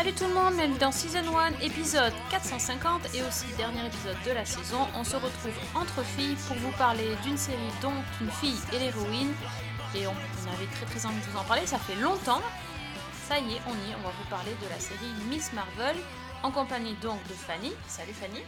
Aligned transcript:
Salut 0.00 0.14
tout 0.14 0.28
le 0.28 0.32
monde, 0.32 0.54
bienvenue 0.54 0.78
dans 0.78 0.92
Season 0.92 1.36
1, 1.36 1.60
épisode 1.60 2.14
450 2.30 3.14
et 3.14 3.20
aussi 3.20 3.44
dernier 3.58 3.84
épisode 3.86 4.16
de 4.24 4.30
la 4.30 4.46
saison. 4.46 4.78
On 4.96 5.04
se 5.04 5.14
retrouve 5.14 5.52
entre 5.74 6.02
filles 6.02 6.38
pour 6.48 6.56
vous 6.56 6.72
parler 6.78 7.16
d'une 7.22 7.36
série 7.36 7.58
dont 7.82 7.92
une 8.22 8.30
fille 8.30 8.56
est 8.72 8.78
l'héroïne. 8.78 9.34
Et 9.94 10.06
on, 10.06 10.12
on 10.12 10.52
avait 10.54 10.72
très 10.72 10.86
très 10.86 11.04
envie 11.04 11.20
de 11.20 11.26
vous 11.26 11.36
en 11.36 11.44
parler, 11.44 11.66
ça 11.66 11.78
fait 11.78 11.96
longtemps. 11.96 12.40
Ça 13.28 13.38
y 13.40 13.52
est, 13.52 13.60
on 13.68 13.74
y 13.74 13.90
est, 13.90 13.94
on 13.94 14.00
va 14.00 14.08
vous 14.08 14.30
parler 14.30 14.52
de 14.62 14.68
la 14.70 14.80
série 14.80 15.12
Miss 15.28 15.52
Marvel, 15.52 15.96
en 16.42 16.50
compagnie 16.50 16.94
donc 17.02 17.22
de 17.28 17.34
Fanny. 17.34 17.72
Salut 17.86 18.14
Fanny. 18.14 18.40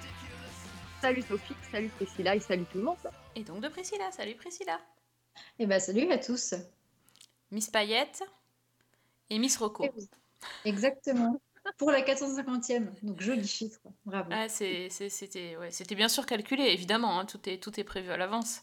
Salut 1.03 1.21
Sophie, 1.21 1.57
salut 1.71 1.91
Priscilla 1.91 2.35
et 2.35 2.41
salut 2.41 2.65
tout 2.73 2.79
le 2.79 2.85
monde. 2.85 2.97
Et 3.37 3.45
donc 3.45 3.61
de 3.61 3.69
Priscilla. 3.69 4.11
Salut 4.11 4.37
Priscilla. 4.37 4.81
Eh 5.59 5.67
ben 5.67 5.79
salut 5.79 6.11
à 6.13 6.17
tous. 6.17 6.55
Miss 7.51 7.69
Payette 7.69 8.23
et 9.29 9.39
Miss 9.39 9.59
Rocco. 9.59 9.87
Oui, 9.95 10.09
Exactement. 10.65 11.41
Pour 11.79 11.93
la 11.93 12.01
450e, 12.03 12.89
donc 13.03 13.21
joli 13.21 13.47
chiffre, 13.47 13.81
bravo. 14.05 14.29
Ah, 14.33 14.49
c'était 14.49 15.57
ouais, 15.57 15.71
c'était 15.71 15.95
bien 15.95 16.09
sûr 16.09 16.27
calculé, 16.27 16.65
évidemment, 16.65 17.21
hein, 17.21 17.25
tout, 17.25 17.49
est, 17.49 17.63
tout 17.63 17.79
est 17.79 17.85
prévu 17.85 18.11
à 18.11 18.17
l'avance. 18.17 18.63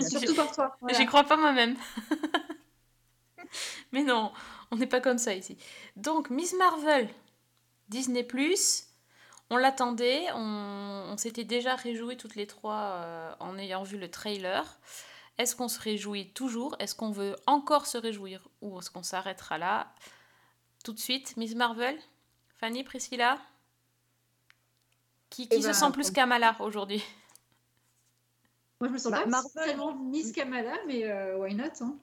Surtout 0.00 0.34
par 0.34 0.50
toi. 0.52 0.76
voilà. 0.80 0.96
J'y 0.96 1.04
crois 1.04 1.24
pas 1.24 1.36
moi-même. 1.36 1.76
Mais 3.92 4.02
non, 4.02 4.32
on 4.70 4.76
n'est 4.76 4.86
pas 4.86 5.00
comme 5.00 5.18
ça 5.18 5.34
ici. 5.34 5.58
Donc, 5.96 6.30
Miss 6.30 6.54
Marvel, 6.54 7.08
Disney⁇ 7.88 8.22
on 9.50 9.58
l'attendait, 9.58 10.32
on, 10.32 11.08
on 11.10 11.16
s'était 11.18 11.44
déjà 11.44 11.76
réjouis 11.76 12.16
toutes 12.16 12.36
les 12.36 12.46
trois 12.46 13.02
euh, 13.02 13.34
en 13.38 13.58
ayant 13.58 13.82
vu 13.82 13.98
le 13.98 14.10
trailer. 14.10 14.64
Est-ce 15.38 15.56
qu'on 15.56 15.68
se 15.68 15.80
réjouit 15.80 16.32
toujours? 16.32 16.76
Est-ce 16.78 16.94
qu'on 16.94 17.10
veut 17.10 17.36
encore 17.46 17.86
se 17.86 17.98
réjouir? 17.98 18.48
Ou 18.60 18.78
est-ce 18.78 18.90
qu'on 18.90 19.02
s'arrêtera 19.02 19.58
là 19.58 19.94
Tout 20.84 20.92
de 20.92 20.98
suite, 20.98 21.36
Miss 21.36 21.54
Marvel? 21.54 21.98
Fanny, 22.58 22.84
Priscilla? 22.84 23.40
Qui, 25.30 25.48
qui 25.48 25.56
Eh 25.56 25.60
se 25.62 25.68
ben, 25.68 25.72
sent 25.72 25.90
plus 25.92 26.10
Kamala 26.10 26.56
aujourd'hui? 26.60 27.02
Moi 28.80 28.88
je 28.88 28.92
me 28.94 28.98
sens 28.98 29.12
Bah, 29.12 29.20
pas 29.20 29.26
Marvel. 29.30 29.50
tellement 29.66 29.94
Miss 29.94 30.32
Kamala, 30.32 30.74
mais 30.86 31.04
euh, 31.10 31.38
why 31.38 31.54
not 31.54 31.64
hein? 31.80 31.98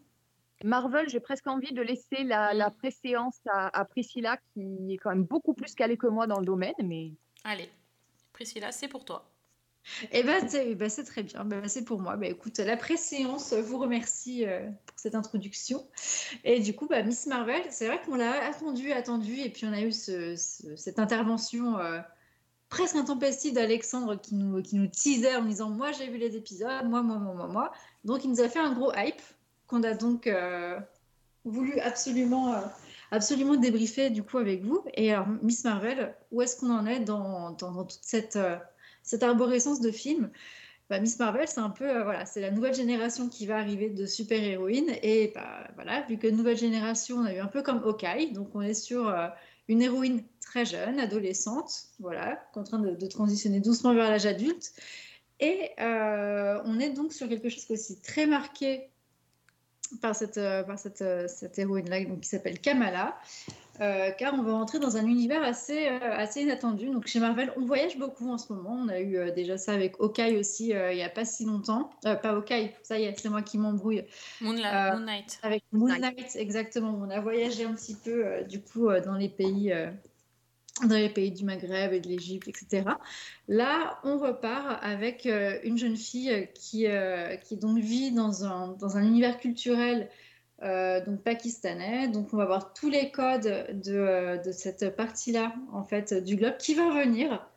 Marvel, 0.64 1.08
j'ai 1.08 1.20
presque 1.22 1.48
envie 1.48 1.72
de 1.74 1.82
laisser 1.82 2.24
la, 2.24 2.54
la 2.54 2.70
préséance 2.72 3.40
à, 3.50 3.78
à 3.80 3.86
Priscilla, 3.86 4.38
qui 4.54 4.94
est 4.94 4.98
quand 4.98 5.10
même 5.12 5.24
beaucoup 5.24 5.54
plus 5.54 5.74
calée 5.74 5.98
que 5.98 6.08
moi 6.08 6.28
dans 6.28 6.40
le 6.40 6.46
domaine, 6.46 6.74
mais 6.84 7.14
Allez, 7.44 7.70
Priscilla, 8.34 8.72
c'est 8.72 8.88
pour 8.90 9.06
toi. 9.06 9.30
Eh 10.12 10.24
ben 10.24 10.48
c'est 10.48 10.76
ben, 10.76 10.90
c'est 10.90 11.04
très 11.04 11.24
bien, 11.24 11.44
ben, 11.46 11.68
c'est 11.68 11.84
pour 11.84 12.00
moi. 12.00 12.16
Ben, 12.16 12.32
écoute, 12.32 12.58
la 12.60 12.78
préséance 12.78 13.54
vous 13.54 13.78
remercie 13.80 14.46
euh, 14.46 14.68
pour 14.86 15.00
cette 15.00 15.16
introduction. 15.16 15.88
Et 16.44 16.60
du 16.60 16.76
coup, 16.76 16.88
Miss 17.06 17.26
Marvel, 17.28 17.62
c'est 17.72 17.88
vrai 17.88 18.00
qu'on 18.06 18.16
l'a 18.16 18.46
attendu, 18.48 18.92
attendu, 18.92 19.40
et 19.40 19.50
puis 19.50 19.66
on 19.66 19.74
a 19.74 19.82
eu 19.82 19.92
ce- 19.92 20.36
ce- 20.36 20.76
cette 20.76 21.00
intervention 21.00 21.80
euh, 21.80 22.00
presque 22.70 22.96
intempestive 22.96 23.54
d'Alexandre 23.54 24.16
qui 24.22 24.36
nous, 24.36 24.62
qui 24.62 24.76
nous 24.76 24.88
teasait 24.88 25.36
en 25.36 25.44
disant 25.46 25.70
Moi 25.70 25.92
j'ai 25.92 26.08
vu 26.10 26.18
les 26.18 26.36
épisodes, 26.36 26.86
moi, 26.86 27.02
moi, 27.02 27.18
moi, 27.18 27.34
moi, 27.34 27.48
moi. 27.48 27.72
Donc 28.04 28.24
il 28.24 28.30
nous 28.30 28.42
a 28.42 28.50
fait 28.50 28.60
un 28.60 28.74
gros 28.74 28.92
hype 28.96 29.22
qu'on 29.66 29.82
a 29.84 29.94
donc 29.96 30.28
euh, 30.28 30.80
voulu 31.46 31.80
absolument, 31.80 32.54
absolument 33.12 33.56
débriefer 33.56 34.10
du 34.12 34.22
coup 34.24 34.38
avec 34.38 34.64
vous. 34.64 34.84
Et 34.94 35.14
alors, 35.14 35.28
Miss 35.42 35.64
Marvel, 35.64 36.14
où 36.32 36.42
est-ce 36.44 36.58
qu'on 36.60 36.70
en 36.72 36.86
est 36.86 37.00
dans, 37.00 37.52
dans 37.52 37.84
toute 37.86 38.00
cette. 38.04 38.38
Cette 39.10 39.24
arborescence 39.24 39.82
de 39.82 39.90
films, 39.90 40.30
bah, 40.88 41.00
Miss 41.00 41.18
Marvel, 41.18 41.48
c'est 41.48 41.60
un 41.60 41.72
peu, 41.72 41.90
euh, 41.90 42.04
voilà, 42.04 42.28
c'est 42.28 42.42
la 42.42 42.52
nouvelle 42.52 42.76
génération 42.76 43.28
qui 43.28 43.48
va 43.48 43.58
arriver 43.58 43.90
de 43.90 44.06
super-héroïnes. 44.06 44.96
Et 45.02 45.32
bah, 45.34 45.68
voilà, 45.74 46.04
vu 46.04 46.20
que 46.20 46.28
nouvelle 46.28 46.58
génération, 46.58 47.18
on 47.18 47.26
a 47.26 47.34
eu 47.34 47.40
un 47.40 47.48
peu 47.48 47.64
comme 47.64 47.82
Hawkeye, 47.84 48.34
donc 48.34 48.50
on 48.54 48.62
est 48.62 48.76
sur 48.76 49.10
euh, 49.10 49.28
une 49.68 49.82
héroïne 49.82 50.24
très 50.42 50.64
jeune, 50.64 51.00
adolescente, 51.00 51.72
voilà, 52.00 52.40
en 52.54 52.64
train 52.64 52.78
de, 52.78 53.08
transitionner 53.08 53.60
doucement 53.60 53.96
vers 53.96 54.12
l'âge 54.12 54.28
adulte. 54.28 54.74
Et 55.40 55.72
euh, 55.80 56.62
on 56.66 56.80
est 56.80 56.92
donc 56.92 57.14
sur 57.14 57.28
quelque 57.28 57.50
chose 57.50 57.66
aussi 57.72 58.00
très 58.02 58.28
marqué 58.28 58.90
par 60.02 60.16
cette, 60.16 60.40
par 60.68 60.78
cette, 60.78 61.04
cette 61.28 61.58
héroïne-là, 61.58 62.06
qui 62.06 62.30
s'appelle 62.30 62.60
Kamala. 62.60 63.18
Euh, 63.82 64.12
car 64.12 64.34
on 64.34 64.44
va 64.44 64.54
rentrer 64.54 64.80
dans 64.80 64.98
un 64.98 65.06
univers 65.06 65.42
assez, 65.44 65.88
euh, 65.88 66.00
assez 66.02 66.42
inattendu. 66.42 66.88
Donc 66.90 67.08
chez 67.08 67.20
Marvel, 67.20 67.54
on 67.58 67.66
voyage 67.66 67.98
beaucoup 67.98 68.30
en 68.30 68.38
ce 68.38 68.52
moment. 68.52 68.78
On 68.84 68.90
a 68.90 69.00
eu 69.00 69.18
euh, 69.18 69.32
déjà 69.32 69.58
ça 69.58 69.74
avec 69.74 69.96
Hawkeye 70.00 70.38
aussi 70.38 70.70
il 70.70 70.96
n'y 70.96 71.04
a 71.04 71.10
pas 71.10 71.26
si 71.26 71.46
longtemps. 71.46 71.90
Pas 72.04 72.20
Hawkeye, 72.24 72.74
ça 72.84 73.00
y 73.00 73.04
est, 73.04 73.18
c'est 73.18 73.30
moi 73.30 73.42
qui 73.42 73.58
m'embrouille. 73.58 74.04
Moonlight, 74.42 74.94
Moon 74.94 75.00
Knight. 75.00 75.40
Avec 75.44 75.64
Moon 75.72 75.88
Knight, 75.88 76.36
exactement. 76.36 77.00
On 77.02 77.10
a 77.10 77.20
voyagé 77.20 77.66
un 77.66 77.74
petit 77.74 77.96
peu 77.96 78.44
du 78.48 78.62
coup 78.62 78.90
dans 79.06 79.16
les 79.16 79.30
pays. 79.30 79.74
dans 80.84 80.96
les 80.96 81.10
pays 81.10 81.32
du 81.32 81.44
Maghreb 81.44 81.94
et 81.94 82.00
de 82.00 82.08
l'Égypte, 82.08 82.48
etc. 82.48 82.84
Là, 83.48 84.00
on 84.04 84.18
repart 84.18 84.80
avec 84.84 85.26
euh, 85.26 85.58
une 85.64 85.78
jeune 85.78 85.98
fille 85.98 86.48
qui, 86.54 86.88
euh, 86.88 87.36
qui 87.36 87.58
donc 87.58 87.80
vit 87.80 88.12
dans 88.12 88.46
un, 88.46 88.76
dans 88.80 88.96
un 88.96 89.04
univers 89.04 89.40
culturel 89.40 90.10
euh, 90.62 91.04
donc 91.06 91.22
pakistanais. 91.22 92.08
Donc, 92.08 92.34
on 92.34 92.38
va 92.38 92.46
voir 92.46 92.74
tous 92.74 92.90
les 92.90 93.12
codes 93.12 93.68
de, 93.84 93.96
euh, 93.96 94.38
de 94.38 94.52
cette 94.52 94.96
partie-là, 94.96 95.54
en 95.72 95.84
fait, 95.84 96.14
du 96.14 96.36
globe, 96.36 96.58
qui 96.58 96.74
va 96.74 96.90
revenir 96.90 97.48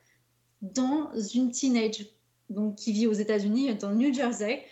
dans 0.60 1.10
une 1.34 1.50
teenage, 1.50 2.06
donc 2.50 2.76
qui 2.76 2.92
vit 2.92 3.06
aux 3.06 3.12
États-Unis, 3.12 3.74
dans 3.74 3.92
New 3.92 4.12
Jersey. 4.12 4.62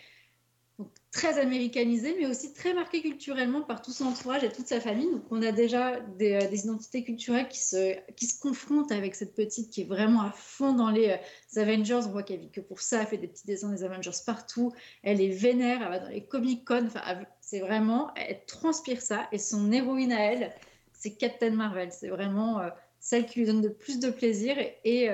Très 1.11 1.39
américanisé, 1.39 2.15
mais 2.17 2.25
aussi 2.25 2.53
très 2.53 2.73
marqué 2.73 3.01
culturellement 3.01 3.61
par 3.61 3.81
tout 3.81 3.91
son 3.91 4.05
entourage 4.05 4.45
et 4.45 4.49
toute 4.49 4.67
sa 4.67 4.79
famille. 4.79 5.11
Donc, 5.11 5.23
on 5.29 5.41
a 5.41 5.51
déjà 5.51 5.99
des, 5.99 6.35
euh, 6.35 6.55
identités 6.55 7.03
culturelles 7.03 7.49
qui 7.49 7.59
se, 7.59 7.97
qui 8.13 8.27
se 8.27 8.39
confrontent 8.39 8.93
avec 8.93 9.15
cette 9.15 9.35
petite 9.35 9.69
qui 9.71 9.81
est 9.81 9.85
vraiment 9.85 10.21
à 10.21 10.31
fond 10.31 10.71
dans 10.71 10.89
les 10.89 11.09
euh, 11.09 11.61
Avengers. 11.61 11.99
On 12.05 12.11
voit 12.11 12.23
qu'elle 12.23 12.39
vit 12.39 12.49
que 12.49 12.61
pour 12.61 12.79
ça, 12.79 13.01
elle 13.01 13.07
fait 13.07 13.17
des 13.17 13.27
petits 13.27 13.45
dessins 13.45 13.71
des 13.71 13.83
Avengers 13.83 14.11
partout. 14.25 14.71
Elle 15.03 15.19
est 15.19 15.27
vénère, 15.27 15.81
elle 15.81 15.89
va 15.89 15.99
dans 15.99 16.07
les 16.07 16.23
Comic-Con. 16.23 16.85
Enfin, 16.85 17.01
c'est 17.41 17.59
vraiment, 17.59 18.13
elle 18.15 18.45
transpire 18.45 19.01
ça. 19.01 19.27
Et 19.33 19.37
son 19.37 19.69
héroïne 19.73 20.13
à 20.13 20.21
elle, 20.21 20.55
c'est 20.93 21.17
Captain 21.17 21.51
Marvel. 21.51 21.91
C'est 21.91 22.07
vraiment 22.07 22.61
euh, 22.61 22.69
celle 23.01 23.25
qui 23.25 23.39
lui 23.39 23.47
donne 23.47 23.61
le 23.61 23.73
plus 23.73 23.99
de 23.99 24.11
plaisir 24.11 24.55
et, 24.85 25.09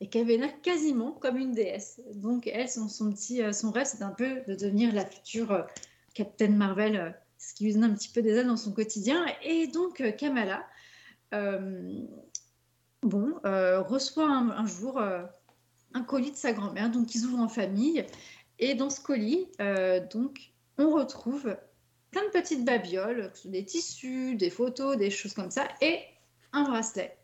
et 0.00 0.08
qu'elle 0.08 0.60
quasiment 0.62 1.12
comme 1.12 1.36
une 1.36 1.52
déesse. 1.52 2.00
Donc 2.14 2.46
elle, 2.46 2.68
son, 2.68 2.88
son 2.88 3.10
petit, 3.10 3.42
euh, 3.42 3.52
son 3.52 3.70
rêve, 3.70 3.86
c'est 3.86 4.02
un 4.02 4.10
peu 4.10 4.42
de 4.46 4.54
devenir 4.54 4.94
la 4.94 5.04
future 5.04 5.52
euh, 5.52 5.62
Captain 6.14 6.50
Marvel, 6.50 6.96
euh, 6.96 7.10
ce 7.38 7.54
qui 7.54 7.64
lui 7.64 7.74
donne 7.74 7.84
un 7.84 7.94
petit 7.94 8.08
peu 8.08 8.22
des 8.22 8.30
ailes 8.34 8.46
dans 8.46 8.56
son 8.56 8.72
quotidien. 8.72 9.24
Et 9.42 9.66
donc 9.66 10.02
Kamala, 10.16 10.66
bon, 13.02 13.34
reçoit 13.44 14.28
un, 14.28 14.66
jour 14.66 14.98
un 14.98 16.02
colis 16.02 16.32
de 16.32 16.36
sa 16.36 16.52
grand-mère, 16.52 16.90
donc 16.90 17.14
ils 17.14 17.24
ouvrent 17.24 17.40
en 17.40 17.48
famille. 17.48 18.04
Et 18.58 18.74
dans 18.74 18.90
ce 18.90 19.00
colis, 19.00 19.46
donc, 20.10 20.52
on 20.78 20.90
retrouve 20.90 21.56
plein 22.10 22.24
de 22.24 22.30
petites 22.30 22.64
babioles, 22.64 23.30
des 23.44 23.64
tissus, 23.64 24.34
des 24.34 24.50
photos, 24.50 24.96
des 24.96 25.10
choses 25.10 25.34
comme 25.34 25.52
ça, 25.52 25.68
et 25.80 26.00
un 26.52 26.64
bracelet. 26.64 27.17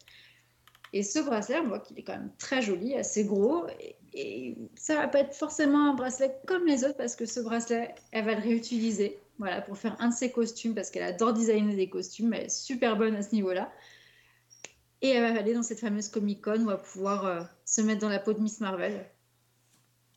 Et 0.95 1.03
ce 1.03 1.19
bracelet, 1.19 1.59
on 1.59 1.67
voit 1.67 1.81
qu'il 1.81 1.99
est 1.99 2.05
quand 2.05 2.13
même 2.13 2.31
très 2.39 2.63
joli, 2.63 2.95
assez 2.95 3.25
gros. 3.25 3.67
Et, 3.81 3.97
et 4.13 4.57
ça 4.77 4.95
va 4.95 5.09
pas 5.09 5.19
être 5.19 5.35
forcément 5.35 5.91
un 5.91 5.95
bracelet 5.95 6.33
comme 6.47 6.65
les 6.67 6.85
autres 6.85 6.97
parce 6.97 7.17
que 7.17 7.27
ce 7.27 7.41
bracelet, 7.41 7.93
elle 8.13 8.25
va 8.25 8.37
le 8.37 8.41
réutiliser. 8.41 9.19
Voilà, 9.41 9.61
pour 9.61 9.77
faire 9.77 9.97
un 9.99 10.11
de 10.11 10.15
ses 10.15 10.31
costumes 10.31 10.73
parce 10.73 10.93
qu'elle 10.93 11.03
adore 11.03 11.33
designer 11.33 11.75
des 11.75 11.89
costumes. 11.89 12.33
Elle 12.33 12.45
est 12.45 12.49
super 12.49 12.97
bonne 12.97 13.17
à 13.17 13.23
ce 13.23 13.35
niveau-là. 13.35 13.73
Et 15.03 15.09
elle 15.09 15.35
va 15.35 15.41
aller 15.41 15.53
dans 15.53 15.65
cette 15.65 15.81
fameuse 15.81 16.09
Comic 16.09 16.41
Con 16.41 16.53
où 16.53 16.55
elle 16.55 16.65
va 16.67 16.77
pouvoir 16.77 17.27
euh, 17.27 17.43
se 17.65 17.81
mettre 17.81 18.01
dans 18.01 18.09
la 18.09 18.21
peau 18.21 18.33
de 18.33 18.39
Miss 18.39 18.61
Marvel. 18.61 19.05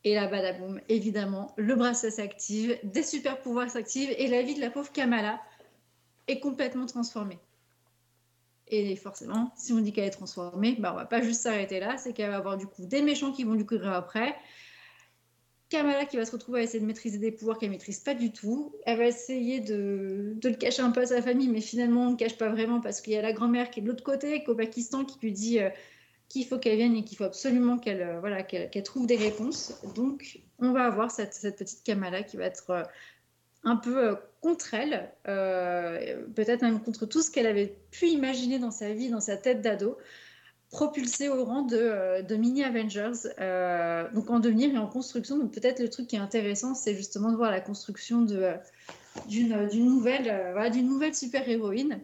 Et 0.04 0.14
là, 0.14 0.28
badaboum, 0.28 0.80
évidemment, 0.88 1.54
le 1.56 1.74
bracelet 1.74 2.12
s'active, 2.12 2.78
des 2.84 3.02
super 3.02 3.40
pouvoirs 3.40 3.68
s'activent 3.68 4.14
et 4.16 4.28
la 4.28 4.42
vie 4.42 4.54
de 4.54 4.60
la 4.60 4.70
pauvre 4.70 4.92
Kamala 4.92 5.40
est 6.28 6.38
complètement 6.38 6.86
transformée. 6.86 7.40
Et 8.70 8.96
forcément, 8.96 9.52
si 9.56 9.72
on 9.72 9.80
dit 9.80 9.92
qu'elle 9.92 10.04
est 10.04 10.10
transformée, 10.10 10.76
bah, 10.78 10.92
on 10.92 10.96
va 10.96 11.06
pas 11.06 11.22
juste 11.22 11.42
s'arrêter 11.42 11.80
là, 11.80 11.96
c'est 11.96 12.12
qu'elle 12.12 12.30
va 12.30 12.36
avoir 12.36 12.56
du 12.56 12.66
coup 12.66 12.84
des 12.84 13.02
méchants 13.02 13.32
qui 13.32 13.44
vont 13.44 13.54
lui 13.54 13.64
courir 13.64 13.92
après. 13.92 14.34
Kamala 15.70 16.06
qui 16.06 16.16
va 16.16 16.24
se 16.24 16.32
retrouver 16.32 16.60
à 16.60 16.62
essayer 16.62 16.80
de 16.80 16.86
maîtriser 16.86 17.18
des 17.18 17.30
pouvoirs 17.30 17.58
qu'elle 17.58 17.70
maîtrise 17.70 18.00
pas 18.00 18.14
du 18.14 18.32
tout. 18.32 18.74
Elle 18.86 18.98
va 18.98 19.06
essayer 19.06 19.60
de, 19.60 20.32
de 20.36 20.48
le 20.48 20.54
cacher 20.54 20.82
un 20.82 20.90
peu 20.90 21.02
à 21.02 21.06
sa 21.06 21.20
famille, 21.20 21.48
mais 21.48 21.60
finalement 21.60 22.06
on 22.06 22.10
ne 22.12 22.16
cache 22.16 22.38
pas 22.38 22.48
vraiment 22.48 22.80
parce 22.80 23.00
qu'il 23.00 23.12
y 23.12 23.16
a 23.16 23.22
la 23.22 23.32
grand-mère 23.32 23.70
qui 23.70 23.80
est 23.80 23.82
de 23.82 23.88
l'autre 23.88 24.04
côté, 24.04 24.38
qui 24.42 24.44
est 24.44 24.48
au 24.48 24.54
Pakistan, 24.54 25.04
qui 25.04 25.18
lui 25.20 25.32
dit 25.32 25.60
euh, 25.60 25.68
qu'il 26.28 26.46
faut 26.46 26.58
qu'elle 26.58 26.76
vienne 26.76 26.96
et 26.96 27.04
qu'il 27.04 27.18
faut 27.18 27.24
absolument 27.24 27.78
qu'elle 27.78 28.00
euh, 28.00 28.20
voilà, 28.20 28.42
qu'elle 28.42 28.82
trouve 28.82 29.06
des 29.06 29.16
réponses. 29.16 29.74
Donc 29.94 30.40
on 30.58 30.72
va 30.72 30.84
avoir 30.84 31.10
cette, 31.10 31.34
cette 31.34 31.58
petite 31.58 31.84
Kamala 31.84 32.22
qui 32.22 32.38
va 32.38 32.44
être 32.44 32.70
euh, 32.70 32.82
un 33.64 33.76
peu 33.76 34.08
euh, 34.08 34.14
contre 34.40 34.74
elle, 34.74 35.10
euh, 35.26 36.22
peut-être 36.34 36.62
même 36.62 36.80
contre 36.80 37.06
tout 37.06 37.22
ce 37.22 37.30
qu'elle 37.30 37.46
avait 37.46 37.76
pu 37.90 38.06
imaginer 38.08 38.58
dans 38.58 38.70
sa 38.70 38.92
vie, 38.92 39.10
dans 39.10 39.20
sa 39.20 39.36
tête 39.36 39.60
d'ado. 39.60 39.98
propulsés 40.70 41.28
au 41.28 41.44
rang 41.44 41.62
de, 41.62 41.76
euh, 41.76 42.22
mini 42.36 42.62
Avengers, 42.62 43.28
donc 44.14 44.30
en 44.30 44.38
devenir 44.38 44.72
et 44.74 44.78
en 44.78 44.86
construction. 44.86 45.38
Donc 45.38 45.52
peut-être 45.52 45.80
le 45.80 45.88
truc 45.88 46.06
qui 46.08 46.16
est 46.16 46.20
intéressant, 46.20 46.74
c'est 46.74 46.94
justement 46.94 47.32
de 47.32 47.36
voir 47.36 47.50
la 47.50 47.60
construction 47.60 48.22
d'une, 48.22 49.68
nouvelle, 49.74 51.14
super-héroïne. 51.14 52.00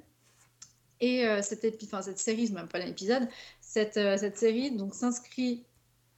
Et 1.00 1.26
cette, 1.42 1.64
épi- 1.64 1.88
cette 2.02 2.18
série, 2.18 2.46
c'est 2.46 2.54
même 2.54 2.68
pas 2.68 2.78
l'épisode, 2.78 3.28
cette, 3.60 3.96
euh, 3.96 4.16
cette 4.16 4.38
série 4.38 4.70
donc 4.70 4.94
s'inscrit 4.94 5.64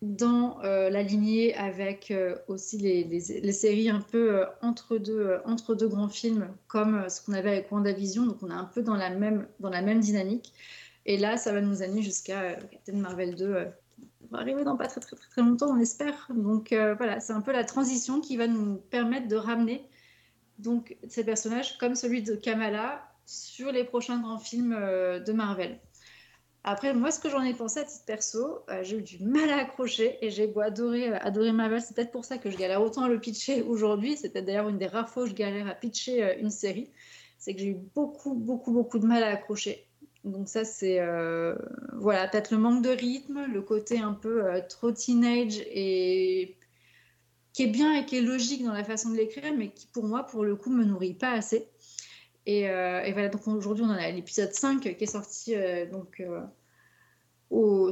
dans 0.03 0.63
euh, 0.63 0.91
la 0.91 1.03
lignée 1.03 1.55
avec 1.55 2.11
euh, 2.11 2.37
aussi 2.49 2.79
les, 2.79 3.05
les- 3.05 3.53
séries 3.53 3.89
un 3.89 4.01
peu 4.03 4.41
euh, 4.43 4.47
entre, 4.63 4.99
deux, 4.99 5.19
euh, 5.21 5.39
entre 5.47 5.75
deux 5.75 5.89
grands 5.89 6.09
films, 6.09 6.55
comme 6.69 7.09
ce 7.09 7.23
qu'on 7.25 7.33
avait 7.33 7.51
avec 7.51 7.73
WandaVision. 7.73 8.27
Donc 8.27 8.43
on 8.43 8.51
est 8.51 8.55
un 8.55 8.65
peu 8.65 8.83
dans 8.83 8.97
la 8.97 9.11
même, 9.11 9.49
dans 9.61 9.71
la 9.71 9.83
même 9.83 10.01
dynamique. 10.01 10.53
Et 11.07 11.17
là, 11.19 11.37
ça 11.39 11.53
va 11.53 11.61
nous 11.63 11.83
amener 11.83 12.03
jusqu'à 12.03 12.57
Captain 12.57 12.95
Marvel 12.99 13.35
2, 13.37 13.45
euh, 13.55 13.65
qui 14.21 14.29
va 14.31 14.39
arriver 14.39 14.65
dans 14.65 14.77
pas 14.77 14.87
très 14.89 15.01
très 15.01 15.17
très, 15.17 15.29
très 15.31 15.43
longtemps, 15.43 15.71
on 15.71 15.81
espère. 15.81 16.29
Donc 16.35 16.71
voilà, 16.73 17.21
c'est 17.21 17.33
un 17.33 17.41
peu 17.41 17.53
la 17.53 17.65
transition 17.65 18.21
qui 18.21 18.37
va 18.37 18.47
nous 18.49 18.77
permettre 18.77 19.29
de 19.29 19.37
ramener 19.37 19.89
donc 20.59 20.97
ces 21.09 21.25
personnages 21.25 21.79
comme 21.79 21.95
celui 21.95 22.23
de 22.23 22.35
Kamala 22.37 23.03
sur 23.27 23.73
les 23.73 23.85
prochains 23.85 24.21
grands 24.21 24.39
films 24.39 24.71
de 24.75 25.33
Marvel. 25.33 25.81
Après, 26.69 26.93
moi, 26.93 27.13
ce 27.13 27.21
que 27.21 27.31
j'en 27.31 27.43
ai 27.43 27.55
pensé 27.55 27.79
à 27.79 27.85
titre 27.85 28.05
perso, 28.07 28.59
euh, 28.71 28.83
j'ai 28.83 28.99
eu 28.99 29.03
du 29.03 29.23
mal 29.23 29.49
à 29.51 29.59
accrocher 29.59 30.19
et 30.21 30.31
j'ai 30.31 30.49
beau 30.49 30.59
adorer, 30.59 31.11
euh, 31.11 31.19
adorer. 31.21 31.53
C'est 31.81 31.95
peut-être 31.95 32.11
pour 32.11 32.25
ça 32.25 32.39
que 32.39 32.51
je 32.51 32.57
galère 32.57 32.83
autant 32.83 33.05
à 33.05 33.09
le 33.09 33.21
pitcher 33.21 33.63
aujourd'hui. 33.69 34.17
Peut-être 34.21 34.45
d'ailleurs 34.45 34.69
une 34.69 34.77
des 34.77 34.89
rares 34.89 35.09
fois 35.09 35.23
où 35.23 35.27
je 35.27 35.33
galère 35.33 35.69
à 35.69 35.77
pitcher 35.77 36.25
euh, 36.25 36.35
une 36.41 36.51
série. 36.51 36.91
C'est 37.39 37.55
que 37.55 37.61
j'ai 37.61 37.69
eu 37.69 37.79
beaucoup, 37.95 38.35
beaucoup, 38.35 38.73
beaucoup 38.73 38.99
de 38.99 39.07
mal 39.07 39.23
à 39.23 39.29
accrocher. 39.29 39.87
Donc 40.25 40.49
ça, 40.49 40.65
c'est 40.65 40.99
euh, 40.99 41.55
voilà, 41.93 42.27
peut-être 42.27 42.51
le 42.51 42.59
manque 42.59 42.83
de 42.83 42.91
rythme, 42.91 43.47
le 43.47 43.63
côté 43.63 44.01
un 44.01 44.15
peu 44.15 44.43
trop 44.69 44.91
teenage 44.91 45.59
et 45.71 46.57
qui 47.53 47.63
est 47.63 47.69
bien 47.69 47.95
et 47.95 48.07
qui 48.07 48.19
est 48.19 48.23
logique 48.23 48.65
dans 48.65 48.73
la 48.73 48.83
façon 48.83 49.11
de 49.11 49.17
l'écrire, 49.17 49.55
mais 49.57 49.69
qui 49.71 49.87
pour 49.87 50.05
moi, 50.05 50.25
pour 50.25 50.43
le 50.43 50.57
coup, 50.57 50.71
me 50.71 50.83
nourrit 50.83 51.15
pas 51.15 51.31
assez. 51.31 51.69
Et, 52.47 52.63
voilà, 52.63 53.29
donc 53.29 53.47
aujourd'hui, 53.47 53.85
on 53.85 53.91
en 53.91 53.97
a 53.97 54.11
l'épisode 54.11 54.53
5 54.53 54.81
qui 54.81 54.89
est 54.89 55.07
sorti 55.07 55.55
donc, 55.93 56.21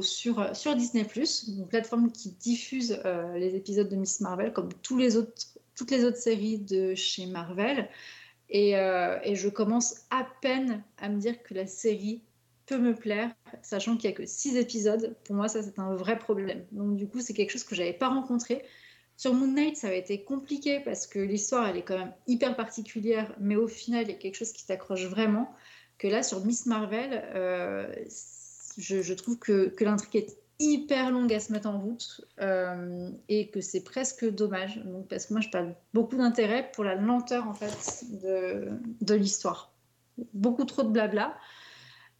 sur, 0.01 0.75
Disney+, 0.75 1.05
une 1.47 1.67
plateforme 1.67 2.11
qui 2.11 2.31
diffuse 2.31 2.99
euh, 3.05 3.37
les 3.37 3.55
épisodes 3.55 3.89
de 3.89 3.95
Miss 3.95 4.21
Marvel, 4.21 4.53
comme 4.53 4.69
toutes 4.81 4.99
les 4.99 5.15
autres 5.17 6.17
séries 6.17 6.59
de 6.59 6.95
chez 6.95 7.25
Marvel. 7.25 7.89
Et, 8.49 8.77
euh, 8.77 9.17
et 9.23 9.35
je 9.35 9.49
commence 9.49 10.05
à 10.11 10.27
peine 10.41 10.83
à 10.97 11.09
me 11.09 11.19
dire 11.19 11.41
que 11.41 11.53
la 11.53 11.65
série 11.65 12.21
peut 12.65 12.77
me 12.77 12.95
plaire, 12.95 13.31
sachant 13.61 13.95
qu'il 13.95 14.09
n'y 14.09 14.15
a 14.15 14.17
que 14.17 14.25
6 14.25 14.57
épisodes. 14.57 15.15
Pour 15.23 15.35
moi, 15.35 15.47
ça, 15.47 15.61
c'est 15.61 15.79
un 15.79 15.95
vrai 15.95 16.17
problème. 16.17 16.65
Donc 16.71 16.95
du 16.95 17.07
coup, 17.07 17.21
c'est 17.21 17.33
quelque 17.33 17.51
chose 17.51 17.63
que 17.63 17.75
je 17.75 17.81
n'avais 17.81 17.93
pas 17.93 18.09
rencontré. 18.09 18.63
Sur 19.17 19.33
Moon 19.33 19.47
Knight, 19.47 19.77
ça 19.77 19.87
a 19.87 19.93
été 19.93 20.23
compliqué 20.23 20.81
parce 20.81 21.07
que 21.07 21.19
l'histoire, 21.19 21.67
elle 21.67 21.77
est 21.77 21.83
quand 21.83 21.97
même 21.97 22.13
hyper 22.27 22.55
particulière, 22.55 23.33
mais 23.39 23.55
au 23.55 23.67
final, 23.67 24.03
il 24.03 24.09
y 24.09 24.13
a 24.13 24.17
quelque 24.17 24.35
chose 24.35 24.51
qui 24.51 24.65
t'accroche 24.65 25.05
vraiment. 25.05 25.53
Que 25.97 26.07
là, 26.07 26.23
sur 26.23 26.43
Miss 26.43 26.65
Marvel, 26.65 27.23
euh, 27.33 27.93
je, 28.77 29.13
trouve 29.13 29.37
que, 29.39 29.73
l'intrigue 29.79 30.15
est 30.23 30.37
hyper 30.59 31.11
longue 31.11 31.33
à 31.33 31.39
se 31.39 31.51
mettre 31.51 31.67
en 31.69 31.79
route 31.79 32.21
euh, 32.39 33.09
et 33.27 33.49
que 33.49 33.61
c'est 33.61 33.83
presque 33.83 34.25
dommage. 34.29 34.77
Donc, 34.85 35.07
parce 35.07 35.25
que 35.25 35.33
moi, 35.33 35.41
je 35.41 35.49
parle 35.49 35.75
beaucoup 35.93 36.15
d'intérêt 36.15 36.71
pour 36.73 36.83
la 36.83 36.95
lenteur 36.95 37.47
en 37.47 37.53
fait 37.53 38.05
de, 38.21 39.13
l'histoire. 39.15 39.73
Beaucoup 40.33 40.63
trop 40.65 40.83
de 40.83 40.89
blabla 40.89 41.35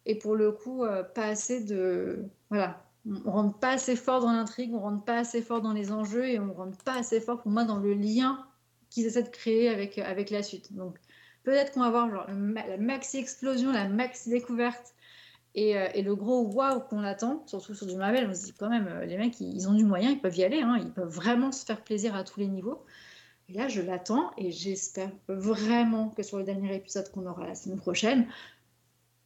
et 0.05 0.17
pour 0.17 0.35
le 0.35 0.51
coup, 0.51 0.83
euh, 0.83 1.03
pas 1.03 1.27
assez 1.27 1.61
de 1.61 2.25
voilà, 2.49 2.85
on 3.25 3.31
rentre 3.31 3.59
pas 3.59 3.71
assez 3.71 3.95
fort 3.95 4.21
dans 4.21 4.31
l'intrigue, 4.31 4.73
on 4.73 4.79
rentre 4.79 5.03
pas 5.03 5.17
assez 5.17 5.41
fort 5.41 5.61
dans 5.61 5.73
les 5.73 5.91
enjeux 5.91 6.27
et 6.27 6.39
on 6.39 6.53
rentre 6.53 6.77
pas 6.83 6.97
assez 6.97 7.21
fort 7.21 7.41
pour 7.41 7.51
moi 7.51 7.63
dans 7.63 7.77
le 7.77 7.93
lien 7.93 8.45
qu'ils 8.89 9.05
essaient 9.05 9.23
de 9.23 9.29
créer 9.29 9.69
avec, 9.69 9.97
avec 9.97 10.29
la 10.29 10.43
suite. 10.43 10.73
Donc 10.73 10.97
peut-être 11.43 11.71
qu'on 11.71 11.81
va 11.81 11.87
avoir 11.87 12.09
genre, 12.09 12.27
la 12.27 12.77
maxi 12.77 13.17
explosion, 13.17 13.71
la 13.71 13.87
maxi 13.87 14.29
découverte 14.29 14.94
et, 15.55 15.77
euh, 15.77 15.87
et 15.93 16.03
le 16.03 16.15
gros 16.15 16.43
waouh 16.43 16.81
qu'on 16.81 17.03
attend, 17.03 17.43
surtout 17.47 17.73
sur 17.73 17.87
du 17.87 17.95
Marvel. 17.95 18.27
On 18.29 18.33
se 18.35 18.45
dit 18.45 18.53
quand 18.53 18.69
même, 18.69 18.87
euh, 18.87 19.05
les 19.05 19.17
mecs, 19.17 19.39
ils, 19.39 19.55
ils 19.55 19.67
ont 19.67 19.73
du 19.73 19.85
moyen, 19.85 20.11
ils 20.11 20.19
peuvent 20.19 20.37
y 20.37 20.43
aller, 20.43 20.61
hein, 20.61 20.77
ils 20.79 20.91
peuvent 20.91 21.09
vraiment 21.09 21.51
se 21.51 21.65
faire 21.65 21.81
plaisir 21.81 22.13
à 22.15 22.23
tous 22.23 22.41
les 22.41 22.47
niveaux. 22.47 22.85
Et 23.47 23.53
là, 23.53 23.67
je 23.67 23.81
l'attends 23.81 24.31
et 24.37 24.51
j'espère 24.51 25.11
vraiment 25.27 26.09
que 26.09 26.23
sur 26.23 26.37
le 26.37 26.43
dernier 26.43 26.75
épisode 26.75 27.09
qu'on 27.11 27.25
aura 27.25 27.47
la 27.47 27.55
semaine 27.55 27.77
prochaine, 27.77 28.27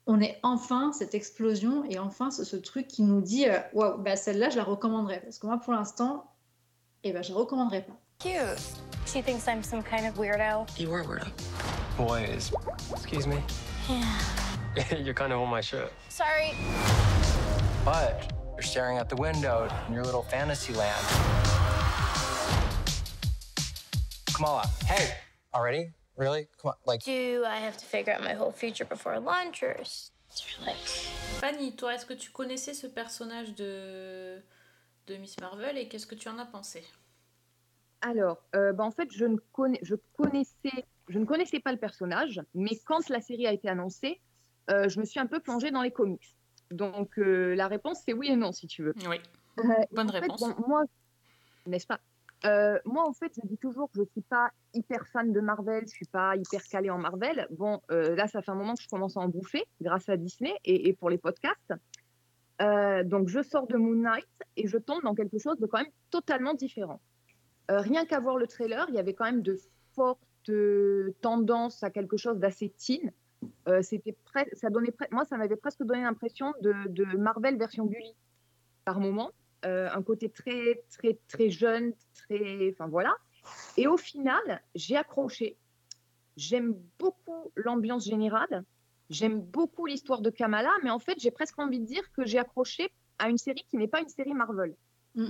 on 0.08 0.20
est 0.22 0.40
enfin 0.44 0.92
cette 0.92 1.16
explosion 1.16 1.84
et 1.90 2.00
enfin 2.00 2.32
ce, 2.32 2.44
ce 2.44 2.56
truc 2.56 2.88
qui 2.88 3.04
nous 3.04 3.22
dit 3.22 3.48
euh, 3.48 3.60
waouh, 3.74 3.98
bah 3.98 4.16
celle-là, 4.16 4.50
je 4.50 4.58
la 4.58 4.64
recommanderais. 4.64 5.22
Parce 5.22 5.40
que 5.40 5.48
moi, 5.48 5.58
pour 5.58 5.74
l'instant, 5.74 6.26
eh 7.04 7.12
ben, 7.14 7.24
je 7.24 7.32
la 7.32 7.38
recommanderais 7.38 7.84
pas. 7.84 7.98
Cute. 8.20 8.60
She 9.06 9.24
thinks 9.24 9.48
I'm 9.48 9.64
some 9.64 9.82
kind 9.82 10.06
of 10.06 10.18
weirdo. 10.18 10.68
You 10.78 10.94
are 10.94 11.04
weirdo. 11.04 11.32
Boys. 11.98 12.52
Excuse 12.92 13.26
me. 13.26 13.38
Yeah. 13.90 14.98
You're 15.04 15.16
kind 15.16 15.34
of 15.34 15.40
on 15.40 15.50
my 15.50 15.62
shirt. 15.62 15.92
Sorry. 16.10 16.54
But 17.84 18.32
you're 18.54 18.62
staring 18.62 18.98
out 19.00 19.10
the 19.10 19.16
window 19.16 19.68
in 19.88 19.94
your 19.96 20.04
little 20.04 20.22
fantasy 20.22 20.74
land. 20.74 21.06
Kamala, 24.34 24.68
hey! 24.86 25.16
Already? 25.56 25.90
Really? 26.18 26.48
Come 26.62 26.70
on, 26.70 26.76
like. 26.86 27.04
Do 27.04 27.46
I 27.48 27.58
have 27.58 27.78
to 27.78 27.86
figure 27.86 28.14
out 28.14 28.22
my 28.22 28.34
whole 28.34 28.52
future 28.52 28.86
before 28.86 29.20
lunch 29.20 29.64
or 29.64 29.76
is 29.82 30.12
there 30.38 30.68
like 30.68 30.78
Fanny, 31.40 31.72
toi, 31.72 31.96
est-ce 31.96 32.06
que 32.06 32.14
tu 32.14 32.30
connaissais 32.32 32.74
ce 32.74 32.88
personnage 32.88 33.56
de, 33.56 34.42
de 35.08 35.18
Miss 35.18 35.40
Marvel 35.40 35.78
et 35.78 35.88
qu'est-ce 35.88 36.06
que 36.06 36.16
tu 36.16 36.30
en 36.30 36.38
as 36.38 36.46
pensé? 36.46 36.84
Alors, 38.02 38.38
euh, 38.56 38.72
bah, 38.72 38.84
en 38.84 38.92
fait, 38.92 39.10
je 39.12 39.26
ne, 39.26 39.38
connais, 39.52 39.80
je, 39.82 39.96
connaissais, 40.18 40.86
je 41.10 41.20
ne 41.20 41.26
connaissais 41.26 41.60
pas 41.60 41.72
le 41.72 41.78
personnage, 41.78 42.42
mais 42.54 42.72
quand 42.86 43.10
la 43.10 43.20
série 43.20 43.48
a 43.48 43.52
été 43.54 43.68
annoncée, 43.68 44.22
euh, 44.72 44.88
je 44.88 45.00
me 45.00 45.06
suis 45.06 45.20
un 45.20 45.26
peu 45.28 45.40
plongée 45.40 45.72
dans 45.72 45.82
les 45.82 45.92
comics. 45.92 46.36
Donc, 46.72 47.18
euh, 47.18 47.56
la 47.56 47.68
réponse, 47.68 48.02
c'est 48.06 48.14
oui 48.14 48.28
et 48.30 48.36
non, 48.36 48.52
si 48.52 48.68
tu 48.68 48.84
veux. 48.84 48.94
Oui, 49.08 49.18
Euh, 49.60 49.64
bonne 49.92 50.12
fait, 50.12 50.20
réponse. 50.20 50.40
bon, 50.40 50.54
moi, 50.68 50.84
n'est-ce 51.66 51.88
pas? 51.88 52.00
Euh, 52.46 52.80
Moi, 52.86 53.04
en 53.06 53.12
fait, 53.12 53.34
je 53.36 53.46
dis 53.48 53.58
toujours 53.58 53.88
que 53.90 53.96
je 53.98 54.02
ne 54.02 54.06
suis 54.06 54.22
pas 54.22 54.50
hyper 54.74 55.06
fan 55.08 55.34
de 55.34 55.42
Marvel, 55.42 55.80
je 55.80 55.86
ne 55.86 55.88
suis 55.88 56.06
pas 56.06 56.36
hyper 56.38 56.62
calée 56.64 56.90
en 56.90 56.98
Marvel. 57.00 57.48
Bon, 57.50 57.82
euh, 57.92 58.16
là, 58.16 58.28
ça 58.28 58.42
fait 58.42 58.52
un 58.52 58.56
moment 58.56 58.76
que 58.76 58.84
je 58.84 58.88
commence 58.88 59.18
à 59.18 59.20
en 59.22 59.28
bouffer 59.28 59.66
grâce 59.82 60.08
à 60.08 60.16
Disney 60.16 60.54
et, 60.64 60.88
et 60.88 60.94
pour 60.94 61.10
les 61.10 61.18
podcasts. 61.18 61.74
Euh, 62.62 63.04
donc, 63.04 63.28
je 63.30 63.42
sors 63.42 63.68
de 63.68 63.76
Moon 63.78 63.96
Knight 63.96 64.28
et 64.56 64.68
je 64.68 64.78
tombe 64.78 65.02
dans 65.04 65.16
quelque 65.16 65.38
chose 65.40 65.58
de 65.60 65.66
quand 65.66 65.80
même 65.80 65.92
totalement 66.12 66.54
différent. 66.54 67.02
Euh, 67.72 67.80
rien 67.80 68.06
qu'à 68.06 68.20
voir 68.20 68.38
le 68.38 68.48
trailer, 68.48 68.86
il 68.90 68.96
y 68.96 69.00
avait 69.00 69.14
quand 69.14 69.26
même 69.26 69.42
de 69.42 69.58
fortes 69.96 70.20
tendances 71.22 71.84
à 71.84 71.90
quelque 71.90 72.18
chose 72.18 72.38
d'assez 72.38 72.74
teen. 72.78 73.12
Euh, 73.68 73.82
c'était 73.82 74.16
ça 74.54 74.70
donnait 74.70 74.94
moi, 75.12 75.24
ça 75.26 75.38
m'avait 75.38 75.56
presque 75.56 75.84
donné 75.84 76.02
l'impression 76.02 76.54
de, 76.62 77.18
Marvel 77.18 77.58
version 77.58 77.86
Bully 77.86 78.14
par 78.86 79.00
moment. 79.00 79.32
Euh, 79.66 79.90
un 79.94 80.02
côté 80.02 80.30
très, 80.30 80.84
très, 80.90 81.18
très 81.28 81.50
jeune, 81.50 81.94
très. 82.14 82.72
Enfin 82.72 82.88
voilà. 82.88 83.16
Et 83.78 83.88
au 83.88 83.98
final, 83.98 84.62
j'ai 84.76 84.96
accroché. 84.96 85.58
J'aime 86.38 86.76
beaucoup 86.98 87.52
l'ambiance 87.56 88.06
générale. 88.06 88.64
J'aime 89.10 89.42
beaucoup 89.42 89.86
l'histoire 89.86 90.22
de 90.22 90.30
Kamala, 90.30 90.72
mais 90.84 90.92
en 90.92 91.00
fait, 91.00 91.20
j'ai 91.20 91.32
presque 91.32 91.58
envie 91.60 91.80
de 91.80 91.86
dire 91.86 92.12
que 92.14 92.26
j'ai 92.26 92.38
accroché 92.38 92.92
à 93.18 93.30
une 93.30 93.38
série 93.38 93.66
qui 93.70 93.78
n'est 93.78 93.88
pas 93.88 94.02
une 94.02 94.08
série 94.08 94.34
Marvel. 94.34 94.76
Mm. 95.16 95.30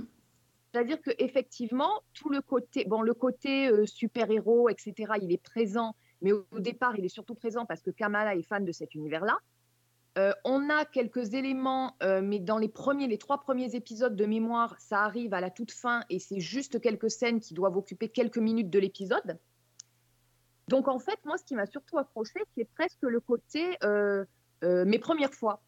C'est-à-dire 0.72 1.00
que 1.00 1.10
effectivement, 1.18 2.02
tout 2.14 2.28
le 2.28 2.40
côté, 2.40 2.84
bon, 2.84 3.02
le 3.02 3.14
côté 3.14 3.68
euh, 3.68 3.86
super-héros, 3.86 4.68
etc., 4.68 5.14
il 5.20 5.32
est 5.32 5.42
présent, 5.42 5.96
mais 6.22 6.32
au, 6.32 6.44
départ, 6.58 6.96
il 6.96 7.04
est 7.04 7.10
surtout 7.10 7.34
présent 7.34 7.66
parce 7.66 7.82
que 7.82 7.90
Kamala 7.90 8.36
est 8.36 8.42
fan 8.42 8.64
de 8.64 8.70
cet 8.70 8.94
univers-là. 8.94 9.36
Euh, 10.18 10.32
on 10.44 10.70
a 10.70 10.84
quelques 10.84 11.34
éléments, 11.34 11.96
euh, 12.02 12.20
mais 12.22 12.38
dans 12.38 12.58
les 12.58 12.68
premiers, 12.68 13.08
les 13.08 13.18
trois 13.18 13.40
premiers 13.40 13.74
épisodes 13.74 14.14
de 14.14 14.26
mémoire, 14.26 14.76
ça 14.78 15.02
arrive 15.02 15.34
à 15.34 15.40
la 15.40 15.50
toute 15.50 15.72
fin 15.72 16.02
et 16.08 16.18
c'est 16.18 16.40
juste 16.40 16.80
quelques 16.80 17.10
scènes 17.10 17.40
qui 17.40 17.54
doivent 17.54 17.76
occuper 17.76 18.08
quelques 18.08 18.38
minutes 18.38 18.70
de 18.70 18.78
l'épisode. 18.78 19.38
Donc 20.68 20.86
en 20.86 20.98
fait, 21.00 21.18
moi, 21.24 21.36
ce 21.36 21.44
qui 21.44 21.54
m'a 21.54 21.66
surtout 21.66 21.98
accroché, 21.98 22.40
c'est 22.56 22.68
presque 22.76 23.02
le 23.02 23.20
côté 23.20 23.76
mes 24.62 24.98
premières 24.98 25.34
fois. 25.34 25.62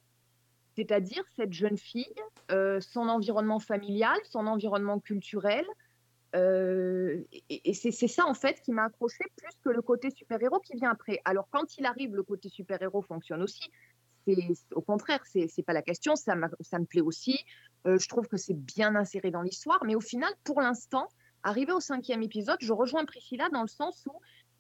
C'est-à-dire 0.77 1.23
cette 1.37 1.53
jeune 1.53 1.79
fille, 1.79 2.15
euh, 2.51 2.81
son 2.81 3.09
environnement 3.09 3.61
familial, 3.61 4.19
son 4.25 4.47
environnement 4.47 4.99
culturel. 5.01 5.67
euh, 6.35 7.23
et 7.51 7.75
c'est 7.75 8.09
ça, 8.09 8.25
en 8.27 8.35
fait, 8.35 8.61
qui 8.63 8.73
m'a 8.73 8.85
accroché 8.85 9.25
plus 9.37 9.53
que 9.63 9.69
le 9.69 9.83
côté 9.83 10.11
super-héros 10.11 10.61
qui 10.61 10.75
vient 10.77 10.91
après. 10.91 11.21
Alors, 11.25 11.47
quand 11.51 11.77
il 11.77 11.85
arrive, 11.85 12.15
le 12.15 12.23
côté 12.23 12.49
super-héros 12.49 13.03
fonctionne 13.03 13.43
aussi. 13.43 13.71
Au 14.75 14.81
contraire, 14.81 15.21
c'est 15.27 15.65
pas 15.67 15.73
la 15.73 15.83
question, 15.83 16.15
ça 16.17 16.37
me 16.37 16.85
plaît 16.85 17.01
aussi. 17.01 17.39
Euh, 17.87 17.99
je 17.99 18.09
trouve 18.09 18.29
que 18.29 18.37
c'est 18.37 18.55
bien 18.55 18.95
inséré 18.95 19.31
dans 19.31 19.43
l'histoire, 19.43 19.85
mais 19.85 19.95
au 19.95 20.01
final, 20.01 20.33
pour 20.45 20.61
l'instant, 20.61 21.09
arrivé 21.43 21.73
au 21.73 21.81
cinquième 21.81 22.23
épisode, 22.23 22.59
je 22.61 22.73
rejoins 22.73 23.05
Priscilla 23.05 23.49
dans 23.51 23.63
le 23.63 23.69
sens 23.69 24.07
où 24.07 24.13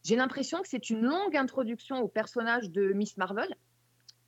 j'ai 0.02 0.16
l'impression 0.16 0.60
que 0.62 0.68
c'est 0.68 0.90
une 0.90 1.02
longue 1.02 1.36
introduction 1.36 2.00
au 2.00 2.08
personnage 2.08 2.70
de 2.70 2.92
Miss 2.92 3.16
Marvel. 3.16 3.54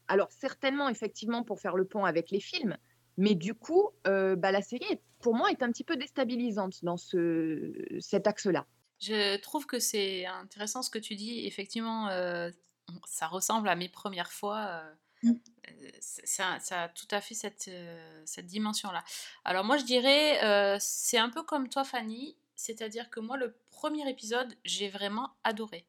Alors 0.09 0.31
certainement, 0.31 0.89
effectivement, 0.89 1.43
pour 1.45 1.61
faire 1.61 1.77
le 1.77 1.85
pont 1.85 2.05
avec 2.05 2.31
les 2.31 2.41
films, 2.41 2.77
Mais 3.17 3.37
du 3.37 3.55
coup, 3.55 3.91
euh, 4.09 4.35
bah, 4.35 4.51
la 4.51 4.61
série, 4.61 4.87
est- 4.91 5.01
pour 5.21 5.37
moi, 5.37 5.49
est 5.53 5.63
un 5.63 5.71
petit 5.71 5.85
peu 5.85 5.97
déstabilisante 5.97 6.83
dans 6.85 6.97
ce, 6.97 7.73
cet 8.01 8.27
axe-là. 8.27 8.67
Je 9.01 9.37
trouve 9.37 9.67
que 9.67 9.79
c'est 9.79 10.27
intéressant 10.27 10.83
ce 10.83 10.91
que 10.91 10.99
tu 10.99 11.15
dis. 11.15 11.47
Effectivement, 11.47 12.09
euh, 12.09 12.51
ça 13.07 13.29
ressemble 13.29 13.69
à 13.69 13.77
mes 13.77 13.89
premières 13.89 14.33
fois. 14.33 14.67
euh, 14.69 14.95
Mm. 15.23 15.33
ça, 16.01 16.59
ça 16.61 16.83
a 16.83 16.89
tout 16.89 17.07
à 17.11 17.21
fait 17.21 17.35
cette, 17.35 17.69
euh, 17.69 18.23
cette 18.27 18.47
dimension-là. 18.47 19.03
Alors 19.45 19.65
moi, 19.65 19.79
je 19.79 19.85
dirais, 19.85 20.45
euh, 20.45 20.77
c'est 20.81 21.19
un 21.19 21.31
peu 21.31 21.43
comme 21.43 21.69
toi, 21.69 21.85
Fanny. 21.85 22.37
C'est-à-dire 22.57 23.11
que 23.11 23.21
moi, 23.21 23.37
le 23.37 23.55
premier 23.71 24.09
épisode, 24.11 24.55
j'ai 24.65 24.89
vraiment 24.89 25.31
adoré. 25.45 25.87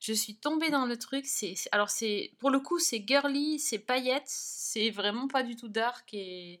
Je 0.00 0.12
suis 0.12 0.36
tombée 0.36 0.70
dans 0.70 0.86
le 0.86 0.98
truc. 0.98 1.26
C'est, 1.26 1.54
alors 1.72 1.90
c'est, 1.90 2.32
pour 2.38 2.50
le 2.50 2.60
coup, 2.60 2.78
c'est 2.78 3.04
girly, 3.06 3.58
c'est 3.58 3.78
paillettes, 3.78 4.24
c'est 4.26 4.90
vraiment 4.90 5.28
pas 5.28 5.42
du 5.42 5.56
tout 5.56 5.68
dark 5.68 6.12
et 6.12 6.60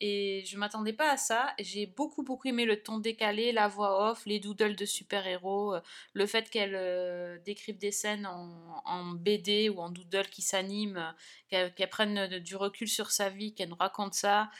et 0.00 0.44
je 0.46 0.56
m'attendais 0.56 0.92
pas 0.92 1.10
à 1.10 1.16
ça. 1.16 1.52
J'ai 1.58 1.86
beaucoup 1.86 2.22
beaucoup 2.22 2.48
aimé 2.48 2.64
le 2.64 2.80
ton 2.82 2.98
décalé, 2.98 3.52
la 3.52 3.68
voix 3.68 4.10
off, 4.10 4.24
les 4.26 4.38
doodles 4.38 4.76
de 4.76 4.84
super-héros, 4.84 5.74
euh, 5.74 5.80
le 6.12 6.26
fait 6.26 6.48
qu'elle 6.50 6.74
euh, 6.76 7.38
décrive 7.44 7.78
des 7.78 7.90
scènes 7.90 8.26
en, 8.26 9.12
BD 9.14 9.68
ou 9.68 9.80
en 9.80 9.90
doodle 9.90 10.28
qui 10.28 10.42
s'animent, 10.42 11.14
euh, 11.52 11.68
qu'elle 11.74 11.90
prenne 11.90 12.18
euh, 12.18 12.40
du 12.40 12.56
recul 12.56 12.88
sur 12.88 13.10
sa 13.10 13.28
vie, 13.28 13.54
qu'elle 13.54 13.70
nous 13.70 13.76
raconte 13.76 14.14
ça. 14.14 14.50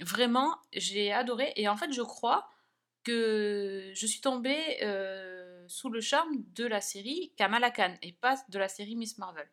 Vraiment, 0.00 0.56
j'ai 0.72 1.12
adoré. 1.12 1.52
Et 1.56 1.68
en 1.68 1.76
fait, 1.76 1.92
je 1.92 2.02
crois 2.02 2.48
que 3.04 3.92
je 3.94 4.06
suis 4.06 4.20
tombée 4.20 4.78
sous 5.68 5.88
le 5.90 6.00
charme 6.00 6.44
de 6.54 6.64
la 6.66 6.80
série 6.80 7.32
Kamala 7.36 7.70
Khan 7.70 7.94
et 8.02 8.12
pas 8.12 8.36
de 8.48 8.58
la 8.58 8.68
série 8.68 8.96
Miss 8.96 9.18
Marvel. 9.18 9.48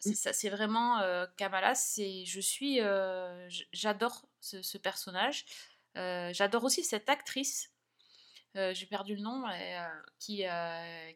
C'est 0.00 0.14
ça, 0.14 0.32
c'est 0.32 0.48
vraiment 0.48 1.00
euh, 1.00 1.26
Kamala. 1.36 1.74
C'est, 1.74 2.24
je 2.24 2.40
suis, 2.40 2.80
euh, 2.80 3.48
j'adore 3.72 4.28
ce, 4.40 4.62
ce 4.62 4.78
personnage. 4.78 5.44
Euh, 5.96 6.32
j'adore 6.32 6.62
aussi 6.64 6.84
cette 6.84 7.08
actrice. 7.08 7.72
j'ai 8.54 8.86
perdu 8.86 9.14
le 9.16 9.22
nom, 9.22 9.44
qui, 10.18 10.44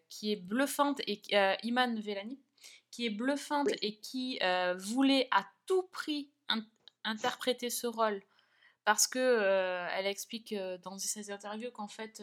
qui 0.09 0.33
est 0.33 0.37
bluffante 0.37 1.01
et 1.07 1.23
Iman 1.63 1.99
Velani, 2.01 2.41
qui 2.91 3.07
est 3.07 3.11
bluffante 3.11 3.69
Oui. 3.69 3.79
et 3.83 3.97
qui 4.01 4.39
voulait 4.79 5.29
à 5.31 5.47
tout 5.67 5.85
prix 5.93 6.31
in- 6.49 6.67
interpréter 7.05 7.71
ce 7.71 7.87
rôle 7.87 8.23
parce 8.85 9.07
que 9.07 9.89
elle 9.93 10.07
explique 10.07 10.55
dans 10.83 10.99
ses 10.99 11.31
interviews 11.31 11.71
qu'en 11.71 11.89
fait 11.89 12.23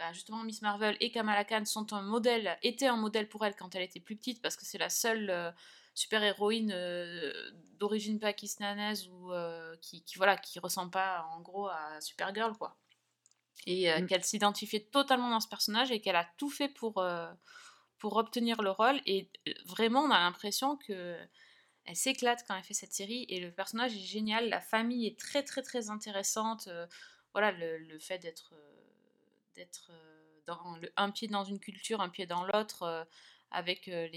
euh, 0.00 0.04
bah, 0.04 0.12
justement 0.12 0.42
Miss 0.44 0.62
Marvel 0.62 0.96
et 1.00 1.10
Kamala 1.10 1.44
Khan 1.44 1.64
sont 1.64 1.92
un 1.92 2.02
modèle 2.02 2.58
étaient 2.62 2.86
un 2.86 2.96
modèle 2.96 3.28
pour 3.28 3.44
elle 3.44 3.56
quand 3.56 3.74
elle 3.74 3.82
était 3.82 4.00
plus 4.00 4.16
petite 4.16 4.42
parce 4.42 4.56
que 4.56 4.64
c'est 4.64 4.78
la 4.78 4.90
seule 4.90 5.30
euh, 5.30 5.50
super 5.94 6.22
héroïne 6.22 6.74
d'origine 7.78 8.18
pakistanaise 8.20 9.08
ou 9.08 9.32
euh, 9.32 9.76
qui, 9.80 10.02
qui 10.02 10.16
voilà 10.16 10.36
qui 10.36 10.58
ressemble 10.58 10.90
pas 10.90 11.26
en 11.32 11.40
gros 11.40 11.68
à 11.68 12.00
Supergirl 12.00 12.56
quoi 12.58 12.76
et 13.66 13.90
euh, 13.90 14.00
Mm. 14.00 14.06
qu'elle 14.06 14.24
s'identifiait 14.24 14.80
totalement 14.92 15.30
dans 15.30 15.40
ce 15.40 15.48
personnage 15.48 15.90
et 15.90 16.00
qu'elle 16.00 16.16
a 16.16 16.28
tout 16.36 16.50
fait 16.50 16.68
pour 16.68 16.98
euh, 16.98 17.32
pour 17.98 18.16
obtenir 18.16 18.62
le 18.62 18.70
rôle 18.70 19.00
et 19.06 19.30
euh, 19.48 19.52
vraiment 19.64 20.02
on 20.02 20.10
a 20.10 20.20
l'impression 20.20 20.76
que 20.76 21.16
elle 21.84 21.96
s'éclate 21.96 22.44
quand 22.46 22.56
elle 22.56 22.64
fait 22.64 22.74
cette 22.74 22.92
série 22.92 23.26
et 23.28 23.40
le 23.40 23.52
personnage 23.52 23.94
est 23.94 24.00
génial, 24.00 24.48
la 24.48 24.60
famille 24.60 25.06
est 25.06 25.18
très 25.18 25.42
très 25.44 25.62
très 25.62 25.88
intéressante. 25.88 26.66
euh, 26.68 26.86
voilà, 27.32 27.52
le, 27.52 27.78
le 27.78 27.98
fait 27.98 28.18
d'être 28.18 28.54
euh, 28.54 28.85
d'être 29.56 29.90
euh, 29.90 30.88
un 30.96 31.10
pied 31.10 31.28
dans 31.28 31.44
une 31.44 31.58
culture, 31.58 32.00
un 32.00 32.08
pied 32.08 32.26
dans 32.26 32.44
l'autre, 32.44 32.82
euh, 32.82 33.04
avec 33.50 33.88
euh, 33.88 34.08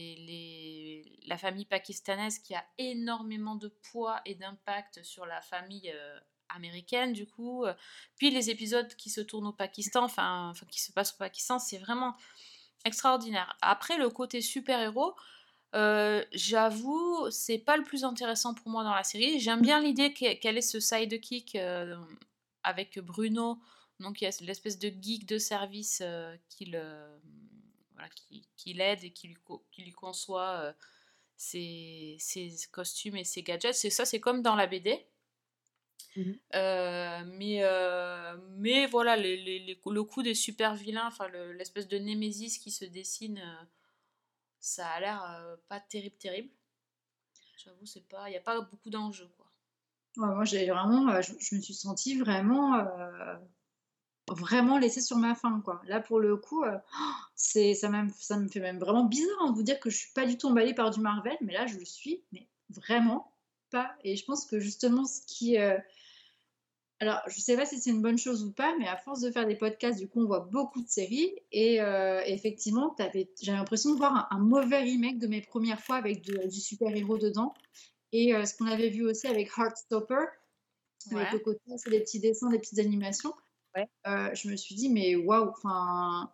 la 1.25 1.37
famille 1.37 1.65
pakistanaise 1.65 2.39
qui 2.39 2.55
a 2.55 2.65
énormément 2.77 3.55
de 3.55 3.69
poids 3.91 4.21
et 4.25 4.35
d'impact 4.35 5.03
sur 5.03 5.25
la 5.25 5.41
famille 5.41 5.93
américaine 6.49 7.13
du 7.13 7.27
coup. 7.27 7.63
Puis 8.17 8.31
les 8.31 8.49
épisodes 8.49 8.91
qui 8.95 9.11
se 9.11 9.21
tournent 9.21 9.45
au 9.45 9.53
Pakistan, 9.53 10.03
enfin 10.03 10.53
qui 10.71 10.81
se 10.81 10.91
passent 10.91 11.13
au 11.13 11.17
Pakistan, 11.17 11.59
c'est 11.59 11.77
vraiment 11.77 12.15
extraordinaire. 12.85 13.55
Après 13.61 13.97
le 13.97 14.09
côté 14.09 14.41
super-héros, 14.41 15.15
euh, 15.75 16.25
j'avoue, 16.31 17.29
c'est 17.29 17.59
pas 17.59 17.77
le 17.77 17.83
plus 17.83 18.03
intéressant 18.03 18.53
pour 18.53 18.69
moi 18.69 18.83
dans 18.83 18.95
la 18.95 19.03
série. 19.03 19.39
J'aime 19.39 19.61
bien 19.61 19.79
l'idée 19.79 20.13
qu'e- 20.13 20.39
qu'elle 20.39 20.57
ait 20.57 20.61
ce 20.61 20.79
sidekick 20.79 21.55
euh, 21.55 21.95
avec 22.63 22.99
Bruno, 22.99 23.59
donc 23.99 24.21
il 24.21 24.25
y 24.25 24.27
a 24.27 24.31
l'espèce 24.41 24.79
de 24.79 24.89
geek 24.89 25.25
de 25.25 25.37
service 25.37 26.01
euh, 26.03 26.35
qui 26.49 26.65
le- 26.65 27.19
voilà, 27.93 28.09
qui, 28.09 28.47
qui 28.55 28.73
l'aide 28.73 29.03
et 29.03 29.11
qui 29.11 29.29
lui, 29.29 29.37
qui 29.71 29.83
lui 29.83 29.91
conçoit 29.93 30.51
euh, 30.61 30.73
ses, 31.37 32.17
ses 32.19 32.53
costumes 32.71 33.17
et 33.17 33.23
ses 33.25 33.43
gadgets. 33.43 33.73
C'est 33.75 33.89
ça, 33.89 34.05
c'est 34.05 34.19
comme 34.19 34.41
dans 34.41 34.55
la 34.55 34.67
BD. 34.67 35.05
Mhm. 36.15 36.39
Euh, 36.55 37.23
mais, 37.25 37.59
euh, 37.63 38.35
mais 38.57 38.87
voilà, 38.87 39.15
les- 39.15 39.37
les- 39.37 39.59
les- 39.59 39.79
le 39.85 40.03
coup 40.03 40.23
des 40.23 40.33
super 40.33 40.73
vilains, 40.75 41.05
enfin 41.07 41.27
le- 41.27 41.53
l'espèce 41.53 41.87
de 41.87 41.97
némésis 41.99 42.57
qui 42.57 42.71
se 42.71 42.85
dessine, 42.85 43.37
euh, 43.39 43.63
ça 44.59 44.87
a 44.89 44.99
l'air 45.01 45.23
euh, 45.23 45.57
pas 45.67 45.81
terrible, 45.81 46.15
terrible. 46.17 46.49
J'avoue, 47.57 47.85
c'est 47.85 48.07
pas, 48.07 48.27
il 48.27 48.31
n'y 48.31 48.37
a 48.37 48.41
pas 48.41 48.59
beaucoup 48.61 48.89
d'enjeux 48.89 49.29
quoi. 49.37 49.51
Ouais, 50.17 50.27
moi, 50.35 50.43
j'ai 50.45 50.69
vraiment, 50.69 51.09
euh, 51.09 51.21
je, 51.21 51.33
je 51.39 51.55
me 51.55 51.61
suis 51.61 51.73
sentie 51.73 52.17
vraiment, 52.19 52.75
euh, 52.75 53.35
vraiment 54.33 54.77
laissée 54.77 55.01
sur 55.01 55.17
ma 55.17 55.35
faim, 55.35 55.61
quoi. 55.63 55.81
Là, 55.87 55.99
pour 55.99 56.19
le 56.19 56.37
coup, 56.37 56.63
euh, 56.63 56.77
c'est, 57.35 57.73
ça, 57.73 57.89
ça 58.17 58.37
me 58.37 58.47
fait 58.47 58.59
même 58.59 58.79
vraiment 58.79 59.03
bizarre 59.05 59.49
de 59.49 59.55
vous 59.55 59.63
dire 59.63 59.79
que 59.79 59.89
je 59.89 59.97
suis 59.97 60.11
pas 60.13 60.25
du 60.25 60.37
tout 60.37 60.47
emballée 60.47 60.73
par 60.73 60.91
du 60.91 60.99
Marvel, 60.99 61.37
mais 61.41 61.53
là, 61.53 61.67
je 61.67 61.77
le 61.77 61.85
suis, 61.85 62.23
mais 62.31 62.47
vraiment 62.69 63.31
pas. 63.71 63.91
Et 64.03 64.15
je 64.15 64.25
pense 64.25 64.45
que 64.45 64.59
justement, 64.59 65.05
ce 65.05 65.21
qui, 65.25 65.57
euh, 65.57 65.77
alors, 67.01 67.21
je 67.27 67.39
sais 67.39 67.55
pas 67.55 67.65
si 67.65 67.79
c'est 67.79 67.91
une 67.91 68.01
bonne 68.01 68.17
chose 68.17 68.43
ou 68.43 68.51
pas, 68.51 68.75
mais 68.77 68.87
à 68.87 68.97
force 68.97 69.21
de 69.21 69.31
faire 69.31 69.47
des 69.47 69.55
podcasts, 69.55 69.99
du 69.99 70.09
coup, 70.09 70.21
on 70.21 70.25
voit 70.25 70.41
beaucoup 70.41 70.81
de 70.81 70.89
séries. 70.89 71.33
Et 71.53 71.81
euh, 71.81 72.21
effectivement, 72.25 72.93
j'ai 73.41 73.51
l'impression 73.53 73.93
de 73.93 73.97
voir 73.97 74.27
un, 74.31 74.35
un 74.35 74.39
mauvais 74.39 74.79
remake 74.81 75.17
de 75.17 75.27
mes 75.27 75.41
premières 75.41 75.79
fois 75.79 75.95
avec 75.95 76.23
de- 76.25 76.47
du 76.47 76.59
super-héros 76.59 77.17
dedans. 77.17 77.53
Et 78.11 78.35
euh, 78.35 78.43
ce 78.45 78.53
qu'on 78.55 78.65
avait 78.65 78.89
vu 78.89 79.05
aussi 79.05 79.27
avec 79.27 79.49
Heartstopper, 79.57 80.25
avec 81.11 81.27
le 81.33 81.39
côté, 81.39 81.61
c'est 81.77 81.89
des 81.89 82.01
petits 82.01 82.19
dessins, 82.19 82.49
des 82.49 82.59
petites 82.59 82.79
animations. 82.79 83.33
Ouais. 83.79 83.89
Euh, 84.07 84.29
je 84.33 84.49
me 84.49 84.55
suis 84.55 84.75
dit, 84.75 84.89
mais 84.89 85.15
waouh, 85.15 85.53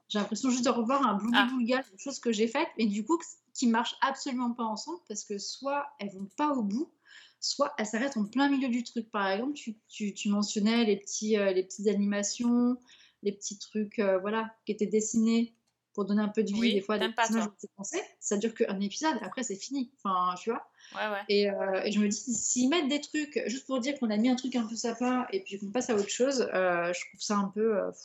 j'ai 0.09 0.19
l'impression 0.19 0.49
juste 0.49 0.65
de 0.65 0.69
revoir 0.69 1.05
un 1.05 1.19
Ah. 1.33 1.47
Boulga, 1.49 1.83
quelque 1.83 2.01
chose 2.01 2.19
que 2.19 2.31
j'ai 2.31 2.47
fait, 2.47 2.67
mais 2.77 2.87
du 2.87 3.05
coup, 3.05 3.19
qui 3.53 3.67
marche 3.67 3.95
absolument 4.01 4.51
pas 4.51 4.63
ensemble 4.63 4.99
parce 5.07 5.23
que 5.23 5.37
soit 5.37 5.85
elles 5.99 6.11
vont 6.11 6.29
pas 6.37 6.51
au 6.53 6.63
bout, 6.63 6.91
soit 7.39 7.73
elles 7.77 7.85
s'arrêtent 7.85 8.17
en 8.17 8.25
plein 8.25 8.49
milieu 8.49 8.69
du 8.69 8.83
truc. 8.83 9.09
Par 9.11 9.29
exemple, 9.29 9.53
tu, 9.53 9.77
tu, 9.87 10.13
tu 10.13 10.29
mentionnais 10.29 10.85
les, 10.85 10.97
petits, 10.97 11.37
euh, 11.37 11.51
les 11.53 11.63
petites 11.63 11.87
animations, 11.87 12.77
les 13.23 13.31
petits 13.31 13.57
trucs 13.59 13.99
euh, 13.99 14.17
voilà, 14.19 14.53
qui 14.65 14.71
étaient 14.71 14.87
dessinés 14.87 15.55
pour 15.95 16.05
donner 16.05 16.21
un 16.21 16.27
peu 16.27 16.43
de 16.43 16.49
vie 16.51 16.59
Oui, 16.59 16.73
des 16.73 16.81
fois. 16.81 16.99
des 16.99 17.09
personnages 17.09 17.47
pensé. 17.75 17.99
Ça 18.19 18.37
dure 18.37 18.53
qu'un 18.53 18.79
épisode, 18.81 19.15
après 19.21 19.41
c'est 19.43 19.55
fini. 19.55 19.91
Enfin, 19.97 20.35
tu 20.37 20.51
vois. 20.51 20.69
Ouais, 20.93 21.09
ouais. 21.11 21.21
Et, 21.29 21.49
euh, 21.49 21.81
et 21.83 21.91
je 21.91 21.99
me 21.99 22.07
dis, 22.07 22.15
s'ils 22.33 22.69
mettent 22.69 22.89
des 22.89 23.01
trucs 23.01 23.41
juste 23.47 23.65
pour 23.65 23.79
dire 23.79 23.97
qu'on 23.97 24.11
a 24.11 24.17
mis 24.17 24.29
un 24.29 24.35
truc 24.35 24.55
un 24.55 24.67
peu 24.67 24.75
sympa 24.75 25.27
et 25.31 25.39
puis 25.41 25.57
qu'on 25.57 25.71
passe 25.71 25.89
à 25.89 25.95
autre 25.95 26.09
chose, 26.09 26.41
euh, 26.53 26.93
je 26.93 26.99
trouve 27.09 27.21
ça 27.21 27.37
un 27.37 27.47
peu. 27.47 27.77
euh, 27.79 27.89
pff, 27.89 28.01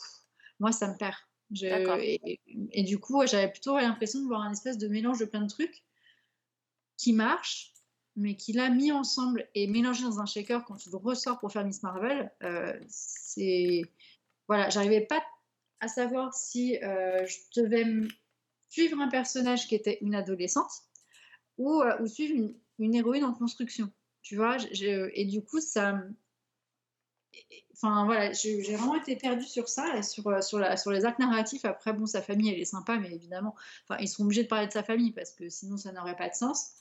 moi, 0.59 0.71
ça 0.71 0.87
me 0.87 0.97
perd. 0.97 1.13
Je- 1.51 1.65
et, 2.71 2.83
du 2.83 2.97
coup, 2.97 3.25
j'avais 3.27 3.51
plutôt 3.51 3.77
l'impression 3.77 4.21
de 4.21 4.25
voir 4.27 4.41
un 4.41 4.51
espèce 4.53 4.77
de 4.77 4.87
mélange 4.87 5.19
de 5.19 5.25
plein 5.25 5.41
de 5.41 5.49
trucs 5.49 5.83
qui 6.97 7.11
marche, 7.13 7.73
mais 8.15 8.35
qui 8.35 8.53
l'a 8.53 8.69
mis 8.69 8.91
ensemble 8.91 9.49
et 9.53 9.67
mélangé 9.67 10.03
dans 10.03 10.19
un 10.21 10.25
shaker 10.25 10.63
quand 10.65 10.77
tu 10.77 10.89
le 10.89 10.97
ressors 10.97 11.39
pour 11.39 11.51
faire 11.51 11.65
Miss 11.65 11.83
Marvel. 11.83 12.31
c'est. 12.87 13.81
Voilà, 14.47 14.69
j'arrivais 14.69 15.01
pas 15.01 15.21
à 15.81 15.87
savoir 15.87 16.33
si 16.33 16.77
euh, 16.83 17.25
je 17.25 17.61
devais 17.61 17.85
suivre 18.69 19.01
un 19.01 19.09
personnage 19.09 19.67
qui 19.67 19.75
était 19.75 19.97
une 20.01 20.15
adolescente 20.15 20.71
ou, 21.57 21.81
euh, 21.81 22.05
suivre 22.05 22.53
une, 22.77 22.95
héroïne 22.95 23.25
en 23.25 23.33
construction. 23.33 23.91
Tu 24.21 24.35
vois, 24.35 24.57
et 24.71 25.25
du 25.25 25.43
coup, 25.43 25.59
ça. 25.59 25.99
Enfin 27.73 28.05
voilà, 28.05 28.31
j'ai 28.33 28.61
vraiment 28.61 28.95
été 28.95 29.15
perdue 29.15 29.45
sur 29.45 29.67
ça, 29.67 29.97
et 29.97 30.03
sur, 30.03 30.27
euh, 30.27 30.41
sur, 30.41 30.91
les 30.91 31.05
actes 31.05 31.19
narratifs. 31.19 31.65
Après, 31.65 31.91
bon, 31.93 32.05
sa 32.05 32.21
famille, 32.21 32.51
elle 32.51 32.59
est 32.59 32.65
sympa, 32.65 32.97
mais 32.97 33.11
évidemment, 33.11 33.55
enfin, 33.83 33.99
ils 33.99 34.07
sont 34.07 34.23
obligés 34.23 34.43
de 34.43 34.47
parler 34.47 34.67
de 34.67 34.71
sa 34.71 34.83
famille 34.83 35.11
parce 35.11 35.31
que 35.31 35.49
sinon, 35.49 35.77
ça 35.77 35.91
n'aurait 35.91 36.15
pas 36.15 36.29
de 36.29 36.35
sens. 36.35 36.73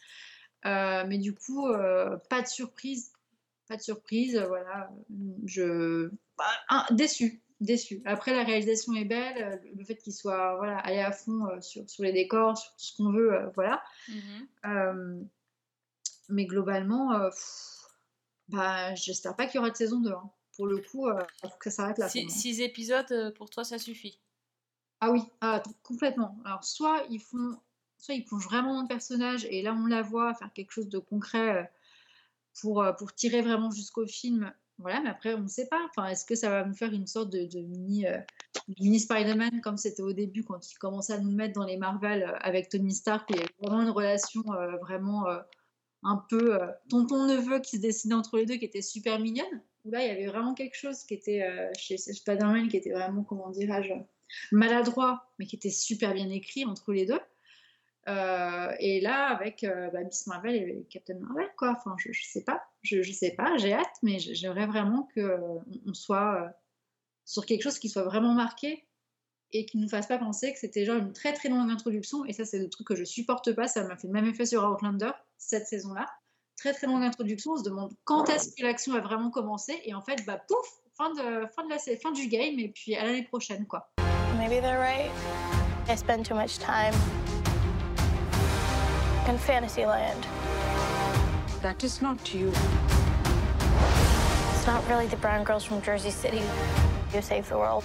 Mais 0.65 1.17
du 1.17 1.35
coup, 1.35 1.67
pas 2.29 2.43
de 2.43 2.47
surprise. 2.47 3.13
Pas 3.67 3.77
de 3.77 3.83
surprise, 3.83 4.37
voilà. 4.37 4.91
Je. 5.47 6.11
bah, 6.37 6.87
déçu. 6.91 7.41
Déçu. 7.61 8.01
Après, 8.07 8.35
la 8.35 8.43
réalisation 8.43 8.95
est 8.95 9.05
belle, 9.05 9.43
euh, 9.43 9.71
le 9.77 9.85
fait 9.85 9.97
qu'il 9.97 10.15
soit 10.15 10.57
voilà, 10.57 10.79
allé 10.79 10.99
à 11.01 11.13
fond 11.13 11.47
euh, 11.47 11.61
sur, 11.61 11.89
sur 11.91 12.03
les 12.05 12.13
décors, 12.13 12.57
sur 12.57 12.71
tout 12.73 12.79
ce 12.79 12.97
qu'on 12.97 13.13
veut, 13.13 13.35
euh, 13.35 13.51
voilà. 13.55 13.83
Mhm. 14.09 15.29
Mais 16.31 16.47
globalement, 16.47 17.29
pff, 17.29 17.89
bah, 18.49 18.95
j'espère 18.95 19.37
pas 19.37 19.47
qu'il 19.47 19.57
y 19.57 19.59
aura 19.59 19.71
de 19.71 19.77
saison 19.77 20.01
2. 20.01 20.11
hein. 20.13 20.31
Pour 20.57 20.67
le 20.67 20.79
coup, 20.79 21.09
euh, 21.09 21.21
faut 21.43 21.49
que 21.59 21.71
ça 21.71 21.77
s'arrête 21.77 21.99
là. 21.99 22.09
Six, 22.09 22.61
épisodes, 22.61 23.35
pour 23.37 23.51
toi, 23.51 23.65
ça 23.65 23.79
suffit? 23.79 24.21
Ah 25.01 25.11
oui, 25.11 25.23
ah, 25.41 25.63
complètement. 25.83 26.39
Alors, 26.45 26.65
soit 26.65 27.05
ils 27.11 27.21
font, 27.21 27.59
soit 27.99 28.15
ils 28.15 28.25
plongent 28.25 28.45
vraiment 28.45 28.75
dans 28.75 28.83
le 28.83 28.89
personnage 28.89 29.47
et 29.51 29.63
là 29.63 29.75
on 29.75 29.87
la 29.87 30.03
voit 30.03 30.35
faire 30.35 30.53
quelque 30.53 30.73
chose 30.73 30.89
de 30.89 30.99
concret. 30.99 31.71
pour, 32.61 32.85
pour 32.99 33.15
tirer 33.15 33.43
vraiment 33.43 33.71
jusqu'au 33.71 34.07
film. 34.07 34.53
Voilà, 34.81 35.01
mais 35.03 35.11
après, 35.11 35.35
on 35.35 35.41
ne 35.41 35.49
sait 35.49 35.67
pas. 35.67 35.81
Enfin, 35.91 36.09
est-ce 36.09 36.25
que 36.25 36.35
ça 36.35 36.49
va 36.49 36.65
nous 36.65 36.75
faire 36.75 36.93
une 36.93 37.07
sorte 37.07 37.31
de, 37.31 37.61
mini, 37.61 38.07
euh, 38.07 38.19
Spider-Man 38.99 39.61
comme 39.61 39.77
c'était 39.77 40.03
au 40.03 40.13
début 40.13 40.43
quand 40.43 40.71
il 40.71 40.79
commençait 40.79 41.13
à 41.13 41.19
nous 41.19 41.33
mettre 41.33 41.53
dans 41.53 41.67
les 41.67 41.77
Marvel 41.77 42.23
euh, 42.23 42.33
avec 42.41 42.71
Tony 42.71 42.95
Stark, 42.95 43.29
il 43.29 43.37
y 43.37 43.39
avait 43.41 43.49
vraiment 43.61 43.83
une 43.83 43.91
relation 43.91 44.43
euh, 44.55 44.77
vraiment 44.79 45.29
euh, 45.29 45.39
un 46.03 46.17
peu 46.31 46.59
tonton-neveu 46.89 47.61
qui 47.61 47.77
se 47.77 47.83
dessinait 47.83 48.15
entre 48.15 48.39
les 48.39 48.47
deux, 48.47 48.57
qui 48.57 48.65
était 48.65 48.81
super 48.81 49.19
mignonne? 49.19 49.63
Où 49.85 49.91
là, 49.91 50.03
il 50.03 50.09
y 50.09 50.11
avait 50.11 50.27
vraiment 50.27 50.55
quelque 50.55 50.77
chose 50.77 51.05
qui 51.05 51.13
était 51.13 51.71
chez 51.79 51.99
Spider-Man, 51.99 52.69
qui 52.69 52.79
était 52.79 52.93
vraiment, 52.93 53.23
comment 53.23 53.51
dirais-je, 53.51 53.93
maladroit, 54.51 55.31
mais 55.39 55.45
qui 55.45 55.57
était 55.57 55.69
super 55.71 56.15
bien 56.15 56.31
écrit 56.31 56.65
entre 56.65 56.93
les 56.93 57.05
deux. 57.05 57.21
Et 58.07 59.01
là, 59.03 59.27
avec 59.27 59.63
euh, 59.65 59.91
bah, 59.91 60.03
Miss 60.03 60.27
Marvel 60.27 60.55
et 60.57 60.87
Captain 60.89 61.19
Marvel, 61.19 61.51
quoi. 61.57 61.75
Enfin, 61.77 61.97
je, 61.99 62.13
je 62.13 62.25
sais 62.25 62.45
pas, 62.45 62.63
je, 62.83 63.13
sais 63.13 63.33
pas, 63.33 63.57
j'ai 63.57 63.73
hâte, 63.73 63.97
mais 64.03 64.19
j'aimerais 64.19 64.67
vraiment 64.67 65.09
que 65.15 65.21
euh, 65.21 65.59
soit 65.93 66.43
euh, 66.43 66.49
sur 67.25 67.47
quelque 67.47 67.63
chose 67.63 67.79
qui 67.79 67.89
soit 67.89 68.05
vraiment 68.05 68.35
marqué 68.35 68.87
et 69.53 69.67
qui 69.67 69.79
nous 69.79 69.89
fasse 69.89 70.07
pas 70.07 70.19
penser 70.19 70.53
que 70.53 70.59
c'était 70.59 70.85
genre 70.85 70.97
une 70.97 71.13
très 71.13 71.33
très 71.33 71.49
longue 71.49 71.71
introduction. 71.71 72.25
Et 72.25 72.33
ça, 72.33 72.45
c'est 72.45 72.59
le 72.59 72.69
truc 72.69 72.87
que 72.87 72.95
je 72.95 73.05
supporte 73.05 73.53
pas. 73.53 73.67
Ça 73.67 73.85
m'a 73.85 73.97
fait 73.97 74.07
le 74.07 74.13
même 74.13 74.27
effet 74.27 74.47
sur 74.47 74.65
Outlander 74.65 75.11
cette 75.37 75.67
saison-là. 75.67 76.07
Très 76.57 76.73
très 76.73 76.87
longue 76.87 77.03
introduction. 77.03 77.53
On 77.53 77.57
se 77.57 77.65
demande 77.65 77.93
quand 78.05 78.29
est-ce 78.29 78.55
que 78.55 78.63
l'action 78.63 78.93
va 78.93 79.01
vraiment 79.01 79.31
commencer. 79.31 79.81
Et 79.85 79.95
en 79.95 80.03
fait, 80.03 80.25
bah 80.27 80.41
pouf, 80.47 80.81
fin 80.97 81.13
de 81.13 81.97
fin 81.97 82.13
du 82.13 82.29
game. 82.29 82.59
Et 82.59 82.69
puis 82.69 82.95
à 82.95 83.05
l'année 83.05 83.25
prochaine, 83.25 83.67
quoi. 83.67 83.91
Maybe 84.37 84.61
they're 84.61 84.79
right. 84.79 85.11
I 85.89 85.97
spend 85.97 86.25
too 86.25 86.35
much 86.35 86.59
time 86.59 86.95
in 89.27 89.37
Fantasyland. 89.37 90.40
That 91.63 91.83
is 91.85 92.01
not 92.01 92.33
you. 92.35 92.49
It's 94.55 94.67
not 94.67 94.87
really 94.89 95.07
the 95.07 95.17
brown 95.17 95.45
girls 95.45 95.65
from 95.65 95.83
Jersey 95.83 96.11
City 96.11 96.43
who 97.13 97.21
save 97.21 97.49
the 97.49 97.59
world. 97.59 97.85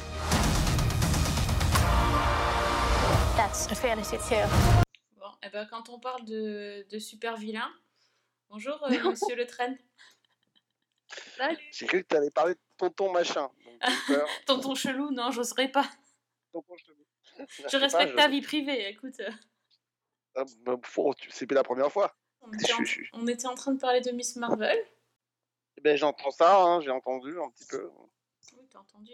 That's 3.36 3.67
a 3.72 3.75
fantasy 3.75 4.17
too. 4.17 4.46
Bon, 5.20 5.32
et 5.44 5.50
ben 5.51 5.65
quand 5.70 5.89
on 5.89 6.00
parle 6.00 6.24
de, 6.25 6.86
de 6.89 7.00
super 7.00 7.36
vilain, 7.36 7.70
bonjour 8.50 8.82
euh, 8.84 8.89
monsieur 9.10 9.36
Le 9.36 9.46
Train. 9.46 9.75
Salut. 11.38 11.58
J'ai 11.72 11.86
cru 11.86 12.03
que 12.03 12.08
tu 12.08 12.15
allais 12.15 12.32
parler 12.32 12.53
de 12.53 12.60
tonton 12.77 13.12
machin. 13.12 13.50
Donc. 13.65 14.20
Tonton 14.46 14.75
chelou, 14.75 15.12
non, 15.12 15.32
j'oserais 15.32 15.67
pas. 15.70 15.86
Tonton 16.53 16.75
chelou. 16.77 17.05
Je 17.70 17.77
respecte 17.77 18.15
ta 18.15 18.29
vie 18.29 18.41
privée, 18.41 18.88
écoute. 18.89 19.20
euh, 19.20 19.29
Ah, 20.38 20.44
bah, 20.65 20.75
C'est 21.29 21.46
plus 21.46 21.55
la 21.55 21.63
première 21.63 21.91
fois. 21.91 22.15
On 22.46 22.54
était, 22.54 22.74
en, 22.74 22.78
Je 22.80 22.86
suis- 22.86 23.10
on 23.14 23.28
était 23.28 23.48
en 23.48 23.56
train 23.56 23.72
de 23.74 23.80
parler 23.80 24.02
de 24.02 24.12
Miss 24.12 24.36
Marvel. 24.36 24.78
Eh 25.78 25.82
Ben, 25.82 25.98
j'entends 25.98 26.32
ça, 26.32 26.62
hein, 26.62 26.80
j'ai 26.82 26.92
entendu 26.92 27.40
un 27.40 27.50
petit 27.52 27.66
peu. 27.66 27.90
Oui, 28.54 28.68
t'as 28.70 28.80
entendu. 28.80 29.14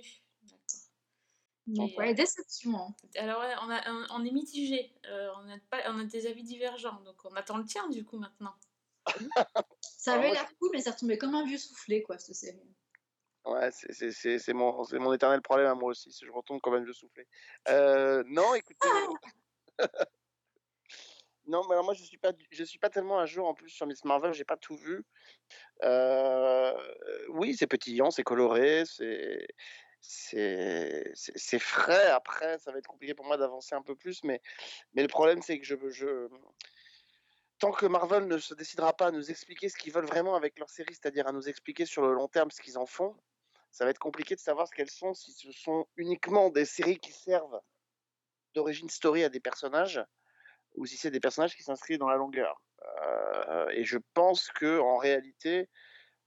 D'accord. 1.68 1.98
Ouais, 2.00 2.14
déception. 2.14 2.76
hein. 2.76 2.96
Alors, 3.16 3.42
on, 3.64 3.70
a, 3.70 3.82
on, 3.92 4.06
on 4.22 4.26
est 4.26 4.32
mitigé. 4.32 4.94
Euh, 5.06 5.30
on, 5.38 5.50
a 5.50 5.58
pas, 5.70 5.78
on 5.88 6.00
a 6.00 6.04
des 6.04 6.28
avis 6.28 6.44
divergents. 6.44 7.00
Donc, 7.02 7.24
on 7.24 7.34
attend 7.36 7.58
le 7.58 7.66
tien, 7.66 7.88
du 7.90 8.04
coup, 8.04 8.18
maintenant. 8.18 8.54
Ça 9.82 10.14
avait 10.16 10.32
l'air 10.32 10.48
cool, 10.60 10.70
mais 10.74 10.82
ça 10.82 10.92
retombait 10.92 11.18
comme 11.18 11.36
un 11.36 11.46
vieux 11.46 11.58
soufflé, 11.58 12.04
quoi, 12.04 12.18
cette 12.18 12.36
série. 12.36 12.60
Ouais, 13.46 13.70
c'est- 13.72 14.54
mon, 14.54 15.14
éternel 15.14 15.42
problème 15.42 15.68
à 15.68 15.76
moi 15.76 15.90
aussi, 15.92 16.12
si 16.12 16.26
je 16.26 16.32
retombe 16.32 16.60
quand 16.62 16.72
même 16.72 16.86
de 16.86 16.94
souffler. 16.94 17.28
Euh, 17.70 18.24
non, 18.28 18.54
écoutez. 18.56 18.88
non, 21.52 21.64
mais 21.68 21.74
alors 21.74 21.84
moi 21.84 21.94
je 21.94 22.04
suis 22.04 22.18
pas, 22.18 22.32
je 22.50 22.64
suis 22.64 22.80
pas 22.80 22.90
tellement 22.90 23.20
à 23.20 23.26
jour 23.26 23.48
en 23.48 23.54
plus 23.54 23.70
sur 23.70 23.86
Miss 23.86 24.06
Marvel, 24.06 24.34
j'ai 24.34 24.46
pas 24.46 24.58
tout 24.58 24.76
vu. 24.76 25.04
Euh, 25.84 26.74
oui, 27.30 27.56
c'est 27.58 27.68
pétillant, 27.68 28.10
c'est 28.10 28.24
coloré, 28.24 28.84
c'est 28.86 29.48
c'est 30.00 31.60
frais. 31.60 32.08
Après, 32.08 32.58
ça 32.58 32.72
va 32.72 32.80
être 32.80 32.88
compliqué 32.88 33.14
pour 33.14 33.26
moi 33.26 33.38
d'avancer 33.38 33.76
un 33.76 33.82
peu 33.84 33.96
plus, 33.96 34.24
mais 34.24 34.42
mais 34.94 35.02
le 35.02 35.08
problème 35.08 35.42
c'est 35.42 35.60
que 35.60 35.66
je 35.66 35.76
je 35.90 36.28
tant 37.60 37.72
que 37.72 37.86
Marvel 37.86 38.28
ne 38.28 38.38
se 38.40 38.56
décidera 38.56 38.94
pas 38.94 39.08
à 39.08 39.12
nous 39.12 39.30
expliquer 39.30 39.70
ce 39.70 39.78
qu'ils 39.78 39.94
veulent 39.94 40.06
vraiment 40.06 40.36
avec 40.36 40.58
leur 40.58 40.70
série, 40.70 40.96
c'est-à-dire 40.96 41.28
à 41.28 41.32
nous 41.32 41.48
expliquer 41.50 41.86
sur 41.86 42.02
le 42.02 42.14
long 42.14 42.28
terme 42.28 42.50
ce 42.50 42.62
qu'ils 42.62 42.78
en 42.78 42.88
font, 42.88 43.16
ça 43.72 43.86
va 43.86 43.92
être 43.92 44.00
compliqué 44.00 44.36
de 44.36 44.40
savoir 44.40 44.68
ce 44.68 44.74
qu'elles 44.74 44.90
sont, 44.90 45.14
si 45.14 45.32
ce 45.32 45.52
sont 45.52 45.86
uniquement 45.96 46.50
des 46.50 46.66
séries 46.66 47.00
qui 47.00 47.12
servent 47.12 47.62
d'origine 48.56 48.90
story 48.90 49.24
à 49.24 49.30
des 49.30 49.40
personnages, 49.40 50.04
ou 50.76 50.86
si 50.86 50.98
c'est 50.98 51.12
des 51.12 51.20
personnages 51.20 51.56
qui 51.56 51.64
s'inscrivent 51.64 52.00
dans 52.00 52.10
la 52.10 52.16
longueur. 52.18 52.62
Euh, 53.02 53.70
et 53.72 53.84
je 53.84 53.98
pense 54.14 54.50
que 54.50 54.80
en 54.80 54.98
réalité, 54.98 55.70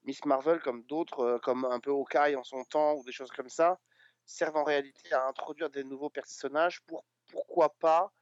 Miss 0.04 0.24
Marvel, 0.24 0.60
comme 0.60 0.82
d'autres, 0.84 1.20
euh, 1.20 1.38
comme 1.38 1.64
un 1.64 1.80
peu 1.80 1.90
Hawkeye 1.90 2.36
en 2.36 2.44
son 2.44 2.64
temps, 2.64 2.94
ou 2.94 3.04
des 3.04 3.12
choses 3.12 3.30
comme 3.30 3.48
ça, 3.48 3.78
servent 4.26 4.56
en 4.56 4.64
réalité 4.64 5.12
à 5.12 5.26
introduire 5.26 5.70
des 5.70 5.84
nouveaux 5.84 6.10
personnages 6.10 6.80
pour 6.86 7.04
pourquoi 7.30 7.70
pas, 7.80 8.12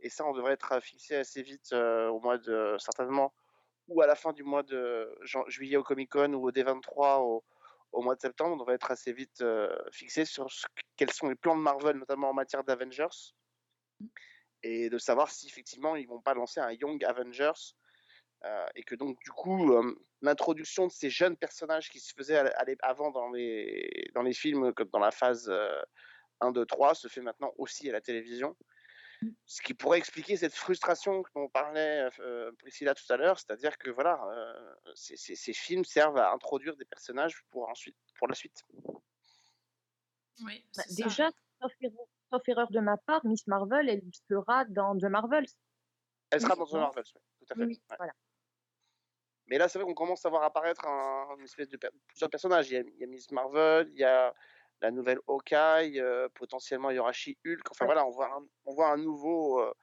et 0.00 0.08
ça 0.08 0.24
on 0.24 0.32
devrait 0.32 0.54
être 0.54 0.80
fixé 0.80 1.16
assez 1.16 1.42
vite 1.42 1.72
euh, 1.72 2.08
au 2.08 2.20
mois 2.20 2.38
de 2.38 2.76
certainement 2.78 3.34
ou 3.88 4.00
à 4.00 4.06
la 4.06 4.14
fin 4.14 4.32
du 4.32 4.44
mois 4.44 4.62
de 4.62 5.12
juillet 5.48 5.76
au 5.76 5.82
Comic 5.82 6.10
Con 6.10 6.32
ou 6.34 6.48
au 6.48 6.52
D23 6.52 7.18
au, 7.92 8.02
mois 8.02 8.14
de 8.14 8.20
septembre, 8.20 8.54
on 8.54 8.56
devrait 8.56 8.76
être 8.76 8.90
assez 8.92 9.12
vite 9.12 9.44
fixé 9.90 10.24
sur 10.24 10.46
quels 10.96 11.12
sont 11.12 11.28
les 11.28 11.34
plans 11.34 11.56
de 11.56 11.60
Marvel, 11.60 11.96
notamment 11.96 12.30
en 12.30 12.32
matière 12.32 12.62
d'Avengers, 12.64 13.34
et 14.62 14.90
de 14.90 14.98
savoir 14.98 15.30
si 15.30 15.46
effectivement 15.48 15.96
ils 15.96 16.06
vont 16.08 16.20
pas 16.20 16.34
lancer 16.34 16.60
un 16.60 16.72
Young 16.72 17.04
Avengers, 17.04 17.52
euh, 18.44 18.66
et 18.76 18.82
que 18.82 18.94
donc 18.96 19.18
du 19.22 19.30
coup 19.30 19.72
euh, 19.72 19.94
l'introduction 20.20 20.86
de 20.88 20.92
ces 20.92 21.10
jeunes 21.10 21.36
personnages 21.36 21.90
qui 21.90 22.00
se 22.00 22.12
faisaient 22.14 22.36
à- 22.38 22.46
à 22.58 22.64
l'é- 22.64 22.76
avant 22.82 23.10
dans 23.10 23.30
les, 23.30 24.10
dans 24.14 24.22
les 24.22 24.32
films, 24.34 24.72
comme 24.74 24.88
dans 24.90 24.98
la 24.98 25.10
phase 25.12 25.48
euh, 25.48 25.80
1, 26.40 26.52
2, 26.52 26.66
3, 26.66 26.94
se 26.94 27.08
fait 27.08 27.20
maintenant 27.20 27.52
aussi 27.58 27.88
à 27.88 27.92
la 27.92 28.00
télévision. 28.00 28.56
Ce 29.46 29.60
qui 29.62 29.74
pourrait 29.74 29.98
expliquer 29.98 30.36
cette 30.36 30.54
frustration 30.54 31.22
dont 31.34 31.48
parlait 31.48 32.08
euh, 32.20 32.50
Priscilla 32.58 32.94
tout 32.94 33.04
à 33.12 33.16
l'heure, 33.16 33.38
c'est-à-dire 33.38 33.76
que 33.78 33.90
voilà, 33.90 34.20
euh, 34.30 34.74
ces, 34.94 35.16
ces- 35.16 35.36
ces 35.36 35.52
films 35.52 35.84
servent 35.84 36.18
à 36.18 36.32
introduire 36.32 36.76
des 36.76 36.84
personnages 36.84 37.42
pour 37.50 37.68
ensuite 37.68 37.96
pour 38.18 38.28
la 38.28 38.34
suite. 38.34 38.62
Oui, 40.40 40.64
Bah, 40.76 40.84
déjà, 40.96 41.30
sauf 42.32 42.48
erreur, 42.48 42.70
de 42.70 42.80
ma 42.80 42.96
part, 42.96 43.24
Miss 43.26 43.46
Marvel, 43.46 43.88
elle 43.88 44.02
sera 44.28 44.64
dans 44.64 44.96
The 44.96 45.04
Marvels. 45.04 45.46
Elle 46.30 46.40
sera 46.40 46.54
Oui, 46.54 46.58
dans 46.60 46.66
The. 46.66 46.72
Marvels, 46.74 47.04
ouais, 47.14 47.20
tout 47.38 47.46
à 47.50 47.54
fait. 47.54 47.60
Oui, 47.60 47.66
oui, 47.66 47.82
ouais. 47.90 47.96
voilà. 47.98 48.12
Mais 49.48 49.58
là, 49.58 49.68
c'est 49.68 49.78
vrai 49.78 49.86
qu'on 49.86 49.94
commence 49.94 50.24
à 50.24 50.30
voir 50.30 50.44
apparaître 50.44 50.86
un, 50.86 51.36
une 51.36 51.44
espèce 51.44 51.68
de 51.68 51.78
plusieurs 52.06 52.30
personnages. 52.30 52.70
Il 52.70 52.74
y, 52.74 52.76
a, 52.78 52.80
il 52.80 52.96
y 52.98 53.04
a 53.04 53.06
Miss 53.06 53.30
Marvel, 53.32 53.88
il 53.92 53.98
y 53.98 54.04
a 54.04 54.32
la 54.80 54.90
nouvelle 54.90 55.18
Hawkeye, 55.26 56.00
euh, 56.00 56.28
potentiellement 56.34 56.90
il 56.90 56.96
y 56.96 56.98
aura 56.98 57.12
She-Hulk. 57.12 57.70
Enfin 57.70 57.84
Ouais. 57.84 57.86
voilà, 57.86 58.06
on 58.06 58.10
voit 58.10 58.32
un, 58.32 58.46
on 58.64 58.74
voit 58.74 58.88
un 58.88 58.96
nouveau, 58.96 59.60
euh, 59.60 59.74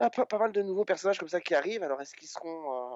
ah, 0.00 0.10
pas, 0.10 0.26
pas 0.26 0.38
mal 0.38 0.52
de 0.52 0.62
nouveaux 0.62 0.84
personnages 0.84 1.18
comme 1.18 1.28
ça 1.28 1.40
qui 1.40 1.54
arrivent. 1.54 1.82
Alors 1.82 2.00
est-ce 2.00 2.14
qu'ils 2.14 2.28
seront, 2.28 2.72
euh, 2.74 2.89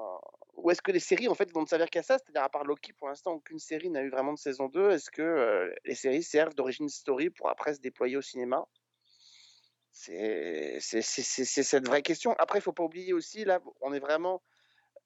ou 0.55 0.70
est-ce 0.70 0.83
que 0.83 0.92
les 0.92 1.00
séries 1.00 1.29
en 1.29 1.35
fait 1.35 1.50
vont 1.53 1.62
ne 1.62 1.66
servir 1.66 1.90
qu'à 1.90 2.03
ça? 2.03 2.18
C'est-à-dire 2.18 2.42
à 2.42 2.48
part 2.48 2.64
Loki, 2.64 2.92
pour 2.92 3.09
l'instant 3.09 3.33
aucune 3.33 3.59
série 3.59 3.90
n'a 3.90 4.03
eu 4.03 4.11
vraiment 4.11 4.33
de 4.33 4.38
saison 4.38 4.68
2. 4.68 4.90
Est-ce 4.90 5.11
que 5.11 5.22
euh, 5.22 5.74
les 5.85 5.94
séries 5.94 6.22
servent 6.22 6.55
d'origine 6.55 6.88
story 6.88 7.31
pour 7.31 7.48
après 7.48 7.74
se 7.74 7.81
déployer 7.81 8.16
au 8.16 8.22
cinéma? 8.22 8.66
C'est 9.90 10.81
cette 10.81 11.87
vraie 11.87 12.03
question. 12.03 12.35
Après, 12.38 12.59
il 12.59 12.62
faut 12.62 12.72
pas 12.72 12.83
oublier 12.83 13.12
aussi, 13.12 13.44
là, 13.44 13.61
on 13.81 13.92
est 13.92 14.00
vraiment 14.00 14.42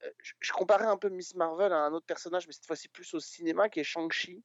euh, 0.05 0.11
je, 0.23 0.33
je 0.41 0.53
comparais 0.53 0.87
un 0.87 0.97
peu 0.97 1.09
Miss 1.09 1.35
Marvel 1.35 1.73
à 1.73 1.79
un 1.79 1.93
autre 1.93 2.07
personnage, 2.07 2.47
mais 2.47 2.53
cette 2.53 2.67
fois-ci 2.67 2.89
plus 2.89 3.13
au 3.15 3.21
cinéma, 3.21 3.69
qui 3.69 3.81
est 3.81 3.85
Shang-Chi. 3.85 4.45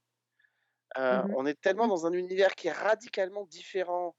Euh, 0.97 1.23
Mhm. 1.23 1.33
On 1.35 1.45
est 1.45 1.59
tellement 1.59 1.87
dans 1.87 2.05
un 2.05 2.13
univers 2.13 2.55
qui 2.55 2.67
est 2.67 2.71
radicalement 2.71 3.45
différent, 3.45 4.15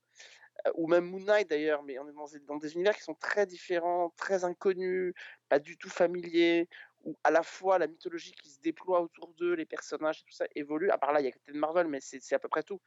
ou 0.74 0.88
même 0.88 1.04
Moon 1.04 1.20
Knight 1.20 1.48
d'ailleurs, 1.50 1.82
mais 1.82 1.98
on 1.98 2.08
est 2.08 2.38
dans, 2.46 2.56
des 2.56 2.74
univers 2.74 2.96
qui 2.96 3.02
sont 3.02 3.14
très 3.14 3.46
différents, 3.46 4.12
très 4.16 4.44
inconnus, 4.44 5.14
pas 5.48 5.58
du 5.58 5.76
tout 5.76 5.90
familiers, 5.90 6.68
où 7.04 7.16
à 7.22 7.30
la 7.30 7.42
fois 7.42 7.78
la 7.78 7.86
mythologie 7.86 8.32
qui 8.32 8.48
se 8.48 8.60
déploie 8.60 9.00
autour 9.00 9.34
d'eux, 9.34 9.54
les 9.54 9.66
personnages 9.66 10.20
et 10.20 10.24
tout 10.24 10.32
ça 10.32 10.46
évolue. 10.54 10.90
À 10.90 10.98
part 10.98 11.12
là, 11.12 11.20
il 11.20 11.24
y 11.24 11.28
a 11.28 11.32
Captain 11.32 11.52
Marvel, 11.54 11.86
mais 11.88 12.00
c'est 12.00 12.34
à 12.34 12.38
peu 12.38 12.48
près 12.48 12.62
tout. 12.62 12.80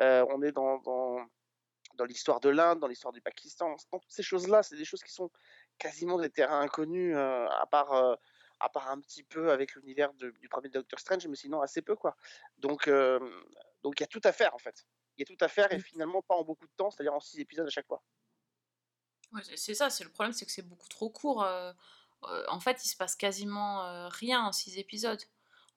Euh, 0.00 0.24
on 0.30 0.42
est 0.42 0.52
dans, 0.52 0.80
l'histoire 2.06 2.40
de 2.40 2.48
l'Inde, 2.48 2.78
dans 2.78 2.86
l'histoire 2.86 3.12
du 3.12 3.20
Pakistan, 3.20 3.74
dans 3.90 3.98
toutes 3.98 4.12
ces 4.12 4.22
choses-là, 4.22 4.62
c'est 4.62 4.76
des 4.76 4.84
choses 4.84 5.02
qui 5.02 5.12
sont 5.12 5.30
quasiment 5.78 6.18
des 6.18 6.30
terrains 6.30 6.60
inconnus, 6.60 7.14
euh, 7.16 7.48
à 7.48 7.66
part 7.66 7.92
euh, 7.92 8.14
à 8.60 8.68
part 8.70 8.90
un 8.90 9.00
petit 9.00 9.22
peu 9.22 9.50
avec 9.50 9.74
l'univers 9.74 10.14
du 10.14 10.48
premier 10.48 10.70
Doctor 10.70 10.98
Strange, 10.98 11.26
mais 11.26 11.36
sinon 11.36 11.60
assez 11.60 11.82
peu 11.82 11.94
quoi. 11.94 12.16
Donc 12.56 12.88
donc 13.82 14.00
il 14.00 14.02
y 14.02 14.04
a 14.04 14.06
tout 14.06 14.22
à 14.24 14.32
faire 14.32 14.54
en 14.54 14.58
fait. 14.58 14.86
Il 15.16 15.20
y 15.20 15.22
a 15.22 15.26
tout 15.36 15.44
à 15.44 15.48
faire 15.48 15.72
et 15.72 15.78
finalement 15.80 16.22
pas 16.22 16.34
en 16.34 16.44
beaucoup 16.44 16.66
de 16.66 16.72
temps, 16.76 16.90
c'est-à-dire 16.90 17.14
en 17.14 17.20
six 17.20 17.40
épisodes 17.40 17.66
à 17.66 17.70
chaque 17.70 17.86
fois. 17.86 18.02
Ouais, 19.32 19.40
c'est- 19.44 19.56
c'est 19.56 19.74
ça, 19.74 19.90
c'est 19.90 20.04
le 20.04 20.10
problème, 20.10 20.32
c'est 20.32 20.46
que 20.46 20.52
c'est 20.52 20.62
beaucoup 20.66 20.88
trop 20.88 21.10
court. 21.10 21.42
euh, 21.42 21.72
euh, 22.24 22.44
en 22.48 22.60
fait, 22.60 22.84
il 22.84 22.88
se 22.88 22.96
passe 22.96 23.14
quasiment 23.16 23.84
euh, 23.84 24.08
rien 24.08 24.42
en 24.42 24.52
six 24.52 24.78
épisodes. 24.78 25.20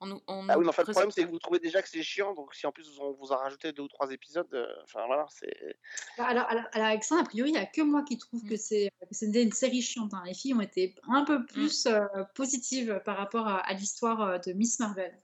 On, 0.02 0.06
nous- 0.06 0.22
on 0.28 0.48
Ah 0.48 0.56
oui, 0.58 0.64
mais 0.64 0.70
enfin, 0.70 0.82
le 0.82 0.84
présente- 0.86 0.92
problème, 0.94 1.10
c'est 1.10 1.24
que 1.24 1.28
vous 1.30 1.38
trouvez 1.38 1.58
déjà 1.58 1.82
que 1.82 1.88
c'est 1.88 2.02
chiant, 2.02 2.32
donc 2.32 2.54
si 2.54 2.66
en 2.66 2.72
plus 2.72 2.98
on 3.00 3.12
vous 3.12 3.32
a 3.32 3.36
rajouté 3.36 3.72
deux 3.72 3.82
ou 3.82 3.88
trois 3.88 4.10
épisodes, 4.10 4.48
euh, 4.54 4.66
enfin 4.84 5.04
voilà, 5.06 5.26
c'est. 5.28 5.76
Bah, 6.16 6.26
Alors, 6.28 6.46
alors, 6.48 6.64
Alexandre, 6.72 7.20
a 7.20 7.24
priori, 7.24 7.50
il 7.50 7.52
n'y 7.52 7.58
a 7.58 7.66
que 7.66 7.82
moi 7.82 8.02
qui 8.02 8.16
trouve 8.16 8.42
que 8.44 8.56
c'est 8.56 8.90
que 9.00 9.14
c'était 9.14 9.42
une 9.42 9.52
série 9.52 9.82
chiante. 9.82 10.14
hein. 10.14 10.22
Les 10.24 10.32
filles 10.32 10.54
ont 10.54 10.60
été 10.62 10.94
un 11.08 11.24
peu 11.24 11.44
plus 11.44 11.84
euh, 11.86 12.00
positives 12.34 13.02
par 13.04 13.18
rapport 13.18 13.46
à, 13.46 13.58
à 13.58 13.74
l'histoire 13.74 14.40
de 14.40 14.52
Miss 14.54 14.78
Marvel. 14.80 15.20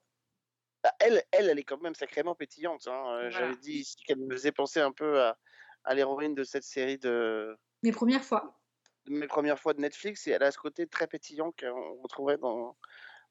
Bah, 0.87 0.92
elle, 1.01 1.20
elle, 1.33 1.51
elle 1.51 1.59
est 1.59 1.64
quand 1.64 1.83
même 1.83 1.96
sacrément 1.96 2.37
pétillante. 2.37 2.87
hein. 2.87 2.92
Euh, 2.92 3.16
Voilà. 3.16 3.31
J'avais 3.31 3.57
dit 3.57 3.79
ici 3.79 3.96
qu'elle 4.07 4.18
me 4.18 4.31
faisait 4.31 4.53
penser 4.53 4.79
un 4.79 4.92
peu 4.92 5.20
à, 5.20 5.37
à 5.83 5.94
l'héroïne 5.96 6.37
de 6.37 6.44
cette 6.44 6.62
série 6.62 6.96
de, 6.96 7.57
Mes 7.83 7.90
premières 7.90 8.22
fois. 8.22 8.61
de 9.07 9.11
mes 9.12 9.27
premières 9.27 9.59
fois 9.59 9.75
de 9.75 9.81
Netflix, 9.81 10.29
et 10.29 10.31
elle 10.31 10.44
a 10.44 10.53
ce 10.53 10.59
côté 10.59 10.87
très 10.87 11.09
pétillant 11.09 11.51
qu'on 11.59 11.94
retrouvait 12.03 12.38
dans, 12.38 12.77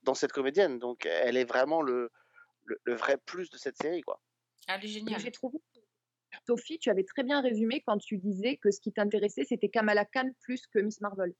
dans 0.03 0.13
cette 0.15 0.33
comédienne. 0.33 0.79
Donc 0.79 1.05
elle 1.05 1.37
est 1.37 1.45
vraiment 1.45 1.81
le, 1.81 2.11
le, 2.65 2.77
le 2.83 2.93
vrai 2.95 3.15
plus 3.25 3.49
de 3.49 3.57
cette 3.57 3.77
série, 3.77 4.01
quoi. 4.01 4.21
Elle 4.67 4.83
est 4.83 4.87
géniale. 4.89 5.21
J'ai 5.21 5.31
trouvé, 5.31 5.57
Sophie, 6.45 6.77
tu 6.77 6.89
avais 6.89 7.05
très 7.05 7.23
bien 7.23 7.39
résumé 7.39 7.83
quand 7.87 7.99
tu 7.99 8.17
disais 8.17 8.57
que 8.57 8.69
ce 8.69 8.81
qui 8.81 8.91
t'intéressait, 8.91 9.45
c'était 9.45 9.69
Kamala 9.69 10.03
Khan 10.03 10.29
plus 10.41 10.67
que 10.67 10.79
Miss 10.79 10.99
Marvel. 10.99 11.33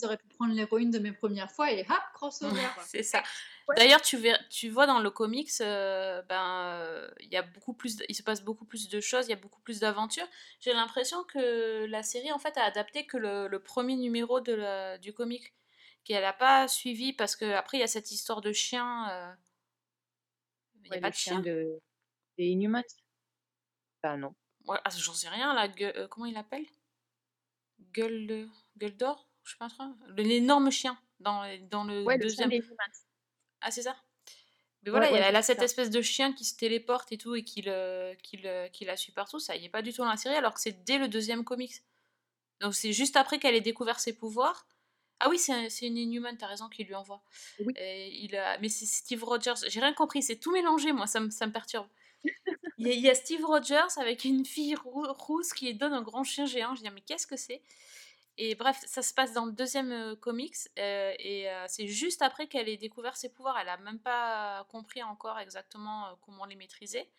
Ils 0.00 0.04
auraient 0.06 0.16
pu 0.16 0.28
prendre 0.28 0.54
l'héroïne 0.54 0.90
de 0.90 0.98
mes 0.98 1.12
premières 1.12 1.50
fois 1.50 1.70
et 1.72 1.82
hop, 1.82 2.02
crossover. 2.14 2.60
C'est 2.86 3.02
ça. 3.02 3.22
Ouais. 3.68 3.76
D'ailleurs, 3.76 4.00
tu, 4.00 4.68
vois 4.68 4.86
dans 4.86 4.98
le 5.00 5.10
comics, 5.10 5.50
euh, 5.60 6.22
ben, 6.22 6.76
euh, 6.78 7.10
il 7.20 7.28
y 7.28 7.36
a 7.36 7.42
beaucoup 7.42 7.72
plus, 7.72 7.96
de- 7.96 8.04
il 8.08 8.14
se 8.14 8.22
passe 8.22 8.42
beaucoup 8.42 8.64
plus 8.64 8.88
de 8.88 9.00
choses, 9.00 9.26
il 9.26 9.30
y 9.30 9.34
a 9.34 9.36
beaucoup 9.36 9.60
plus 9.60 9.80
d'aventures. 9.80 10.26
J'ai 10.60 10.72
l'impression 10.72 11.22
que 11.24 11.84
la 11.86 12.02
série 12.02 12.32
en 12.32 12.38
fait 12.38 12.56
a 12.56 12.64
adapté 12.64 13.06
que 13.06 13.16
le, 13.16 13.48
le 13.48 13.62
premier 13.62 13.96
numéro 13.96 14.40
de 14.40 14.52
la- 14.52 14.98
du 14.98 15.12
comic, 15.12 15.54
qu'elle 16.04 16.22
n'a 16.22 16.32
pas 16.32 16.66
suivi 16.66 17.12
parce 17.12 17.36
que 17.36 17.44
après 17.52 17.76
il 17.76 17.80
y 17.80 17.84
a 17.84 17.88
cette 17.88 18.10
histoire 18.10 18.40
de 18.40 18.52
chien. 18.52 19.08
euh, 19.10 19.32
Il 20.74 20.80
n'y 20.82 20.88
a 20.88 20.94
Ouais, 20.94 21.00
pas 21.00 21.06
le 21.08 21.12
de 21.12 21.16
chien. 21.16 21.40
de... 21.40 21.80
des 22.38 22.46
Inhumans. 22.46 22.82
Bah 24.02 24.16
non. 24.16 24.34
Ouais, 24.66 24.78
ah, 24.84 24.90
j'en 24.90 25.14
sais 25.14 25.28
rien 25.28 25.54
là. 25.54 25.68
Euh, 25.80 26.08
comment 26.08 26.26
il 26.26 26.34
l'appelle? 26.34 26.66
Gueule, 27.92 28.48
gueule 28.76 28.96
d'or, 28.96 29.29
je 29.50 29.54
sais 29.54 29.58
pas 29.58 29.68
trop. 29.68 29.84
L'énorme 30.16 30.70
chien 30.70 30.98
dans, 31.18 31.42
dans 31.70 31.84
le 31.84 32.04
Ouais, 32.04 32.16
le 32.16 32.28
chien 32.28 32.46
deuxième. 32.46 32.50
des. 32.50 32.62
Ah, 33.60 33.70
c'est 33.70 33.82
ça 33.82 33.96
Mais 34.82 34.90
voilà, 34.90 35.10
ouais, 35.12 35.18
elle 35.18 35.36
a 35.36 35.42
cette 35.42 35.58
ça. 35.58 35.64
espèce 35.64 35.90
de 35.90 36.00
chien 36.02 36.32
qui 36.32 36.44
se 36.44 36.56
téléporte 36.56 37.12
et 37.12 37.18
tout 37.18 37.34
et 37.34 37.44
qui, 37.44 37.62
le, 37.62 38.14
qui, 38.22 38.36
le- 38.38 38.68
qui 38.68 38.84
la 38.84 38.96
suit 38.96 39.12
partout. 39.12 39.38
Ça 39.40 39.56
y 39.56 39.64
est 39.66 39.68
pas 39.68 39.82
du 39.82 39.92
tout 39.92 40.02
dans 40.02 40.08
la 40.08 40.16
série, 40.16 40.36
alors 40.36 40.54
que 40.54 40.60
c'est 40.60 40.84
dès 40.84 40.98
le 40.98 41.08
deuxième 41.08 41.44
comics. 41.44 41.74
Donc 42.60 42.74
c'est 42.74 42.92
juste 42.92 43.16
après 43.16 43.38
qu'elle 43.38 43.54
ait 43.54 43.60
découvert 43.60 44.00
ses 44.00 44.14
pouvoirs. 44.16 44.66
Ah 45.18 45.28
oui, 45.28 45.38
c'est 45.38 45.52
un- 45.52 45.68
une 45.82 45.98
Inhuman, 45.98 46.36
t'as 46.38 46.46
raison, 46.46 46.68
qui 46.70 46.84
lui 46.84 46.94
envoie. 46.94 47.22
Oui. 47.58 47.74
Et 47.76 48.08
il 48.24 48.34
a... 48.36 48.56
Mais 48.58 48.70
c'est 48.70 48.86
Steve 48.86 49.22
Rogers. 49.24 49.54
J'ai 49.68 49.80
rien 49.80 49.92
compris, 49.92 50.22
c'est 50.22 50.36
tout 50.38 50.52
mélangé, 50.52 50.92
moi, 50.92 51.06
ça 51.06 51.20
me, 51.20 51.28
ça 51.30 51.46
me 51.46 51.52
perturbe. 51.52 51.88
Il 52.78 52.86
y, 52.86 52.90
a, 52.90 52.94
il 52.94 53.00
y 53.00 53.10
a 53.10 53.14
Steve 53.14 53.44
Rogers 53.44 53.98
avec 53.98 54.24
une 54.24 54.46
fille 54.46 54.74
rou- 54.74 55.06
rousse 55.12 55.52
qui 55.52 55.74
donne 55.74 55.92
un 55.92 56.00
grand 56.00 56.24
chien 56.24 56.46
géant. 56.46 56.74
Je 56.74 56.82
dis, 56.82 56.88
mais 56.90 57.02
qu'est-ce 57.02 57.26
que 57.26 57.36
c'est? 57.36 57.60
Et 58.42 58.54
bref, 58.54 58.80
ça 58.86 59.02
se 59.02 59.12
passe 59.12 59.34
dans 59.34 59.44
le 59.44 59.52
deuxième 59.52 59.92
euh, 59.92 60.16
comics. 60.16 60.56
euh, 60.78 61.14
et 61.18 61.50
euh, 61.50 61.66
c'est 61.68 61.86
juste 61.88 62.22
après 62.22 62.48
qu'elle 62.48 62.68
ait 62.70 62.78
découvert 62.78 63.16
ses 63.16 63.28
pouvoirs. 63.28 63.58
Elle 63.58 63.68
a 63.68 63.76
même 63.76 64.00
pas 64.00 64.64
compris 64.70 65.02
encore 65.02 65.38
exactement 65.38 66.06
euh, 66.08 66.14
comment 66.22 66.46
les 66.46 66.56
maîtriser. 66.56 67.10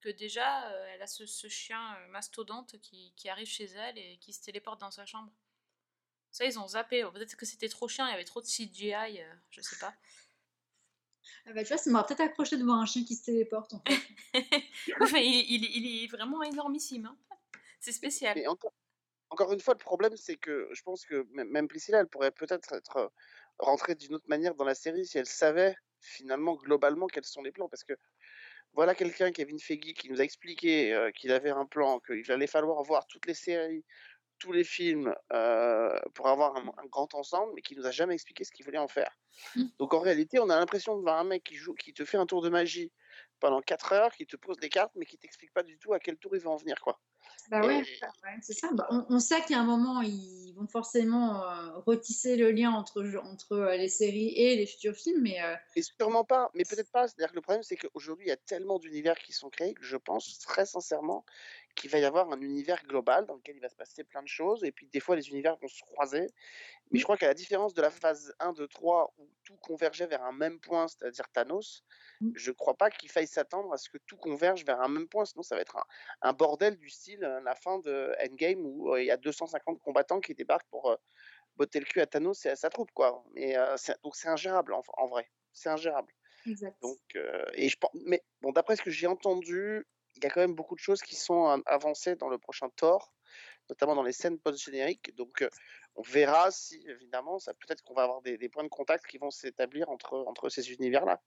Que 0.00 0.08
déjà, 0.08 0.70
euh, 0.70 0.86
elle 0.94 1.02
a 1.02 1.06
ce, 1.06 1.26
ce 1.26 1.48
chien 1.48 1.94
euh, 1.96 2.08
mastodonte 2.08 2.80
qui, 2.80 3.12
qui 3.16 3.28
arrive 3.28 3.46
chez 3.48 3.64
elle 3.66 3.98
et 3.98 4.16
qui 4.18 4.32
se 4.32 4.42
téléporte 4.42 4.80
dans 4.80 4.90
sa 4.90 5.04
chambre. 5.04 5.30
Ça, 6.30 6.44
ils 6.46 6.58
ont 6.58 6.68
zappé. 6.68 7.02
Peut-être 7.12 7.36
que 7.36 7.46
c'était 7.46 7.68
trop 7.68 7.88
chiant, 7.88 8.06
il 8.06 8.10
y 8.10 8.14
avait 8.14 8.24
trop 8.24 8.40
de 8.40 8.46
CGI, 8.46 9.20
euh, 9.20 9.34
je 9.50 9.60
sais 9.60 9.76
pas. 9.78 9.94
Ah 11.46 11.52
bah, 11.52 11.62
tu 11.64 11.68
vois, 11.68 11.76
ça 11.78 11.90
m'aurait 11.90 12.06
peut-être 12.06 12.20
accroché 12.20 12.56
de 12.56 12.64
voir 12.64 12.78
un 12.78 12.86
chien 12.86 13.04
qui 13.04 13.14
se 13.14 13.24
téléporte. 13.24 13.74
En 13.74 13.82
fait. 13.86 14.00
Enfin, 15.00 15.18
il, 15.18 15.34
il- 15.50 15.64
il 15.64 16.04
est 16.04 16.06
vraiment 16.08 16.42
énormissime. 16.42 17.06
hein. 17.06 17.16
C'est 17.80 17.92
spécial. 17.92 18.34
Mais 18.36 18.46
encore, 18.46 18.72
encore 19.30 19.52
une 19.52 19.60
fois, 19.60 19.74
le 19.74 19.78
problème, 19.78 20.16
c'est 20.16 20.36
que 20.36 20.68
je 20.72 20.82
pense 20.82 21.04
que 21.04 21.26
même 21.32 21.68
Priscilla, 21.68 22.00
elle 22.00 22.08
pourrait 22.08 22.30
peut-être 22.30 22.72
être 22.72 22.96
euh, 22.96 23.08
rentrée 23.58 23.94
d'une 23.94 24.14
autre 24.14 24.28
manière 24.28 24.54
dans 24.54 24.64
la 24.64 24.74
série 24.74 25.06
si 25.06 25.18
elle 25.18 25.26
savait 25.26 25.76
finalement 26.00 26.54
globalement 26.54 27.06
quels 27.06 27.24
sont 27.24 27.42
les 27.42 27.52
plans. 27.52 27.68
Parce 27.68 27.84
que 27.84 27.94
voilà 28.74 28.94
quelqu'un, 28.94 29.32
Kevin 29.32 29.58
Feige, 29.58 29.94
qui 29.94 30.10
nous 30.10 30.20
a 30.20 30.24
expliqué 30.24 30.92
euh, 30.92 31.10
qu'il 31.10 31.32
avait 31.32 31.50
un 31.50 31.66
plan, 31.66 32.00
qu'il 32.00 32.30
allait 32.30 32.46
falloir 32.46 32.82
voir 32.82 33.06
toutes 33.06 33.26
les 33.26 33.34
séries, 33.34 33.84
tous 34.38 34.52
les 34.52 34.64
films 34.64 35.14
euh, 35.32 35.98
pour 36.14 36.28
avoir 36.28 36.56
un, 36.56 36.72
un 36.76 36.86
grand 36.86 37.12
ensemble, 37.14 37.52
mais 37.54 37.62
qui 37.62 37.74
nous 37.74 37.86
a 37.86 37.90
jamais 37.90 38.14
expliqué 38.14 38.44
ce 38.44 38.52
qu'il 38.52 38.64
voulait 38.64 38.78
en 38.78 38.88
faire. 38.88 39.16
Mm. 39.54 39.64
Donc 39.78 39.94
en 39.94 40.00
réalité, 40.00 40.38
on 40.38 40.50
a 40.50 40.58
l'impression 40.58 40.96
de 40.96 41.02
voir 41.02 41.18
un 41.18 41.24
mec 41.24 41.42
qui 41.42 41.56
joue, 41.56 41.74
qui 41.74 41.92
te 41.94 42.04
fait 42.04 42.18
un 42.18 42.26
tour 42.26 42.42
de 42.42 42.48
magie 42.48 42.92
pendant 43.40 43.60
4 43.60 43.92
heures, 43.92 44.12
qui 44.12 44.26
te 44.26 44.36
pose 44.36 44.58
des 44.58 44.68
cartes, 44.68 44.92
mais 44.94 45.06
qui 45.06 45.18
t'explique 45.18 45.52
pas 45.52 45.62
du 45.62 45.78
tout 45.78 45.92
à 45.94 45.98
quel 45.98 46.16
tour 46.16 46.36
il 46.36 46.42
va 46.42 46.50
en 46.50 46.56
venir, 46.56 46.80
quoi. 46.80 47.00
Bah 47.48 47.64
ouais, 47.64 47.82
c'est 48.42 48.54
ça. 48.54 48.70
Bah, 48.72 48.86
on, 48.90 49.06
on 49.08 49.20
sait 49.20 49.40
qu'à 49.42 49.60
un 49.60 49.64
moment, 49.64 50.02
ils 50.02 50.52
vont 50.56 50.66
forcément 50.66 51.42
euh, 51.44 51.78
retisser 51.78 52.36
le 52.36 52.50
lien 52.50 52.72
entre, 52.72 53.04
entre 53.22 53.52
euh, 53.52 53.76
les 53.76 53.88
séries 53.88 54.32
et 54.34 54.56
les 54.56 54.66
futurs 54.66 54.96
films, 54.96 55.22
mais 55.22 55.40
euh, 55.42 55.54
Et 55.76 55.82
sûrement 55.82 56.24
pas, 56.24 56.50
mais 56.54 56.64
peut-être 56.64 56.90
pas. 56.90 57.06
C'est-à-dire 57.06 57.30
que 57.30 57.36
le 57.36 57.42
problème, 57.42 57.62
c'est 57.62 57.76
qu'aujourd'hui, 57.76 58.26
il 58.26 58.28
y 58.30 58.32
a 58.32 58.36
tellement 58.36 58.78
d'univers 58.78 59.18
qui 59.18 59.32
sont 59.32 59.50
créés 59.50 59.74
que 59.74 59.84
je 59.84 59.96
pense 59.96 60.38
très 60.40 60.66
sincèrement 60.66 61.24
qu'il 61.76 61.90
va 61.90 61.98
y 61.98 62.04
avoir 62.04 62.30
un 62.32 62.40
univers 62.40 62.84
global 62.86 63.26
dans 63.26 63.34
lequel 63.36 63.56
il 63.56 63.62
va 63.62 63.68
se 63.68 63.76
passer 63.76 64.04
plein 64.04 64.22
de 64.22 64.28
choses. 64.28 64.64
Et 64.64 64.72
puis, 64.72 64.88
des 64.88 65.00
fois, 65.00 65.16
les 65.16 65.28
univers 65.30 65.56
vont 65.58 65.68
se 65.68 65.82
croiser. 65.82 66.26
Mais 66.90 66.98
je 66.98 67.04
crois 67.04 67.16
qu'à 67.16 67.26
la 67.28 67.34
différence 67.34 67.74
de 67.74 67.82
la 67.82 67.90
phase 67.90 68.34
1, 68.40 68.52
2, 68.52 68.68
3, 68.68 69.14
où 69.18 69.28
tout 69.44 69.56
convergeait 69.58 70.06
vers 70.06 70.22
un 70.24 70.32
même 70.32 70.60
point, 70.60 70.88
c'est-à-dire 70.88 71.28
Thanos, 71.32 71.84
Mm. 72.20 72.32
je 72.34 72.50
crois 72.52 72.76
pas 72.76 72.90
qu'il 72.90 73.10
faille 73.10 73.26
s'attendre 73.26 73.72
à 73.72 73.78
ce 73.78 73.88
que 73.90 73.98
tout 74.06 74.16
converge 74.16 74.64
vers 74.64 74.80
un 74.80 74.88
même 74.88 75.08
point. 75.08 75.24
Sinon, 75.24 75.42
ça 75.42 75.54
va 75.56 75.62
être 75.62 75.76
un, 75.76 75.84
un 76.22 76.32
bordel 76.32 76.76
du 76.76 76.90
style 76.90 77.24
euh, 77.24 77.40
la 77.42 77.54
fin 77.54 77.78
de 77.80 78.14
Endgame 78.22 78.60
où 78.64 78.92
euh, 78.94 79.02
il 79.02 79.06
y 79.06 79.10
a 79.10 79.16
250 79.16 79.80
combattants 79.80 80.20
qui 80.20 80.34
débarquent 80.34 80.68
pour 80.70 80.90
euh, 80.90 80.96
botter 81.56 81.80
le 81.80 81.86
cul 81.86 82.00
à 82.00 82.06
Thanos 82.06 82.44
et 82.46 82.50
à 82.50 82.56
sa 82.56 82.70
troupe, 82.70 82.92
quoi. 82.92 83.24
Mais, 83.34 83.56
euh, 83.56 83.76
donc, 84.02 84.16
c'est 84.16 84.28
ingérable, 84.28 84.74
en, 84.74 84.82
en 84.96 85.06
vrai. 85.06 85.30
C'est 85.52 85.70
ingérable. 85.70 86.12
exact. 86.46 86.80
Donc, 86.82 86.98
euh, 87.16 87.44
et 87.54 87.68
je 87.68 87.76
mais 88.06 88.22
bon, 88.42 88.52
d'après 88.52 88.76
ce 88.76 88.82
que 88.82 88.90
j'ai 88.90 89.06
entendu, 89.06 89.86
il 90.16 90.24
y 90.24 90.26
a 90.26 90.30
quand 90.30 90.40
même 90.40 90.54
beaucoup 90.54 90.74
de 90.74 90.80
choses 90.80 91.02
qui 91.02 91.14
sont 91.14 91.48
euh, 91.48 91.58
avancées 91.66 92.16
dans 92.16 92.28
le 92.28 92.38
prochain 92.38 92.68
Thor, 92.70 93.12
notamment 93.68 93.94
dans 93.94 94.02
les 94.02 94.12
scènes 94.12 94.38
post-génériques. 94.38 95.14
Donc, 95.16 95.42
euh, 95.42 95.50
on 95.96 96.02
verra 96.02 96.50
si, 96.50 96.82
évidemment, 96.88 97.38
ça 97.38 97.54
peut-être 97.54 97.82
qu'on 97.82 97.94
va 97.94 98.02
avoir 98.02 98.22
des, 98.22 98.48
points 98.48 98.64
de 98.64 98.68
contact 98.68 99.06
qui 99.06 99.18
vont 99.18 99.30
s'établir 99.30 99.88
entre, 99.88 100.48
ces 100.48 100.72
univers-là. 100.72 101.20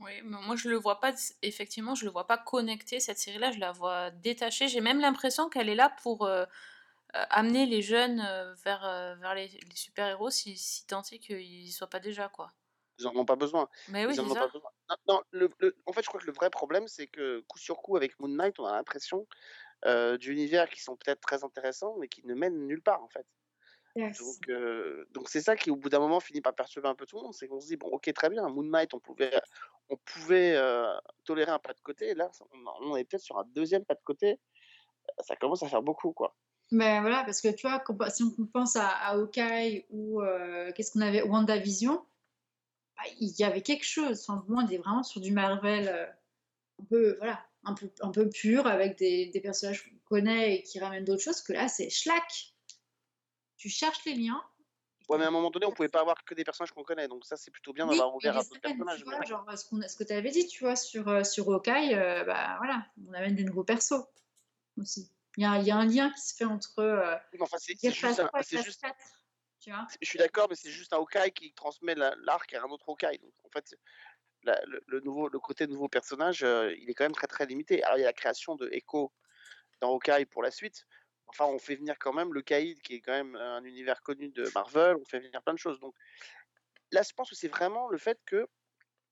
Oui, 0.00 0.20
mais 0.24 0.36
moi 0.42 0.56
je 0.56 0.68
le 0.68 0.76
vois 0.76 1.00
pas, 1.00 1.14
effectivement, 1.40 1.94
je 1.94 2.04
le 2.04 2.10
vois 2.10 2.26
pas 2.26 2.36
connecté 2.36 3.00
cette 3.00 3.18
série-là, 3.18 3.50
je 3.52 3.58
la 3.58 3.72
vois 3.72 4.10
détachée. 4.10 4.68
J'ai 4.68 4.82
même 4.82 5.00
l'impression 5.00 5.48
qu'elle 5.48 5.70
est 5.70 5.74
là 5.74 5.96
pour 6.02 6.26
euh, 6.26 6.44
amener 7.12 7.64
les 7.64 7.80
jeunes 7.80 8.18
vers, 8.62 9.34
les, 9.34 9.48
super-héros 9.74 10.28
si, 10.28 10.58
si 10.58 10.86
tant 10.86 11.02
est 11.12 11.18
qu'ils 11.18 11.72
soient 11.72 11.88
pas 11.88 12.00
déjà, 12.00 12.28
quoi. 12.28 12.52
Ils 12.98 13.04
n'en 13.04 13.16
ont 13.16 13.24
pas 13.24 13.36
besoin. 13.36 13.68
Mais 13.88 14.06
oui, 14.06 14.14
Ils 14.14 14.20
en 14.20 14.24
c'est 14.24 14.30
ont 14.30 14.34
ça. 14.34 14.40
pas 14.40 14.46
besoin. 14.46 14.70
Non, 14.90 14.96
non, 15.08 15.22
le- 15.32 15.50
le- 15.58 15.76
en 15.86 15.92
fait, 15.92 16.02
je 16.02 16.08
crois 16.08 16.20
que 16.20 16.26
le 16.26 16.32
vrai 16.32 16.50
problème, 16.50 16.88
c'est 16.88 17.06
que 17.06 17.40
coup 17.48 17.58
sur 17.58 17.82
coup, 17.82 17.96
avec 17.96 18.18
Moon 18.20 18.28
Knight, 18.28 18.58
on 18.58 18.64
a 18.66 18.72
l'impression 18.72 19.26
euh, 19.86 20.18
d'univers 20.18 20.70
qui 20.70 20.80
sont 20.82 20.96
peut-être 20.96 21.20
très 21.20 21.44
intéressants, 21.44 21.96
mais 21.98 22.08
qui 22.08 22.26
ne 22.26 22.34
mènent 22.34 22.66
nulle 22.66 22.82
part, 22.82 23.02
en 23.02 23.08
fait. 23.08 23.26
Yes. 23.96 24.18
Donc, 24.20 24.48
euh, 24.48 25.06
donc 25.10 25.28
c'est 25.28 25.40
ça 25.40 25.56
qui, 25.56 25.70
au 25.70 25.76
bout 25.76 25.88
d'un 25.90 25.98
moment, 25.98 26.20
finit 26.20 26.40
par 26.40 26.54
perturber 26.54 26.88
un 26.88 26.94
peu 26.94 27.06
tout 27.06 27.16
le 27.16 27.22
monde. 27.22 27.34
C'est 27.34 27.48
qu'on 27.48 27.60
se 27.60 27.66
dit, 27.66 27.76
bon, 27.76 27.88
ok, 27.88 28.12
très 28.14 28.30
bien, 28.30 28.48
Moon 28.48 28.62
Knight, 28.64 28.94
on 28.94 29.00
pouvait, 29.00 29.32
on 29.90 29.96
pouvait 29.96 30.54
euh, 30.56 30.96
tolérer 31.24 31.50
un 31.50 31.58
pas 31.58 31.74
de 31.74 31.80
côté. 31.80 32.14
Là, 32.14 32.30
on, 32.52 32.92
on 32.92 32.96
est 32.96 33.04
peut-être 33.04 33.22
sur 33.22 33.38
un 33.38 33.44
deuxième 33.46 33.84
pas 33.84 33.94
de 33.94 34.02
côté. 34.04 34.40
Ça 35.20 35.36
commence 35.36 35.62
à 35.62 35.68
faire 35.68 35.82
beaucoup, 35.82 36.12
quoi. 36.12 36.36
Mais 36.72 37.00
voilà, 37.00 37.22
parce 37.24 37.40
que 37.40 37.48
tu 37.54 37.68
vois, 37.68 37.82
si 38.10 38.24
on 38.24 38.46
pense 38.46 38.76
à, 38.76 38.88
à 38.88 39.14
Hawkeye 39.14 39.86
ou 39.90 40.20
euh, 40.20 40.72
qu'est-ce 40.74 40.92
qu'on 40.92 41.00
avait, 41.00 41.22
WandaVision, 41.22 42.04
il 43.20 43.30
y 43.38 43.44
avait 43.44 43.62
quelque 43.62 43.84
chose. 43.84 44.22
Enfin, 44.26 44.44
moi, 44.48 44.64
on 44.66 44.68
est 44.70 44.78
vraiment 44.78 45.02
sur 45.02 45.20
du 45.20 45.32
Marvel 45.32 45.88
euh, 45.88 46.06
un 46.80 46.84
peu, 46.86 47.16
voilà, 47.18 47.44
un 47.64 47.74
peu, 47.74 47.90
un 48.00 48.10
peu 48.10 48.28
pur 48.28 48.66
avec 48.66 48.96
des, 48.98 49.26
des 49.26 49.40
personnages 49.40 49.84
qu'on 49.84 49.96
connaît 50.04 50.56
et 50.56 50.62
qui 50.62 50.78
ramènent 50.78 51.04
d'autres 51.04 51.22
choses. 51.22 51.42
Que 51.42 51.52
là, 51.52 51.68
c'est 51.68 51.90
schlack. 51.90 52.54
Tu 53.56 53.68
cherches 53.68 54.04
les 54.04 54.14
liens. 54.14 54.42
Ouais, 55.08 55.18
mais 55.18 55.24
à 55.24 55.28
un 55.28 55.30
moment 55.30 55.50
donné, 55.50 55.66
on 55.66 55.72
pouvait 55.72 55.88
pas 55.88 56.00
avoir 56.00 56.24
que 56.24 56.34
des 56.34 56.42
personnages 56.42 56.72
qu'on 56.72 56.82
connaît. 56.82 57.06
Donc 57.06 57.24
ça, 57.24 57.36
c'est 57.36 57.50
plutôt 57.52 57.72
bien 57.72 57.86
d'avoir 57.86 58.14
ouvert 58.14 58.36
à 58.36 58.42
d'autres 58.42 58.60
personnages. 58.60 59.04
vois, 59.04 59.18
mais- 59.20 59.26
genre 59.26 59.44
ce, 59.56 59.88
ce 59.88 59.96
que 59.96 60.04
tu 60.04 60.12
avais 60.12 60.30
dit, 60.30 60.46
tu 60.48 60.64
vois, 60.64 60.74
sur, 60.74 61.06
euh, 61.08 61.22
sur 61.22 61.48
Hawkeye, 61.52 61.94
euh, 61.94 62.24
bah 62.24 62.56
voilà, 62.58 62.86
on 63.08 63.12
amène 63.12 63.36
des 63.36 63.44
nouveaux 63.44 63.62
persos 63.64 64.04
aussi. 64.80 65.10
Il 65.36 65.42
y 65.42 65.64
y 65.64 65.70
a 65.70 65.76
un 65.76 65.84
lien 65.86 66.10
qui 66.12 66.20
se 66.22 66.34
fait 66.34 66.44
entre 66.44 66.78
euh, 66.80 67.14
enfin, 67.40 67.56
c'est 67.60 67.78
juste, 67.78 68.00
Pass 68.00 68.18
un- 68.18 68.26
3 68.26 68.40
et 68.40 68.42
c'est 68.42 68.56
Pass 68.56 68.64
juste 68.64 68.80
4, 68.80 68.96
je 70.00 70.08
suis 70.08 70.18
d'accord, 70.18 70.46
mais 70.48 70.56
c'est 70.56 70.70
juste 70.70 70.92
un 70.92 70.98
Hawkeye 70.98 71.32
qui 71.32 71.52
transmet 71.52 71.94
la- 71.94 72.14
l'arc 72.24 72.52
à 72.54 72.62
un 72.62 72.68
autre 72.68 72.88
Hawkeye. 72.88 73.18
Donc, 73.18 73.32
en 73.44 73.48
fait, 73.50 73.76
le, 74.44 75.00
nouveau, 75.00 75.28
le 75.28 75.38
côté 75.38 75.66
nouveau 75.66 75.88
personnage, 75.88 76.42
euh, 76.44 76.74
il 76.78 76.88
est 76.88 76.94
quand 76.94 77.04
même 77.04 77.12
très 77.12 77.26
très 77.26 77.46
limité. 77.46 77.82
Alors, 77.82 77.98
il 77.98 78.02
y 78.02 78.04
a 78.04 78.08
la 78.08 78.12
création 78.12 78.54
de 78.54 78.68
Echo 78.72 79.12
dans 79.80 79.92
Hawkeye 79.92 80.26
pour 80.26 80.42
la 80.42 80.50
suite. 80.50 80.86
Enfin, 81.26 81.46
on 81.46 81.58
fait 81.58 81.74
venir 81.74 81.96
quand 81.98 82.12
même 82.12 82.32
le 82.32 82.42
Caïd, 82.42 82.80
qui 82.82 82.94
est 82.94 83.00
quand 83.00 83.12
même 83.12 83.34
un 83.34 83.64
univers 83.64 84.00
connu 84.02 84.28
de 84.28 84.48
Marvel. 84.54 84.96
On 85.00 85.04
fait 85.04 85.18
venir 85.18 85.42
plein 85.42 85.54
de 85.54 85.58
choses. 85.58 85.80
Donc, 85.80 85.94
là, 86.92 87.02
je 87.02 87.12
pense 87.12 87.30
que 87.30 87.36
c'est 87.36 87.48
vraiment 87.48 87.88
le 87.88 87.98
fait 87.98 88.20
que, 88.26 88.46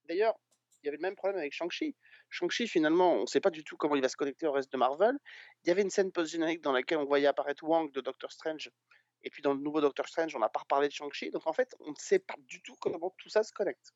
d'ailleurs, 0.05 0.35
il 0.83 0.87
y 0.87 0.89
avait 0.89 0.99
le 0.99 1.03
même 1.03 1.17
problème 1.17 1.39
avec 1.39 1.53
Shang-Chi. 1.53 1.97
Shang-Chi, 2.29 2.69
finalement, 2.69 3.15
on 3.15 3.23
ne 3.23 3.27
sait 3.27 3.41
pas 3.41 3.51
du 3.51 3.65
tout 3.65 3.77
comment 3.77 3.97
il 3.97 4.03
va 4.03 4.09
se 4.09 4.17
connecter 4.17 4.47
au 4.47 4.53
reste 4.53 4.71
de 4.71 4.77
Marvel. 4.77 5.17
Il 5.65 5.69
y 5.69 5.71
avait 5.71 5.83
une 5.83 5.91
scène 5.91 6.13
post-générique 6.13 6.61
dans 6.61 6.73
laquelle 6.73 6.99
on 6.99 7.07
voyait 7.07 7.27
apparaître 7.27 7.65
Wang 7.65 7.91
de 7.91 8.01
Doctor 8.01 8.31
Strange. 8.31 8.71
Et 9.25 9.31
puis 9.31 9.43
dans 9.43 9.55
le 9.55 9.61
nouveau 9.61 9.81
Doctor 9.81 10.07
Strange, 10.07 10.35
on 10.37 10.39
n'a 10.39 10.49
pas 10.49 10.61
reparlé 10.61 10.89
de 10.89 10.93
Shang-Chi. 10.93 11.31
Donc 11.31 11.47
en 11.47 11.53
fait, 11.53 11.75
on 11.81 11.91
ne 11.91 11.97
sait 11.99 12.19
pas 12.19 12.35
du 12.47 12.63
tout 12.63 12.77
comment 12.81 13.15
tout 13.19 13.29
ça 13.29 13.43
se 13.43 13.53
connecte. 13.53 13.93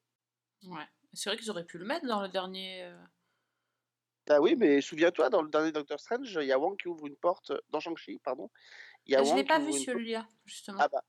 Ouais. 0.64 0.86
C'est 1.12 1.30
vrai 1.30 1.38
qu'ils 1.38 1.50
auraient 1.50 1.64
pu 1.64 1.78
le 1.78 1.84
mettre 1.84 2.06
dans 2.06 2.20
le 2.20 2.28
dernier. 2.28 2.82
euh, 2.84 2.98
Bah 4.26 4.40
oui, 4.40 4.56
mais 4.56 4.80
souviens-toi, 4.80 5.30
dans 5.30 5.42
le 5.42 5.48
dernier 5.48 5.72
Doctor 5.72 6.00
Strange, 6.00 6.38
il 6.40 6.46
y 6.46 6.52
a 6.52 6.58
Wang 6.58 6.76
qui 6.76 6.88
ouvre 6.88 7.06
une 7.06 7.16
porte. 7.16 7.52
Dans 7.70 7.80
Shang-Chi, 7.80 8.18
pardon. 8.18 8.50
Y 9.06 9.14
a 9.14 9.22
Je 9.22 9.28
Wang 9.28 9.38
l'ai 9.38 9.44
pas 9.44 9.58
vu 9.58 9.72
celui-là, 9.72 10.26
justement. 10.44 10.78
Ah 10.80 10.88
bah. 10.88 11.04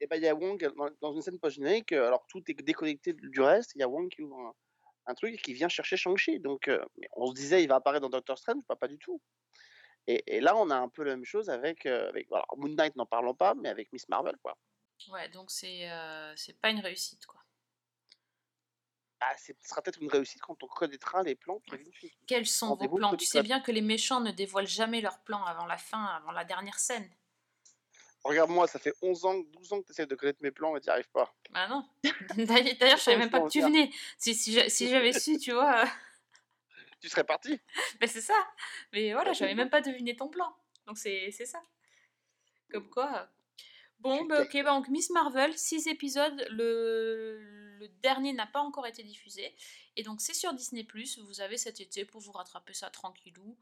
Et 0.00 0.06
ben 0.06 0.16
il 0.16 0.22
y 0.24 0.28
a 0.28 0.34
Wong 0.34 0.70
dans, 1.00 1.14
une 1.14 1.22
scène 1.22 1.38
post-générique, 1.38 1.92
euh, 1.92 2.06
alors 2.06 2.26
tout 2.26 2.42
est 2.48 2.54
déconnecté 2.62 3.12
du 3.12 3.40
reste, 3.40 3.72
il 3.74 3.78
y 3.78 3.82
a 3.82 3.88
Wong 3.88 4.10
qui 4.10 4.22
ouvre 4.22 4.38
un, 4.38 4.54
un 5.06 5.14
truc 5.14 5.34
et 5.34 5.38
qui 5.38 5.54
vient 5.54 5.68
chercher 5.68 5.96
Shang-Chi. 5.96 6.40
Donc 6.40 6.68
euh, 6.68 6.84
on 7.12 7.26
se 7.28 7.34
disait 7.34 7.62
il 7.62 7.68
va 7.68 7.76
apparaître 7.76 8.02
dans 8.02 8.10
Doctor 8.10 8.36
Strange, 8.36 8.62
pas, 8.66 8.76
pas 8.76 8.88
du 8.88 8.98
tout. 8.98 9.20
Et, 10.06 10.36
et 10.36 10.40
là 10.40 10.56
on 10.56 10.70
a 10.70 10.76
un 10.76 10.88
peu 10.88 11.02
la 11.02 11.16
même 11.16 11.24
chose 11.24 11.48
avec, 11.50 11.86
euh, 11.86 12.08
avec 12.08 12.28
alors, 12.30 12.46
Moon 12.56 12.68
Knight, 12.68 12.96
n'en 12.96 13.06
parlons 13.06 13.34
pas, 13.34 13.54
mais 13.54 13.68
avec 13.68 13.92
Miss 13.92 14.08
Marvel 14.08 14.36
quoi. 14.42 14.56
Ouais, 15.08 15.28
donc 15.28 15.50
c'est 15.50 15.90
euh, 15.90 16.32
c'est 16.36 16.58
pas 16.58 16.70
une 16.70 16.80
réussite, 16.80 17.26
quoi. 17.26 17.40
Ah, 19.20 19.34
ce 19.38 19.52
sera 19.62 19.80
peut-être 19.80 20.02
une 20.02 20.10
réussite 20.10 20.40
quand 20.40 20.62
on 20.62 20.66
connaîtra 20.66 21.22
les 21.22 21.34
plans 21.34 21.58
Feige. 21.70 22.14
Quels 22.26 22.46
sont 22.46 22.74
vos 22.74 22.96
plans? 22.96 23.16
Tu 23.16 23.24
sais 23.24 23.42
bien 23.42 23.60
que 23.60 23.72
les 23.72 23.80
méchants 23.80 24.20
ne 24.20 24.30
dévoilent 24.30 24.66
jamais 24.66 25.00
leurs 25.00 25.18
plans 25.20 25.44
avant 25.44 25.66
la 25.66 25.78
fin, 25.78 26.04
avant 26.04 26.32
la 26.32 26.44
dernière 26.44 26.78
scène. 26.78 27.08
Regarde-moi, 28.22 28.66
ça 28.66 28.78
fait 28.78 28.94
11 29.02 29.24
ans, 29.26 29.38
12 29.38 29.72
ans 29.72 29.80
que 29.80 29.86
tu 29.86 29.92
essaies 29.92 30.06
de 30.06 30.14
connaître 30.14 30.42
mes 30.42 30.50
plans 30.50 30.76
et 30.76 30.80
tu 30.80 30.86
n'y 30.86 30.92
arrives 30.92 31.10
pas. 31.10 31.34
Ah 31.52 31.68
non. 31.68 31.86
D'ailleurs, 32.36 32.98
je 32.98 33.02
savais 33.02 33.18
même 33.18 33.30
pas 33.30 33.40
que 33.40 33.48
tu 33.48 33.60
venais. 33.60 33.90
Si, 34.18 34.34
si 34.34 34.88
j'avais 34.88 35.12
su, 35.12 35.38
tu 35.38 35.52
vois. 35.52 35.84
Tu 37.04 37.10
serais 37.10 37.24
parti 37.24 37.60
Ben 38.00 38.08
c'est 38.08 38.22
ça. 38.22 38.32
Mais 38.94 39.12
voilà, 39.12 39.34
j'avais 39.34 39.54
même 39.54 39.68
pas 39.68 39.82
deviné 39.82 40.16
ton 40.16 40.28
plan. 40.28 40.56
Donc 40.86 40.96
c'est 40.96 41.30
ça. 41.32 41.62
Comme 42.70 42.88
quoi. 42.88 43.20
euh. 43.20 43.26
Bon, 43.98 44.24
bah, 44.24 44.40
ok, 44.40 44.54
bah, 44.62 44.70
donc 44.70 44.88
Miss 44.88 45.10
Marvel, 45.10 45.52
6 45.52 45.86
épisodes. 45.88 46.46
Le, 46.48 47.76
le 47.78 47.88
dernier 48.00 48.32
n'a 48.32 48.46
pas 48.46 48.60
encore 48.60 48.86
été 48.86 49.02
diffusé. 49.02 49.54
Et 49.96 50.02
donc 50.02 50.22
c'est 50.22 50.32
sur 50.32 50.54
Disney. 50.54 50.88
Vous 51.26 51.42
avez 51.42 51.58
cet 51.58 51.78
été 51.82 52.06
pour 52.06 52.22
vous 52.22 52.32
rattraper 52.32 52.72
ça 52.72 52.88
tranquillou. 52.88 53.54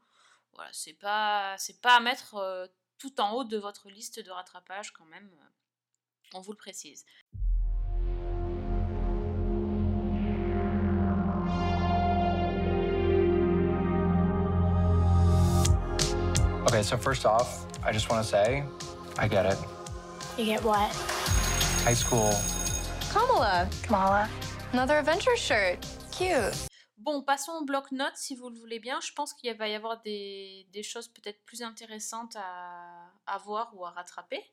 Voilà, 0.53 0.71
c'est 0.71 0.93
pas, 0.93 1.57
c'est 1.57 1.81
pas 1.81 1.97
à 1.97 1.99
mettre 1.99 2.35
euh, 2.35 2.65
tout 2.97 3.19
en 3.19 3.33
haut 3.33 3.43
de 3.43 3.57
votre 3.57 3.89
liste 3.89 4.21
de 4.21 4.31
rattrapage 4.31 4.91
quand 4.93 5.05
même. 5.07 5.29
On 6.33 6.39
vous 6.39 6.53
le 6.53 6.57
précise. 6.57 7.05
Okay, 16.73 16.81
so 16.81 16.97
first 16.97 17.23
off, 17.27 17.67
I 17.85 17.91
just 17.91 18.09
want 18.09 18.23
to 18.23 18.27
say, 18.27 18.63
I 19.19 19.27
get 19.27 19.45
it. 19.45 19.59
You 20.39 20.45
get 20.45 20.63
what? 20.63 20.89
High 21.85 21.93
school, 21.93 22.33
Kamala. 23.13 23.69
Kamala. 23.83 24.27
Another 24.71 24.95
adventure 24.97 25.35
shirt. 25.37 25.77
Cute. 26.11 26.51
Bon, 26.97 27.21
passons 27.21 27.51
au 27.61 27.63
bloc-notes 27.63 28.17
si 28.17 28.35
vous 28.35 28.49
le 28.49 28.57
voulez 28.57 28.79
bien. 28.79 28.99
Je 29.01 29.11
pense 29.13 29.35
qu'il 29.35 29.55
va 29.55 29.67
y 29.67 29.75
avoir 29.75 30.01
des, 30.01 30.65
des 30.73 30.81
choses 30.81 31.07
peut-être 31.09 31.45
plus 31.45 31.61
intéressantes 31.61 32.35
à, 32.37 33.05
à 33.27 33.37
voir 33.37 33.71
ou 33.75 33.85
à 33.85 33.91
rattraper. 33.91 34.43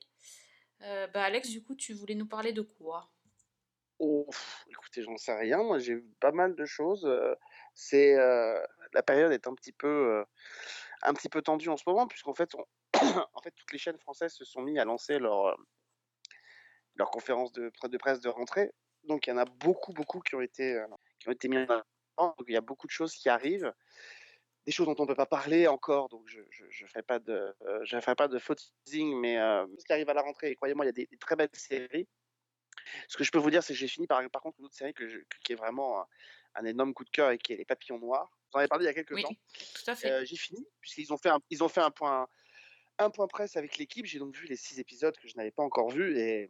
Euh, 0.83 1.07
bah 1.07 1.23
Alex, 1.23 1.49
du 1.49 1.63
coup, 1.63 1.73
tu 1.73 1.93
voulais 1.93 2.13
nous 2.13 2.27
parler 2.27 2.53
de 2.53 2.61
quoi? 2.61 3.09
Oh, 3.97 4.29
écoutez, 4.69 5.01
j'en 5.01 5.17
sais 5.17 5.35
rien. 5.35 5.57
Moi, 5.63 5.79
j'ai 5.79 5.95
vu 5.95 6.13
pas 6.19 6.31
mal 6.31 6.55
de 6.55 6.65
choses. 6.65 7.03
euh, 7.03 7.33
C'est 7.73 8.13
euh, 8.13 8.63
la 8.93 9.01
période 9.01 9.31
est 9.31 9.47
un 9.47 9.55
petit 9.55 9.71
peu, 9.71 9.87
euh, 9.87 10.23
un 11.03 11.13
petit 11.13 11.29
peu 11.29 11.41
tendue 11.41 11.69
en 11.69 11.77
ce 11.77 11.83
moment, 11.87 12.07
puisqu'en 12.07 12.33
fait, 12.33 12.53
en 13.33 13.41
fait, 13.41 13.51
toutes 13.51 13.71
les 13.71 13.77
chaînes 13.79 13.99
françaises 13.99 14.33
se 14.33 14.45
sont 14.45 14.61
mis 14.61 14.79
à 14.79 14.85
lancer 14.85 15.19
leur 15.19 15.47
euh, 15.47 15.55
leur 16.95 17.09
conférence 17.09 17.51
de, 17.53 17.69
pre- 17.69 17.89
de 17.89 17.97
presse 17.97 18.19
de 18.19 18.29
rentrée. 18.29 18.71
Donc, 19.03 19.27
il 19.27 19.31
y 19.31 19.33
en 19.33 19.37
a 19.37 19.45
beaucoup, 19.45 19.93
beaucoup 19.93 20.19
qui 20.19 20.35
ont 20.35 20.41
été 20.41 20.75
euh, 20.75 20.87
qui 21.19 21.29
ont 21.29 21.31
été 21.31 21.47
mis 21.47 21.57
en 21.57 21.63
avant. 21.63 21.83
Donc, 22.17 22.45
il 22.47 22.53
y 22.53 22.57
a 22.57 22.61
beaucoup 22.61 22.87
de 22.87 22.91
choses 22.91 23.15
qui 23.15 23.29
arrivent, 23.29 23.73
des 24.65 24.71
choses 24.71 24.85
dont 24.85 24.95
on 24.99 25.03
ne 25.03 25.07
peut 25.07 25.15
pas 25.15 25.25
parler 25.25 25.67
encore. 25.67 26.09
Donc, 26.09 26.23
je 26.27 26.41
je 26.49 26.85
ferai 26.85 27.01
pas 27.03 27.19
de 27.19 27.55
euh, 27.61 27.79
je 27.83 27.99
ferai 27.99 28.15
pas 28.15 28.27
de 28.27 28.37
faux 28.39 28.55
teasing, 28.85 29.19
mais 29.19 29.39
euh, 29.39 29.65
ce 29.79 29.85
qui 29.85 29.93
arrive 29.93 30.09
à 30.09 30.13
la 30.13 30.21
rentrée. 30.21 30.51
Et 30.51 30.55
croyez-moi, 30.55 30.85
il 30.85 30.89
y 30.89 30.89
a 30.89 30.93
des, 30.93 31.07
très 31.19 31.35
belles 31.35 31.49
séries. 31.53 32.07
Ce 33.07 33.17
que 33.17 33.23
je 33.23 33.31
peux 33.31 33.39
vous 33.39 33.51
dire, 33.51 33.63
c'est 33.63 33.73
que 33.73 33.79
j'ai 33.79 33.87
fini 33.87 34.07
par, 34.07 34.21
par 34.29 34.41
contre 34.41 34.59
une 34.59 34.65
autre 34.65 34.75
série 34.75 34.93
qui 34.93 35.53
est 35.53 35.55
vraiment 35.55 36.05
un 36.55 36.65
énorme 36.65 36.93
coup 36.93 37.05
de 37.05 37.09
cœur 37.09 37.31
et 37.31 37.37
qui 37.37 37.53
est 37.53 37.57
Les 37.57 37.65
Papillons 37.65 37.99
Noirs. 37.99 38.29
J'en 38.51 38.59
avais 38.59 38.67
parlé 38.67 38.85
il 38.85 38.87
y 38.87 38.91
a 38.91 38.93
quelques 38.93 39.11
Oui, 39.11 39.23
temps. 39.23 39.33
tout 39.75 39.91
à 39.91 39.95
fait. 39.95 40.11
Euh, 40.11 40.25
j'ai 40.25 40.35
fini, 40.35 40.65
puisqu'ils 40.81 41.13
ont 41.13 41.17
fait 41.17 41.29
un, 41.29 41.39
ils 41.49 41.63
ont 41.63 41.69
fait 41.69 41.81
un 41.81 41.91
point, 41.91 42.27
un 42.97 43.09
point 43.09 43.27
presse 43.27 43.55
avec 43.55 43.77
l'équipe. 43.77 44.05
J'ai 44.05 44.19
donc 44.19 44.35
vu 44.35 44.47
les 44.47 44.57
six 44.57 44.79
épisodes 44.79 45.15
que 45.17 45.27
je 45.27 45.35
n'avais 45.37 45.51
pas 45.51 45.63
encore 45.63 45.89
vus. 45.89 46.17
Et 46.17 46.49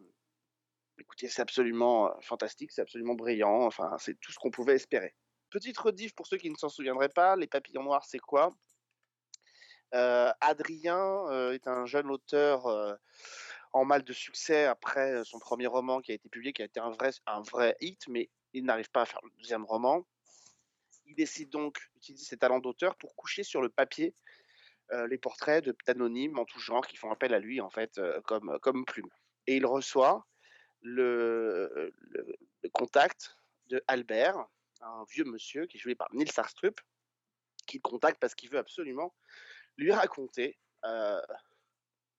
écoutez, 1.00 1.28
c'est 1.28 1.42
absolument 1.42 2.08
euh, 2.08 2.22
fantastique, 2.22 2.72
c'est 2.72 2.82
absolument 2.82 3.16
brillant. 3.16 3.66
Enfin, 3.66 3.96
c'est 4.00 4.20
tout 4.20 4.32
ce 4.32 4.40
qu'on 4.40 4.52
pouvait 4.52 4.76
espérer. 4.76 5.16
Petite 5.50 5.78
rediff 5.78 6.16
pour 6.16 6.28
ceux 6.28 6.38
qui 6.38 6.50
ne 6.50 6.56
s'en 6.56 6.70
souviendraient 6.70 7.10
pas 7.10 7.36
Les 7.36 7.48
Papillons 7.48 7.84
Noirs, 7.84 8.06
c'est 8.06 8.20
quoi? 8.20 8.56
Euh, 9.94 10.32
Adrien 10.40 11.28
euh, 11.30 11.52
est 11.52 11.68
un 11.68 11.86
jeune 11.86 12.10
auteur 12.10 12.68
euh, 12.68 12.96
en 13.74 13.84
mal 13.84 14.04
de 14.04 14.14
succès 14.14 14.66
après 14.66 15.24
son 15.26 15.40
premier 15.40 15.68
roman 15.68 16.00
qui 16.00 16.12
a 16.12 16.16
été 16.16 16.30
publié, 16.30 16.54
qui 16.54 16.62
a 16.62 16.66
été 16.66 16.80
un 16.80 16.92
vrai, 16.92 17.12
un 17.26 17.42
vrai 17.42 17.76
hit, 17.82 18.08
mais 18.08 18.30
il 18.54 18.64
n'arrive 18.64 18.90
pas 18.92 19.02
à 19.02 19.06
faire 19.06 19.20
le 19.24 19.32
deuxième 19.38 19.66
roman. 19.66 20.06
Il 21.12 21.16
décide 21.16 21.50
donc 21.50 21.78
d'utiliser 21.94 22.24
ses 22.26 22.38
talents 22.38 22.60
d'auteur 22.60 22.96
pour 22.96 23.16
coucher 23.18 23.44
sur 23.44 23.62
le 23.62 23.68
papier 23.68 24.16
euh, 24.94 25.08
les 25.08 25.18
portraits 25.18 25.62
de- 25.66 25.76
d'anonymes 25.86 26.40
en 26.40 26.46
tout 26.46 26.60
genre 26.60 26.88
qui 26.88 26.96
font 26.96 27.12
appel 27.12 27.34
à 27.34 27.40
lui 27.40 27.60
en 27.60 27.70
fait 27.70 27.98
euh, 27.98 28.22
comme, 28.22 28.58
comme 28.62 28.86
plume. 28.86 29.10
Et 29.46 29.58
il 29.58 29.66
reçoit 29.66 30.26
le, 30.82 31.94
le, 32.00 32.36
le 32.64 32.70
contact 32.70 33.36
de 33.68 33.84
Albert, 33.88 34.38
un 34.80 35.04
vieux 35.10 35.26
monsieur 35.26 35.66
qui 35.66 35.78
est 35.78 35.80
joué 35.82 35.96
par 35.96 36.08
Nils 36.14 36.32
Arstrup, 36.38 36.80
qui 37.68 37.78
le 37.78 37.82
contacte 37.82 38.20
parce 38.22 38.34
qu'il 38.34 38.50
veut 38.50 38.60
absolument 38.60 39.14
lui 39.76 39.92
raconter 39.92 40.58
euh, 40.86 41.22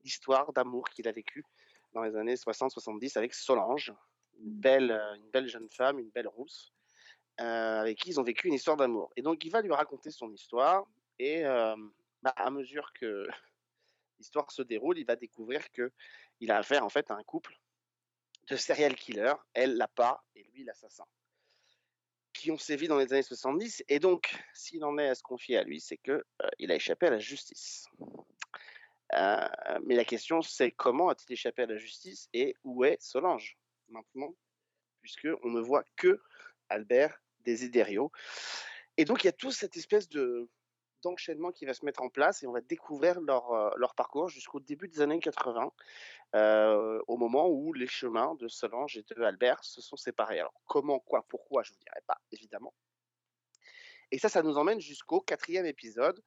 l'histoire 0.04 0.52
d'amour 0.52 0.88
qu'il 0.90 1.08
a 1.08 1.12
vécue 1.12 1.44
dans 1.92 2.02
les 2.02 2.14
années 2.16 2.34
60-70 2.34 3.16
avec 3.16 3.32
Solange, 3.32 3.92
une 4.38 4.52
belle, 4.52 4.90
euh, 4.90 5.14
une 5.14 5.30
belle 5.30 5.48
jeune 5.48 5.70
femme, 5.70 5.98
une 5.98 6.10
belle 6.10 6.28
rousse, 6.28 6.74
euh, 7.42 7.80
avec 7.80 7.98
qui 7.98 8.10
ils 8.10 8.20
ont 8.20 8.22
vécu 8.22 8.46
une 8.46 8.54
histoire 8.54 8.76
d'amour. 8.76 9.12
Et 9.16 9.22
donc 9.22 9.44
il 9.44 9.50
va 9.50 9.62
lui 9.62 9.72
raconter 9.72 10.12
son 10.12 10.32
histoire, 10.32 10.86
et 11.18 11.44
euh, 11.44 11.74
bah, 12.22 12.32
à 12.36 12.50
mesure 12.50 12.92
que 12.92 13.26
l'histoire 14.18 14.50
se 14.52 14.62
déroule, 14.62 14.98
il 14.98 15.06
va 15.06 15.16
découvrir 15.16 15.70
que 15.72 15.90
il 16.38 16.52
a 16.52 16.58
affaire 16.58 16.84
en 16.84 16.88
fait 16.88 17.10
à 17.10 17.14
un 17.14 17.22
couple 17.24 17.58
de 18.48 18.56
serial 18.56 18.94
killers, 18.94 19.34
elle 19.54 19.76
l'a 19.76 19.88
pas, 19.88 20.22
et 20.36 20.44
lui 20.52 20.62
l'assassin, 20.62 21.06
qui 22.32 22.52
ont 22.52 22.58
sévi 22.58 22.86
dans 22.86 22.96
les 22.96 23.12
années 23.12 23.22
70. 23.22 23.84
Et 23.88 23.98
donc, 23.98 24.36
s'il 24.52 24.84
en 24.84 24.96
est 24.98 25.08
à 25.08 25.14
se 25.14 25.22
confier 25.22 25.56
à 25.56 25.64
lui, 25.64 25.80
c'est 25.80 25.96
que 25.96 26.12
euh, 26.12 26.48
il 26.58 26.70
a 26.70 26.76
échappé 26.76 27.06
à 27.06 27.10
la 27.10 27.18
justice. 27.18 27.88
Mais 29.84 29.94
la 29.94 30.04
question, 30.04 30.40
c'est 30.40 30.70
comment 30.70 31.10
a-t-il 31.10 31.34
échappé 31.34 31.62
à 31.62 31.66
la 31.66 31.76
justice 31.76 32.28
et 32.32 32.56
où 32.64 32.84
est 32.84 32.96
Solange 33.02 33.58
maintenant, 33.88 34.34
puisque 35.02 35.28
on 35.42 35.50
ne 35.50 35.60
voit 35.60 35.84
que 35.96 36.20
Albert 36.70 37.21
Desiderio. 37.44 38.10
Et 38.96 39.04
donc, 39.04 39.24
il 39.24 39.26
y 39.26 39.30
a 39.30 39.32
toute 39.32 39.52
cette 39.52 39.76
espèce 39.76 40.08
de 40.08 40.48
d'enchaînement 41.02 41.52
qui 41.52 41.66
va 41.66 41.74
se 41.74 41.84
mettre 41.84 42.02
en 42.02 42.08
place 42.08 42.42
et 42.42 42.46
on 42.46 42.52
va 42.52 42.60
découvrir 42.60 43.20
leur, 43.20 43.52
euh, 43.52 43.70
leur 43.76 43.94
parcours 43.94 44.28
jusqu'au 44.28 44.60
début 44.60 44.88
des 44.88 45.00
années 45.00 45.18
80, 45.18 45.72
euh, 46.34 47.02
au 47.08 47.16
moment 47.16 47.48
où 47.48 47.72
les 47.72 47.86
chemins 47.86 48.34
de 48.36 48.48
Solange 48.48 48.96
et 48.96 49.02
de 49.02 49.22
Albert 49.22 49.62
se 49.64 49.80
sont 49.80 49.96
séparés. 49.96 50.40
Alors, 50.40 50.54
comment, 50.66 51.00
quoi, 51.00 51.24
pourquoi, 51.28 51.62
je 51.62 51.72
ne 51.72 51.74
vous 51.74 51.80
dirai 51.80 52.00
pas, 52.06 52.20
évidemment. 52.30 52.72
Et 54.10 54.18
ça, 54.18 54.28
ça 54.28 54.42
nous 54.42 54.56
emmène 54.56 54.80
jusqu'au 54.80 55.20
quatrième 55.20 55.66
épisode 55.66 56.22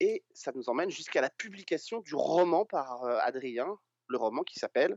et 0.00 0.24
ça 0.32 0.52
nous 0.54 0.68
emmène 0.68 0.90
jusqu'à 0.90 1.20
la 1.20 1.30
publication 1.30 2.00
du 2.00 2.14
roman 2.14 2.64
par 2.64 3.04
euh, 3.04 3.18
Adrien, 3.20 3.78
le 4.06 4.16
roman 4.16 4.42
qui 4.42 4.58
s'appelle 4.58 4.96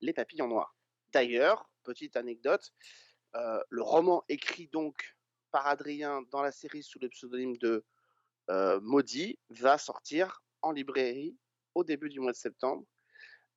Les 0.00 0.12
papillons 0.12 0.48
noirs. 0.48 0.76
D'ailleurs, 1.12 1.70
petite 1.82 2.16
anecdote, 2.16 2.72
euh, 3.36 3.62
le 3.68 3.82
roman 3.82 4.24
écrit 4.28 4.68
donc 4.68 5.16
par 5.50 5.66
Adrien 5.66 6.22
dans 6.30 6.42
la 6.42 6.52
série 6.52 6.82
sous 6.82 6.98
le 6.98 7.08
pseudonyme 7.08 7.56
de 7.58 7.84
euh, 8.50 8.80
Maudit 8.80 9.38
va 9.50 9.78
sortir 9.78 10.42
en 10.62 10.72
librairie 10.72 11.36
au 11.74 11.84
début 11.84 12.08
du 12.08 12.20
mois 12.20 12.32
de 12.32 12.36
septembre, 12.36 12.84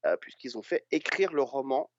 euh, 0.05 0.15
puisqu'ils 0.17 0.57
ont 0.57 0.63
fait 0.63 0.85
écrire 0.91 1.33
le 1.33 1.41
roman 1.41 1.89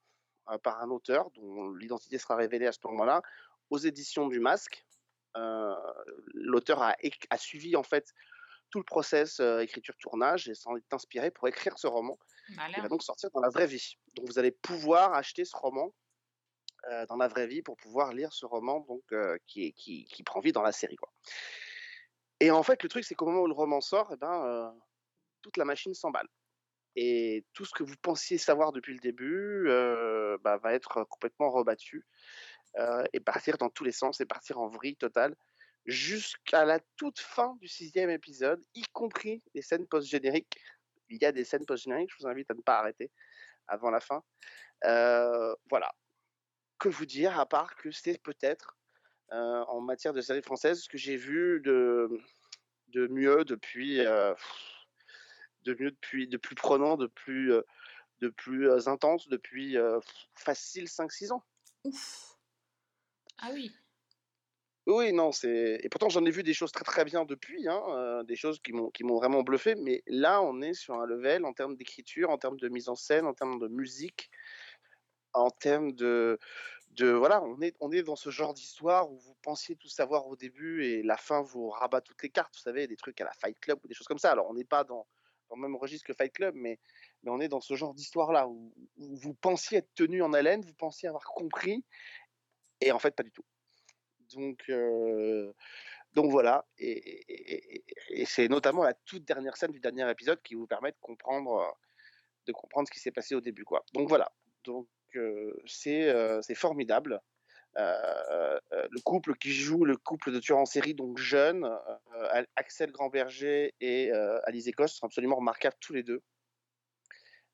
par 0.61 0.79
un 0.79 0.91
auteur 0.91 1.31
dont 1.31 1.71
l'identité 1.73 2.19
sera 2.19 2.35
révélée 2.35 2.67
à 2.67 2.71
ce 2.71 2.77
moment-là 2.83 3.23
aux 3.71 3.79
éditions 3.79 4.27
du 4.27 4.39
Masque. 4.39 4.85
L'auteur 6.33 6.83
a, 6.83 6.95
suivi 7.37 7.75
en 7.75 7.81
fait 7.81 8.13
tout 8.69 8.79
le 8.79 8.83
process 8.83 9.39
euh, 9.39 9.59
écriture-tournage 9.59 10.49
et 10.49 10.55
s'en 10.55 10.75
est 10.75 10.93
inspiré 10.93 11.31
pour 11.31 11.47
écrire 11.47 11.77
ce 11.77 11.87
roman 11.87 12.17
qui 12.47 12.55
va 12.55 12.67
Malin. 12.67 12.87
donc 12.87 13.03
sortir 13.03 13.29
dans 13.31 13.39
la 13.39 13.49
vraie 13.49 13.67
vie. 13.67 13.97
Donc 14.15 14.27
vous 14.27 14.39
allez 14.39 14.51
pouvoir 14.51 15.13
acheter 15.13 15.45
ce 15.45 15.55
roman 15.55 15.93
euh, 16.91 17.05
dans 17.07 17.17
la 17.17 17.27
vraie 17.27 17.47
vie 17.47 17.63
pour 17.63 17.77
pouvoir 17.77 18.13
lire 18.13 18.31
ce 18.31 18.45
roman 18.45 18.81
donc 18.81 19.01
euh, 19.11 19.39
qui, 19.47 19.73
qui, 19.73 20.23
prend 20.23 20.39
vie 20.39 20.51
dans 20.51 20.61
la 20.61 20.71
série 20.71 20.97
quoi. 20.97 21.11
Et 22.39 22.51
en 22.51 22.61
fait 22.61 22.83
le 22.83 22.89
truc 22.89 23.03
c'est 23.03 23.15
qu'au 23.15 23.25
moment 23.25 23.41
où 23.41 23.47
le 23.47 23.53
roman 23.53 23.81
sort, 23.81 24.11
eh 24.13 24.17
ben, 24.17 24.45
euh, 24.45 24.69
toute 25.41 25.57
la 25.57 25.65
machine 25.65 25.95
s'emballe. 25.95 26.27
Et 26.95 27.43
tout 27.53 27.65
ce 27.65 27.73
que 27.73 27.83
vous 27.83 27.95
pensiez 28.03 28.37
savoir 28.37 28.71
depuis 28.71 28.93
le 28.93 28.99
début 28.99 29.67
bah, 30.43 30.57
va 30.57 30.73
être 30.73 31.03
complètement 31.05 31.49
rebattu 31.49 32.05
et 33.11 33.19
partir 33.19 33.57
dans 33.57 33.69
tous 33.69 33.83
les 33.83 33.91
sens 33.91 34.21
et 34.21 34.25
partir 34.25 34.59
en 34.59 34.69
vrille 34.69 34.95
totale 34.95 35.35
jusqu'à 35.85 36.63
la 36.63 36.79
toute 36.95 37.19
fin 37.19 37.57
du 37.59 37.67
sixième 37.67 38.09
épisode, 38.09 38.63
y 38.75 38.83
compris 38.93 39.43
les 39.53 39.61
scènes 39.61 39.87
post-génériques. 39.87 40.57
Il 41.09 41.21
y 41.21 41.25
a 41.25 41.33
des 41.33 41.43
scènes 41.43 41.65
post-génériques, 41.65 42.11
je 42.11 42.23
vous 42.23 42.29
invite 42.29 42.49
à 42.49 42.53
ne 42.53 42.61
pas 42.61 42.79
arrêter 42.79 43.11
avant 43.67 43.89
la 43.89 43.99
fin. 43.99 44.23
Voilà. 44.81 45.91
Que 46.77 46.89
vous 46.89 47.05
dire, 47.05 47.39
à 47.39 47.45
part 47.45 47.75
que 47.75 47.91
c'est 47.91 48.21
peut-être, 48.21 48.77
euh, 49.31 49.63
en 49.67 49.81
matière 49.81 50.13
de 50.13 50.21
série 50.21 50.41
française, 50.41 50.81
ce 50.81 50.89
que 50.89 50.97
j'ai 50.97 51.15
vu 51.15 51.61
de, 51.61 52.09
de 52.89 53.07
mieux 53.07 53.45
depuis, 53.45 54.01
euh, 54.01 54.33
de 55.63 55.75
mieux 55.79 55.91
depuis, 55.91 56.27
de 56.27 56.37
plus 56.37 56.55
prenant, 56.55 56.97
de 56.97 57.07
plus, 57.07 57.53
euh, 57.53 57.61
de 58.19 58.29
plus 58.29 58.69
intense 58.87 59.27
depuis 59.27 59.77
facile 60.35 60.87
5-6 60.87 61.31
ans. 61.31 61.43
Ouf. 61.83 62.35
Ah 63.37 63.49
oui. 63.53 63.71
Oui, 64.87 65.13
non, 65.13 65.31
c'est. 65.31 65.79
Et 65.81 65.89
pourtant, 65.89 66.09
j'en 66.09 66.23
ai 66.25 66.31
vu 66.31 66.43
des 66.43 66.53
choses 66.53 66.71
très 66.71 66.83
très 66.83 67.05
bien 67.05 67.25
depuis, 67.25 67.67
hein, 67.67 67.81
euh, 67.89 68.23
des 68.23 68.35
choses 68.35 68.59
qui 68.59 68.71
m'ont 68.71 68.91
qui 68.91 69.03
m'ont 69.03 69.15
vraiment 69.15 69.41
bluffé. 69.41 69.73
Mais 69.73 70.03
là, 70.05 70.43
on 70.43 70.61
est 70.61 70.75
sur 70.75 70.93
un 71.01 71.07
level 71.07 71.43
en 71.43 71.53
termes 71.53 71.75
d'écriture, 71.75 72.29
en 72.29 72.37
termes 72.37 72.59
de 72.59 72.69
mise 72.69 72.87
en 72.87 72.95
scène, 72.95 73.25
en 73.25 73.33
termes 73.33 73.59
de 73.59 73.67
musique, 73.67 74.29
en 75.35 75.51
termes 75.51 75.93
de 75.93 76.39
voilà, 77.03 77.43
on 77.43 77.61
est 77.61 77.75
on 77.79 77.91
est 77.91 78.03
dans 78.03 78.15
ce 78.15 78.29
genre 78.29 78.53
d'histoire 78.53 79.11
où 79.11 79.17
vous 79.17 79.35
pensiez 79.41 79.75
tout 79.75 79.89
savoir 79.89 80.27
au 80.27 80.35
début 80.35 80.85
et 80.85 81.03
la 81.03 81.17
fin 81.17 81.41
vous 81.41 81.69
rabat 81.69 82.01
toutes 82.01 82.23
les 82.23 82.29
cartes. 82.29 82.53
Vous 82.55 82.61
savez, 82.61 82.87
des 82.87 82.95
trucs 82.95 83.19
à 83.21 83.25
la 83.25 83.33
Fight 83.33 83.59
Club 83.59 83.79
ou 83.83 83.87
des 83.87 83.93
choses 83.93 84.07
comme 84.07 84.19
ça. 84.19 84.31
Alors, 84.31 84.49
on 84.49 84.53
n'est 84.53 84.63
pas 84.65 84.83
dans 84.83 85.07
le 85.55 85.61
même 85.61 85.75
registre 85.75 86.05
que 86.07 86.13
Fight 86.13 86.33
Club, 86.33 86.55
mais 86.55 86.79
mais 87.23 87.31
on 87.31 87.39
est 87.39 87.47
dans 87.49 87.61
ce 87.61 87.75
genre 87.75 87.93
d'histoire 87.93 88.31
là 88.31 88.47
où, 88.47 88.73
vous 88.97 89.33
pensiez 89.33 89.79
être 89.79 89.93
tenu 89.95 90.21
en 90.21 90.33
haleine, 90.33 90.61
vous 90.61 90.73
pensiez 90.73 91.09
avoir 91.09 91.25
compris, 91.25 91.83
et 92.81 92.91
en 92.91 92.99
fait 92.99 93.15
pas 93.15 93.23
du 93.23 93.31
tout. 93.31 93.45
Donc, 94.33 94.63
euh, 94.69 95.53
donc 96.13 96.31
voilà, 96.31 96.65
et, 96.77 97.83
et- 98.09 98.25
c'est 98.25 98.47
notamment 98.49 98.83
la 98.83 98.93
toute 98.93 99.25
dernière 99.25 99.57
scène 99.57 99.71
du 99.71 99.79
dernier 99.79 100.09
épisode 100.09 100.41
qui 100.43 100.55
vous 100.55 100.67
permet 100.67 100.91
de 100.91 100.97
comprendre, 101.01 101.57
euh, 101.59 101.71
de 102.47 102.53
comprendre 102.53 102.87
ce 102.87 102.93
qui 102.93 102.99
s'est 102.99 103.11
passé 103.11 103.35
au 103.35 103.41
début, 103.41 103.65
quoi. 103.65 103.85
Donc 103.93 104.09
voilà, 104.09 104.31
donc 104.63 104.87
c'est 105.65 106.09
euh, 106.09 106.41
c'est 106.41 106.55
formidable. 106.55 107.21
Euh, 107.77 108.59
euh, 108.71 108.87
le 108.89 109.01
couple 109.01 109.35
qui 109.35 109.51
joue, 109.51 109.83
le 109.83 109.97
couple 109.97 110.31
de 110.31 110.39
tueurs 110.39 110.59
en 110.59 110.65
série, 110.65 110.93
donc 110.93 111.17
jeune, 111.17 111.69
Axel 112.55 112.91
Grandberger 112.91 113.73
et 113.81 114.11
Alice 114.45 114.67
Écosse 114.67 114.95
sont 114.95 115.05
absolument 115.05 115.35
remarquables 115.35 115.75
tous 115.81 115.93
les 115.93 116.03
deux. 116.03 116.21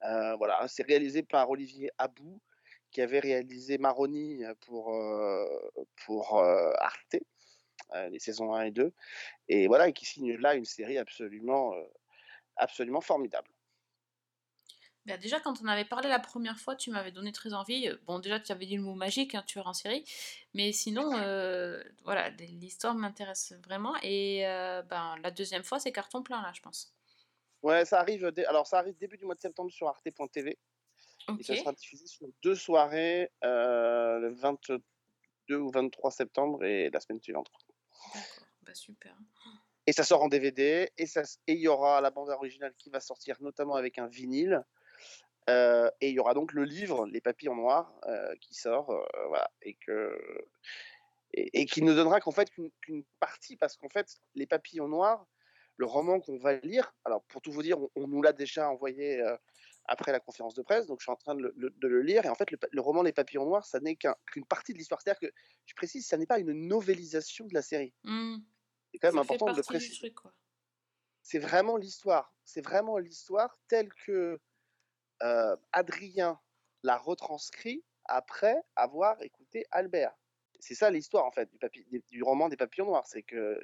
Voilà, 0.02 0.67
c'est 0.67 0.84
réalisé 0.86 1.24
par 1.24 1.50
Olivier 1.50 1.89
Abou, 1.97 2.39
qui 2.91 3.02
avait 3.02 3.19
réalisé 3.19 3.78
Maroni 3.78 4.43
pour, 4.62 4.93
Arte, 6.39 7.15
les 8.12 8.19
saisons 8.19 8.54
1 8.54 8.65
et 8.65 8.71
2, 8.71 8.93
et 9.47 9.67
voilà, 9.67 9.88
et 9.88 9.93
qui 9.93 10.06
signe 10.06 10.36
là 10.36 10.54
une 10.56 10.65
série 10.65 11.00
absolument, 11.00 11.74
absolument 12.58 13.02
formidable. 13.02 13.51
Ben 15.06 15.20
déjà, 15.20 15.40
quand 15.40 15.62
on 15.64 15.68
avait 15.68 15.86
parlé 15.86 16.10
la 16.10 16.20
première 16.20 16.60
fois, 16.60 16.76
tu 16.76 16.92
m'avais 16.92 17.12
donné 17.12 17.32
très 17.32 17.54
envie. 17.54 17.88
Euh, 17.88 17.98
Bon, 18.06 18.20
déjà, 18.20 18.40
tu 18.40 18.52
avais 18.52 18.66
dit 18.68 18.76
le 18.78 18.84
mot 18.84 18.94
magique, 18.94 19.34
un 19.34 19.42
tueur 19.42 19.68
en 19.68 19.74
série. 19.74 20.06
Mais 20.54 20.72
sinon, 20.74 21.12
euh, 21.18 21.84
voilà, 22.04 22.30
l'histoire 22.30 22.94
m'intéresse 22.94 23.54
vraiment. 23.66 23.96
Et 24.04 24.46
euh, 24.48 24.84
ben, 24.84 25.16
la 25.24 25.32
deuxième 25.32 25.64
fois, 25.64 25.80
c'est 25.80 25.92
carton 25.92 26.22
plein, 26.22 26.42
là, 26.42 26.52
je 26.54 26.62
pense. 26.62 26.94
Ouais, 27.64 27.86
ça 27.86 28.00
arrive, 28.00 28.28
dé- 28.32 28.46
alors 28.46 28.66
ça 28.68 28.80
arrive 28.80 28.98
début 28.98 29.18
du 29.18 29.26
mois 29.26 29.36
de 29.36 29.40
septembre 29.40 29.72
sur 29.72 29.88
arte.tv, 29.88 30.58
et 31.40 31.44
ça 31.44 31.56
sera 31.56 31.72
diffusé 31.74 32.08
sur 32.08 32.28
deux 32.42 32.56
soirées, 32.56 33.32
euh, 33.44 34.18
le 34.20 34.34
22 34.34 34.82
ou 35.58 35.70
23 35.70 36.10
septembre 36.12 36.64
et 36.64 36.90
la 36.90 37.00
semaine 37.00 37.22
suivante. 37.22 37.52
D'accord. 38.14 38.48
Bah, 38.64 38.74
super. 38.74 39.16
Et 39.88 39.94
ça 39.94 40.04
sort 40.04 40.24
en 40.24 40.28
DVD, 40.28 40.92
et 40.98 41.06
il 41.48 41.60
y 41.60 41.68
aura 41.68 42.02
la 42.02 42.10
bande 42.12 42.30
originale 42.30 42.74
qui 42.78 42.90
va 42.90 43.00
sortir 43.00 43.38
notamment 43.42 43.76
avec 43.76 43.98
un 44.00 44.08
vinyle. 44.08 44.64
Euh, 45.49 45.89
et 46.01 46.10
il 46.10 46.15
y 46.15 46.19
aura 46.19 46.34
donc 46.34 46.54
le 46.54 46.63
livre 46.63 47.06
Les 47.08 47.21
Papillons 47.21 47.56
Noirs 47.56 47.93
euh, 48.08 48.36
qui 48.41 48.54
sort, 48.54 48.89
euh, 48.91 49.04
voilà, 49.27 49.49
et 49.62 49.73
que 49.75 50.17
et, 51.34 51.62
et 51.62 51.65
qui 51.65 51.82
ne 51.82 51.93
donnera 51.93 52.19
qu'en 52.19 52.32
fait 52.32 52.49
qu'une 52.82 53.04
partie, 53.19 53.56
parce 53.56 53.75
qu'en 53.77 53.89
fait 53.89 54.17
Les 54.36 54.45
Papillons 54.45 54.88
Noirs, 54.88 55.25
le 55.77 55.86
roman 55.86 56.19
qu'on 56.19 56.38
va 56.38 56.56
lire, 56.58 56.93
alors 57.06 57.23
pour 57.23 57.41
tout 57.41 57.51
vous 57.51 57.63
dire, 57.63 57.80
on, 57.80 57.89
on 57.95 58.08
nous 58.08 58.21
l'a 58.21 58.34
déjà 58.34 58.69
envoyé 58.69 59.23
après 59.86 60.12
la 60.12 60.19
conférence 60.19 60.54
de 60.54 60.62
presse, 60.62 60.86
donc 60.86 60.99
je 60.99 61.06
suis 61.06 61.12
en 61.12 61.15
train 61.15 61.34
de 61.36 61.41
le, 61.41 61.54
le- 61.58 61.69
de 61.71 61.88
le 61.88 62.01
lire, 62.01 62.23
et 62.25 62.30
en 62.30 62.36
fait 62.36 62.49
le, 62.51 62.82
roman 62.82 63.01
Les 63.01 63.13
Papillons 63.13 63.45
Noirs, 63.45 63.65
ça 63.65 63.80
n'est 63.80 63.95
qu'un- 63.95 64.15
qu'une 64.32 64.45
partie 64.45 64.73
de 64.73 64.77
l'histoire, 64.77 65.01
c'est-à-dire 65.01 65.19
que 65.30 65.34
je 65.65 65.73
précise, 65.73 66.06
ça 66.06 66.17
n'est 66.17 66.27
pas 66.27 66.38
une 66.39 66.54
novélisation 66.54 67.47
de 67.47 67.54
la 67.54 67.62
série. 67.63 67.93
Hmm, 68.04 68.38
C'est 68.91 68.99
quand 68.99 69.08
même 69.08 69.23
Ça 69.23 69.27
fait 69.27 69.34
important 69.34 69.45
de 69.54 69.58
le 69.58 69.63
préciser 69.63 70.13
c'est 71.23 71.39
vraiment 71.39 71.77
l'histoire. 71.77 72.34
C'est 72.45 72.62
vraiment 72.62 72.97
l'histoire 72.97 73.58
telle 73.67 73.89
que 74.06 74.39
euh, 75.24 75.56
Adrien 75.72 76.40
l'a 76.84 76.98
retranscrit 76.98 77.84
après 78.06 78.62
avoir 78.76 79.22
écouté 79.22 79.66
Albert. 79.72 80.14
C'est 80.60 80.76
ça 80.76 80.92
l'histoire 80.92 81.26
en 81.26 81.32
fait 81.32 81.50
du, 82.12 82.24
roman 82.24 82.50
des 82.50 82.58
papillons 82.58 82.86
noirs, 82.86 83.08
c'est 83.08 83.24
que 83.24 83.60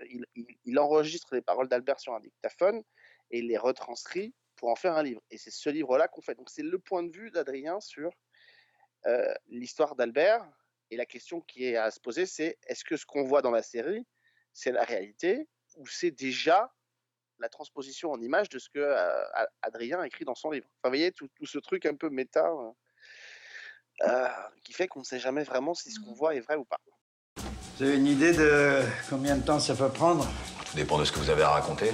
il, 0.66 0.80
enregistre 0.80 1.36
les 1.36 1.42
paroles 1.42 1.68
d'Albert 1.68 2.00
sur 2.00 2.14
un 2.14 2.20
dictaphone 2.20 2.84
et 3.30 3.42
les 3.42 3.58
retranscrit 3.58 4.34
pour 4.56 4.70
en 4.70 4.76
faire 4.76 4.96
un 4.98 5.04
livre. 5.04 5.22
Et 5.30 5.38
c'est 5.38 5.52
ce 5.52 5.70
livre-là 5.70 6.08
qu'on 6.08 6.22
fait. 6.22 6.34
Donc 6.34 6.50
c'est 6.50 6.64
le 6.64 6.80
point 6.80 7.04
de 7.04 7.16
vue 7.16 7.30
d'Adrien 7.30 7.80
sur 7.80 8.12
euh, 9.06 9.34
l'histoire 9.48 9.96
d'Albert. 9.96 10.44
Et 10.90 10.98
la 10.98 11.06
question 11.06 11.42
qui 11.42 11.66
est 11.66 11.76
à 11.76 11.92
se 11.92 12.00
poser, 12.00 12.26
c'est 12.26 12.58
est-ce 12.66 12.84
que 12.84 12.98
ce 12.98 13.06
qu'on 13.06 13.24
voit 13.24 13.42
dans 13.42 13.52
la 13.52 13.62
série, 13.62 14.08
c'est 14.54 14.72
la 14.72 14.84
réalité 14.84 15.48
ou 15.76 15.86
c'est 15.86 16.12
déjà 16.12 16.74
la 17.40 17.50
transposition 17.50 18.12
en 18.12 18.22
image 18.22 18.50
de 18.50 18.60
ce 18.60 18.70
que 18.70 18.80
euh, 18.80 19.24
A- 19.34 19.48
Adrien 19.62 20.04
écrit 20.04 20.26
dans 20.26 20.36
son 20.36 20.52
livre. 20.52 20.66
Enfin, 20.66 20.90
vous 20.90 20.98
voyez, 20.98 21.12
tout, 21.12 21.28
tout 21.36 21.46
ce 21.46 21.60
truc 21.60 21.86
un 21.86 21.96
peu 21.96 22.10
méta 22.10 22.48
euh, 22.48 22.72
euh, 24.08 24.28
qui 24.64 24.74
fait 24.74 24.88
qu'on 24.88 25.00
ne 25.00 25.06
sait 25.06 25.20
jamais 25.20 25.44
vraiment 25.44 25.74
si 25.74 25.92
ce 25.92 26.00
qu'on 26.00 26.14
voit 26.14 26.36
est 26.36 26.40
vrai 26.40 26.56
ou 26.56 26.66
pas. 26.66 26.80
Vous 27.78 27.84
avez 27.84 27.98
une 27.98 28.08
idée 28.08 28.34
de 28.34 28.82
combien 29.10 29.36
de 29.38 29.44
temps 29.46 29.60
ça 29.60 29.76
peut 29.76 29.90
prendre? 29.90 30.28
Tout 30.70 30.76
dépend 30.76 30.98
de 30.98 31.06
ce 31.06 31.12
que 31.12 31.20
vous 31.20 31.30
avez 31.30 31.44
à 31.44 31.50
raconter 31.50 31.92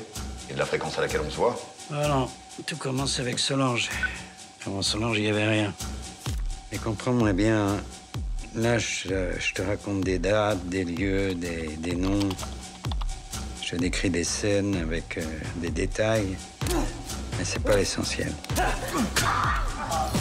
et 0.50 0.54
de 0.54 0.60
la 0.60 0.66
fréquence 0.66 0.98
à 0.98 1.02
laquelle 1.02 1.22
on 1.22 1.30
se 1.30 1.36
voit. 1.38 1.60
Ah 1.92 2.08
non, 2.08 2.30
tout 2.66 2.78
commence 2.78 3.20
avec 3.20 3.38
Solange. 3.40 3.90
Avant 4.66 4.82
Solange, 4.82 5.18
il 5.18 5.24
n'y 5.24 5.30
avait 5.30 5.48
rien. 5.48 5.74
Et 6.72 6.78
comprends-moi 6.78 7.34
bien, 7.34 7.78
là, 8.56 8.80
je, 8.80 9.38
je 9.38 9.54
te 9.54 9.62
raconte 9.62 10.02
des 10.02 10.20
dates, 10.20 10.66
des 10.70 10.86
lieux, 10.86 11.36
des, 11.36 11.76
des 11.76 11.96
noms. 11.96 12.30
Je 13.74 13.80
décris 13.80 14.12
des 14.12 14.24
scènes 14.24 14.76
avec 14.76 15.18
euh, 15.18 15.24
des 15.56 15.72
détails. 15.72 16.38
Mais 17.40 17.44
c'est 17.44 17.64
pas 17.64 17.76
l'essentiel. 17.76 18.32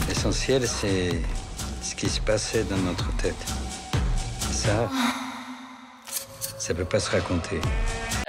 L'essentiel, 0.09 0.67
c'est 0.67 1.11
ce 1.83 1.95
qui 1.95 2.09
se 2.09 2.23
passait 2.23 2.65
dans 2.65 2.79
notre 2.79 3.15
tête. 3.19 3.37
Ça, 4.51 4.91
ça 6.59 6.75
peut 6.75 6.87
pas 6.87 6.99
se 6.99 7.11
raconter. 7.11 7.61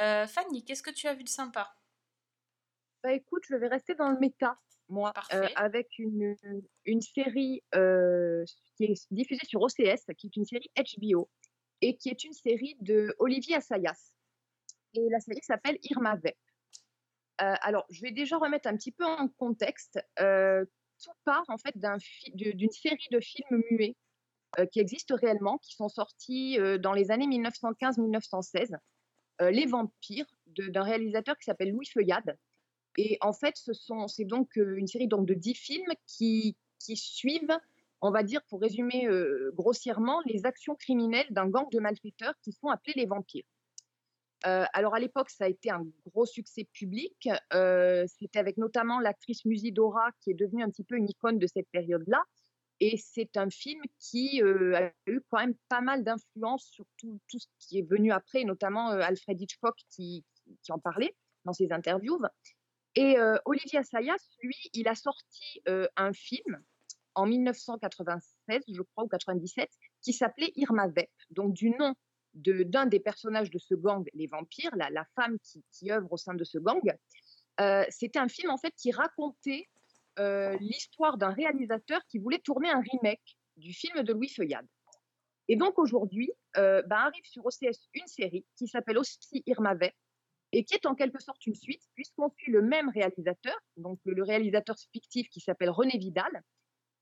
Euh, 0.02 0.28
Fanny, 0.28 0.66
qu'est-ce 0.66 0.84
que 0.84 0.92
tu 0.92 1.08
as 1.08 1.14
vu 1.14 1.24
de 1.24 1.30
sympa? 1.30 1.74
Bah 3.02 3.14
écoute, 3.14 3.44
je 3.50 3.56
vais 3.56 3.70
rester 3.70 3.96
dans 3.96 4.10
le 4.10 4.20
méta, 4.20 4.60
moi, 4.90 5.12
euh, 5.12 5.14
Parfait. 5.14 5.54
avec 5.56 5.88
une, 6.00 6.36
une 6.84 7.02
série 7.02 7.64
euh, 7.76 8.44
qui 8.76 8.84
est 8.84 9.08
diffusée 9.10 9.46
sur 9.46 9.62
OCS, 9.62 10.04
qui 10.18 10.28
est 10.28 10.36
une 10.36 10.46
série 10.46 10.70
HBO, 10.76 11.30
et 11.80 11.96
qui 11.96 12.10
est 12.10 12.26
une 12.26 12.34
série 12.34 12.76
de 12.82 13.16
Olivier 13.20 13.56
Assayas. 13.56 14.13
Et 14.94 15.10
la 15.10 15.20
série 15.20 15.42
s'appelle 15.42 15.78
Irma 15.84 16.16
Vep. 16.16 16.36
Euh, 17.42 17.56
alors, 17.62 17.86
je 17.90 18.02
vais 18.02 18.12
déjà 18.12 18.38
remettre 18.38 18.68
un 18.68 18.78
petit 18.78 18.92
peu 18.92 19.06
en 19.06 19.28
contexte. 19.28 20.00
Euh, 20.20 20.66
tout 21.04 21.12
part 21.26 21.44
en 21.48 21.58
fait 21.58 21.76
d'une 22.34 22.72
série 22.72 23.08
de 23.12 23.20
films 23.20 23.64
muets 23.72 23.96
euh, 24.60 24.66
qui 24.68 24.80
existent 24.80 25.16
réellement, 25.16 25.58
qui 25.58 25.76
sont 25.76 25.90
sortis 25.90 26.58
dans 26.80 26.94
les 26.94 27.12
années 27.12 27.28
1915-1916. 27.28 28.76
Euh, 29.42 29.50
Les 29.50 29.66
Vampires, 29.66 30.28
d'un 30.46 30.84
réalisateur 30.84 31.36
qui 31.38 31.46
s'appelle 31.46 31.72
Louis 31.72 31.88
Feuillade. 31.88 32.38
Et 32.98 33.18
en 33.22 33.34
fait, 33.34 33.58
ce 33.58 33.72
c'est 34.08 34.26
donc 34.26 34.56
une 34.56 34.86
série 34.86 35.08
donc, 35.08 35.26
de 35.26 35.34
10 35.34 35.56
films 35.56 35.92
qui, 36.06 36.56
qui 36.78 36.96
suivent, 36.96 37.58
on 38.02 38.12
va 38.12 38.22
dire, 38.22 38.42
pour 38.48 38.62
résumer 38.62 39.08
grossièrement, 39.54 40.22
les 40.28 40.46
actions 40.46 40.76
criminelles 40.76 41.26
d'un 41.32 41.48
gang 41.48 41.68
de 41.72 41.80
malfaiteurs 41.80 42.36
qui 42.44 42.52
sont 42.52 42.68
appelés 42.68 42.94
les 42.96 43.08
vampires. 43.08 43.46
Alors 44.44 44.94
à 44.94 45.00
l'époque, 45.00 45.30
ça 45.30 45.46
a 45.46 45.48
été 45.48 45.70
un 45.70 45.86
gros 46.06 46.26
succès 46.26 46.66
public. 46.66 47.30
Euh, 47.54 48.06
C'était 48.20 48.40
avec 48.40 48.58
notamment 48.58 49.00
l'actrice 49.00 49.46
Musidora 49.46 50.12
qui 50.22 50.32
est 50.32 50.36
devenue 50.36 50.64
un 50.64 50.70
petit 50.70 50.84
peu 50.84 50.96
une 50.96 51.10
icône 51.10 51.40
de 51.40 51.48
cette 51.48 51.70
période-là. 51.72 52.24
Et 52.80 52.98
c'est 52.98 53.38
un 53.38 53.50
film 53.50 53.82
qui 54.00 54.42
a 54.42 54.92
eu 55.08 55.22
quand 55.30 55.40
même 55.40 55.56
pas 55.70 55.80
mal 55.80 56.04
d'influence 56.04 56.66
sur 56.66 56.86
tout, 56.98 57.20
tout, 57.30 57.40
ce 57.40 57.48
qui 57.60 57.80
est 57.80 57.90
venu 57.90 58.12
après, 58.12 58.44
notamment 58.44 58.90
Alfred 58.90 59.40
Hitchcock 59.40 59.78
qui, 59.90 60.26
qui, 60.64 60.72
en 60.72 60.80
parlait 60.80 61.16
dans 61.46 61.54
ses 61.54 61.72
interviews. 61.72 62.20
Et 62.96 63.16
Olivier 63.46 63.80
Assayas, 63.80 64.18
lui, 64.42 64.58
il 64.74 64.90
a 64.90 64.96
sorti 64.96 65.62
un 65.96 66.12
film 66.12 66.62
en 67.16 67.26
1996, 67.26 68.64
je 68.68 68.82
crois, 68.82 69.06
ou 69.06 69.08
97, 69.08 69.70
qui 70.02 70.14
s'appelait 70.14 70.52
Irma 70.56 70.88
Vep, 70.88 71.10
donc 71.30 71.54
du 71.54 71.70
nom 71.70 71.94
d'un 72.34 72.86
des 72.86 73.00
personnages 73.00 73.50
de 73.50 73.60
ce 73.60 73.76
gang, 73.76 74.06
les 74.14 74.28
vampires, 74.28 74.76
la, 74.76 75.06
femme 75.16 75.38
qui, 75.72 75.92
œuvre 75.92 76.12
au 76.12 76.18
sein 76.18 76.34
de 76.34 76.44
ce 76.44 76.58
gang. 76.58 76.82
Euh, 77.60 77.86
C'était 77.90 78.20
un 78.20 78.28
film 78.28 78.50
en 78.50 78.58
fait 78.58 78.74
qui 78.76 78.92
racontait 78.92 79.68
euh, 80.20 80.58
l'histoire 80.60 81.18
d'un 81.18 81.32
réalisateur 81.32 82.02
qui 82.08 82.20
voulait 82.20 82.40
tourner 82.40 82.70
un 82.70 82.82
remake 82.82 83.38
du 83.58 83.74
film 83.74 84.02
de 84.04 84.14
Louis 84.14 84.30
Feuillade. 84.30 84.68
Et 85.48 85.56
donc 85.56 85.78
aujourd'hui, 85.78 86.32
euh, 86.58 86.82
bah, 86.84 87.02
arrive 87.02 87.26
sur 87.26 87.46
OCS 87.46 87.90
une 87.94 88.08
série 88.08 88.46
qui 88.56 88.68
s'appelle 88.68 88.98
aussi 88.98 89.44
Irma 89.46 89.76
Vep 89.76 89.94
et 90.52 90.64
qui 90.64 90.76
est 90.76 90.86
en 90.86 90.96
quelque 90.96 91.20
sorte 91.20 91.46
une 91.46 91.56
suite 91.56 91.82
puisqu'on 91.96 92.30
suit 92.30 92.52
le 92.52 92.62
même 92.62 92.90
réalisateur, 92.90 93.60
donc 93.76 94.00
le 94.06 94.24
réalisateur 94.24 94.76
fictif 94.92 95.28
qui 95.30 95.40
s'appelle 95.40 95.72
René 95.72 95.98
Vidal, 95.98 96.44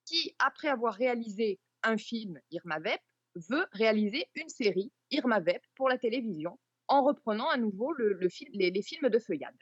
qui 0.06 0.36
après 0.40 0.70
avoir 0.70 0.94
réalisé 0.94 1.60
un 1.84 1.98
film 1.98 2.40
Irma 2.50 2.80
Vep 2.80 3.02
veut 3.36 3.66
réaliser 3.72 4.28
une 4.36 4.50
série 4.50 4.92
Irma 5.10 5.40
Vep 5.40 5.62
pour 5.76 5.90
la 5.90 5.98
télévision 5.98 6.58
en 6.88 7.04
reprenant 7.04 7.50
à 7.50 7.58
nouveau 7.58 7.94
le, 7.94 8.14
le 8.14 8.28
les, 8.54 8.82
films 8.82 9.10
de 9.10 9.20
Feuillade. 9.20 9.56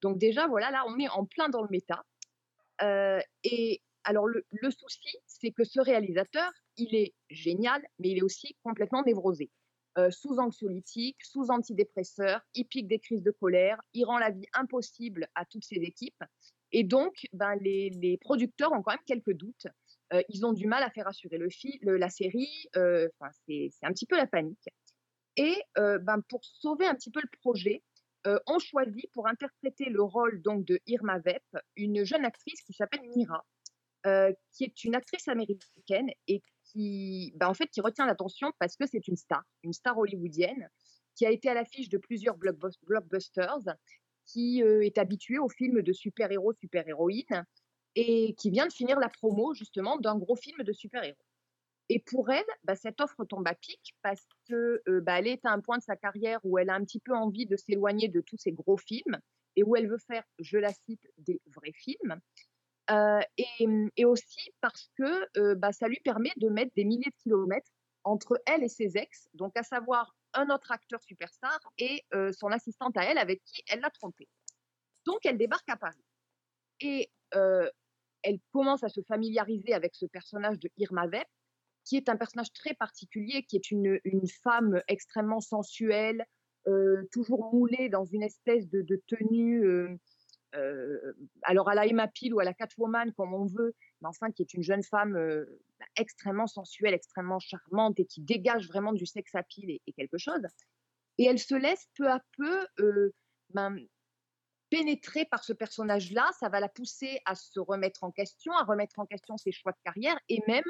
Donc 0.00 0.18
déjà, 0.18 0.46
voilà, 0.46 0.70
là, 0.70 0.84
on 0.86 0.98
est 0.98 1.08
en 1.08 1.24
plein 1.24 1.48
dans 1.48 1.62
le 1.62 1.68
méta. 1.70 2.04
Euh, 2.82 3.20
et 3.42 3.82
alors, 4.04 4.28
le, 4.28 4.70
souci, 4.70 5.16
c'est 5.26 5.50
que 5.50 5.64
ce 5.64 5.80
réalisateur, 5.80 6.52
il 6.76 6.94
est 6.94 7.14
génial, 7.30 7.82
mais 7.98 8.10
il 8.10 8.18
est 8.18 8.22
aussi 8.22 8.56
complètement 8.62 9.02
névrosé. 9.02 9.50
Euh, 9.98 10.10
sous 10.10 10.38
anxiolytique, 10.38 11.16
sous 11.24 11.50
antidépresseur, 11.50 12.40
il 12.54 12.66
pique 12.66 12.86
des 12.86 13.00
crises 13.00 13.22
de 13.22 13.30
colère, 13.32 13.80
il 13.94 14.04
rend 14.04 14.18
la 14.18 14.30
vie 14.30 14.46
impossible 14.52 15.26
à 15.34 15.44
toutes 15.44 15.64
ses 15.64 15.76
équipes. 15.76 16.22
Et 16.70 16.84
donc, 16.84 17.26
ben, 17.32 17.56
les 17.56 18.18
producteurs 18.20 18.72
ont 18.72 18.82
quand 18.82 18.92
même 18.92 19.00
quelques 19.06 19.32
doutes. 19.32 19.66
Ils 20.28 20.46
ont 20.46 20.52
du 20.52 20.66
mal 20.66 20.82
à 20.82 20.90
faire 20.90 21.08
assurer 21.08 21.38
le, 21.38 21.48
le 21.82 21.96
la 21.96 22.08
série. 22.08 22.68
Euh, 22.76 23.08
c'est 23.46 23.70
un 23.82 23.92
petit 23.92 24.06
peu 24.06 24.16
la 24.16 24.26
panique. 24.26 24.68
Et 25.36 25.56
ben, 25.76 26.20
pour 26.28 26.44
sauver 26.44 26.86
un 26.86 26.94
petit 26.94 27.10
peu 27.10 27.20
le 27.20 27.28
projet, 27.40 27.82
on 28.46 28.58
choisit 28.58 29.10
pour 29.12 29.28
interpréter 29.28 29.86
le 29.86 30.02
rôle 30.02 30.42
donc 30.42 30.64
de 30.64 30.80
Irma 30.86 31.18
Vep 31.18 31.42
une 31.76 32.04
jeune 32.04 32.24
actrice 32.24 32.62
qui 32.62 32.72
s'appelle 32.72 33.02
Mira, 33.14 33.44
qui 34.52 34.64
est 34.64 34.84
une 34.84 34.94
actrice 34.94 35.28
américaine 35.28 36.10
et 36.26 36.42
qui, 36.64 37.32
ben, 37.36 37.48
en 37.48 37.54
fait, 37.54 37.66
qui 37.68 37.80
retient 37.80 38.06
l'attention 38.06 38.52
parce 38.58 38.76
que 38.76 38.86
c'est 38.86 39.06
une 39.08 39.16
star, 39.16 39.42
une 39.62 39.72
star 39.72 39.98
hollywoodienne 39.98 40.68
qui 41.14 41.26
a 41.26 41.30
été 41.30 41.48
à 41.48 41.54
l'affiche 41.54 41.88
de 41.88 41.98
plusieurs 41.98 42.36
blockbusters, 42.36 43.76
qui 44.26 44.60
est 44.60 44.98
habituée 44.98 45.38
aux 45.38 45.48
films 45.48 45.82
de 45.82 45.92
super-héros, 45.92 46.52
super-héroïnes 46.54 47.44
et 47.96 48.34
qui 48.34 48.50
vient 48.50 48.66
de 48.66 48.72
finir 48.72 49.00
la 49.00 49.08
promo 49.08 49.54
justement 49.54 49.96
d'un 49.96 50.16
gros 50.16 50.36
film 50.36 50.62
de 50.62 50.72
super-héros. 50.72 51.16
Et 51.88 52.00
pour 52.00 52.30
elle, 52.30 52.44
bah, 52.64 52.76
cette 52.76 53.00
offre 53.00 53.24
tombe 53.24 53.46
à 53.48 53.54
pic 53.54 53.96
parce 54.02 54.26
que 54.48 54.82
euh, 54.88 55.00
bah, 55.00 55.20
est 55.20 55.44
à 55.44 55.50
un 55.50 55.60
point 55.60 55.78
de 55.78 55.82
sa 55.82 55.96
carrière 55.96 56.40
où 56.44 56.58
elle 56.58 56.68
a 56.68 56.74
un 56.74 56.84
petit 56.84 57.00
peu 57.00 57.14
envie 57.14 57.46
de 57.46 57.56
s'éloigner 57.56 58.08
de 58.08 58.20
tous 58.20 58.36
ces 58.36 58.52
gros 58.52 58.76
films 58.76 59.18
et 59.56 59.62
où 59.62 59.76
elle 59.76 59.88
veut 59.88 59.98
faire, 59.98 60.24
je 60.38 60.58
la 60.58 60.72
cite, 60.72 61.06
des 61.16 61.40
vrais 61.46 61.72
films. 61.72 62.20
Euh, 62.90 63.20
et, 63.38 63.66
et, 63.96 64.04
aussi 64.04 64.52
parce 64.60 64.90
que 64.96 65.40
euh, 65.40 65.54
bah, 65.56 65.72
ça 65.72 65.88
lui 65.88 65.98
permet 66.04 66.32
de 66.36 66.48
mettre 66.48 66.72
des 66.76 66.84
milliers 66.84 67.10
de 67.10 67.22
kilomètres 67.22 67.70
entre 68.04 68.40
elle 68.46 68.62
et 68.62 68.68
ses 68.68 68.96
ex, 68.96 69.28
donc 69.34 69.56
à 69.56 69.64
savoir 69.64 70.14
un 70.34 70.50
autre 70.50 70.70
acteur 70.70 71.02
superstar 71.02 71.58
et 71.78 72.04
son 72.32 72.52
assistante 72.52 72.96
à 72.96 73.02
elle 73.02 73.18
avec 73.18 73.42
qui 73.42 73.62
elle 73.68 73.80
l'a 73.80 73.90
trompé. 73.90 74.28
Donc 75.04 75.24
elle 75.24 75.38
débarque 75.38 75.68
à 75.68 75.76
Paris. 75.76 76.04
Et 76.78 77.10
elle 78.26 78.40
commence 78.50 78.82
à 78.82 78.88
se 78.88 79.00
familiariser 79.02 79.72
avec 79.72 79.94
ce 79.94 80.04
personnage 80.04 80.58
de 80.58 80.68
Irma 80.78 81.06
Vep, 81.06 81.28
qui 81.84 81.96
est 81.96 82.08
un 82.08 82.16
personnage 82.16 82.52
très 82.52 82.74
particulier, 82.74 83.44
qui 83.44 83.54
est 83.54 83.70
une, 83.70 84.00
une 84.02 84.26
femme 84.26 84.82
extrêmement 84.88 85.40
sensuelle, 85.40 86.26
euh, 86.66 87.04
toujours 87.12 87.54
moulée 87.54 87.88
dans 87.88 88.04
une 88.04 88.24
espèce 88.24 88.68
de, 88.68 89.00
tenue, 89.06 89.64
euh, 89.64 89.96
euh, 90.56 91.12
alors 91.42 91.68
à 91.68 91.76
la 91.76 91.86
Emma 91.86 92.08
Peel 92.08 92.34
ou 92.34 92.40
à 92.40 92.44
la 92.44 92.52
Catwoman, 92.52 93.12
comme 93.12 93.32
on 93.32 93.46
veut, 93.46 93.76
mais 94.00 94.08
enfin 94.08 94.32
qui 94.32 94.42
est 94.42 94.54
une 94.54 94.64
jeune 94.64 94.82
femme 94.82 95.14
euh, 95.14 95.44
extrêmement 95.94 96.48
sensuelle, 96.48 96.94
extrêmement 96.94 97.38
charmante 97.38 98.00
et 98.00 98.06
qui 98.06 98.22
dégage 98.22 98.66
vraiment 98.66 98.92
du 98.92 99.06
sex 99.06 99.32
appeal 99.36 99.70
et, 99.70 99.80
et 99.86 99.92
quelque 99.92 100.18
chose. 100.18 100.42
Et 101.18 101.26
elle 101.26 101.38
se 101.38 101.54
laisse 101.54 101.86
peu 101.94 102.10
à 102.10 102.20
peu 102.36 103.12
ben, 103.50 103.78
pénétrer 104.70 105.24
par 105.24 105.44
ce 105.44 105.52
personnage-là, 105.52 106.30
ça 106.38 106.48
va 106.48 106.60
la 106.60 106.68
pousser 106.68 107.20
à 107.24 107.34
se 107.34 107.60
remettre 107.60 108.04
en 108.04 108.10
question, 108.10 108.52
à 108.54 108.64
remettre 108.64 108.98
en 108.98 109.06
question 109.06 109.36
ses 109.36 109.52
choix 109.52 109.72
de 109.72 109.78
carrière 109.84 110.18
et 110.28 110.40
même 110.48 110.64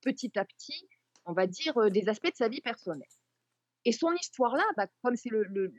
petit 0.00 0.38
à 0.38 0.44
petit, 0.44 0.88
on 1.24 1.32
va 1.32 1.46
dire, 1.46 1.76
euh, 1.78 1.90
des 1.90 2.08
aspects 2.08 2.30
de 2.30 2.36
sa 2.36 2.48
vie 2.48 2.60
personnelle. 2.60 3.08
Et 3.84 3.92
son 3.92 4.12
histoire-là, 4.12 4.64
bah, 4.76 4.86
comme 5.02 5.16
c'est 5.16 5.30
le, 5.30 5.44
le, 5.44 5.72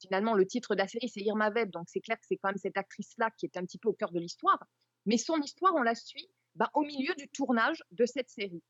finalement 0.00 0.34
le 0.34 0.46
titre 0.46 0.74
de 0.74 0.80
la 0.80 0.88
série, 0.88 1.08
c'est 1.08 1.20
Irma 1.20 1.50
Webb, 1.50 1.70
donc 1.70 1.86
c'est 1.88 2.00
clair 2.00 2.18
que 2.18 2.26
c'est 2.26 2.36
quand 2.36 2.50
même 2.50 2.58
cette 2.58 2.76
actrice-là 2.76 3.30
qui 3.38 3.46
est 3.46 3.56
un 3.56 3.64
petit 3.64 3.78
peu 3.78 3.88
au 3.88 3.94
cœur 3.94 4.12
de 4.12 4.18
l'histoire. 4.18 4.62
Mais 5.06 5.16
son 5.16 5.40
histoire, 5.40 5.74
on 5.74 5.82
la 5.82 5.94
suit 5.94 6.28
bah, 6.54 6.70
au 6.74 6.82
milieu 6.82 7.14
du 7.14 7.28
tournage 7.28 7.82
de 7.92 8.04
cette 8.04 8.28
série. 8.28 8.62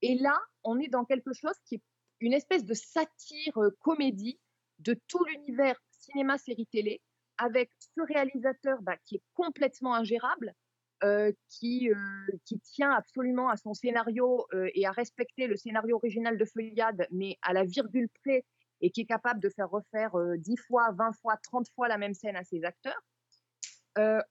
Et 0.00 0.16
là, 0.16 0.38
on 0.64 0.78
est 0.80 0.88
dans 0.88 1.04
quelque 1.04 1.32
chose 1.32 1.54
qui 1.64 1.76
est 1.76 1.82
une 2.20 2.32
espèce 2.32 2.64
de 2.64 2.74
satire 2.74 3.58
euh, 3.58 3.76
comédie 3.80 4.38
de 4.78 4.98
tout 5.08 5.24
l'univers 5.24 5.78
cinéma, 6.02 6.38
série, 6.38 6.66
télé, 6.66 7.00
avec 7.42 7.70
ce 7.78 8.02
réalisateur 8.02 8.80
bah, 8.82 8.96
qui 9.04 9.16
est 9.16 9.22
complètement 9.34 9.94
ingérable, 9.94 10.54
euh, 11.02 11.32
qui, 11.48 11.90
euh, 11.90 11.96
qui 12.44 12.60
tient 12.60 12.92
absolument 12.92 13.48
à 13.48 13.56
son 13.56 13.74
scénario 13.74 14.46
euh, 14.54 14.70
et 14.74 14.86
à 14.86 14.92
respecter 14.92 15.48
le 15.48 15.56
scénario 15.56 15.96
original 15.96 16.38
de 16.38 16.44
Feuillade, 16.44 17.08
mais 17.10 17.38
à 17.42 17.52
la 17.52 17.64
virgule 17.64 18.08
près, 18.22 18.44
et 18.80 18.90
qui 18.90 19.00
est 19.00 19.06
capable 19.06 19.40
de 19.40 19.48
faire 19.48 19.68
refaire 19.68 20.12
10 20.38 20.56
fois, 20.56 20.92
20 20.92 21.12
fois, 21.20 21.36
30 21.42 21.66
fois 21.74 21.88
la 21.88 21.98
même 21.98 22.14
scène 22.14 22.36
à 22.36 22.44
ses 22.44 22.64
acteurs. 22.64 23.00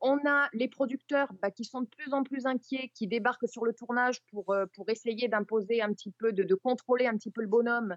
on 0.02 0.18
a 0.26 0.50
les 0.54 0.68
producteurs 0.68 1.34
bah, 1.42 1.52
qui 1.52 1.64
sont 1.64 1.82
de 1.82 1.88
plus 1.88 2.14
en 2.14 2.24
plus 2.24 2.46
inquiets, 2.46 2.92
qui 2.94 3.08
débarquent 3.08 3.48
sur 3.48 3.66
le 3.66 3.74
tournage 3.74 4.22
pour, 4.30 4.54
pour 4.74 4.90
essayer 4.90 5.30
d'imposer 5.30 5.82
un 5.82 5.94
petit 5.94 6.12
peu, 6.12 6.34
de, 6.34 6.44
de, 6.44 6.56
contrôler 6.56 7.08
un 7.08 7.16
petit 7.16 7.32
peu 7.32 7.42
le 7.42 7.48
bonhomme, 7.48 7.96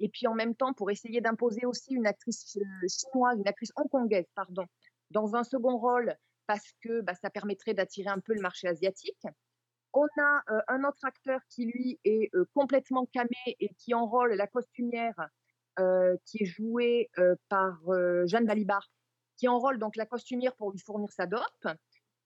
et 0.00 0.08
puis 0.08 0.26
en 0.26 0.34
même 0.34 0.54
temps 0.54 0.72
pour 0.72 0.90
essayer 0.90 1.20
d'imposer 1.20 1.64
aussi 1.66 1.94
une 1.94 2.06
actrice 2.06 2.58
chinoise, 2.88 3.38
une 3.38 3.48
actrice 3.48 3.72
hongkongaise, 3.76 4.26
pardon, 4.34 4.64
dans 5.10 5.34
un 5.36 5.44
second 5.44 5.78
rôle 5.78 6.14
parce 6.46 6.72
que 6.82 7.00
bah, 7.02 7.14
ça 7.14 7.30
permettrait 7.30 7.74
d'attirer 7.74 8.08
un 8.08 8.18
peu 8.18 8.34
le 8.34 8.40
marché 8.40 8.66
asiatique. 8.66 9.24
On 9.92 10.06
a 10.20 10.42
euh, 10.50 10.60
un 10.68 10.84
autre 10.84 11.04
acteur 11.04 11.40
qui, 11.48 11.66
lui, 11.66 12.00
est 12.04 12.34
euh, 12.34 12.44
complètement 12.54 13.06
camé 13.06 13.36
et 13.46 13.68
qui 13.78 13.94
enrôle 13.94 14.34
la 14.34 14.46
costumière 14.46 15.28
euh, 15.78 16.16
qui 16.26 16.42
est 16.42 16.46
jouée 16.46 17.10
par 17.48 17.78
Jeanne 18.26 18.46
Balibar, 18.46 18.90
qui 19.36 19.48
enrôle 19.48 19.78
donc 19.78 19.96
la 19.96 20.06
costumière 20.06 20.54
pour 20.56 20.72
lui 20.72 20.80
fournir 20.80 21.10
sa 21.12 21.26
dope. 21.26 21.68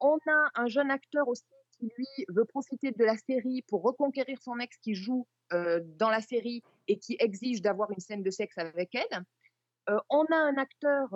On 0.01 0.16
a 0.27 0.51
un 0.55 0.66
jeune 0.66 0.91
acteur 0.91 1.29
aussi 1.29 1.45
qui, 1.77 1.91
lui, 1.97 2.07
veut 2.29 2.45
profiter 2.45 2.91
de 2.91 3.05
la 3.05 3.16
série 3.16 3.62
pour 3.68 3.83
reconquérir 3.83 4.39
son 4.43 4.59
ex 4.59 4.77
qui 4.79 4.95
joue 4.95 5.27
dans 5.51 6.11
la 6.11 6.20
série 6.20 6.62
et 6.89 6.99
qui 6.99 7.16
exige 7.20 7.62
d'avoir 7.62 7.91
une 7.91 8.01
scène 8.01 8.22
de 8.22 8.31
sexe 8.31 8.59
avec 8.59 8.95
elle. 8.95 9.22
On 10.11 10.25
a 10.25 10.37
un 10.37 10.57
acteur 10.57 11.09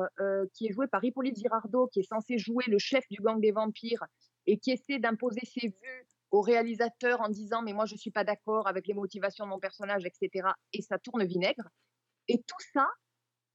qui 0.55 0.67
est 0.67 0.73
joué 0.73 0.87
par 0.87 1.03
Hippolyte 1.03 1.37
Girardot, 1.37 1.89
qui 1.89 2.01
est 2.01 2.09
censé 2.09 2.39
jouer 2.39 2.65
le 2.69 2.79
chef 2.79 3.05
du 3.11 3.21
gang 3.21 3.41
des 3.41 3.53
vampires 3.53 4.05
et 4.47 4.59
qui 4.59 4.71
essaie 4.71 4.99
d'imposer 4.99 5.41
ses 5.45 5.69
vues 5.69 6.07
au 6.31 6.41
réalisateur 6.41 7.21
en 7.21 7.29
disant 7.29 7.63
mais 7.63 7.73
moi 7.73 7.87
je 7.87 7.97
suis 7.97 8.11
pas 8.11 8.25
d'accord 8.25 8.67
avec 8.67 8.87
les 8.87 8.95
motivations 8.95 9.45
de 9.45 9.51
mon 9.51 9.59
personnage, 9.59 10.05
etc. 10.05 10.49
Et 10.73 10.83
ça 10.83 10.99
tourne 10.99 11.25
vinaigre. 11.25 11.69
Et 12.29 12.39
tout 12.39 12.65
ça, 12.73 12.87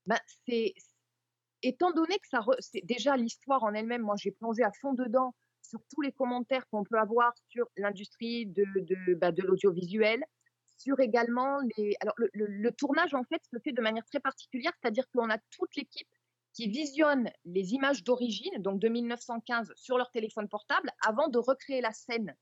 ben, 0.06 0.18
c'est 0.48 0.74
étant 1.62 1.92
donné 1.92 2.18
que 2.20 2.28
ça 2.28 2.44
c'est 2.60 2.84
déjà 2.84 3.16
l'histoire 3.16 3.64
en 3.64 3.74
elle-même, 3.74 4.02
moi 4.02 4.16
j'ai 4.18 4.32
plongé 4.32 4.64
à 4.64 4.72
fond 4.82 4.94
dedans 4.94 5.34
sur 5.74 5.82
tous 5.90 6.02
les 6.02 6.12
commentaires 6.12 6.68
qu'on 6.70 6.84
peut 6.84 7.00
avoir 7.00 7.34
sur 7.50 7.68
l'industrie 7.78 8.46
de, 8.46 8.64
de, 8.76 9.16
bah, 9.16 9.32
l'audiovisuel, 9.32 10.24
sur 10.78 11.00
également 11.00 11.58
les. 11.78 11.96
Alors, 12.00 12.14
le, 12.18 12.70
tournage, 12.72 13.16
en 13.16 13.24
fait, 13.24 13.42
se 13.52 13.60
fait 13.60 13.72
de 13.72 13.82
manière 13.82 14.06
très 14.06 14.20
particulière, 14.20 14.72
c'est-à-dire 14.80 15.10
qu'on 15.10 15.32
a 15.32 15.40
toute 15.50 15.76
l'équipe 15.76 16.08
qui 16.54 16.68
visionne 16.70 17.32
les 17.46 17.74
images 17.74 18.04
d'origine, 18.04 18.56
donc 18.60 18.80
de 18.80 18.88
1915, 18.88 19.74
sur 19.76 19.98
leur 19.98 20.12
téléphone 20.12 20.48
portable, 20.48 20.92
avant 21.04 21.28
de 21.28 21.40
recréer 21.40 21.82
la 21.82 21.92
scène 21.92 22.36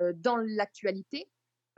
euh, 0.00 0.12
dans 0.14 0.36
l'actualité, 0.36 1.28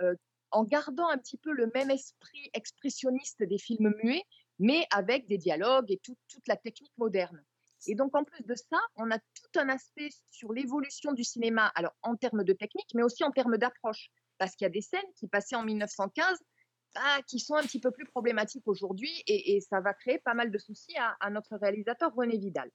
euh, 0.03 0.15
en 0.51 0.65
gardant 0.65 1.09
un 1.09 1.17
petit 1.17 1.39
peu 1.39 1.53
le 1.53 1.71
même 1.75 1.91
esprit 1.91 2.51
expressionniste 2.53 3.43
des 3.43 3.57
films 3.57 3.95
muets, 4.03 4.25
mais 4.59 4.87
avec 4.91 5.27
des 5.27 5.39
dialogues 5.39 5.91
et 5.91 6.01
tout, 6.03 6.19
toute 6.29 6.47
la 6.47 6.57
technique 6.57 6.93
moderne. 6.99 7.43
Et 7.87 7.95
donc, 7.95 8.15
en 8.17 8.25
plus 8.25 8.45
de 8.45 8.55
ça, 8.55 8.79
on 8.97 9.11
a 9.11 9.19
tout 9.19 9.59
un 9.59 9.69
aspect 9.69 10.11
sur 10.31 10.53
l'évolution 10.53 11.13
du 11.13 11.25
cinéma, 11.25 11.67
alors 11.75 11.95
en 12.03 12.17
termes 12.17 12.45
de 12.45 12.53
technique, 12.53 12.91
mais 12.95 13.03
aussi 13.03 13.25
en 13.25 13.31
termes 13.31 13.57
d'approche. 13.59 14.09
Parce 14.39 14.57
qu'il 14.57 14.65
y 14.65 14.67
a 14.67 14.71
des 14.71 14.81
scènes 14.81 15.01
qui 15.17 15.29
passaient 15.29 15.57
en 15.57 15.65
1915 15.65 16.39
bah, 16.95 17.23
qui 17.27 17.39
sont 17.39 17.55
un 17.55 17.63
petit 17.63 17.81
peu 17.81 17.91
plus 17.91 18.05
problématiques 18.05 18.67
aujourd'hui 18.67 19.11
et, 19.27 19.61
ça 19.63 19.81
va 19.81 19.95
créer 19.95 20.19
pas 20.19 20.35
mal 20.35 20.51
de 20.51 20.59
soucis 20.59 20.95
à, 21.21 21.31
notre 21.31 21.57
réalisateur 21.57 22.13
René 22.15 22.37
Vidal. 22.37 22.71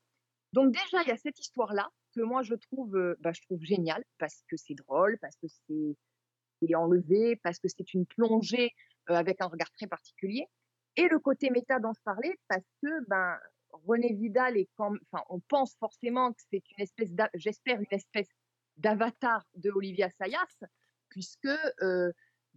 Donc 0.54 0.72
déjà, 0.72 1.04
il 1.04 1.10
y 1.10 1.12
a 1.12 1.18
cette 1.18 1.40
histoire-là 1.40 1.90
que 2.16 2.22
moi 2.22 2.42
je 2.42 2.56
trouve, 2.56 2.96
euh, 2.96 3.16
bah, 3.20 3.32
je 3.34 3.42
trouve 3.42 3.62
géniale 3.62 4.04
parce 4.18 4.44
que 4.50 4.58
c'est 4.58 4.74
drôle, 4.74 5.20
parce 5.20 5.36
que 5.36 5.48
c'est 5.48 5.96
c'est 6.60 6.76
enlevé, 6.76 7.36
parce 7.44 7.60
que 7.60 7.68
c'est 7.68 7.94
une 7.94 8.06
plongée 8.06 8.72
euh, 9.10 9.14
avec 9.14 9.42
un 9.42 9.48
regard 9.48 9.72
très 9.72 9.88
particulier. 9.88 10.48
Et 10.96 11.08
le 11.08 11.20
côté 11.20 11.50
méta 11.52 11.80
dont 11.80 11.94
je 11.94 12.02
parlais, 12.04 12.36
parce 12.48 12.66
que 12.82 13.08
ben, 13.08 13.38
René 13.86 14.14
Vidal 14.14 14.58
est 14.58 14.70
enfin, 14.78 15.24
on 15.30 15.40
pense 15.40 15.76
forcément 15.80 16.34
que 16.34 16.42
c'est 16.52 16.64
une 16.78 16.84
espèce, 16.84 17.10
j'espère 17.36 17.80
une 17.80 17.86
espèce 17.92 18.30
d'avatar 18.78 19.46
de 19.56 19.72
Olivia 19.72 20.10
Sayas, 20.20 20.68
puisque 21.10 21.50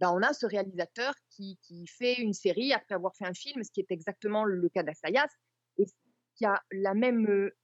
ben, 0.01 0.09
on 0.11 0.23
a 0.23 0.33
ce 0.33 0.47
réalisateur 0.47 1.13
qui, 1.29 1.59
qui 1.61 1.85
fait 1.85 2.15
une 2.15 2.33
série 2.33 2.73
après 2.73 2.95
avoir 2.95 3.15
fait 3.15 3.25
un 3.25 3.35
film, 3.35 3.63
ce 3.63 3.71
qui 3.71 3.81
est 3.81 3.91
exactement 3.91 4.43
le 4.43 4.67
cas 4.69 4.81
d'Assayas, 4.81 5.29
et 5.77 5.85
qui 6.35 6.45
a 6.45 6.61
la 6.71 6.95
même, 6.95 7.29
euh, 7.29 7.55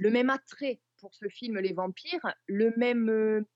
le 0.00 0.10
même 0.10 0.28
attrait 0.28 0.80
pour 0.98 1.14
ce 1.14 1.28
film 1.28 1.58
Les 1.58 1.72
Vampires, 1.72 2.34
le 2.46 2.72
même, 2.76 3.08
euh, 3.08 3.46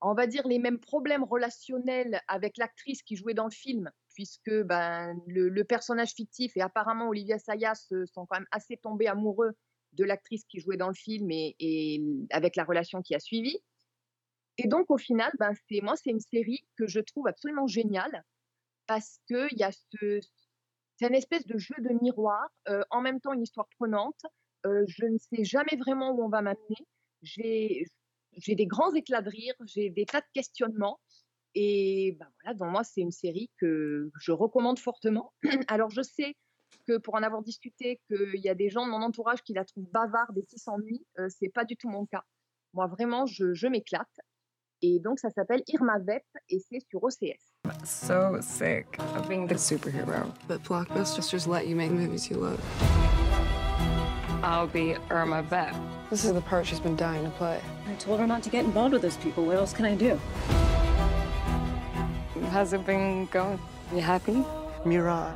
on 0.00 0.14
va 0.14 0.26
dire 0.26 0.46
les 0.48 0.58
mêmes 0.58 0.78
problèmes 0.78 1.22
relationnels 1.22 2.22
avec 2.28 2.56
l'actrice 2.56 3.02
qui 3.02 3.16
jouait 3.16 3.34
dans 3.34 3.44
le 3.44 3.50
film, 3.50 3.90
puisque 4.14 4.62
ben, 4.64 5.20
le, 5.26 5.62
personnage 5.64 6.12
fictif 6.12 6.56
et 6.56 6.60
apparemment 6.60 7.08
Olivia 7.08 7.38
Sayas 7.38 7.86
euh, 7.92 8.04
sont 8.06 8.26
quand 8.26 8.38
même 8.38 8.48
assez 8.50 8.76
tombés 8.76 9.06
amoureux 9.06 9.52
de 9.92 10.04
l'actrice 10.04 10.44
qui 10.44 10.60
jouait 10.60 10.76
dans 10.76 10.88
le 10.88 10.94
film 10.94 11.30
et, 11.30 11.56
et 11.58 12.02
avec 12.30 12.56
la 12.56 12.64
relation 12.64 13.02
qui 13.02 13.14
a 13.14 13.20
suivi. 13.20 13.58
Et 14.58 14.68
donc, 14.68 14.90
au 14.90 14.98
final, 14.98 15.32
ben, 15.38 15.52
c'est 15.68 15.80
moi, 15.80 15.94
c'est 15.96 16.10
une 16.10 16.20
série 16.20 16.64
que 16.76 16.86
je 16.86 17.00
trouve 17.00 17.26
absolument 17.26 17.66
géniale 17.66 18.24
parce 18.86 19.20
qu'il 19.26 19.56
y 19.56 19.62
a 19.62 19.70
ce, 19.72 20.20
c'est 20.96 21.06
une 21.06 21.14
espèce 21.14 21.46
de 21.46 21.56
jeu 21.56 21.76
de 21.78 21.98
miroir, 22.02 22.46
euh, 22.68 22.82
en 22.90 23.00
même 23.00 23.20
temps 23.20 23.32
une 23.32 23.42
histoire 23.42 23.68
prenante. 23.78 24.20
Euh, 24.66 24.84
je 24.86 25.06
ne 25.06 25.16
sais 25.16 25.44
jamais 25.44 25.76
vraiment 25.78 26.10
où 26.10 26.22
on 26.22 26.28
va 26.28 26.42
m'amener. 26.42 26.76
J'ai, 27.22 27.86
j'ai 28.36 28.54
des 28.54 28.66
grands 28.66 28.92
éclats 28.92 29.22
de 29.22 29.30
rire, 29.30 29.54
j'ai 29.64 29.88
des 29.88 30.04
tas 30.04 30.20
de 30.20 30.26
questionnements. 30.34 31.00
Et 31.54 32.16
ben 32.18 32.26
voilà, 32.42 32.56
donc 32.56 32.70
moi, 32.70 32.84
c'est 32.84 33.00
une 33.00 33.10
série 33.10 33.50
que 33.58 34.10
je 34.20 34.32
recommande 34.32 34.78
fortement. 34.78 35.32
Alors, 35.68 35.90
je 35.90 36.02
sais 36.02 36.36
que 36.86 36.98
pour 36.98 37.14
en 37.14 37.22
avoir 37.22 37.42
discuté, 37.42 38.00
qu'il 38.08 38.40
y 38.40 38.48
a 38.48 38.54
des 38.54 38.68
gens 38.68 38.86
de 38.86 38.90
mon 38.90 39.02
entourage 39.02 39.42
qui 39.42 39.52
la 39.52 39.64
trouvent 39.64 39.90
bavarde 39.90 40.36
et 40.38 40.44
qui 40.44 40.58
s'ennuient. 40.58 41.04
Euh, 41.18 41.28
c'est 41.28 41.48
pas 41.48 41.64
du 41.64 41.76
tout 41.76 41.88
mon 41.88 42.06
cas. 42.06 42.22
Moi, 42.72 42.86
vraiment, 42.86 43.26
je, 43.26 43.52
je 43.52 43.66
m'éclate. 43.66 44.06
Et 44.82 44.98
donc, 45.00 45.18
ça 45.18 45.28
s'appelle 45.30 45.62
Irma 45.66 45.98
Vep 45.98 46.24
et 46.48 46.58
c'est 46.60 46.80
sur 46.88 47.02
OCS. 47.02 47.52
So 47.84 48.38
sick 48.40 48.98
of 49.16 49.28
being 49.28 49.46
the 49.46 49.58
superhero. 49.58 50.32
But 50.48 50.62
blockbusters 50.62 51.30
just 51.30 51.46
let 51.46 51.66
you 51.66 51.76
make 51.76 51.90
movies 51.90 52.30
you 52.30 52.38
love. 52.38 52.60
I'll 54.42 54.66
be 54.66 54.96
Irma 55.10 55.42
Vep. 55.42 55.74
This 56.08 56.24
is 56.24 56.32
the 56.32 56.40
part 56.40 56.66
she's 56.66 56.80
been 56.80 56.96
dying 56.96 57.24
to 57.24 57.30
play. 57.30 57.60
I 57.86 57.94
told 57.96 58.20
her 58.20 58.26
not 58.26 58.42
to 58.44 58.50
get 58.50 58.64
involved 58.64 58.94
with 58.94 59.02
those 59.02 59.18
people. 59.18 59.44
What 59.44 59.56
else 59.56 59.74
can 59.74 59.84
I 59.84 59.94
do? 59.94 60.18
How's 62.48 62.72
it 62.72 62.84
been 62.84 63.26
going? 63.32 63.58
You 63.92 64.00
happy? 64.00 64.42
Mira, 64.84 65.34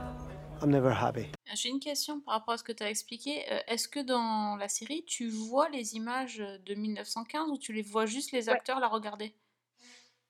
I'm 0.63 0.71
never 0.71 0.91
happy. 0.91 1.27
J'ai 1.55 1.69
une 1.69 1.79
question 1.81 2.21
par 2.21 2.35
rapport 2.35 2.55
à 2.55 2.59
ce 2.59 2.65
que 2.65 2.73
tu 2.73 2.83
as 2.83 2.91
expliqué. 2.91 3.45
Euh, 3.53 3.61
Est-ce 3.69 3.87
que 3.89 4.01
dans 4.01 4.57
la 4.57 4.69
série, 4.69 5.05
tu 5.05 5.29
vois 5.29 5.69
les 5.69 5.95
images 5.95 6.39
de 6.39 6.75
1915 6.75 7.51
ou 7.51 7.59
tu 7.59 7.73
les 7.73 7.83
vois 7.83 8.07
juste 8.07 8.33
les 8.33 8.49
Ouais. 8.49 8.55
acteurs 8.55 8.81
la 8.81 8.89
regarder? 8.89 9.35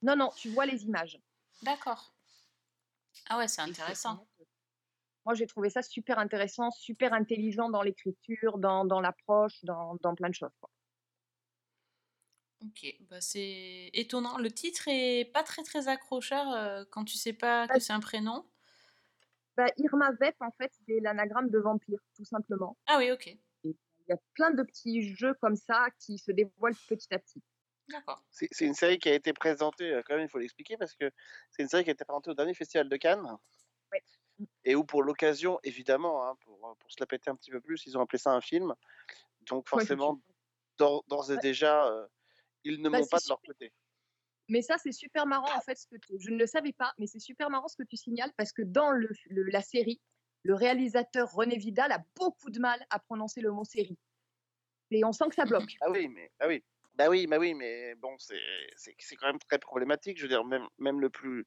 Non, 0.03 0.17
non, 0.17 0.31
tu 0.37 0.51
vois 0.51 0.67
les 0.67 0.85
images. 0.85 1.19
D'accord. 1.63 2.13
Ah 3.31 3.39
ouais, 3.39 3.49
c'est 3.49 3.63
intéressant. 3.63 4.27
Moi, 5.25 5.35
j'ai 5.35 5.47
trouvé 5.47 5.71
ça 5.71 5.81
super 5.81 6.19
intéressant, 6.19 6.71
super 6.71 7.15
intelligent 7.15 7.71
dans 7.71 7.81
l'écriture, 7.81 8.59
dans, 8.59 8.85
dans 8.85 9.01
l'approche, 9.01 9.65
dans, 9.65 9.97
dans 10.03 10.15
plein 10.15 10.29
de 10.29 10.35
choses. 10.35 10.51
quoi. 10.61 10.69
Ok, 12.67 12.97
bah 13.11 13.21
c'est 13.21 13.91
étonnant. 13.93 14.39
Le 14.39 14.51
titre 14.51 14.89
est 14.89 15.31
pas 15.33 15.43
très 15.43 15.63
très 15.63 15.89
accrocheur 15.89 16.51
euh, 16.53 16.85
quand 16.91 17.05
tu 17.05 17.19
sais 17.19 17.33
pas 17.35 17.69
que 17.69 17.79
c'est 17.79 17.93
un 17.93 18.01
prénom. 18.01 18.47
Bah, 19.57 19.67
Irma 19.77 20.11
Vep, 20.13 20.35
en 20.41 20.51
fait, 20.51 20.73
c'est 20.87 20.99
l'anagramme 21.01 21.51
de 21.51 21.59
vampire, 21.59 22.01
tout 22.17 22.25
simplement. 22.25 22.77
Ah 22.87 22.97
oui, 22.99 23.11
ok. 23.13 23.37
Il 23.65 23.75
y 24.09 24.13
a 24.13 24.17
plein 24.35 24.51
de 24.51 24.63
petits 24.63 25.15
jeux 25.15 25.35
comme 25.35 25.57
ça 25.57 25.89
qui 25.99 26.19
se 26.19 26.33
dévoilent 26.33 26.75
petit 26.89 27.13
à 27.15 27.19
petit. 27.19 27.43
D'accord. 27.89 28.23
C'est 28.31 28.49
c'est 28.51 28.65
une 28.65 28.75
série 28.75 28.99
qui 28.99 29.09
a 29.11 29.15
été 29.15 29.33
présentée, 29.33 29.93
euh, 29.93 30.03
quand 30.05 30.15
même, 30.17 30.25
il 30.25 30.29
faut 30.31 30.39
l'expliquer, 30.39 30.77
parce 30.77 30.95
que 30.95 31.11
c'est 31.51 31.63
une 31.63 31.69
série 31.69 31.85
qui 31.85 31.91
a 31.91 31.93
été 31.93 32.05
présentée 32.05 32.31
au 32.31 32.35
dernier 32.35 32.55
festival 32.55 32.89
de 32.89 32.97
Cannes, 32.97 33.37
Ouais. 33.93 34.03
et 34.65 34.75
où, 34.75 34.85
pour 34.85 35.03
l'occasion, 35.03 35.61
évidemment, 35.63 36.27
hein, 36.27 36.37
pour, 36.41 36.67
euh, 36.69 36.75
pour 36.79 36.91
se 36.91 36.97
la 37.01 37.07
péter 37.07 37.31
un 37.31 37.37
petit 37.37 37.51
peu 37.51 37.61
plus, 37.61 37.85
ils 37.87 37.97
ont 37.99 38.01
appelé 38.01 38.19
ça 38.19 38.33
un 38.33 38.41
film. 38.41 38.75
Donc, 39.43 39.69
forcément, 39.69 40.21
d'or- 40.79 41.05
d'ores 41.09 41.31
et 41.33 41.35
Ouais. 41.37 41.41
déjà, 41.43 41.87
euh, 41.89 42.07
ils 42.65 42.81
ne 42.83 42.89
Bah, 42.91 42.99
m'ont 42.99 43.07
pas 43.07 43.21
de 43.21 43.29
leur 43.29 43.41
côté. 43.43 43.73
Mais 44.49 44.63
ça, 44.63 44.77
c'est 44.79 44.93
super 44.93 45.27
marrant, 45.27 45.57
en 45.57 45.61
fait, 45.61 45.77
ce 45.77 45.87
que 45.87 45.97
tu- 45.97 46.19
je 46.19 46.31
ne 46.31 46.37
le 46.39 46.47
savais 46.47 46.73
pas, 46.73 46.93
mais 46.99 47.07
c'est 47.07 47.19
super 47.19 47.51
marrant 47.51 47.69
ce 47.69 47.77
que 47.77 47.83
tu 47.89 47.97
signales, 47.97 48.33
parce 48.37 48.53
que 48.53 48.63
dans 48.63 48.91
le, 48.91 49.09
le- 49.27 49.45
la 49.45 49.63
série, 49.63 50.01
le 50.43 50.55
réalisateur 50.55 51.31
René 51.33 51.57
Vidal 51.57 51.93
a 51.93 52.05
beaucoup 52.17 52.51
de 52.51 52.61
mal 52.61 52.85
à 52.91 52.99
prononcer 52.99 53.41
le 53.41 53.51
mot 53.53 53.65
série. 53.65 53.99
Et 54.91 55.05
on 55.05 55.13
sent 55.13 55.27
que 55.31 55.37
ça 55.37 55.47
bloque. 55.47 55.81
Ah 55.81 55.91
oui, 55.91 56.09
mais 56.09 56.31
ah 56.41 56.49
oui. 56.49 56.65
Bah 56.95 57.09
oui, 57.09 57.27
bah 57.27 57.39
oui, 57.39 57.55
mais 57.55 57.95
bon, 57.97 58.15
c'est 58.19 58.37
quand 59.19 59.27
même 59.27 59.39
très 59.41 59.59
problématique. 59.59 60.17
Je 60.19 60.23
veux 60.23 60.29
dire, 60.29 60.45
même 60.45 60.67
même 60.79 61.01
le 61.01 61.11
plus 61.11 61.45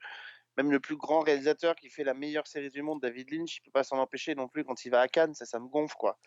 même 0.57 0.72
le 0.72 0.80
plus 0.80 0.97
grand 0.97 1.22
réalisateur 1.22 1.76
qui 1.76 1.89
fait 1.89 2.03
la 2.03 2.13
meilleure 2.15 2.47
série 2.47 2.70
du 2.72 2.82
monde, 2.84 3.01
David 3.01 3.32
Lynch, 3.32 3.57
il 3.57 3.61
peut 3.61 3.72
pas 3.72 3.84
s'en 3.84 3.97
empêcher 3.99 4.36
non 4.36 4.47
plus 4.49 4.65
quand 4.65 4.86
il 4.86 4.91
va 4.91 5.01
à 5.01 5.07
Cannes, 5.07 5.36
ça 5.36 5.45
ça 5.45 5.59
me 5.59 5.68
gonfle 5.70 5.95
quoi. 5.97 6.20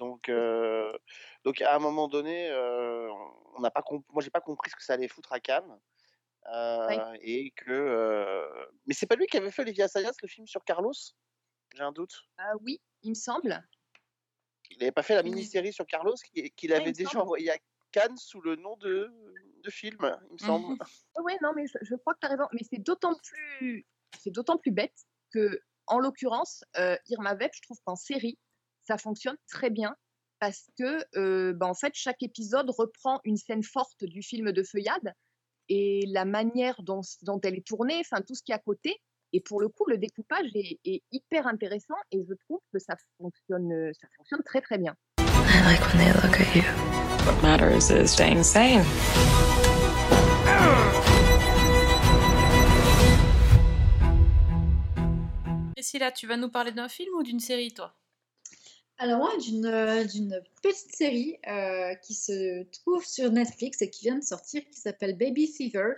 Donc 0.00 0.28
euh, 0.30 0.92
donc 1.44 1.60
à 1.60 1.76
un 1.76 1.78
moment 1.78 2.08
donné, 2.08 2.48
euh, 2.50 3.08
on 3.54 3.60
n'a 3.60 3.70
pas 3.70 3.84
moi 4.08 4.22
j'ai 4.22 4.30
pas 4.30 4.40
compris 4.40 4.70
ce 4.70 4.76
que 4.76 4.82
ça 4.82 4.94
allait 4.94 5.08
foutre 5.08 5.32
à 5.32 5.40
Cannes. 5.40 5.78
Euh, 6.46 7.12
et 7.20 7.50
que 7.50 8.48
mais 8.86 8.94
c'est 8.94 9.06
pas 9.06 9.14
lui 9.14 9.26
qui 9.26 9.36
avait 9.36 9.50
fait 9.50 9.60
Olivia 9.62 9.86
Sayas 9.88 10.12
le 10.22 10.26
film 10.28 10.46
sur 10.46 10.64
Carlos? 10.64 10.94
J'ai 11.76 11.82
un 11.82 11.92
doute 11.92 12.14
Ah 12.38 12.54
oui, 12.62 12.80
il 13.02 13.10
me 13.10 13.14
semble. 13.14 13.62
il 14.70 14.78
n'avait 14.78 14.90
pas 14.90 15.02
fait 15.02 15.14
la 15.14 15.22
mini-série 15.22 15.72
sur 15.72 15.86
Carlos 15.86 16.14
qui- 16.32 16.50
qu'il 16.52 16.72
avait 16.72 16.92
déjà 16.92 17.10
semble. 17.10 17.22
envoyé 17.24 17.50
à 17.52 17.58
Cannes 17.92 18.16
sous 18.16 18.40
le 18.40 18.56
nom 18.56 18.76
de, 18.78 19.12
de 19.62 19.70
film, 19.70 19.98
il 20.28 20.32
me 20.32 20.38
semble. 20.38 20.76
Mhm. 21.18 21.24
Oui, 21.24 21.32
non, 21.42 21.52
mais 21.54 21.66
je, 21.66 21.76
je 21.82 21.94
crois 21.96 22.14
que 22.14 22.20
tu 22.20 22.26
as 22.26 22.30
raison. 22.30 22.44
Mais 22.52 22.62
c'est 22.70 22.78
d'autant 22.78 23.14
plus, 23.22 23.86
c'est 24.18 24.30
d'autant 24.30 24.56
plus 24.56 24.70
bête 24.70 24.96
que, 25.30 25.60
en 25.86 25.98
l'occurrence, 25.98 26.64
euh, 26.78 26.96
Irma 27.08 27.34
Vep, 27.34 27.52
je 27.54 27.60
trouve 27.62 27.78
qu'en 27.84 27.96
série, 27.96 28.38
ça 28.90 28.98
fonctionne 28.98 29.36
très 29.48 29.70
bien 29.70 29.94
parce 30.40 30.66
que, 30.76 31.04
euh, 31.16 31.52
bah, 31.52 31.66
en 31.66 31.74
fait, 31.74 31.92
chaque 31.94 32.22
épisode 32.22 32.68
reprend 32.70 33.20
une 33.24 33.36
scène 33.36 33.62
forte 33.62 34.02
du 34.02 34.20
film 34.22 34.50
de 34.50 34.62
Feuillade 34.64 35.12
et 35.68 36.04
la 36.08 36.24
manière 36.24 36.82
dont, 36.82 37.02
dont 37.22 37.40
elle 37.44 37.54
est 37.54 37.66
tournée, 37.66 38.00
enfin 38.00 38.20
tout 38.26 38.34
ce 38.34 38.42
qui 38.42 38.50
est 38.50 38.54
à 38.56 38.58
côté. 38.58 39.00
Et 39.32 39.40
pour 39.40 39.60
le 39.60 39.68
coup, 39.68 39.84
le 39.86 39.96
découpage 39.96 40.50
est, 40.54 40.80
est 40.84 41.02
hyper 41.12 41.46
intéressant 41.46 41.94
et 42.10 42.24
je 42.28 42.34
trouve 42.46 42.58
que 42.72 42.80
ça 42.80 42.96
fonctionne, 43.18 43.72
euh, 43.72 43.92
ça 44.00 44.08
fonctionne 44.16 44.42
très 44.44 44.60
très 44.60 44.78
bien. 44.78 44.96
I 45.20 45.62
like 45.64 45.80
when 45.94 46.04
they 46.04 46.12
look 46.14 46.40
at 46.40 46.56
you. 46.56 46.64
What 47.26 47.40
matters 47.42 47.90
is 47.92 48.08
staying 48.08 48.42
sane. 48.42 48.84
Priscilla, 55.76 56.10
tu 56.10 56.26
vas 56.26 56.36
nous 56.36 56.50
parler 56.50 56.72
d'un 56.72 56.88
film 56.88 57.14
ou 57.16 57.22
d'une 57.22 57.40
série, 57.40 57.72
toi? 57.72 57.94
Alors 59.02 59.16
moi, 59.16 59.34
d'une 59.38 59.64
euh, 59.64 60.04
d'une 60.04 60.42
petite 60.62 60.94
série 60.94 61.38
euh, 61.48 61.94
qui 62.02 62.12
se 62.12 62.64
trouve 62.64 63.02
sur 63.02 63.32
Netflix 63.32 63.80
et 63.80 63.88
qui 63.88 64.04
vient 64.04 64.18
de 64.18 64.22
sortir, 64.22 64.62
qui 64.70 64.78
s'appelle 64.78 65.16
Baby 65.16 65.46
Fever. 65.46 65.94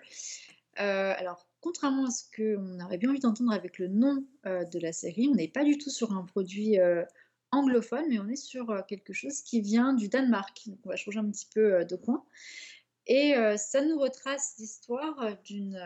Euh, 0.78 1.12
alors, 1.18 1.44
contrairement 1.60 2.06
à 2.06 2.10
ce 2.12 2.22
qu'on 2.36 2.78
aurait 2.78 2.98
bien 2.98 3.10
envie 3.10 3.18
d'entendre 3.18 3.50
avec 3.50 3.80
le 3.80 3.88
nom 3.88 4.24
de 4.44 4.78
la 4.78 4.92
série, 4.92 5.26
on 5.28 5.34
n'est 5.34 5.48
pas 5.48 5.64
du 5.64 5.78
tout 5.78 5.90
sur 5.90 6.12
un 6.12 6.24
produit 6.24 6.78
anglophone, 7.50 8.04
mais 8.08 8.20
on 8.20 8.28
est 8.28 8.36
sur 8.36 8.86
quelque 8.86 9.12
chose 9.12 9.42
qui 9.42 9.60
vient 9.60 9.94
du 9.94 10.08
Danemark. 10.08 10.62
Donc 10.68 10.78
on 10.84 10.88
va 10.88 10.96
changer 10.96 11.18
un 11.18 11.28
petit 11.28 11.48
peu 11.52 11.84
de 11.84 11.96
coin. 11.96 12.24
Et 13.08 13.34
ça 13.56 13.84
nous 13.84 13.98
retrace 13.98 14.54
l'histoire 14.60 15.36
d'une 15.44 15.80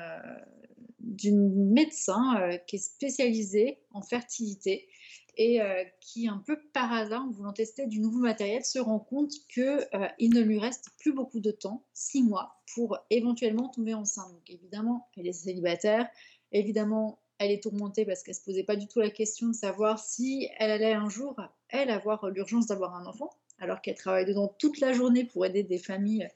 d'une 1.00 1.72
médecin 1.72 2.58
qui 2.66 2.76
est 2.76 2.78
spécialisée 2.78 3.78
en 3.92 4.02
fertilité 4.02 4.88
et 5.36 5.60
euh, 5.60 5.84
qui, 6.00 6.28
un 6.28 6.42
peu 6.46 6.58
par 6.72 6.92
hasard, 6.92 7.24
en 7.24 7.30
voulant 7.30 7.52
tester 7.52 7.86
du 7.86 8.00
nouveau 8.00 8.18
matériel, 8.18 8.64
se 8.64 8.78
rend 8.78 8.98
compte 8.98 9.32
qu'il 9.52 10.30
ne 10.30 10.40
lui 10.40 10.58
reste 10.58 10.90
plus 10.98 11.12
beaucoup 11.12 11.40
de 11.40 11.50
temps, 11.50 11.84
six 11.92 12.22
mois, 12.22 12.62
pour 12.74 12.98
éventuellement 13.10 13.68
tomber 13.68 13.94
enceinte. 13.94 14.32
Donc 14.32 14.48
évidemment, 14.48 15.08
elle 15.16 15.26
est 15.26 15.32
célibataire, 15.32 16.08
évidemment, 16.52 17.20
elle 17.38 17.50
est 17.50 17.62
tourmentée 17.62 18.04
parce 18.04 18.22
qu'elle 18.22 18.34
ne 18.34 18.38
se 18.38 18.44
posait 18.44 18.64
pas 18.64 18.76
du 18.76 18.86
tout 18.88 19.00
la 19.00 19.10
question 19.10 19.48
de 19.48 19.54
savoir 19.54 19.98
si 19.98 20.48
elle 20.58 20.70
allait 20.70 20.94
un 20.94 21.08
jour, 21.08 21.36
elle, 21.68 21.90
avoir 21.90 22.30
l'urgence 22.30 22.66
d'avoir 22.66 22.94
un 22.94 23.06
enfant. 23.06 23.30
alors 23.58 23.80
qu'elle 23.80 23.94
travaille 23.94 24.26
dedans 24.26 24.54
toute 24.58 24.80
la 24.80 24.92
journée 24.92 25.24
pour 25.24 25.44
aider 25.44 25.62
des 25.62 25.78
familles 25.78 26.28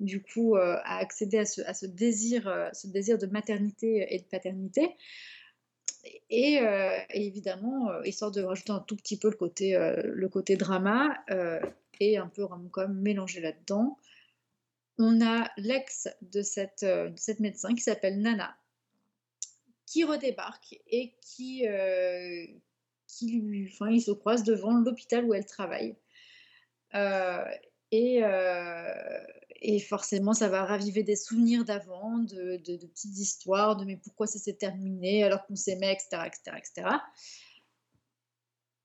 du 0.00 0.22
coup 0.22 0.56
euh, 0.56 0.76
à 0.84 0.98
accéder 0.98 1.38
à 1.38 1.44
ce, 1.44 1.86
désir, 1.86 2.48
euh, 2.48 2.68
ce 2.72 2.88
désir 2.88 3.18
de 3.18 3.26
maternité 3.26 4.06
et 4.10 4.18
de 4.18 4.24
paternité. 4.24 4.96
Et, 6.04 6.60
euh, 6.60 6.98
et 7.10 7.26
évidemment, 7.26 7.90
euh, 7.90 8.02
histoire 8.04 8.30
de 8.30 8.42
rajouter 8.42 8.72
un 8.72 8.80
tout 8.80 8.96
petit 8.96 9.16
peu 9.18 9.30
le 9.30 9.36
côté, 9.36 9.76
euh, 9.76 10.02
le 10.04 10.28
côté 10.28 10.56
drama 10.56 11.24
et 12.00 12.16
un 12.16 12.26
peu 12.26 12.44
rom-com 12.44 12.92
mélangé 12.92 13.40
là-dedans, 13.40 13.98
on 14.98 15.24
a 15.24 15.50
l'ex 15.56 16.08
de 16.22 16.42
cette, 16.42 16.84
de 16.84 17.16
cette 17.16 17.40
médecin 17.40 17.74
qui 17.74 17.82
s'appelle 17.82 18.20
Nana, 18.20 18.56
qui 19.86 20.04
redébarque 20.04 20.80
et 20.88 21.14
qui, 21.20 21.64
qui 23.06 23.40
lui, 23.40 23.70
enfin, 23.72 23.98
se 23.98 24.10
croise 24.10 24.42
devant 24.42 24.72
l'hôpital 24.72 25.24
où 25.24 25.34
elle 25.34 25.46
travaille. 25.46 25.94
Et, 27.92 28.22
et 29.64 29.78
forcément, 29.78 30.34
ça 30.34 30.48
va 30.48 30.64
raviver 30.64 31.04
des 31.04 31.14
souvenirs 31.14 31.64
d'avant, 31.64 32.18
de, 32.18 32.56
petites 32.56 33.16
histoires, 33.16 33.76
de 33.76 33.84
mais 33.84 33.96
pourquoi 33.96 34.26
ça 34.26 34.40
s'est 34.40 34.54
terminé 34.54 35.22
alors 35.22 35.46
qu'on 35.46 35.54
s'aimait, 35.54 35.92
etc., 35.92 36.24
etc., 36.26 36.56
etc. 36.58 36.96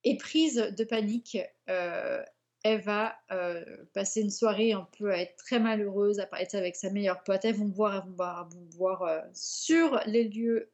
Et 0.03 0.17
prise 0.17 0.55
de 0.55 0.83
panique, 0.83 1.39
euh, 1.69 2.23
elle 2.63 2.81
va 2.81 3.15
euh, 3.31 3.65
passer 3.93 4.21
une 4.21 4.29
soirée 4.29 4.73
un 4.73 4.87
peu 4.97 5.11
à 5.11 5.17
être 5.17 5.35
très 5.37 5.59
malheureuse, 5.59 6.19
à 6.19 6.29
être 6.39 6.53
avec 6.53 6.75
sa 6.75 6.91
meilleure 6.91 7.23
pote. 7.23 7.43
Elles 7.43 7.55
vont 7.55 7.65
boire, 7.65 7.95
elles 7.95 8.11
vont 8.11 8.15
boire, 8.15 8.49
elles 8.51 8.77
boire 8.77 9.01
euh, 9.03 9.21
sur 9.33 9.99
les 10.05 10.25
lieux 10.25 10.71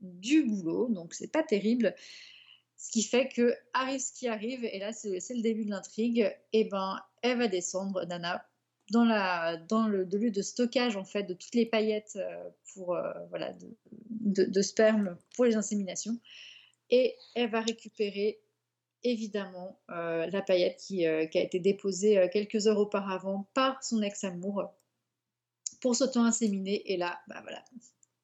du 0.00 0.44
boulot, 0.44 0.88
donc 0.90 1.14
c'est 1.14 1.32
pas 1.32 1.42
terrible. 1.42 1.94
Ce 2.76 2.90
qui 2.90 3.02
fait 3.02 3.28
que 3.28 3.54
arrive 3.72 4.00
ce 4.00 4.12
qui 4.12 4.28
arrive, 4.28 4.64
et 4.64 4.78
là 4.78 4.92
c'est 4.92 5.20
c'est 5.20 5.34
le 5.34 5.42
début 5.42 5.64
de 5.64 5.70
l'intrigue, 5.70 6.34
et 6.52 6.64
ben 6.64 6.98
elle 7.22 7.38
va 7.38 7.48
descendre, 7.48 8.04
Nana, 8.06 8.46
dans, 8.90 9.88
le, 9.88 10.04
lieu 10.04 10.30
de 10.30 10.42
stockage 10.42 10.96
en 10.96 11.04
fait 11.04 11.24
de 11.24 11.34
toutes 11.34 11.54
les 11.54 11.66
paillettes 11.66 12.16
euh, 12.16 12.50
pour 12.72 12.94
euh, 12.94 13.12
voilà 13.30 13.52
de, 13.90 14.62
sperme 14.62 15.16
pour 15.34 15.44
les 15.44 15.56
inséminations, 15.56 16.18
et 16.90 17.16
elle 17.34 17.50
va 17.50 17.60
récupérer 17.60 18.40
évidemment 19.02 19.78
euh, 19.90 20.26
la 20.26 20.42
paillette 20.42 20.78
qui, 20.78 20.98
qui 21.30 21.38
a 21.38 21.42
été 21.42 21.58
déposée 21.58 22.28
quelques 22.32 22.66
heures 22.66 22.78
auparavant 22.78 23.48
par 23.54 23.82
son 23.84 24.02
ex-amour 24.02 24.72
pour 25.80 25.94
s'auto-inséminer. 25.94 26.92
Et 26.92 26.96
là, 26.96 27.20
bah 27.28 27.40
voilà, 27.42 27.62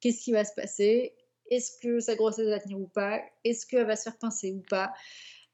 qu'est-ce 0.00 0.22
qui 0.22 0.32
va 0.32 0.44
se 0.44 0.54
passer? 0.54 1.14
Est-ce 1.50 1.78
que 1.82 2.00
sa 2.00 2.14
grossesse 2.14 2.48
va 2.48 2.60
tenir 2.60 2.78
ou 2.78 2.86
pas? 2.86 3.20
Est-ce 3.44 3.66
qu'elle 3.66 3.86
va 3.86 3.96
se 3.96 4.04
faire 4.04 4.16
pincer 4.16 4.52
ou 4.52 4.62
pas? 4.70 4.92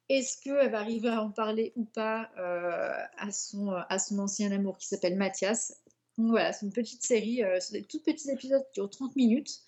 Est-ce 0.08 0.40
qu'elle 0.40 0.70
va 0.70 0.78
arriver 0.80 1.08
à 1.08 1.22
en 1.22 1.30
parler 1.30 1.72
ou 1.76 1.84
pas 1.84 2.30
euh, 2.38 2.92
à, 3.18 3.30
son, 3.32 3.70
à 3.70 3.98
son 3.98 4.18
ancien 4.20 4.52
amour 4.52 4.78
qui 4.78 4.86
s'appelle 4.86 5.16
Mathias? 5.16 5.74
Donc 6.16 6.30
voilà, 6.30 6.52
c'est 6.52 6.64
une 6.64 6.72
petite 6.72 7.02
série, 7.02 7.42
euh, 7.42 7.58
c'est 7.60 7.72
des 7.80 7.82
tout 7.84 8.00
petits 8.00 8.30
épisodes 8.30 8.62
qui 8.72 8.80
durent 8.80 8.90
30 8.90 9.16
minutes. 9.16 9.60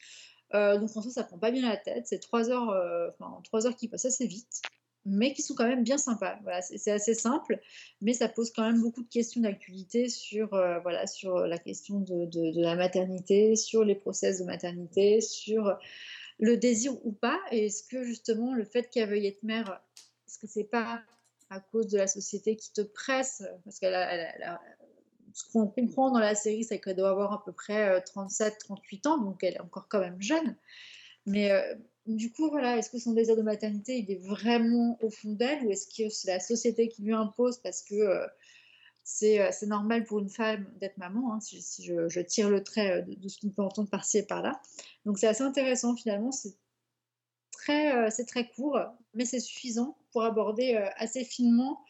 Euh, 0.54 0.78
donc 0.78 0.96
en 0.96 1.02
soi, 1.02 1.10
ça 1.10 1.24
prend 1.24 1.38
pas 1.38 1.50
bien 1.50 1.68
la 1.68 1.76
tête. 1.76 2.06
C'est 2.06 2.20
3 2.20 2.50
heures, 2.50 2.70
euh, 2.70 3.08
enfin, 3.18 3.40
3 3.44 3.66
heures 3.66 3.76
qui 3.76 3.88
passent 3.88 4.06
assez 4.06 4.26
vite, 4.26 4.62
mais 5.04 5.32
qui 5.34 5.42
sont 5.42 5.54
quand 5.54 5.66
même 5.68 5.82
bien 5.82 5.98
sympas. 5.98 6.38
Voilà, 6.42 6.62
c'est 6.62 6.90
assez 6.90 7.14
simple, 7.14 7.60
mais 8.00 8.14
ça 8.14 8.28
pose 8.28 8.52
quand 8.52 8.62
même 8.62 8.80
beaucoup 8.80 9.02
de 9.02 9.08
questions 9.08 9.40
d'actualité 9.42 10.08
sur, 10.08 10.54
euh, 10.54 10.78
voilà, 10.80 11.06
sur 11.06 11.40
la 11.40 11.58
question 11.58 12.00
de, 12.00 12.26
de- 12.26 12.52
de 12.56 12.62
la 12.62 12.76
maternité, 12.76 13.56
sur 13.56 13.84
les 13.84 13.94
process 13.96 14.38
de 14.38 14.44
maternité, 14.44 15.20
sur 15.20 15.76
le 16.38 16.56
désir 16.56 16.94
ou 17.04 17.12
pas. 17.12 17.38
Et 17.50 17.66
est-ce 17.66 17.82
que 17.82 18.02
justement 18.04 18.54
le 18.54 18.64
fait 18.64 18.88
qu'elle 18.90 19.08
veuille 19.10 19.26
être 19.26 19.42
mère, 19.42 19.82
est-ce 20.28 20.38
que 20.38 20.46
c'est 20.46 20.64
pas 20.64 21.02
à 21.50 21.60
cause 21.60 21.88
de 21.88 21.96
la 21.96 22.06
société 22.06 22.54
qui 22.56 22.72
te 22.72 22.82
presse? 22.82 23.42
Parce 23.64 23.82
a- 23.82 24.60
ce 25.34 25.44
qu'on 25.52 25.66
comprend 25.66 26.10
dans 26.10 26.18
la 26.18 26.34
série, 26.34 26.64
c'est 26.64 26.80
qu'elle 26.80 26.96
doit 26.96 27.10
avoir 27.10 27.32
à 27.32 27.44
peu 27.44 27.52
près 27.52 28.00
37-38 28.02 29.06
ans, 29.06 29.18
donc 29.18 29.42
elle 29.42 29.54
est 29.54 29.60
encore 29.60 29.88
quand 29.88 30.00
même 30.00 30.20
jeune. 30.20 30.56
Mais 31.26 31.50
euh, 31.50 31.74
du 32.06 32.32
coup, 32.32 32.48
voilà, 32.50 32.78
est-ce 32.78 32.90
que 32.90 32.98
son 32.98 33.12
désir 33.12 33.36
de 33.36 33.42
maternité, 33.42 33.98
il 33.98 34.10
est 34.10 34.20
vraiment 34.26 34.98
au 35.02 35.10
fond 35.10 35.32
d'elle 35.32 35.64
ou 35.64 35.70
est-ce 35.70 35.86
que 35.86 36.08
c'est 36.08 36.28
la 36.28 36.40
société 36.40 36.88
qui 36.88 37.02
lui 37.02 37.12
impose? 37.12 37.58
Parce 37.58 37.82
que 37.82 37.94
euh, 37.94 38.26
c'est 39.04 39.40
euh, 39.40 39.66
normal 39.66 40.04
pour 40.04 40.18
une 40.18 40.30
femme 40.30 40.66
d'être 40.80 40.98
maman, 40.98 41.34
hein, 41.34 41.40
si, 41.40 41.62
je, 41.82 42.20
tire 42.20 42.50
le 42.50 42.62
trait 42.62 43.02
euh, 43.02 43.02
de, 43.06 43.28
ce 43.28 43.40
qu'on 43.40 43.50
peut 43.50 43.62
entendre 43.62 43.90
par-ci 43.90 44.18
et 44.18 44.22
par-là. 44.22 44.60
Donc 45.04 45.18
c'est 45.18 45.26
assez 45.26 45.42
intéressant 45.42 45.96
finalement, 45.96 46.30
euh, 47.70 48.08
c'est 48.10 48.24
très 48.24 48.48
court, 48.48 48.78
mais 49.14 49.24
c'est 49.24 49.40
suffisant 49.40 49.96
pour 50.12 50.22
aborder 50.22 50.74
euh, 50.74 50.88
assez 50.96 51.24
finement 51.24 51.80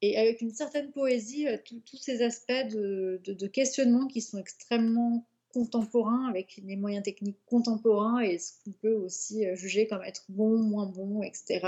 et 0.00 0.16
avec 0.18 0.40
une 0.40 0.52
certaine 0.52 0.90
poésie 0.90 1.48
euh, 1.48 1.56
tous 1.64 1.96
ces 1.96 2.22
aspects 2.22 2.68
de, 2.70 3.46
questionnement 3.46 4.06
qui 4.06 4.20
sont 4.20 4.38
extrêmement 4.38 5.24
contemporains, 5.52 6.28
avec 6.28 6.60
les 6.64 6.76
moyens 6.76 7.04
techniques 7.04 7.38
contemporains 7.46 8.20
et 8.20 8.38
ce 8.38 8.52
qu'on 8.64 8.72
peut 8.72 8.94
aussi 8.94 9.44
juger 9.54 9.86
comme 9.86 10.02
être 10.02 10.24
bon, 10.30 10.58
moins 10.58 10.86
bon, 10.86 11.22
etc. 11.22 11.60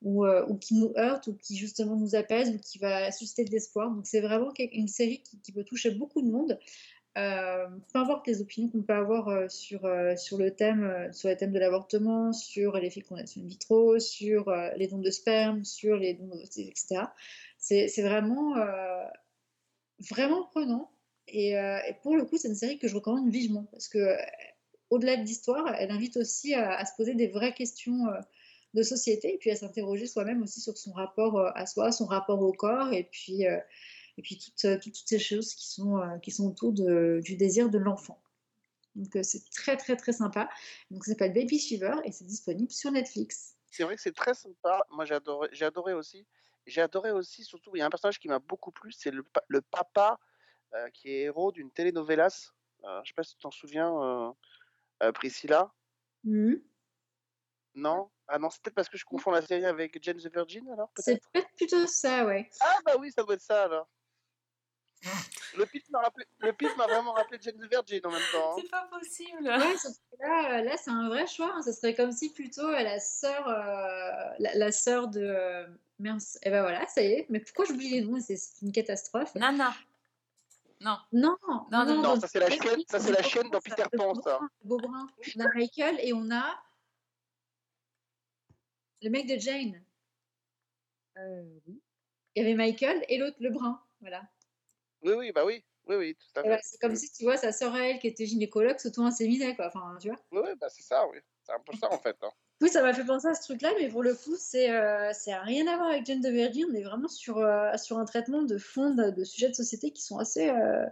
Ou, 0.00 0.24
qui 0.60 0.74
nous 0.74 0.92
heurte, 0.96 1.28
ou 1.28 1.34
qui 1.34 1.56
justement 1.56 1.94
nous 1.94 2.16
apaise, 2.16 2.48
ou 2.48 2.58
qui 2.58 2.78
va 2.78 3.12
susciter 3.12 3.44
de 3.44 3.50
l'espoir. 3.50 3.90
Donc 3.90 4.06
c'est 4.06 4.22
vraiment 4.22 4.50
une 4.56 4.88
série 4.88 5.22
qui 5.44 5.52
peut 5.52 5.62
toucher 5.62 5.90
beaucoup 5.90 6.22
de 6.22 6.30
monde. 6.30 6.58
Euh, 7.18 7.66
peu 7.92 7.98
importe 7.98 8.26
les 8.26 8.40
opinions 8.40 8.70
qu'on 8.70 8.82
peut 8.82 8.94
avoir 8.94 9.28
euh, 9.28 9.46
sur, 9.48 9.84
euh, 9.84 10.16
sur 10.16 10.38
le 10.38 10.54
thème, 10.54 11.10
sur 11.12 11.28
les 11.28 11.36
thèmes 11.36 11.52
de 11.52 11.58
l'avortement, 11.58 12.32
sur 12.32 12.78
les 12.78 12.88
fécondations 12.88 13.42
in 13.42 13.46
vitro, 13.46 13.98
sur 13.98 14.50
les 14.76 14.86
dons 14.88 14.98
de 14.98 15.10
sperme, 15.10 15.64
sur 15.64 15.96
les 15.96 16.14
dons 16.14 16.26
d'ovocytes, 16.26 16.68
etc. 16.68 17.04
C'est 17.58 18.02
vraiment, 18.02 18.54
vraiment 20.10 20.44
prenant. 20.44 20.90
Et, 21.28 21.54
pour 22.02 22.16
le 22.16 22.24
coup, 22.24 22.36
c'est 22.38 22.48
une 22.48 22.54
série 22.54 22.78
que 22.78 22.88
je 22.88 22.94
recommande 22.94 23.30
vivement 23.30 23.64
parce 23.72 23.88
que, 23.88 24.16
au-delà 24.90 25.16
de 25.16 25.22
l'histoire, 25.22 25.74
elle 25.78 25.90
invite 25.90 26.16
aussi 26.16 26.54
à, 26.54 26.76
à 26.76 26.84
se 26.84 26.94
poser 26.96 27.14
des 27.14 27.28
vraies 27.28 27.54
questions 27.54 28.06
de 28.74 28.82
société 28.82 29.34
et 29.34 29.38
puis 29.38 29.50
à 29.50 29.56
s'interroger 29.56 30.06
soi-même 30.06 30.42
aussi 30.42 30.60
sur 30.60 30.76
son 30.76 30.92
rapport 30.92 31.38
à 31.54 31.66
soi, 31.66 31.92
son 31.92 32.06
rapport 32.06 32.40
au 32.40 32.52
corps 32.52 32.92
et 32.92 33.04
puis, 33.04 33.44
et 34.18 34.22
puis 34.22 34.38
toutes, 34.38 34.64
euh, 34.64 34.78
toutes, 34.78 34.94
toutes 34.94 35.08
ces 35.08 35.18
choses 35.18 35.54
qui 35.54 35.68
sont, 35.68 35.98
euh, 35.98 36.18
qui 36.18 36.30
sont 36.30 36.46
autour 36.48 36.72
de- 36.72 37.20
du 37.24 37.36
désir 37.36 37.70
de 37.70 37.78
l'enfant. 37.78 38.22
Donc 38.94 39.16
euh, 39.16 39.22
c'est 39.22 39.48
très 39.50 39.76
très 39.76 39.96
très 39.96 40.12
sympa. 40.12 40.48
Donc 40.90 41.04
ça 41.04 41.12
s'appelle 41.12 41.32
Baby 41.32 41.58
Shiver 41.58 41.94
et 42.04 42.12
c'est 42.12 42.26
disponible 42.26 42.70
sur 42.70 42.90
Netflix. 42.90 43.56
C'est 43.70 43.84
vrai 43.84 43.96
que 43.96 44.02
c'est 44.02 44.12
très 44.14 44.34
sympa. 44.34 44.84
Moi, 44.90 45.06
j'ai 45.06 45.14
adoré, 45.14 45.48
j'ai 45.52 45.64
adoré 45.64 45.94
aussi. 45.94 46.26
J'ai 46.66 46.82
adoré 46.82 47.10
aussi, 47.10 47.42
surtout, 47.42 47.74
il 47.74 47.78
y 47.78 47.82
a 47.82 47.86
un 47.86 47.90
personnage 47.90 48.18
qui 48.18 48.28
m'a 48.28 48.38
beaucoup 48.38 48.70
plu, 48.70 48.92
c'est 48.92 49.10
le, 49.10 49.22
pa- 49.22 49.42
le 49.48 49.62
papa 49.62 50.20
euh, 50.74 50.90
qui 50.90 51.08
est 51.08 51.22
héros 51.22 51.52
d'une 51.52 51.70
telenovelas. 51.70 52.52
Euh, 52.84 53.00
je 53.02 53.08
sais 53.08 53.14
pas 53.14 53.22
si 53.22 53.34
tu 53.34 53.40
t'en 53.42 53.50
souviens, 53.50 54.34
euh, 55.02 55.12
Priscilla. 55.12 55.72
Mhm. 56.24 56.62
Non? 57.74 58.10
Ah 58.28 58.38
non, 58.38 58.50
c'est 58.50 58.62
peut-être 58.62 58.74
parce 58.74 58.88
que 58.88 58.98
je 58.98 59.04
confonds 59.04 59.30
la 59.30 59.42
série 59.42 59.64
avec 59.64 59.98
Jane 60.02 60.18
the 60.18 60.30
Virgin, 60.32 60.68
alors, 60.70 60.90
C'est 60.98 61.20
peut-être 61.32 61.50
plutôt 61.56 61.86
ça, 61.86 62.26
ouais. 62.26 62.48
Ah 62.60 62.78
bah 62.84 62.96
oui, 62.98 63.10
ça 63.10 63.22
doit 63.22 63.34
être 63.34 63.40
ça, 63.40 63.64
alors. 63.64 63.88
Le 65.56 65.66
pitch 65.66 65.88
m'a 65.90 66.00
rappelé, 66.00 66.24
vraiment 66.40 67.12
rappelé 67.12 67.38
Jane 67.42 67.56
the 67.58 67.68
Virgin 67.68 68.00
en 68.04 68.10
même 68.10 68.20
temps. 68.32 68.52
hein. 68.56 68.60
C'est 68.62 68.70
pas 68.70 68.88
possible. 68.90 69.42
Ouais, 69.42 69.48
là, 70.20 70.58
euh, 70.58 70.62
là 70.62 70.76
c'est 70.76 70.90
un 70.90 71.08
vrai 71.08 71.26
choix. 71.26 71.52
hein. 71.54 71.62
Ce 71.62 71.72
serait 71.72 71.94
comme 71.94 72.12
si 72.12 72.32
plutôt 72.32 72.68
euh, 72.68 72.82
la 72.82 72.98
sœur, 73.00 73.48
euh, 73.48 74.34
la, 74.38 74.54
la 74.54 74.72
sœur 74.72 75.08
de 75.08 75.20
euh, 75.20 75.66
mince. 75.98 76.38
Et 76.42 76.50
ben 76.50 76.62
voilà, 76.62 76.86
ça 76.86 77.02
y 77.02 77.06
est. 77.06 77.26
Mais 77.30 77.40
pourquoi 77.40 77.64
j'oublie 77.64 77.90
les 77.90 78.00
noms? 78.02 78.20
C'est 78.20 78.36
c'est 78.36 78.62
une 78.62 78.72
catastrophe. 78.72 79.34
Nana. 79.34 79.74
Non. 80.80 80.98
Non, 81.12 81.36
Non, 81.70 81.84
non, 81.84 82.02
Non, 82.02 82.20
ça 82.20 82.26
c'est 82.28 82.40
la 82.40 82.50
chienne, 82.50 82.80
ça 82.88 82.98
c'est 82.98 83.12
la 83.12 83.22
chienne 83.22 83.48
dans 83.50 83.60
ça, 83.60 83.70
Peter 83.76 83.88
Pan, 83.96 84.14
beau 84.14 84.22
ça. 84.22 84.38
brun, 84.38 84.48
le 84.62 84.68
beau 84.68 84.78
brun. 84.78 85.06
On 85.36 85.40
a 85.40 85.48
Michael 85.54 85.96
et 86.00 86.12
on 86.12 86.30
a 86.30 86.60
le 89.02 89.10
mec 89.10 89.26
de 89.28 89.38
Jane. 89.38 89.82
Euh, 91.18 91.42
oui. 91.66 91.80
Il 92.34 92.42
y 92.42 92.46
avait 92.46 92.54
Michael 92.54 93.04
et 93.08 93.18
l'autre 93.18 93.36
le 93.40 93.50
brun. 93.50 93.80
Voilà. 94.00 94.22
Oui, 95.02 95.12
oui, 95.14 95.32
bah 95.32 95.44
oui, 95.44 95.64
oui, 95.86 95.96
oui, 95.96 96.14
tout 96.16 96.40
à 96.40 96.42
fait. 96.44 96.48
voilà, 96.48 96.60
c'est 96.62 96.78
comme 96.80 96.96
si 96.96 97.10
tu 97.12 97.24
vois 97.24 97.36
sa 97.36 97.52
sœur 97.52 97.74
à 97.74 97.88
elle 97.88 97.98
qui 97.98 98.06
était 98.08 98.26
gynécologue 98.26 98.78
s'auto-inséminait 98.78 99.56
quoi. 99.56 99.66
Enfin, 99.68 99.96
tu 100.00 100.08
vois. 100.08 100.18
Oui, 100.32 100.40
oui, 100.44 100.50
bah 100.60 100.68
c'est 100.68 100.82
ça, 100.82 101.06
oui. 101.08 101.18
C'est 101.42 101.52
un 101.52 101.60
peu 101.60 101.72
ça 101.76 101.90
en 101.92 101.98
fait. 101.98 102.16
hein. 102.22 102.30
Oui, 102.60 102.68
ça 102.68 102.80
m'a 102.82 102.94
fait 102.94 103.04
penser 103.04 103.26
à 103.28 103.34
ce 103.34 103.42
truc-là, 103.42 103.72
mais 103.78 103.88
pour 103.88 104.02
le 104.04 104.14
coup, 104.14 104.36
c'est 104.38 104.70
euh, 104.70 105.10
c'est 105.14 105.34
rien 105.34 105.66
à 105.66 105.76
voir 105.76 105.88
avec 105.90 106.06
Jane 106.06 106.20
de 106.20 106.28
Virgin. 106.30 106.66
On 106.70 106.74
est 106.74 106.82
vraiment 106.84 107.08
sur, 107.08 107.38
euh, 107.38 107.76
sur 107.76 107.98
un 107.98 108.04
traitement 108.04 108.42
de 108.42 108.56
fond 108.56 108.94
de, 108.94 109.10
de 109.10 109.24
sujets 109.24 109.48
de 109.48 109.54
société 109.54 109.90
qui 109.92 110.00
sont 110.02 110.18
assez. 110.18 110.48
euh, 110.48 110.86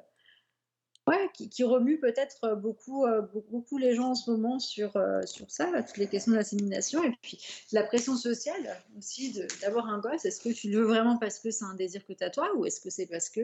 ouais, 1.06 1.28
qui, 1.34 1.48
qui 1.48 1.64
remuent 1.64 1.98
peut-être 2.00 2.54
beaucoup, 2.56 3.04
euh, 3.06 3.22
be- 3.22 3.44
beaucoup 3.50 3.78
les 3.78 3.94
gens 3.94 4.10
en 4.10 4.14
ce 4.14 4.30
moment 4.30 4.58
sur, 4.58 4.92
sur 5.24 5.50
ça, 5.50 5.70
là, 5.70 5.82
toutes 5.82 5.96
les 5.96 6.08
questions 6.08 6.32
de 6.32 6.36
l'assimilation 6.36 7.02
et 7.04 7.12
puis 7.22 7.38
la 7.72 7.82
pression 7.84 8.16
sociale 8.16 8.76
aussi 8.98 9.32
d'avoir 9.62 9.86
un 9.86 9.98
gosse. 10.00 10.24
Est-ce 10.24 10.40
que 10.40 10.50
tu 10.50 10.70
le 10.70 10.78
veux 10.78 10.84
vraiment 10.86 11.18
parce 11.18 11.38
que 11.38 11.50
c'est 11.50 11.64
un 11.64 11.74
désir 11.74 12.04
que 12.06 12.12
tu 12.12 12.24
as 12.24 12.30
toi 12.30 12.54
ou 12.56 12.66
est-ce 12.66 12.80
que 12.80 12.90
c'est 12.90 13.06
parce 13.06 13.28
que. 13.30 13.40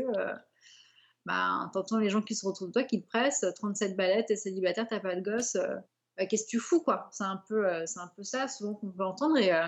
Euh, 1.28 1.32
bah, 1.34 1.70
t'entends 1.72 1.98
les 1.98 2.10
gens 2.10 2.22
qui 2.22 2.34
se 2.34 2.46
retrouvent 2.46 2.70
toi 2.72 2.84
qui 2.84 3.02
te 3.02 3.06
pressent 3.08 3.44
37 3.56 3.96
ballettes, 3.96 4.26
t'es 4.28 4.36
célibataire, 4.36 4.86
t'as 4.88 5.00
pas 5.00 5.14
de 5.16 5.20
gosse. 5.20 5.56
euh, 5.56 5.76
bah, 6.16 6.26
qu'est-ce 6.26 6.44
que 6.44 6.50
tu 6.50 6.58
fous 6.60 6.80
quoi? 6.82 7.08
C'est 7.12 7.24
un 7.24 7.42
peu, 7.48 7.66
euh, 7.68 7.84
un 7.96 8.08
peu 8.16 8.22
ça 8.22 8.48
souvent 8.48 8.74
qu'on 8.74 8.90
peut 8.90 9.04
entendre 9.04 9.36
et, 9.38 9.52
euh, 9.52 9.66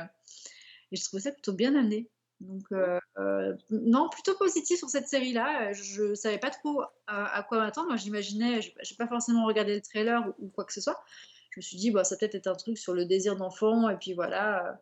je 0.92 1.02
trouve 1.04 1.20
ça 1.20 1.32
plutôt 1.32 1.52
bien 1.52 1.74
amené. 1.74 2.08
Donc, 2.40 2.62
euh, 2.72 2.98
euh, 3.18 3.54
non, 3.70 4.08
plutôt 4.10 4.34
positif 4.36 4.78
sur 4.78 4.88
cette 4.88 5.08
série-là. 5.08 5.70
Euh, 5.70 5.74
Je 5.74 6.14
savais 6.14 6.38
pas 6.38 6.50
trop 6.50 6.82
à, 7.06 7.42
quoi 7.48 7.58
m'attendre. 7.58 7.88
Moi, 7.88 7.96
j'imaginais, 7.96 8.62
je 8.62 8.70
n'ai 8.70 8.96
pas 8.96 9.08
forcément 9.08 9.44
regardé 9.46 9.74
le 9.74 9.80
trailer 9.82 10.22
ou, 10.38 10.48
quoi 10.48 10.64
que 10.64 10.72
ce 10.72 10.80
soit. 10.80 11.02
Je 11.50 11.58
me 11.58 11.62
suis 11.62 11.76
dit, 11.76 11.90
bah, 11.90 12.04
ça 12.04 12.16
peut-être 12.16 12.36
être 12.36 12.46
un 12.46 12.54
truc 12.54 12.78
sur 12.78 12.94
le 12.94 13.04
désir 13.06 13.36
d'enfant, 13.36 13.88
et 13.90 13.96
puis 13.96 14.14
voilà. 14.14 14.66
euh, 14.68 14.72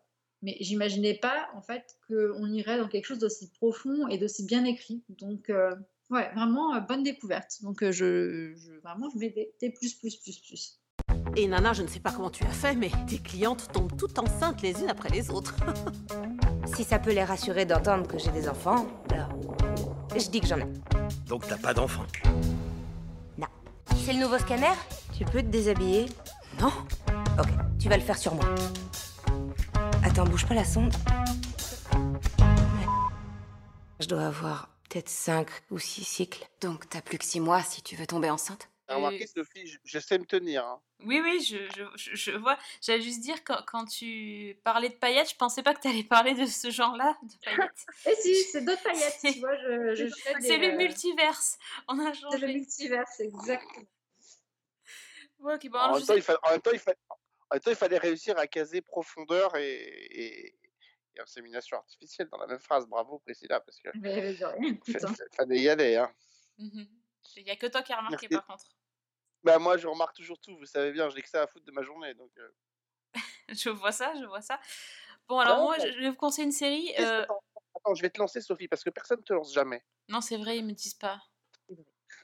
Mais 0.42 0.56
j'imaginais 0.60 1.14
pas, 1.14 1.48
en 1.54 1.62
fait, 1.62 1.96
qu'on 2.08 2.46
irait 2.52 2.78
dans 2.78 2.88
quelque 2.88 3.06
chose 3.06 3.18
d'aussi 3.20 3.48
profond 3.50 4.06
et 4.08 4.18
d'aussi 4.18 4.44
bien 4.44 4.64
écrit. 4.64 5.02
Donc, 5.08 5.48
euh, 5.50 5.74
ouais, 6.10 6.30
vraiment 6.34 6.74
euh, 6.74 6.80
bonne 6.80 7.02
découverte. 7.02 7.62
Donc, 7.62 7.82
euh, 7.82 7.92
je, 7.92 8.54
je, 8.56 8.80
vraiment, 8.82 9.08
je 9.12 9.18
mets 9.18 9.30
des, 9.30 9.54
des 9.60 9.70
plus, 9.70 9.94
plus, 9.94 10.16
plus, 10.16 10.38
plus. 10.38 10.80
Et 11.36 11.48
Nana, 11.48 11.72
je 11.72 11.82
ne 11.82 11.88
sais 11.88 12.00
pas 12.00 12.12
comment 12.12 12.30
tu 12.30 12.44
as 12.44 12.50
fait, 12.50 12.74
mais 12.74 12.90
tes 13.06 13.18
clientes 13.18 13.70
tombent 13.72 13.96
toutes 13.96 14.18
enceintes 14.18 14.62
les 14.62 14.80
unes 14.80 14.88
après 14.88 15.10
les 15.10 15.30
autres. 15.30 15.54
Si 16.74 16.82
ça 16.82 16.98
peut 16.98 17.12
les 17.12 17.22
rassurer 17.22 17.64
d'entendre 17.64 18.08
que 18.08 18.18
j'ai 18.18 18.32
des 18.32 18.48
enfants, 18.48 18.86
alors 19.10 19.28
je 20.16 20.28
dis 20.28 20.40
que 20.40 20.48
j'en 20.48 20.58
ai. 20.58 20.66
Donc 21.28 21.46
t'as 21.46 21.56
pas 21.56 21.72
d'enfant. 21.72 22.04
C'est 24.06 24.12
le 24.12 24.20
nouveau 24.20 24.38
scanner? 24.38 24.72
Tu 25.18 25.24
peux 25.24 25.42
te 25.42 25.48
déshabiller? 25.48 26.06
Non? 26.60 26.70
Ok, 27.40 27.48
tu 27.76 27.88
vas 27.88 27.96
le 27.96 28.04
faire 28.04 28.16
sur 28.16 28.36
moi. 28.36 28.44
Attends, 30.04 30.24
bouge 30.24 30.46
pas 30.46 30.54
la 30.54 30.64
sonde. 30.64 30.92
Je 33.98 34.06
dois 34.06 34.26
avoir 34.26 34.75
peut-être 34.88 35.08
5 35.08 35.48
ou 35.70 35.78
6 35.78 36.04
cycles. 36.04 36.44
Donc 36.60 36.88
t'as 36.88 37.02
plus 37.02 37.18
que 37.18 37.24
six 37.24 37.40
mois 37.40 37.62
si 37.62 37.82
tu 37.82 37.96
veux 37.96 38.06
tomber 38.06 38.30
enceinte 38.30 38.68
T'as 38.88 38.94
remarqué, 38.94 39.26
Sophie, 39.26 39.66
je, 39.66 39.78
je 39.84 39.98
sais 39.98 40.16
me 40.16 40.24
tenir. 40.24 40.64
hein. 40.64 40.80
Oui, 41.04 41.20
oui, 41.20 41.40
je, 41.42 41.56
je, 41.96 42.30
vois. 42.30 42.56
J'allais 42.80 43.02
juste 43.02 43.18
dire, 43.20 43.42
quand, 43.42 43.60
quand 43.66 43.84
tu 43.84 44.56
parlais 44.62 44.88
de 44.90 44.94
paillettes, 44.94 45.28
je 45.30 45.34
pensais 45.34 45.64
pas 45.64 45.74
que 45.74 45.80
tu 45.80 45.88
allais 45.88 46.04
parler 46.04 46.34
de 46.34 46.46
ce 46.46 46.70
genre-là, 46.70 47.16
de 47.20 47.32
paillettes. 47.44 47.84
Et 48.06 48.14
si, 48.14 48.34
c'est 48.44 48.64
d'autres 48.64 48.82
paillettes, 48.84 49.18
tu 49.20 49.40
vois. 49.40 49.56
C'est 50.40 50.58
le 50.58 50.68
euh, 50.72 50.76
multiverse. 50.76 51.58
On 51.88 51.98
a 51.98 52.14
C'est 52.14 52.20
changé. 52.20 52.38
le 52.46 52.52
multiverse, 52.52 53.18
exactement. 53.20 53.86
Ouais, 55.40 55.54
ok, 55.54 55.68
bon, 55.68 55.78
En 55.78 55.92
même, 55.94 56.00
temps, 56.00 56.06
sais- 56.06 56.16
il 56.16 56.22
fa- 56.22 56.38
en, 56.44 56.50
même 56.52 56.60
temps, 56.62 56.70
il 56.72 56.78
fa- 56.78 56.94
en 57.10 57.54
même 57.54 57.60
temps, 57.60 57.70
il 57.72 57.76
fallait 57.76 57.98
réussir 57.98 58.38
à 58.38 58.46
caser 58.46 58.80
profondeur 58.82 59.56
et, 59.56 59.74
et, 59.74 60.54
et 61.16 61.20
insémination 61.20 61.76
artificielle 61.78 62.28
dans 62.30 62.38
la 62.38 62.46
même 62.46 62.58
phrase. 62.60 62.86
Bravo, 62.86 63.18
Priscilla, 63.20 63.60
parce 63.60 63.80
que 63.80 63.88
hein. 63.88 64.76
fa- 65.00 65.24
fallait 65.36 65.60
y 65.60 65.68
aller. 65.68 65.96
Hein. 65.96 66.12
Mhm. 66.58 66.86
Il 67.36 67.42
y 67.42 67.50
a 67.50 67.56
que 67.56 67.66
toi 67.66 67.82
qui 67.82 67.92
as 67.92 67.96
remarqué, 67.98 68.28
Merci. 68.30 68.36
par 68.36 68.46
contre. 68.46 68.64
Bah, 69.42 69.58
moi, 69.58 69.76
je 69.76 69.86
remarque 69.86 70.16
toujours 70.16 70.40
tout, 70.40 70.56
vous 70.56 70.66
savez 70.66 70.92
bien, 70.92 71.08
j'ai 71.10 71.22
que 71.22 71.28
ça 71.28 71.42
à 71.42 71.46
foutre 71.46 71.64
de 71.66 71.72
ma 71.72 71.82
journée. 71.82 72.14
Donc, 72.14 72.30
euh, 72.38 72.48
Je 73.48 73.68
vois 73.70 73.92
ça, 73.92 74.12
je 74.20 74.24
vois 74.24 74.42
ça. 74.42 74.60
Bon, 75.28 75.38
alors 75.38 75.58
moi, 75.62 75.76
ouais. 75.76 75.86
je 75.86 75.92
je 75.92 75.98
vais 76.00 76.10
vous 76.10 76.16
conseiller 76.16 76.46
une 76.46 76.52
série. 76.52 76.92
Euh, 76.98 77.22
Attends, 77.22 77.42
attends, 77.74 77.94
je 77.94 78.02
vais 78.02 78.10
te 78.10 78.18
lancer, 78.18 78.40
Sophie, 78.40 78.68
parce 78.68 78.82
que 78.84 78.90
personne 78.90 79.18
ne 79.18 79.24
te 79.24 79.32
lance 79.32 79.52
jamais. 79.52 79.84
Non, 80.08 80.20
c'est 80.20 80.36
vrai, 80.36 80.58
ils 80.58 80.64
me 80.64 80.72
disent 80.72 80.94
pas. 80.94 81.20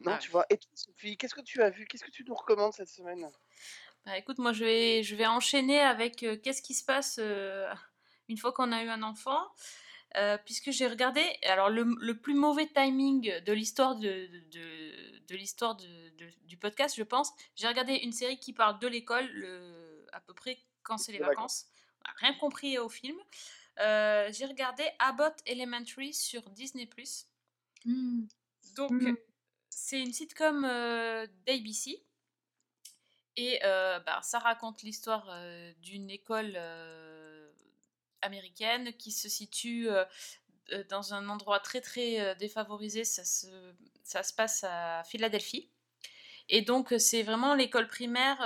Non, 0.01 0.12
Ah. 0.12 0.18
tu 0.18 0.30
vois. 0.30 0.47
Et 0.51 0.57
toi, 0.59 0.70
Sophie, 0.74 1.16
qu'est-ce 1.16 1.34
que 1.34 1.40
tu 1.43 1.62
as 1.62 1.70
vu? 1.70 1.86
Qu'est-ce 1.86 2.05
que 2.05 2.11
tu 2.11 2.24
nous 2.24 2.34
recommandes 2.34 2.72
cette 2.72 2.88
semaine? 2.88 3.30
Bah, 4.05 4.16
écoute, 4.18 4.38
moi, 4.38 4.53
je 4.53 4.64
vais, 4.64 5.03
je 5.03 5.14
vais 5.14 5.26
enchaîner 5.26 5.80
avec 5.80 6.22
euh, 6.22 6.36
qu'est-ce 6.36 6.62
qui 6.62 6.74
se 6.74 6.84
passe 6.84 7.18
euh, 7.20 7.72
une 8.32 8.38
fois 8.38 8.52
qu'on 8.52 8.72
a 8.72 8.82
eu 8.82 8.88
un 8.88 9.02
enfant. 9.02 9.40
Euh, 10.16 10.36
puisque 10.44 10.70
j'ai 10.72 10.86
regardé, 10.88 11.22
alors 11.44 11.70
le, 11.70 11.84
le 11.98 12.14
plus 12.20 12.34
mauvais 12.34 12.66
timing 12.66 13.30
de 13.46 13.52
l'histoire 13.54 13.96
de, 13.96 14.26
de, 14.50 15.20
de 15.26 15.36
l'histoire 15.36 15.74
de, 15.74 16.10
de- 16.18 16.30
du 16.44 16.58
podcast, 16.58 16.94
je 16.98 17.02
pense, 17.02 17.32
j'ai 17.56 17.66
regardé 17.66 17.94
une 17.94 18.12
série 18.12 18.38
qui 18.38 18.52
parle 18.52 18.78
de 18.78 18.88
l'école, 18.88 19.26
le- 19.32 20.04
à 20.12 20.20
peu 20.20 20.34
près 20.34 20.58
quand 20.82 20.98
c'est 20.98 21.12
les 21.12 21.18
vacances. 21.18 21.64
On 22.04 22.08
n'a 22.08 22.14
Rien 22.18 22.34
compris 22.34 22.76
au 22.78 22.90
film. 22.90 23.16
Euh, 23.80 24.28
j'ai 24.32 24.44
regardé 24.44 24.84
Abbott 24.98 25.34
Elementary 25.46 26.12
sur 26.12 26.42
Disney+. 26.50 26.86
Mm. 27.86 28.26
Donc, 28.76 28.90
Mm. 28.92 29.16
c'est 29.70 29.98
une 30.02 30.12
sitcom 30.12 30.66
euh, 30.66 31.26
d'ABC. 31.46 32.04
Et 33.36 33.60
euh, 33.64 33.98
bah, 34.00 34.20
ça 34.20 34.38
raconte 34.40 34.82
l'histoire 34.82 35.26
euh, 35.30 35.72
d'une 35.80 36.10
école 36.10 36.52
euh, 36.54 37.31
américaine 38.22 38.92
qui 38.94 39.12
se 39.12 39.28
situe 39.28 39.88
euh, 39.88 40.04
euh, 40.72 40.84
dans 40.88 41.14
un 41.14 41.28
endroit 41.28 41.60
très 41.60 41.80
très 41.80 42.20
euh, 42.20 42.34
défavorisé. 42.34 43.04
Ça 43.04 43.24
se, 43.24 43.74
ça 44.02 44.22
se 44.22 44.32
passe 44.32 44.64
à 44.64 45.02
Philadelphie. 45.04 45.70
Et 46.48 46.62
donc, 46.62 46.94
c'est 46.98 47.22
vraiment 47.22 47.54
l'école 47.54 47.86
primaire 47.86 48.44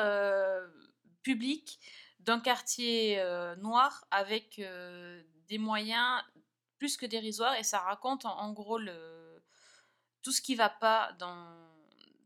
publique 1.23 1.81
d'un 2.21 2.39
quartier 2.39 3.17
noir 3.57 4.05
avec 4.11 4.61
des 5.49 5.59
moyens 5.59 6.23
plus 6.79 6.99
que 6.99 7.07
dérisoires. 7.07 7.55
Et 7.57 7.65
ça 7.65 7.81
raconte 7.81 8.27
en, 8.27 8.53
gros 8.53 8.79
tout 10.23 10.31
ce 10.31 10.43
qui 10.43 10.55
va 10.55 10.69
pas 10.69 11.13
dans, 11.19 11.49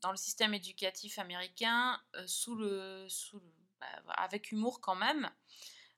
dans 0.01 0.11
le 0.11 0.17
système 0.17 0.55
éducatif 0.55 1.21
américain 1.21 2.03
sous 2.27 2.57
le, 2.57 3.07
sous 3.09 3.41
bah, 3.79 3.87
avec 4.17 4.51
humour 4.51 4.81
quand 4.81 4.97
même. 4.97 5.31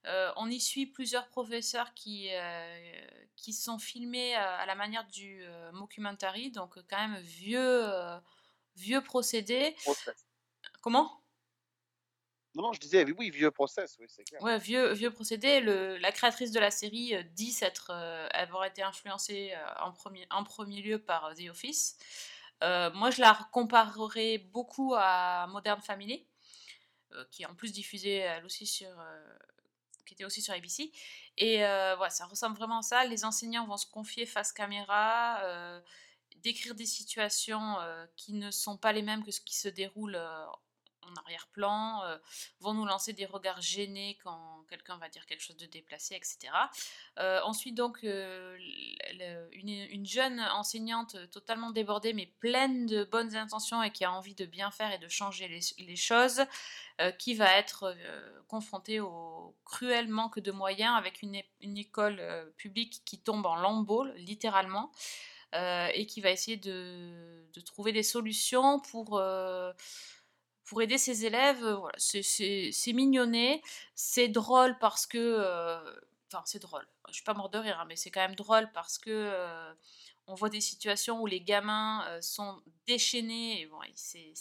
Euh, 0.07 0.33
on 0.37 0.51
y 0.51 0.61
suit 0.61 0.87
plusieurs 0.87 1.29
professeurs 1.29 1.95
qui, 1.95 2.29
euh, 2.33 3.07
qui 3.37 3.53
sont 3.53 3.79
filmés 3.79 4.37
euh, 4.37 4.41
à 4.41 4.67
la 4.67 4.75
manière 4.75 5.07
du 5.07 5.45
mockumentary, 5.73 6.51
donc 6.51 6.79
quand 6.89 7.09
même 7.09 7.21
vieux, 7.21 7.87
vieux 8.77 9.01
procédé. 9.03 9.77
Process. 9.83 10.27
Comment? 10.81 11.23
Non, 12.55 12.65
non, 12.65 12.73
je 12.75 12.81
disais, 12.81 13.07
oui, 13.17 13.31
vieux 13.31 13.51
process, 13.51 13.97
oui, 13.99 14.07
c'est 14.11 14.25
clair. 14.25 14.43
Ouais, 14.43 14.59
vieux, 14.59 14.93
vieux 14.93 15.11
procédé. 15.11 15.61
Le, 15.61 15.97
la 15.97 16.13
créatrice 16.13 16.51
de 16.51 16.61
la 16.61 16.71
série 16.71 17.15
dit 17.31 17.51
s'être, 17.51 17.91
euh, 17.91 18.29
avoir 18.33 18.67
été 18.67 18.83
influencée 18.83 19.55
en, 19.81 19.93
premier, 19.93 20.27
en 20.31 20.45
premier 20.45 20.83
lieu 20.83 20.99
par 20.99 21.35
The 21.35 21.49
Office. 21.49 21.97
Euh, 22.63 22.91
moi, 22.93 23.11
je 23.11 23.21
la 23.21 23.37
comparerais 23.53 24.39
beaucoup 24.39 24.95
à 24.97 25.47
Modern 25.49 25.81
Family, 25.81 26.27
euh, 27.13 27.25
qui 27.31 27.43
est 27.43 27.47
en 27.47 27.55
plus 27.55 27.73
diffusée 27.73 28.17
elle 28.17 28.45
aussi 28.45 28.67
sur, 28.67 28.89
euh, 29.01 29.39
était 30.13 30.25
aussi 30.25 30.43
sur 30.43 30.55
ABC. 30.55 30.93
Et 31.39 31.65
euh, 31.65 31.95
voilà, 31.97 32.11
ça 32.11 32.27
ressemble 32.27 32.57
vraiment 32.57 32.79
à 32.79 32.83
ça. 32.83 33.05
Les 33.05 33.25
enseignants 33.25 33.67
vont 33.67 33.77
se 33.77 33.87
confier 33.87 34.27
face 34.27 34.53
caméra, 34.53 35.41
euh, 35.45 35.81
décrire 36.43 36.75
des 36.75 36.87
situations 36.87 37.79
euh, 37.81 38.07
qui 38.17 38.35
ne 38.35 38.51
sont 38.51 38.77
pas 38.77 38.93
les 38.93 39.03
mêmes 39.03 39.25
que 39.25 39.31
ce 39.31 39.41
qui 39.41 39.57
se 39.57 39.69
déroule 39.69 40.19
en 41.11 41.15
arrière-plan, 41.21 42.03
euh, 42.05 42.19
vont 42.61 42.75
nous 42.75 42.85
lancer 42.85 43.13
des 43.13 43.27
regards 43.27 43.61
gênés 43.61 44.19
quand 44.23 44.65
quelqu'un 44.69 44.97
va 44.99 45.09
dire 45.09 45.27
quelque 45.27 45.43
chose 45.43 45.57
de 45.57 45.67
déplacé, 45.67 46.15
etc. 46.15 46.53
Euh, 47.19 47.41
ensuite, 47.45 47.75
donc, 47.75 48.01
euh, 48.05 48.57
une, 49.53 49.69
une 49.69 50.07
jeune 50.07 50.41
enseignante 50.41 51.17
totalement 51.31 51.71
débordée, 51.71 52.13
mais 52.13 52.27
pleine 52.41 52.87
de 52.87 53.05
bonnes 53.05 53.37
intentions 53.37 53.83
et 53.83 53.91
qui 53.91 54.05
a 54.05 54.13
envie 54.13 54.35
de 54.35 54.47
bien 54.47 54.71
faire 54.71 54.93
et 54.93 54.99
de 54.99 55.09
changer 55.09 55.49
les, 55.49 55.61
les 55.85 55.97
choses, 55.97 56.43
qui 57.19 57.35
va 57.35 57.59
être 57.59 57.97
confrontée 58.47 59.01
au 59.01 59.57
cruel 59.65 60.07
manque 60.09 60.39
de 60.39 60.53
moyens 60.53 60.95
avec 60.97 61.23
une, 61.23 61.43
une 61.61 61.77
école 61.77 62.23
publique 62.57 63.03
qui 63.05 63.19
tombe 63.19 63.45
en 63.45 63.57
lambeaux, 63.57 64.05
littéralement, 64.15 64.93
et 65.53 66.07
qui 66.07 66.21
va 66.21 66.31
essayer 66.31 66.59
de, 66.59 67.45
de 67.53 67.61
trouver 67.61 67.93
des 67.93 68.05
solutions 68.05 68.79
pour... 68.79 69.21
pour 70.65 70.83
aider 70.83 70.99
ses 70.99 71.25
élèves, 71.27 71.63
euh, 71.65 71.75
voilà, 71.77 71.97
c'est- 71.99 72.93
mignonné, 72.93 73.63
c'est 73.95 74.29
drôle 74.29 74.79
parce 74.79 75.07
que... 75.07 75.19
euh, 75.19 75.95
Enfin, 76.35 76.43
c'est 76.47 76.63
drôle. 76.63 76.87
Je 77.09 77.13
suis 77.15 77.25
pas 77.25 77.35
morte 77.35 77.53
de 77.53 77.59
rire, 77.59 77.79
hein, 77.79 77.85
mais 77.87 77.95
c'est 77.97 78.11
quand 78.11 78.23
même 78.23 78.35
drôle 78.35 78.71
parce 78.73 78.97
que 78.97 79.11
euh, 79.11 79.75
on 80.27 80.35
voit 80.35 80.49
des 80.49 80.63
situations 80.63 81.21
où 81.21 81.27
les 81.27 81.43
gamins 81.43 82.07
sont 82.23 82.63
déchaînés. 82.87 83.61
Et 83.61 83.67
bon, 83.67 83.79
c'est 83.95 84.33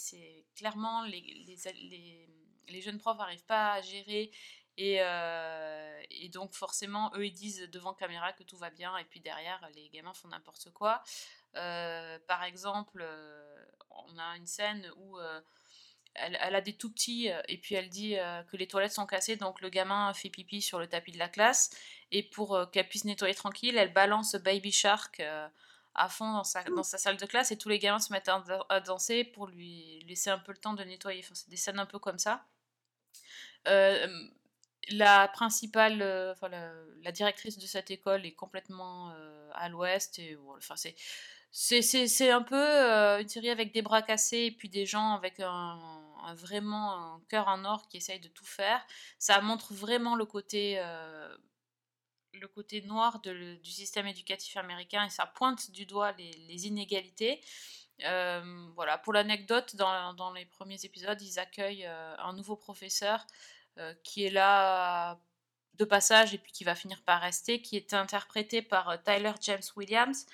clairement 0.56 1.04
les, 1.04 1.20
les, 1.20 2.28
les, 2.68 2.80
jeunes 2.80 2.96
profs 2.98 3.18
n'arrivent 3.18 3.44
pas 3.44 3.72
à 3.74 3.82
gérer. 3.82 4.30
Et, 4.78 5.00
et 6.10 6.28
donc 6.30 6.54
forcément, 6.54 7.12
eux, 7.14 7.26
ils 7.26 7.32
disent 7.34 7.68
devant 7.70 7.92
caméra 7.92 8.32
que 8.32 8.42
tout 8.42 8.56
va 8.56 8.70
bien. 8.70 8.96
Et 8.96 9.04
puis 9.04 9.20
derrière, 9.20 9.60
les 9.74 9.90
gamins 9.90 10.14
font 10.14 10.28
n'importe 10.28 10.70
quoi. 10.70 11.02
Par 11.52 12.42
exemple, 12.44 13.06
on 13.90 14.16
a 14.16 14.36
une 14.38 14.46
scène 14.46 14.90
où... 14.96 15.18
elle, 16.14 16.38
elle 16.40 16.54
a 16.54 16.60
des 16.60 16.74
tout 16.74 16.90
petits 16.92 17.30
euh, 17.30 17.40
et 17.48 17.58
puis 17.58 17.74
elle 17.74 17.88
dit 17.88 18.18
euh, 18.18 18.42
que 18.44 18.56
les 18.56 18.66
toilettes 18.66 18.92
sont 18.92 19.06
cassées, 19.06 19.36
donc 19.36 19.60
le 19.60 19.68
gamin 19.68 20.12
fait 20.14 20.30
pipi 20.30 20.60
sur 20.62 20.78
le 20.78 20.86
tapis 20.86 21.12
de 21.12 21.18
la 21.18 21.28
classe. 21.28 21.70
Et 22.10 22.22
pour 22.22 22.54
euh, 22.54 22.66
qu'elle 22.66 22.88
puisse 22.88 23.04
nettoyer 23.04 23.34
tranquille, 23.34 23.76
elle 23.76 23.92
balance 23.92 24.34
Baby 24.36 24.72
Shark 24.72 25.20
euh, 25.20 25.48
à 25.94 26.08
fond 26.08 26.32
dans 26.32 26.44
sa, 26.44 26.62
dans 26.64 26.82
sa 26.82 26.98
salle 26.98 27.16
de 27.16 27.26
classe 27.26 27.50
et 27.52 27.58
tous 27.58 27.68
les 27.68 27.78
gamins 27.78 28.00
se 28.00 28.12
mettent 28.12 28.28
à, 28.28 28.40
dan- 28.40 28.64
à 28.68 28.80
danser 28.80 29.24
pour 29.24 29.46
lui 29.46 30.04
laisser 30.06 30.30
un 30.30 30.38
peu 30.38 30.52
le 30.52 30.58
temps 30.58 30.74
de 30.74 30.84
nettoyer. 30.84 31.20
Enfin, 31.24 31.34
c'est 31.34 31.50
des 31.50 31.56
scènes 31.56 31.78
un 31.78 31.86
peu 31.86 31.98
comme 31.98 32.18
ça. 32.18 32.44
La 34.88 35.28
principale, 35.28 36.02
enfin, 36.32 36.48
la, 36.48 36.72
la 37.02 37.12
directrice 37.12 37.56
de 37.56 37.66
cette 37.66 37.90
école 37.90 38.26
est 38.26 38.34
complètement 38.34 39.14
à 39.52 39.68
l'ouest. 39.68 40.18
Et 40.18 40.36
enfin, 40.56 40.74
c'est, 40.76 40.96
c'est, 41.52 42.30
un 42.30 42.42
peu 42.42 42.56
euh, 42.56 43.20
une 43.20 43.28
série 43.28 43.50
avec 43.50 43.72
des 43.72 43.82
bras 43.82 44.00
cassés 44.00 44.44
et 44.46 44.50
puis 44.50 44.70
des 44.70 44.86
gens 44.86 45.12
avec 45.12 45.38
un, 45.38 45.78
vraiment 46.34 47.16
un 47.16 47.20
cœur 47.28 47.46
en 47.48 47.64
or 47.66 47.88
qui 47.88 47.98
essayent 47.98 48.20
de 48.20 48.28
tout 48.28 48.46
faire. 48.46 48.84
Ça 49.18 49.40
montre 49.42 49.74
vraiment 49.74 50.16
le 50.16 50.24
côté 50.24 50.76
euh, 50.78 51.36
le 52.32 52.48
côté 52.48 52.80
noir 52.80 53.20
de- 53.20 53.56
du 53.56 53.70
système 53.70 54.06
éducatif 54.06 54.56
américain 54.56 55.04
et 55.04 55.10
ça 55.10 55.26
pointe 55.26 55.70
du 55.70 55.84
doigt 55.84 56.12
les, 56.12 56.30
les 56.48 56.66
inégalités. 56.66 57.42
Euh, 58.04 58.70
voilà, 58.74 58.96
pour 58.96 59.12
l'anecdote, 59.12 59.76
dans, 59.76 60.14
dans 60.14 60.32
les 60.32 60.46
premiers 60.46 60.82
épisodes, 60.84 61.20
ils 61.20 61.38
accueillent 61.38 61.84
un 61.86 62.32
nouveau 62.32 62.56
professeur 62.56 63.26
qui 64.02 64.24
est 64.24 64.30
là 64.30 65.20
de 65.74 65.84
passage 65.84 66.32
et 66.32 66.38
puis 66.38 66.52
qui 66.52 66.64
va 66.64 66.74
finir 66.74 67.02
par 67.02 67.20
rester, 67.20 67.60
qui 67.60 67.76
est 67.76 67.92
interprété 67.92 68.62
par 68.62 69.02
Tyler 69.02 69.32
James 69.42 69.62
Williams. 69.76 70.26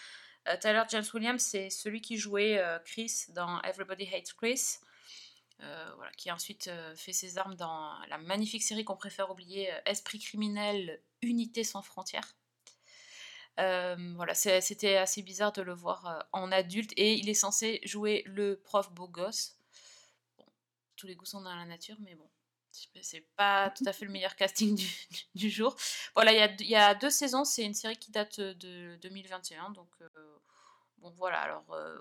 Euh, 0.49 0.57
Tyler 0.57 0.83
James 0.91 1.05
Williams, 1.15 1.43
c'est 1.43 1.71
celui 1.71 2.01
qui 2.01 2.17
jouait 2.17 2.59
euh, 2.59 2.79
Chris 2.81 3.27
dans 3.31 3.61
Everybody 3.63 4.09
Hates 4.15 4.33
Chris. 4.35 4.77
Euh, 5.61 5.91
qui 6.17 6.31
a 6.31 6.35
ensuite 6.35 6.71
fait 6.95 7.13
ses 7.13 7.37
armes 7.37 7.57
dans 7.57 7.99
la 8.09 8.17
magnifique 8.19 8.63
série 8.63 8.85
qu'on 8.85 8.97
préfère 8.97 9.29
oublier, 9.29 9.73
Esprit 9.87 10.21
criminel, 10.21 11.03
Unité 11.21 11.65
sans 11.65 11.83
frontières. 11.83 12.37
Voilà, 13.57 14.35
c'était 14.35 14.99
assez 14.99 15.21
bizarre 15.23 15.51
de 15.53 15.63
le 15.63 15.73
voir 15.75 16.29
en 16.33 16.53
adulte 16.53 16.93
et 16.97 17.15
il 17.15 17.29
est 17.29 17.35
censé 17.35 17.81
jouer 17.83 18.23
le 18.27 18.55
prof 18.61 18.93
beau 18.93 19.09
gosse. 19.09 19.57
Tous 20.95 21.09
les 21.09 21.17
goûts 21.17 21.25
sont 21.25 21.41
dans 21.41 21.57
la 21.57 21.65
nature, 21.65 21.97
mais 21.99 22.15
bon, 22.15 22.31
c'est- 23.03 23.27
pas 23.35 23.71
tout 23.71 23.83
à 23.87 23.93
fait 23.93 24.05
le 24.05 24.13
meilleur 24.13 24.37
casting 24.37 24.81
du 25.35 25.51
jour. 25.51 25.77
Voilà, 26.19 26.33
il 26.33 26.67
y 26.67 26.75
a, 26.75 26.97
deux 26.97 27.11
saisons, 27.11 27.45
c'est 27.45 27.63
une 27.63 27.75
série 27.75 27.97
qui 27.97 28.11
date 28.11 28.41
de 28.41 28.99
2021, 29.03 29.71
donc 29.71 29.87
euh, 30.01 30.09
bon 30.97 31.11
voilà, 31.17 31.39
alors 31.43 31.65
euh, 31.71 31.97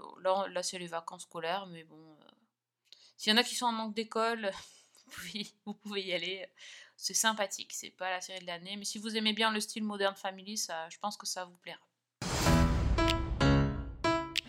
là, 0.50 0.64
c'est 0.64 0.80
les 0.80 0.88
vacances 0.88 1.22
scolaires, 1.22 1.68
mais 1.68 1.84
bon, 1.84 2.00
euh, 2.00 2.26
s'il 3.16 3.32
y 3.32 3.36
en 3.36 3.38
a 3.38 3.44
qui 3.44 3.54
sont 3.54 3.68
en 3.68 3.72
manque 3.72 3.94
d'école, 3.94 4.50
pouvez, 5.12 5.46
vous 5.68 5.76
pouvez 5.76 6.02
y 6.02 6.14
aller. 6.14 6.50
C'est 6.96 7.14
sympathique, 7.14 7.72
c'est 7.76 7.92
pas 7.92 8.10
la 8.10 8.20
série 8.20 8.40
de 8.40 8.48
l'année, 8.48 8.76
mais 8.76 8.86
si 8.86 8.98
vous 8.98 9.16
aimez 9.16 9.34
bien 9.34 9.52
le 9.52 9.60
style 9.60 9.84
Modern 9.84 10.16
Family, 10.16 10.58
je 10.58 10.98
pense 10.98 11.16
que 11.16 11.28
ça 11.28 11.46
vous 11.46 11.58
plaira. 11.58 11.80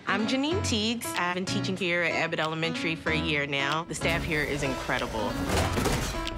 I'm 0.07 0.27
Janine 0.27 0.63
Teagues. 0.63 1.05
I've 1.19 1.35
been 1.35 1.45
teaching 1.45 1.77
here 1.77 2.05
at 2.05 2.13
Abbott 2.13 2.41
Elementary 2.41 2.97
for 2.97 3.11
a 3.11 3.19
year 3.19 3.47
now. 3.47 3.85
The 3.87 3.95
staff 3.95 4.25
here 4.25 4.43
is 4.43 4.63
incredible. 4.63 5.29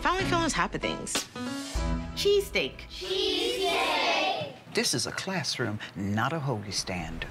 Finally 0.01 0.25
feeling 0.25 0.47
on 0.47 0.51
top 0.51 0.75
of 0.75 0.81
things. 0.81 1.29
Cheesesteak. 2.21 2.75
This 4.75 4.93
is 4.93 5.07
a 5.07 5.11
classroom, 5.13 5.79
not 5.97 6.35
a 6.35 6.39
hoagie 6.39 6.71
stand. 6.71 7.25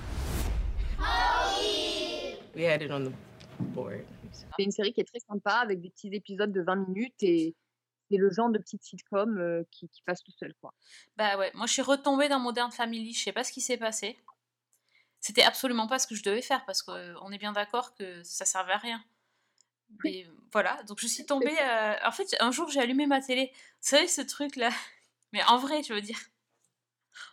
We 2.55 2.63
had 2.63 2.81
it 2.81 2.89
on 2.89 3.03
the 3.03 3.13
board. 3.59 4.03
C'est 4.57 4.63
une 4.63 4.71
série 4.71 4.91
qui 4.91 5.01
est 5.01 5.07
très 5.07 5.19
sympa 5.19 5.57
avec 5.57 5.79
des 5.79 5.91
petits 5.91 6.09
épisodes 6.11 6.51
de 6.51 6.61
20 6.61 6.87
minutes 6.87 7.21
et 7.21 7.55
c'est 8.09 8.17
le 8.17 8.31
genre 8.31 8.49
de 8.49 8.57
petite 8.57 8.81
sitcom 8.81 9.37
euh, 9.37 9.61
qui, 9.69 9.87
qui 9.89 10.01
passe 10.01 10.23
tout 10.23 10.31
seul. 10.31 10.55
Quoi. 10.59 10.73
Bah 11.17 11.37
ouais, 11.37 11.51
moi 11.53 11.67
je 11.67 11.73
suis 11.73 11.83
retombée 11.83 12.27
dans 12.27 12.39
Modern 12.39 12.71
Family, 12.71 13.13
je 13.13 13.25
sais 13.25 13.31
pas 13.31 13.43
ce 13.43 13.51
qui 13.51 13.61
s'est 13.61 13.77
passé. 13.77 14.17
C'était 15.19 15.43
absolument 15.43 15.85
pas 15.85 15.99
ce 15.99 16.07
que 16.07 16.15
je 16.15 16.23
devais 16.23 16.41
faire 16.41 16.65
parce 16.65 16.81
qu'on 16.81 17.31
est 17.31 17.37
bien 17.37 17.51
d'accord 17.51 17.93
que 17.93 18.23
ça 18.23 18.43
servait 18.43 18.73
à 18.73 18.77
rien. 18.77 19.03
Mais 20.03 20.25
voilà, 20.51 20.81
donc 20.83 20.99
je 20.99 21.07
suis 21.07 21.25
tombée. 21.25 21.55
euh, 21.61 21.95
En 22.05 22.11
fait, 22.11 22.35
un 22.39 22.51
jour 22.51 22.69
j'ai 22.69 22.79
allumé 22.79 23.05
ma 23.07 23.21
télé. 23.21 23.51
Vous 23.53 23.59
savez 23.89 24.07
ce 24.07 24.21
truc 24.21 24.55
là 24.55 24.69
Mais 25.33 25.43
en 25.43 25.57
vrai, 25.57 25.83
je 25.83 25.93
veux 25.93 26.01
dire. 26.01 26.19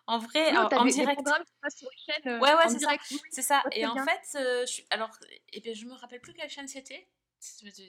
En 0.06 0.18
vrai, 0.18 0.50
Oui, 0.50 0.56
en, 0.58 0.64
en 0.64 0.84
direct. 0.84 1.20
sur 1.68 1.88
les 1.90 1.96
chaînes, 2.14 2.32
euh, 2.32 2.38
ouais, 2.40 2.54
ouais, 2.54 2.68
c'est 2.68 2.78
ça. 2.80 2.96
oui, 3.10 3.20
C'est 3.30 3.42
ça. 3.42 3.62
Et 3.72 3.86
en 3.86 3.94
fait, 4.04 4.38
euh, 4.38 4.66
je 4.66 4.82
alors, 4.90 5.10
et 5.52 5.60
bien, 5.60 5.74
je 5.74 5.84
me 5.86 5.94
rappelle 5.94 6.20
plus 6.20 6.32
quelle 6.34 6.50
chaîne 6.50 6.68
c'était. 6.68 7.08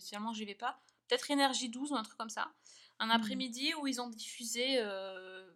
Finalement, 0.06 0.34
j'y 0.34 0.46
vais 0.46 0.56
pas. 0.56 0.80
Peut-être 1.08 1.32
Énergie 1.32 1.70
12 1.70 1.92
ou 1.92 1.96
un 1.96 2.04
truc 2.04 2.18
comme 2.18 2.30
ça. 2.30 2.52
Un 3.00 3.10
après-midi 3.10 3.74
où 3.76 3.88
ils 3.88 4.00
ont 4.02 4.08
diffusé 4.10 4.78
euh, 4.80 5.50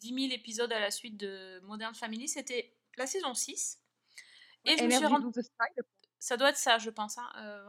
10 0.00 0.08
000 0.28 0.34
épisodes 0.34 0.72
à 0.72 0.80
la 0.80 0.90
suite 0.90 1.16
de 1.16 1.60
Modern 1.64 1.94
Family. 1.94 2.28
C'était 2.28 2.74
la 2.96 3.06
saison 3.06 3.34
6. 3.34 3.80
Et 4.64 4.76
je 4.76 4.84
me 4.84 4.90
suis 4.90 4.98
Energy 4.98 5.12
rendue. 5.12 5.32
12 5.32 5.44
Style. 5.44 5.84
Ça 6.18 6.36
doit 6.36 6.50
être 6.50 6.56
ça, 6.56 6.78
je 6.78 6.90
pense. 6.90 7.18
hein. 7.18 7.30
Euh, 7.38 7.64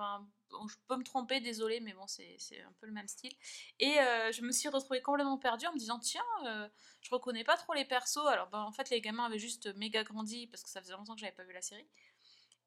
je 0.51 0.75
peux 0.87 0.95
me 0.95 1.03
tromper, 1.03 1.39
désolé, 1.39 1.79
mais 1.79 1.93
bon, 1.93 2.07
c'est 2.07 2.37
un 2.61 2.71
peu 2.79 2.87
le 2.87 2.91
même 2.91 3.07
style. 3.07 3.33
Et 3.79 3.99
euh, 3.99 4.31
je 4.31 4.41
me 4.41 4.51
suis 4.51 4.69
retrouvée 4.69 5.01
complètement 5.01 5.37
perdue 5.37 5.67
en 5.67 5.73
me 5.73 5.77
disant 5.77 5.99
tiens, 5.99 6.23
euh, 6.45 6.67
je 7.01 7.09
reconnais 7.09 7.43
pas 7.43 7.57
trop 7.57 7.73
les 7.73 7.85
persos. 7.85 8.25
Alors, 8.27 8.47
ben, 8.47 8.59
en 8.59 8.71
fait, 8.71 8.89
les 8.89 9.01
gamins 9.01 9.25
avaient 9.25 9.39
juste 9.39 9.73
méga 9.75 10.03
grandi 10.03 10.47
parce 10.47 10.63
que 10.63 10.69
ça 10.69 10.81
faisait 10.81 10.93
longtemps 10.93 11.15
que 11.15 11.21
j'avais 11.21 11.31
pas 11.31 11.43
vu 11.43 11.53
la 11.53 11.61
série. 11.61 11.87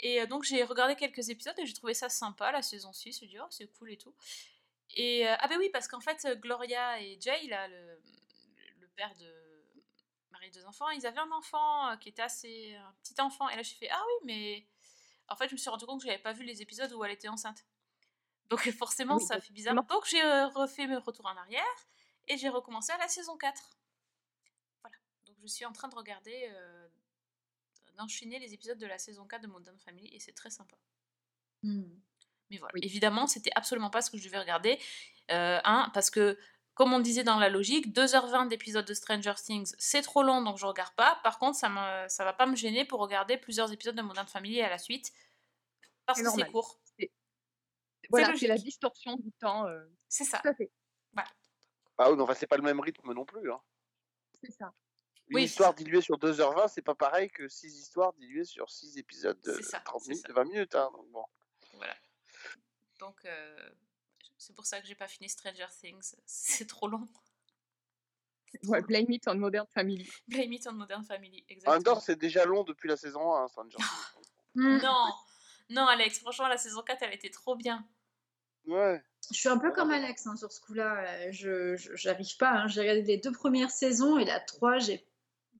Et 0.00 0.20
euh, 0.20 0.26
donc, 0.26 0.44
j'ai 0.44 0.62
regardé 0.64 0.96
quelques 0.96 1.28
épisodes 1.30 1.58
et 1.58 1.66
j'ai 1.66 1.74
trouvé 1.74 1.94
ça 1.94 2.08
sympa, 2.08 2.52
la 2.52 2.62
saison 2.62 2.92
6. 2.92 3.18
Je 3.18 3.24
me 3.24 3.30
dis 3.30 3.38
oh, 3.40 3.46
c'est 3.50 3.66
cool 3.78 3.92
et 3.92 3.98
tout. 3.98 4.14
Et 4.96 5.26
ah, 5.26 5.46
ben 5.48 5.56
oui, 5.58 5.70
parce 5.72 5.86
qu'en 5.86 6.00
fait, 6.00 6.26
Gloria 6.40 7.00
et 7.00 7.16
Jay, 7.20 7.46
là, 7.46 7.68
le, 7.68 8.00
père 8.96 9.14
de 9.20 9.32
Marie 10.32 10.50
deux 10.50 10.66
enfants, 10.66 10.90
ils 10.90 11.06
avaient 11.06 11.20
un 11.20 11.30
enfant 11.30 11.96
qui 11.98 12.08
était 12.08 12.22
assez. 12.22 12.74
un 12.74 12.92
petit 13.02 13.20
enfant. 13.20 13.48
Et 13.50 13.56
là, 13.56 13.62
j'ai 13.62 13.74
fait 13.74 13.88
ah 13.90 14.02
oui, 14.06 14.14
mais. 14.24 14.66
En 15.30 15.36
fait, 15.36 15.48
je 15.48 15.54
me 15.54 15.58
suis 15.58 15.70
rendu 15.70 15.86
compte 15.86 16.00
que 16.00 16.06
j'avais 16.06 16.22
pas 16.22 16.32
vu 16.32 16.44
les 16.44 16.60
épisodes 16.60 16.92
où 16.92 17.04
elle 17.04 17.12
était 17.12 17.28
enceinte. 17.28 17.64
Donc 18.48 18.60
forcément, 18.78 19.16
Oui, 19.16 19.24
ça 19.24 19.40
fait 19.40 19.52
bizarre. 19.52 19.74
Donc 19.74 20.04
j'ai 20.06 20.22
euh, 20.22 20.48
refait 20.48 20.86
mes 20.86 20.96
retours 20.96 21.26
en 21.26 21.36
arrière 21.36 21.64
et 22.28 22.36
j'ai 22.36 22.48
recommencé 22.48 22.92
à 22.92 22.98
la 22.98 23.08
saison 23.08 23.36
4. 23.36 23.62
Voilà. 24.82 24.96
Donc 25.24 25.36
je 25.40 25.46
suis 25.46 25.64
en 25.64 25.72
train 25.72 25.88
de 25.88 25.94
regarder, 25.94 26.48
euh, 26.52 26.88
d'enchaîner 27.94 28.38
les 28.38 28.52
épisodes 28.52 28.78
de 28.78 28.86
la 28.86 28.98
saison 28.98 29.26
4 29.26 29.42
de 29.42 29.46
Modern 29.46 29.78
Family 29.78 30.08
et 30.14 30.20
c'est 30.20 30.32
très 30.32 30.50
sympa. 30.50 30.76
Mais 31.62 32.58
voilà, 32.58 32.72
évidemment, 32.82 33.26
c'était 33.26 33.52
absolument 33.54 33.90
pas 33.90 34.02
ce 34.02 34.10
que 34.10 34.18
je 34.18 34.24
devais 34.24 34.38
regarder. 34.38 34.78
Euh, 35.30 35.60
un, 35.64 35.88
parce 35.94 36.10
que, 36.10 36.36
comme 36.80 36.94
on 36.94 36.98
disait 37.00 37.24
dans 37.24 37.38
la 37.38 37.50
logique, 37.50 37.88
2h20 37.94 38.48
d'épisodes 38.48 38.86
de 38.86 38.94
Stranger 38.94 39.34
Things, 39.36 39.74
c'est 39.78 40.00
trop 40.00 40.22
long, 40.22 40.40
donc 40.40 40.56
je 40.56 40.64
regarde 40.64 40.94
pas. 40.94 41.20
Par 41.22 41.38
contre, 41.38 41.58
ça, 41.58 41.68
me, 41.68 42.08
ça 42.08 42.24
va 42.24 42.32
pas 42.32 42.46
me 42.46 42.56
gêner 42.56 42.86
pour 42.86 43.00
regarder 43.00 43.36
plusieurs 43.36 43.70
épisodes 43.70 43.94
de 43.94 44.00
Modern 44.00 44.26
Family 44.26 44.62
à 44.62 44.70
la 44.70 44.78
suite. 44.78 45.12
Parce 46.06 46.22
que 46.22 46.30
c'est 46.30 46.50
court. 46.50 46.80
Voilà, 48.08 48.28
C'est 48.32 48.38
c'est 48.38 48.46
la 48.46 48.56
distorsion 48.56 49.16
du 49.16 49.30
temps. 49.32 49.66
euh, 49.66 49.84
C'est 50.08 50.24
ça. 50.24 50.38
Tout 50.38 50.48
à 50.48 50.54
fait. 50.54 50.70
Ah 51.98 52.10
oui, 52.10 52.16
mais 52.16 52.22
enfin, 52.22 52.32
c'est 52.32 52.46
pas 52.46 52.56
le 52.56 52.62
même 52.62 52.80
rythme 52.80 53.12
non 53.12 53.26
plus. 53.26 53.52
Hein. 53.52 53.60
C'est 54.42 54.50
ça. 54.52 54.72
Une 55.28 55.36
Oui, 55.36 55.42
histoire 55.44 55.74
diluée 55.74 56.00
sur 56.00 56.16
2h20, 56.16 56.68
c'est 56.68 56.80
pas 56.80 56.94
pareil 56.94 57.28
que 57.30 57.46
6 57.46 57.78
histoires 57.78 58.14
diluées 58.14 58.44
sur 58.44 58.70
6 58.70 58.96
épisodes 58.96 59.38
de 59.42 59.52
C'est 59.52 59.64
ça, 59.64 59.80
30 59.80 60.00
c'est 60.00 60.08
minutes, 60.12 60.22
ça. 60.22 60.28
de 60.28 60.32
20 60.32 60.44
minutes. 60.44 60.74
Hein, 60.76 60.88
donc 60.94 61.10
bon. 61.10 61.24
Voilà. 61.74 61.94
Donc, 63.00 63.22
euh, 63.26 63.70
c'est 64.40 64.54
pour 64.54 64.66
ça 64.66 64.80
que 64.80 64.86
j'ai 64.86 64.94
pas 64.94 65.08
fini 65.08 65.28
Stranger 65.28 65.66
Things. 65.80 66.14
C'est 66.26 66.66
trop 66.66 66.88
long. 66.88 67.06
Ouais, 68.64 68.80
blame 68.82 69.10
it 69.10 69.28
on 69.28 69.36
Modern 69.36 69.66
Family. 69.68 70.10
Blame 70.26 70.52
it 70.54 70.66
on 70.66 70.72
Modern 70.72 71.04
Family, 71.04 71.28
En 71.28 71.32
même 71.32 71.44
exactement. 71.48 71.82
temps, 71.94 72.00
c'est 72.00 72.18
déjà 72.18 72.44
long 72.44 72.64
depuis 72.64 72.88
la 72.88 72.96
saison 72.96 73.32
1, 73.32 73.46
Stranger 73.48 73.76
Things. 74.56 74.82
Non, 74.82 75.06
non, 75.68 75.86
Alex, 75.86 76.18
franchement, 76.18 76.48
la 76.48 76.58
saison 76.58 76.82
4, 76.82 77.02
elle 77.02 77.14
était 77.14 77.30
trop 77.30 77.54
bien. 77.54 77.86
Ouais. 78.66 79.00
Je 79.32 79.38
suis 79.38 79.48
un 79.48 79.58
peu 79.58 79.70
comme 79.72 79.90
Alex 79.92 80.26
hein, 80.26 80.34
sur 80.36 80.50
ce 80.50 80.60
coup-là. 80.60 81.30
Je 81.30 81.76
j'arrive 81.94 82.36
pas. 82.38 82.50
hein. 82.62 82.66
J'ai 82.66 82.80
regardé 82.80 83.02
les 83.02 83.18
deux 83.18 83.30
premières 83.32 83.70
saisons 83.70 84.18
et 84.18 84.24
la 84.24 84.40
3, 84.40 84.78
j'ai 84.78 85.06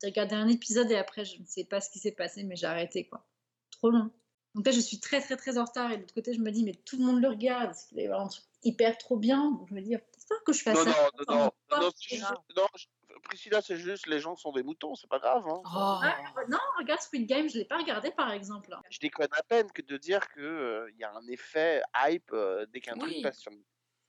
j'ai 0.03 0.09
regardé 0.09 0.35
un 0.35 0.49
épisode 0.49 0.91
et 0.91 0.97
après, 0.97 1.25
je 1.27 1.39
ne 1.39 1.47
sais 1.47 1.65
pas 1.65 1.81
ce 1.81 1.91
qui 1.91 1.99
s'est 1.99 2.13
passé, 2.13 2.43
mais 2.43 2.57
j'ai 2.57 2.67
arrêté 2.67 3.07
quoi. 3.07 3.25
Trop 3.71 3.91
long. 3.91 4.11
Donc 4.55 4.67
là, 4.67 4.73
je 4.73 4.81
suis 4.81 4.99
très 4.99 5.21
très 5.21 5.37
très 5.37 5.59
en 5.59 5.65
retard 5.65 5.93
et 5.93 5.97
de 5.97 6.03
l'autre 6.03 6.15
côté, 6.15 6.35
je 6.35 6.41
me 6.41 6.51
dis, 6.51 6.65
mais 6.65 6.75
tout 6.75 6.99
le 6.99 7.05
monde 7.05 7.21
le 7.23 7.29
regarde. 7.29 7.73
Qu'il 7.89 7.97
va 7.97 8.03
y 8.03 8.07
avoir 8.07 8.21
un 8.23 8.29
truc 8.29 8.45
hyper 8.65 8.99
trop 8.99 9.17
bien. 9.17 9.51
Donc 9.53 9.69
je 9.69 9.75
me 9.75 9.81
dis, 9.81 9.95
c'est 10.19 10.29
pas 10.29 10.35
que 10.45 10.53
je 10.53 10.63
fasse 10.63 10.77
Non, 10.79 10.93
ça. 10.93 11.11
non, 11.29 11.35
non, 11.35 11.51
non, 11.71 11.81
non, 11.81 11.91
juste- 12.01 12.25
non, 12.57 12.67
je- 12.77 12.87
Priscilla, 13.25 13.61
c'est 13.61 13.77
juste 13.77 14.07
les 14.07 14.19
gens 14.19 14.35
sont 14.35 14.51
des 14.51 14.63
moutons, 14.63 14.95
c'est 14.95 15.09
pas 15.09 15.19
grave. 15.19 15.47
Hein. 15.47 15.63
Ah, 15.67 16.17
non, 16.49 16.59
regarde 16.79 17.01
Squid 17.01 17.27
Game, 17.29 17.49
je 17.49 17.59
l'ai 17.59 17.65
pas 17.65 17.77
regardé 17.79 18.11
par 18.11 18.33
exemple. 18.33 18.75
Je 18.89 18.99
déconne 18.99 19.29
à 19.33 19.43
peine 19.43 19.71
que 19.71 19.83
de 19.83 19.97
dire 19.99 20.27
qu'il 20.33 20.87
il 20.93 20.97
y 20.99 21.05
a 21.05 21.13
un 21.15 21.27
effet 21.29 21.83
hype 21.95 22.33
euh, 22.33 22.67
dès 22.71 22.81
qu'un 22.81 22.95
Oui. 22.95 23.01
truc 23.01 23.23
passe 23.23 23.39
sur. 23.39 23.53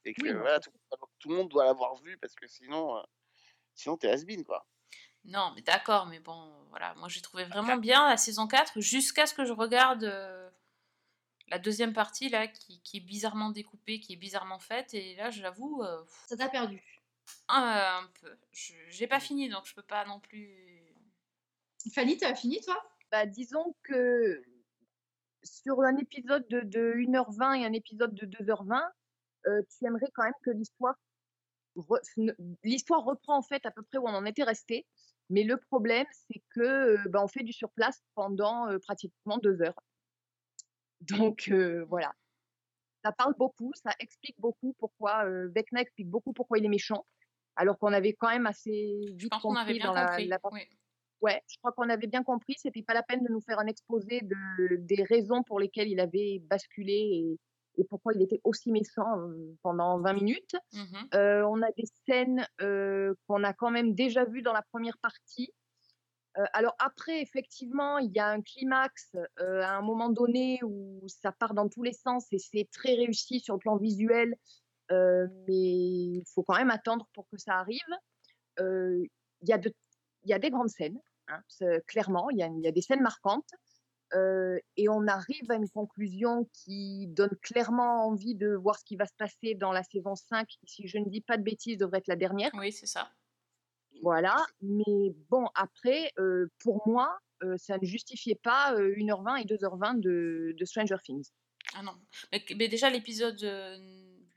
Et 0.06 0.14
que 0.14 0.24
Oui, 0.24 0.34
voilà, 0.34 0.60
tout, 0.60 0.72
tout 1.20 1.30
le 1.30 1.36
monde 1.36 1.50
doit 1.50 1.66
l'avoir 1.66 1.96
vu 2.02 2.18
parce 2.18 2.34
que 2.34 2.48
sinon, 2.48 2.98
euh, 2.98 3.02
sinon 3.76 3.98
t'es 3.98 4.10
has 4.10 4.24
quoi. 4.46 4.66
Non, 5.26 5.52
mais 5.56 5.62
d'accord, 5.62 6.08
mais 6.08 6.20
bon, 6.20 6.52
voilà. 6.70 6.94
Moi, 6.96 7.08
j'ai 7.08 7.22
trouvé 7.22 7.46
vraiment 7.46 7.78
bien 7.78 8.10
la 8.10 8.18
saison 8.18 8.48
4 8.48 8.80
jusqu'à 8.82 9.26
ce 9.28 9.34
que 9.34 9.46
je 9.46 9.54
regarde 9.54 10.04
euh, 10.04 10.50
la 11.48 11.60
deuxième 11.60 11.94
partie, 11.94 12.30
là, 12.30 12.48
qui, 12.48 12.82
qui 12.82 12.98
est 12.98 13.02
bizarrement 13.02 13.50
découpée, 13.52 14.00
qui 14.00 14.14
est 14.14 14.18
bizarrement 14.18 14.60
faite. 14.60 14.94
Et 14.94 15.16
là, 15.16 15.30
j'avoue. 15.30 15.84
euh, 15.84 16.04
Ça 16.28 16.36
t'a 16.38 16.50
perdu. 16.50 16.82
un, 17.50 18.00
un 18.04 18.10
peu. 18.20 18.36
Je- 18.52 18.74
J'ai 18.90 19.08
pas 19.08 19.20
fini, 19.20 19.48
donc 19.50 19.66
je 19.68 19.76
peux 19.76 19.84
pas 19.84 20.06
non 20.06 20.20
plus. 20.20 20.82
Fanny, 21.94 22.18
t'as 22.18 22.36
fini 22.36 22.60
toi? 22.62 22.82
Bah, 23.12 23.26
disons 23.26 23.76
que 23.84 24.44
sur 25.44 25.82
un 25.82 25.98
épisode 25.98 26.48
de, 26.50 26.62
de 26.62 26.94
1h20 26.96 27.54
et 27.60 27.66
un 27.66 27.74
épisode 27.74 28.14
de 28.16 28.26
2h20, 28.26 28.82
euh, 29.48 29.62
tu 29.70 29.86
aimerais 29.86 30.10
quand 30.14 30.24
même 30.24 30.34
que 30.44 30.52
l'histoire 30.52 30.96
re- 31.76 32.36
l'histoire 32.64 33.04
reprend 33.04 33.38
en 33.38 33.42
fait 33.42 33.66
à 33.66 33.72
peu 33.72 33.84
près 33.84 33.98
où 33.98 34.08
on 34.08 34.14
en 34.14 34.26
était 34.26 34.44
resté. 34.44 34.88
Mais 35.30 35.44
le 35.44 35.58
problème, 35.58 36.06
c'est 36.12 36.42
que 36.50 37.08
bah, 37.10 37.22
on 37.24 37.28
fait 37.28 37.44
du 37.44 37.54
surplace 37.54 38.02
pendant 38.16 38.68
euh, 38.70 38.80
pratiquement 38.80 39.38
deux 39.38 39.62
heures. 39.62 39.80
Donc 41.02 41.48
euh, 41.50 41.86
voilà. 41.86 42.14
Ça 43.04 43.12
parle 43.12 43.34
beaucoup, 43.38 43.72
ça 43.74 43.92
explique 44.00 44.36
beaucoup 44.40 44.74
pourquoi 44.78 45.26
euh, 45.26 45.50
Vecna 45.56 45.82
explique 45.82 46.10
beaucoup 46.10 46.34
pourquoi 46.34 46.60
il 46.60 46.66
est 46.66 46.70
méchant. 46.70 47.06
alors 47.56 47.78
qu'on 47.80 47.94
avait 47.94 48.14
quand 48.14 48.30
même 48.30 48.46
assez 48.46 49.00
vite 49.16 49.30
pense 49.30 49.42
qu'on 49.42 49.56
avait 49.56 49.74
compris 49.74 49.80
bien 49.80 49.88
dans 49.88 49.94
la, 49.94 50.06
compris. 50.08 50.28
la 50.28 50.40
oui. 50.52 50.62
Ouais, 51.22 51.42
je 51.48 51.58
crois 51.60 51.72
qu'on 51.72 51.90
avait 51.90 52.08
bien 52.08 52.24
compris. 52.24 52.56
C'était 52.58 52.82
pas 52.84 52.94
la 52.94 53.04
peine 53.04 53.24
de 53.24 53.30
nous 53.32 53.42
faire 53.42 53.60
un 53.60 53.68
exposé 53.68 54.22
de, 54.22 54.76
des 54.78 55.04
raisons 55.04 55.44
pour 55.44 55.60
lesquelles 55.60 55.88
il 55.90 56.00
avait 56.00 56.40
basculé 56.40 57.40
et, 57.82 57.86
pourquoi 57.86 58.14
il 58.14 58.22
était 58.22 58.42
aussi 58.44 58.72
méchant 58.72 59.20
euh, 59.20 59.56
pendant 59.62 60.00
20 60.00 60.14
minutes. 60.14 60.56
Mhm. 60.74 61.10
Euh, 61.16 61.44
on 61.44 61.62
a 61.62 61.72
des 61.78 61.86
scènes 62.06 62.48
euh, 62.62 63.14
qu'on 63.28 63.44
a 63.44 63.54
quand 63.54 63.72
même 63.72 63.94
déjà 63.94 64.26
vues 64.26 64.42
dans 64.42 64.54
la 64.54 64.62
première 64.62 64.98
partie. 65.00 65.54
Euh, 66.38 66.46
alors 66.54 66.76
après, 66.80 67.22
effectivement, 67.22 67.98
il 67.98 68.12
y 68.12 68.20
a 68.20 68.28
un 68.28 68.42
climax 68.42 69.16
à 69.38 69.76
un 69.78 69.82
moment 69.82 70.10
donné 70.10 70.60
où 70.64 71.02
ça 71.08 71.32
part 71.32 71.54
dans 71.54 71.68
tous 71.68 71.84
les 71.84 71.94
sens 71.94 72.28
et 72.32 72.40
c'est 72.40 72.70
très 72.72 72.96
réussi 72.96 73.40
sur 73.40 73.56
le 73.56 73.60
plan 73.60 73.78
visuel, 73.78 74.36
mais 74.90 75.38
il 75.48 76.24
faut 76.34 76.44
quand 76.44 76.58
même 76.58 76.72
attendre 76.72 77.08
pour 77.14 77.28
que 77.30 77.38
ça 77.38 77.56
arrive. 77.56 77.80
Il 78.60 79.08
y, 79.44 79.54
a 79.54 79.60
y 80.26 80.40
des 80.40 80.50
grandes 80.50 80.70
scènes, 80.70 81.00
hein, 81.28 81.42
clairement, 81.88 82.30
il 82.30 82.38
y, 82.38 82.44
a, 82.44 82.48
il 82.48 82.62
y 82.62 82.68
a 82.68 82.72
des 82.72 82.82
scènes 82.82 83.02
marquantes. 83.02 83.50
Euh, 84.16 84.60
et 84.78 84.90
on 84.90 85.08
arrive 85.08 85.50
à 85.50 85.56
une 85.56 85.70
conclusion 85.70 86.50
qui 86.54 87.08
donne 87.08 87.36
clairement 87.42 88.06
envie 88.08 88.36
de 88.36 88.54
voir 88.54 88.78
ce 88.78 88.84
qui 88.84 88.96
va 88.96 89.06
se 89.06 89.14
passer 89.18 89.56
dans 89.56 89.72
la 89.72 89.84
saison 89.84 90.16
5, 90.16 90.48
qui, 90.48 90.60
si 90.66 90.88
je 90.88 90.98
ne 90.98 91.10
dis 91.10 91.22
pas 91.22 91.38
de 91.38 91.44
bêtises, 91.44 91.78
devrait 91.78 92.00
être 92.00 92.08
la 92.08 92.16
dernière. 92.16 92.52
Oui, 92.54 92.72
c'est 92.72 92.88
ça. 92.88 93.12
Voilà, 94.02 94.36
mais 94.62 95.14
bon, 95.30 95.48
après, 95.54 96.12
euh, 96.18 96.52
pour 96.60 96.88
moi, 96.88 97.20
euh, 97.44 97.56
ça 97.58 97.78
ne 97.78 97.86
justifiait 97.86 98.40
pas 98.42 98.74
euh, 98.74 98.96
1h20 98.96 99.42
et 99.42 99.46
2h20 99.46 100.00
de, 100.00 100.56
de 100.58 100.66
Stranger 100.66 100.98
Things. 101.04 101.30
Ah 101.76 101.84
non. 101.84 101.94
Mais, 102.32 102.44
mais 102.58 102.68
déjà, 102.68 102.90
l'épisode 102.90 103.42
euh, 103.44 103.78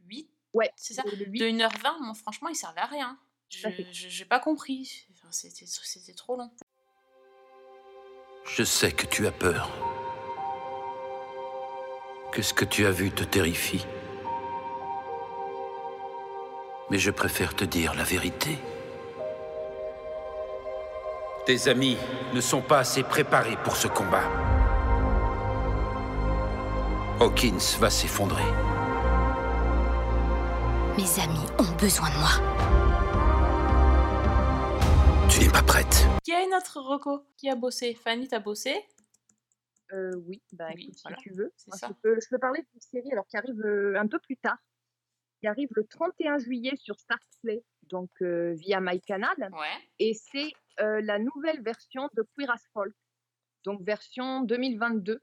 8, 0.07 0.31
Ouais, 0.55 0.71
c'est 0.77 0.95
ça? 0.95 1.03
De 1.03 1.25
1h20, 1.25 2.05
moi, 2.05 2.15
franchement, 2.15 2.49
il 2.49 2.55
servait 2.55 2.81
à 2.81 2.87
rien. 2.87 3.19
Je 3.49 3.69
j'ai 3.91 4.25
pas 4.25 4.39
compris. 4.41 5.07
Enfin, 5.13 5.29
c'était 5.31 6.15
trop 6.15 6.37
long. 6.37 6.51
Je 8.47 8.63
sais 8.63 8.93
que 8.93 9.07
tu 9.07 9.27
as 9.27 9.33
peur. 9.33 9.71
Que 12.31 12.43
ce 12.43 12.53
que 12.53 12.65
tu 12.65 12.87
as 12.87 12.91
vu 12.91 13.11
te 13.11 13.25
terrifie? 13.25 13.87
Mais 16.91 16.99
je 16.99 17.11
préfère 17.11 17.55
te 17.55 17.65
dire 17.65 17.95
la 17.95 18.05
vérité. 18.05 18.59
Tes 21.47 21.69
amis 21.69 21.97
ne 22.35 22.41
sont 22.41 22.61
pas 22.61 22.79
assez 22.79 23.03
préparés 23.03 23.57
pour 23.65 23.77
ce 23.77 23.89
combat. 23.89 24.25
Hawkins 27.21 27.79
va 27.81 27.89
s'effondrer. 27.89 28.45
Mes 30.99 31.23
amis 31.23 31.47
ont 31.59 31.77
besoin 31.81 32.11
de 32.11 32.19
moi. 32.19 32.94
Tu 35.35 35.41
n'es 35.41 35.49
pas 35.51 35.65
prête. 35.65 36.07
Qui 36.23 36.33
a 36.33 36.47
notre 36.47 36.81
Rocco 36.81 37.27
Qui 37.37 37.51
a 37.51 37.57
bossé? 37.57 37.93
Fanny, 37.95 38.29
t'as 38.29 38.39
bossé? 38.39 38.73
Euh, 39.93 40.13
oui, 40.29 40.41
bah 40.53 40.69
Oui, 40.77 40.85
écoute, 40.85 41.01
voilà, 41.03 41.17
si 41.17 41.23
tu 41.25 41.31
veux. 41.35 41.53
Moi, 41.67 41.77
ça. 41.77 41.89
Je, 41.89 41.93
peux, 42.01 42.21
je 42.21 42.29
peux 42.31 42.39
parler 42.39 42.65
d'une 42.71 42.81
série 42.81 43.11
alors, 43.11 43.27
qui 43.27 43.37
arrive 43.37 43.61
euh, 43.65 43.99
un 43.99 44.07
peu 44.07 44.21
plus 44.21 44.37
tard, 44.37 44.59
qui 45.41 45.49
arrive 45.49 45.71
le 45.73 45.85
31 45.87 46.39
juillet 46.39 46.77
sur 46.77 47.01
Stars 47.01 47.19
Play, 47.43 47.65
donc 47.89 48.11
euh, 48.23 48.55
via 48.55 48.81
MyCanal. 48.81 49.35
Ouais. 49.39 49.77
Et 49.99 50.15
c'est 50.15 50.53
euh, 50.79 51.01
la 51.01 51.19
nouvelle 51.19 51.61
version 51.63 52.09
de 52.17 52.25
Queer 52.37 52.53
as 52.53 52.63
Folk, 52.73 52.95
donc 53.65 53.83
version 53.83 54.43
2022. 54.43 55.21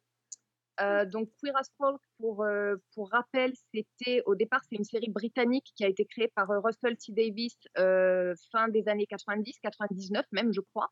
Euh, 0.79 1.05
donc 1.05 1.29
Queer 1.41 1.55
as 1.57 1.69
Folk, 1.77 2.01
pour, 2.17 3.09
rappel, 3.11 3.53
c'était 3.73 4.23
au 4.25 4.35
départ 4.35 4.61
c'est 4.69 4.77
une 4.77 4.83
série 4.83 5.09
britannique 5.09 5.71
qui 5.75 5.83
a 5.83 5.87
été 5.87 6.05
créée 6.05 6.29
par 6.29 6.47
Russell 6.47 6.97
T 6.97 7.11
Davis 7.11 7.57
fin 7.75 8.67
des 8.69 8.87
années 8.87 9.05
90, 9.05 9.59
99 9.61 10.25
même 10.31 10.53
je 10.53 10.61
crois. 10.61 10.91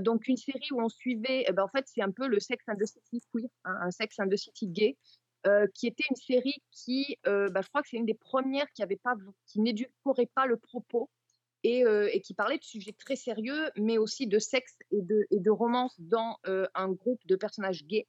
Donc 0.00 0.28
une 0.28 0.36
série 0.36 0.68
où 0.72 0.80
on 0.80 0.88
suivait, 0.88 1.44
eh 1.46 1.52
ben, 1.52 1.64
en 1.64 1.68
fait 1.68 1.84
c'est 1.86 2.02
un 2.02 2.10
peu 2.10 2.26
le 2.26 2.40
Sex 2.40 2.64
and 2.68 2.76
the 2.76 2.86
City 2.86 3.20
queer, 3.32 3.48
hein, 3.64 3.76
un 3.82 3.90
Sex 3.90 4.18
and 4.18 4.28
the 4.28 4.36
City 4.36 4.68
gay, 4.68 4.96
qui 5.74 5.86
était 5.86 6.04
une 6.08 6.16
série 6.16 6.62
qui, 6.70 7.18
bah, 7.24 7.60
je 7.62 7.68
crois 7.68 7.82
que 7.82 7.88
c'est 7.88 7.96
une 7.96 8.06
des 8.06 8.14
premières 8.14 8.70
qui 8.72 8.82
avait 8.82 8.96
pas, 8.96 9.14
qui 9.46 9.60
n'éduquerait 9.60 10.30
pas 10.34 10.46
le 10.46 10.56
propos 10.56 11.10
et, 11.64 12.20
qui 12.22 12.32
parlait 12.34 12.58
de 12.58 12.64
sujets 12.64 12.94
très 12.98 13.16
sérieux, 13.16 13.70
mais 13.76 13.98
aussi 13.98 14.26
de 14.26 14.38
sexe 14.38 14.76
et 14.90 15.02
de, 15.02 15.50
romance 15.50 15.94
dans 15.98 16.38
un 16.74 16.88
groupe 16.92 17.20
de 17.26 17.36
personnages 17.36 17.84
gays. 17.84 18.06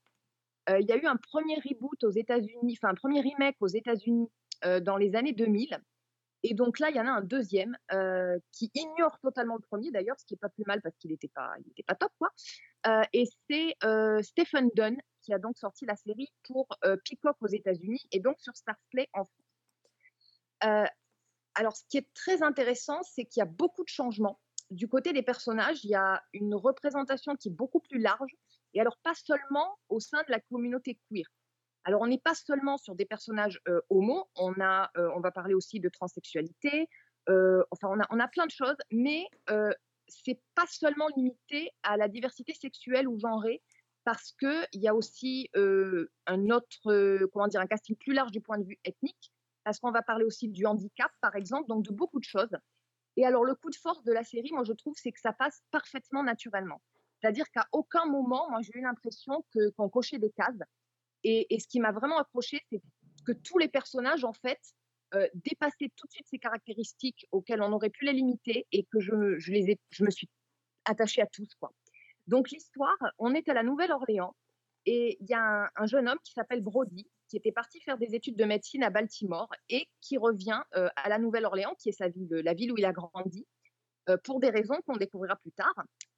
Euh, 0.70 0.80
Il 0.80 0.88
y 0.88 0.92
a 0.92 0.98
eu 0.98 1.06
un 1.06 1.18
premier 1.18 1.56
reboot 1.56 2.04
aux 2.04 2.12
États-Unis, 2.12 2.78
enfin 2.78 2.92
un 2.92 2.96
premier 2.96 3.22
remake 3.22 3.58
aux 3.60 3.68
États-Unis 3.68 4.30
euh, 4.66 4.80
dans 4.80 4.98
les 4.98 5.16
années 5.16 5.34
2000. 5.34 5.80
Et 6.44 6.54
donc 6.54 6.80
là, 6.80 6.90
il 6.92 6.96
y 6.96 7.00
en 7.00 7.08
a 7.08 7.12
un 7.12 7.22
deuxième 7.22 7.76
euh, 7.92 8.38
qui 8.52 8.72
ignore 8.76 9.20
totalement 9.20 9.56
le 9.56 9.62
premier 9.62 9.90
d'ailleurs, 9.90 10.20
ce 10.20 10.26
qui 10.26 10.36
est 10.36 10.38
pas 10.38 10.50
plus 10.50 10.64
mal 10.68 10.80
parce 10.82 10.96
qu'il 10.98 11.10
n'était 11.10 11.32
pas, 11.34 11.52
il 11.76 11.84
pas 11.84 11.96
top 11.96 12.12
quoi. 12.20 12.30
Et 13.14 13.26
c'est 13.50 13.76
Stephen 14.22 14.70
Dunn 14.76 14.96
qui 15.24 15.34
a 15.34 15.40
donc 15.40 15.58
sorti 15.58 15.88
la 15.88 15.96
série 15.96 16.32
pour 16.44 16.68
Peacock 17.04 17.36
aux 17.42 17.48
États-Unis 17.48 18.06
et 18.12 18.20
donc 18.20 18.40
sur 18.40 18.56
Starsplay 18.56 19.10
en 19.14 19.24
France. 19.26 20.92
Alors, 21.56 21.76
ce 21.76 21.84
qui 21.90 21.98
est 21.98 22.14
très 22.14 22.44
intéressant, 22.44 23.02
c'est 23.02 23.26
qu'il 23.26 23.40
y 23.40 23.44
a 23.44 23.50
beaucoup 23.50 23.84
de 23.84 23.90
changements. 23.90 24.40
Du 24.72 24.88
côté 24.88 25.14
des 25.14 25.24
personnages, 25.24 25.84
il 25.86 25.90
y 25.90 25.96
a 25.96 26.22
une 26.34 26.54
représentation 26.54 27.36
qui 27.36 27.48
est 27.48 27.52
beaucoup 27.52 27.80
plus 27.80 28.00
large, 28.00 28.36
et 28.76 28.82
alors 28.82 28.98
pas 29.04 29.14
seulement 29.16 29.80
au 29.90 30.00
sein 30.00 30.22
de 30.28 30.32
la 30.32 30.40
communauté 30.40 31.00
queer. 31.10 31.26
Alors, 31.86 32.02
on 32.02 32.08
n'est 32.08 32.20
pas 32.20 32.34
seulement 32.34 32.78
sur 32.78 32.96
des 32.96 33.06
personnages 33.06 33.62
euh, 33.68 33.80
homo, 33.90 34.28
on, 34.36 34.54
a, 34.60 34.90
euh, 34.98 35.10
on 35.16 35.20
va 35.20 35.32
parler 35.32 35.54
aussi 35.54 35.80
de 35.80 35.88
transsexualité, 35.88 36.90
euh, 37.30 37.64
enfin, 37.72 37.90
on 37.92 38.00
a, 38.00 38.08
on 38.10 38.20
a 38.20 38.28
plein 38.28 38.48
de 38.48 38.52
choses, 38.52 38.78
mais 38.92 39.28
euh, 39.52 39.72
c'est 40.08 40.42
pas 40.56 40.66
seulement 40.68 41.08
limité 41.16 41.70
à 41.84 41.96
la 41.96 42.08
diversité 42.08 42.54
sexuelle 42.54 43.08
ou 43.08 43.20
genrée, 43.20 43.62
parce 44.04 44.34
qu'il 44.34 44.68
y 44.74 44.88
a 44.88 44.94
aussi 44.94 45.50
un 45.56 46.50
autre, 46.52 47.26
comment 47.34 47.48
dire, 47.48 47.60
un 47.60 47.66
casting 47.66 47.96
plus 47.96 48.14
large 48.14 48.30
du 48.30 48.40
point 48.40 48.60
de 48.60 48.64
vue 48.64 48.78
ethnique, 48.84 49.32
parce 49.64 49.80
qu'on 49.80 49.92
va 49.92 50.04
parler 50.04 50.26
aussi 50.26 50.48
du 50.48 50.68
handicap, 50.68 51.12
par 51.22 51.36
exemple, 51.36 51.68
donc 51.68 51.84
de 51.84 51.92
beaucoup 51.92 52.20
de 52.20 52.26
choses. 52.26 52.56
Et 53.18 53.26
alors, 53.26 53.44
le 53.44 53.56
coup 53.56 53.72
de 53.72 53.76
force 53.76 54.04
de 54.04 54.14
la 54.14 54.24
série, 54.24 54.52
moi, 54.52 54.64
je 54.64 54.74
trouve, 54.74 54.94
c'est 54.96 55.12
que 55.12 55.20
ça 55.20 55.34
passe 55.34 55.64
parfaitement 55.72 56.22
naturellement. 56.22 56.82
C'est-à-dire 57.26 57.50
qu'à 57.50 57.66
aucun 57.72 58.06
moment, 58.06 58.48
moi, 58.52 58.62
j'ai 58.62 58.78
eu 58.78 58.82
l'impression 58.82 59.44
qu'on 59.52 59.90
cochait 59.90 60.20
des 60.20 60.30
cases. 60.30 60.62
Et, 61.24 61.48
ce 61.60 61.68
qui 61.68 61.80
m'a 61.80 61.92
vraiment 61.92 62.20
accroché, 62.20 62.62
c'est 62.70 62.84
que 63.26 63.32
tous 63.32 63.58
les 63.58 63.68
personnages, 63.68 64.24
en 64.24 64.34
fait, 64.34 64.60
euh, 65.16 65.28
dépassaient 65.34 65.90
tout 65.96 66.06
de 66.06 66.12
suite 66.12 66.28
ces 66.30 66.38
caractéristiques 66.38 67.26
auxquelles 67.32 67.64
on 67.64 67.72
aurait 67.74 67.90
pu 67.90 68.06
les 68.06 68.14
limiter 68.14 68.68
et 68.72 68.84
que 68.92 69.00
je, 69.00 69.12
me 69.16 70.12
suis 70.12 70.30
attachée 70.86 71.24
à 71.24 71.26
tous. 71.26 71.50
Donc, 72.28 72.52
l'histoire, 72.52 72.96
on 73.18 73.34
est 73.34 73.50
à 73.50 73.56
la 73.56 73.64
Nouvelle-Orléans 73.64 74.36
et 74.86 75.18
il 75.20 75.28
y 75.28 75.34
a 75.34 75.42
un, 75.42 75.70
un 75.76 75.88
jeune 75.88 76.08
homme 76.08 76.20
qui 76.24 76.34
s'appelle 76.34 76.62
Brody, 76.62 77.10
qui 77.28 77.38
était 77.38 77.52
parti 77.52 77.82
faire 77.82 77.98
des 77.98 78.14
études 78.14 78.36
de 78.36 78.46
médecine 78.46 78.84
à 78.84 78.92
Baltimore 78.92 79.50
et 79.70 79.88
qui 80.00 80.20
revient 80.20 80.62
euh, 80.76 80.90
à 80.96 81.10
la 81.10 81.18
Nouvelle-Orléans, 81.18 81.74
qui 81.80 81.90
est 81.90 81.98
sa 81.98 82.08
ville, 82.08 82.30
la 82.30 82.54
ville 82.54 82.72
où 82.72 82.78
il 82.78 82.86
a 82.86 82.92
grandi, 82.92 83.48
euh, 84.10 84.18
pour 84.24 84.40
des 84.40 84.52
raisons 84.52 84.80
qu'on 84.86 84.98
découvrira 84.98 85.38
plus 85.38 85.54
tard. 85.54 85.74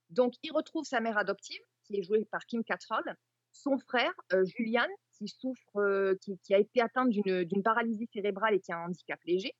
Donc, 0.09 0.33
il 0.43 0.51
retrouve 0.51 0.85
sa 0.85 0.99
mère 0.99 1.17
adoptive, 1.17 1.61
qui 1.83 1.97
est 1.97 2.03
jouée 2.03 2.25
par 2.25 2.45
Kim 2.45 2.63
Cattrall, 2.63 3.15
son 3.51 3.77
frère, 3.77 4.13
euh, 4.33 4.45
Julian, 4.45 4.87
qui 5.17 5.27
souffre, 5.27 5.77
euh, 5.77 6.15
qui, 6.43 6.53
a 6.53 6.59
été 6.59 6.81
atteint 6.81 7.05
d'une 7.05 7.63
paralysie 7.63 8.07
cérébrale 8.13 8.55
et 8.55 8.59
qui 8.59 8.71
a 8.71 8.77
un 8.77 8.85
handicap 8.85 9.19
léger. 9.25 9.53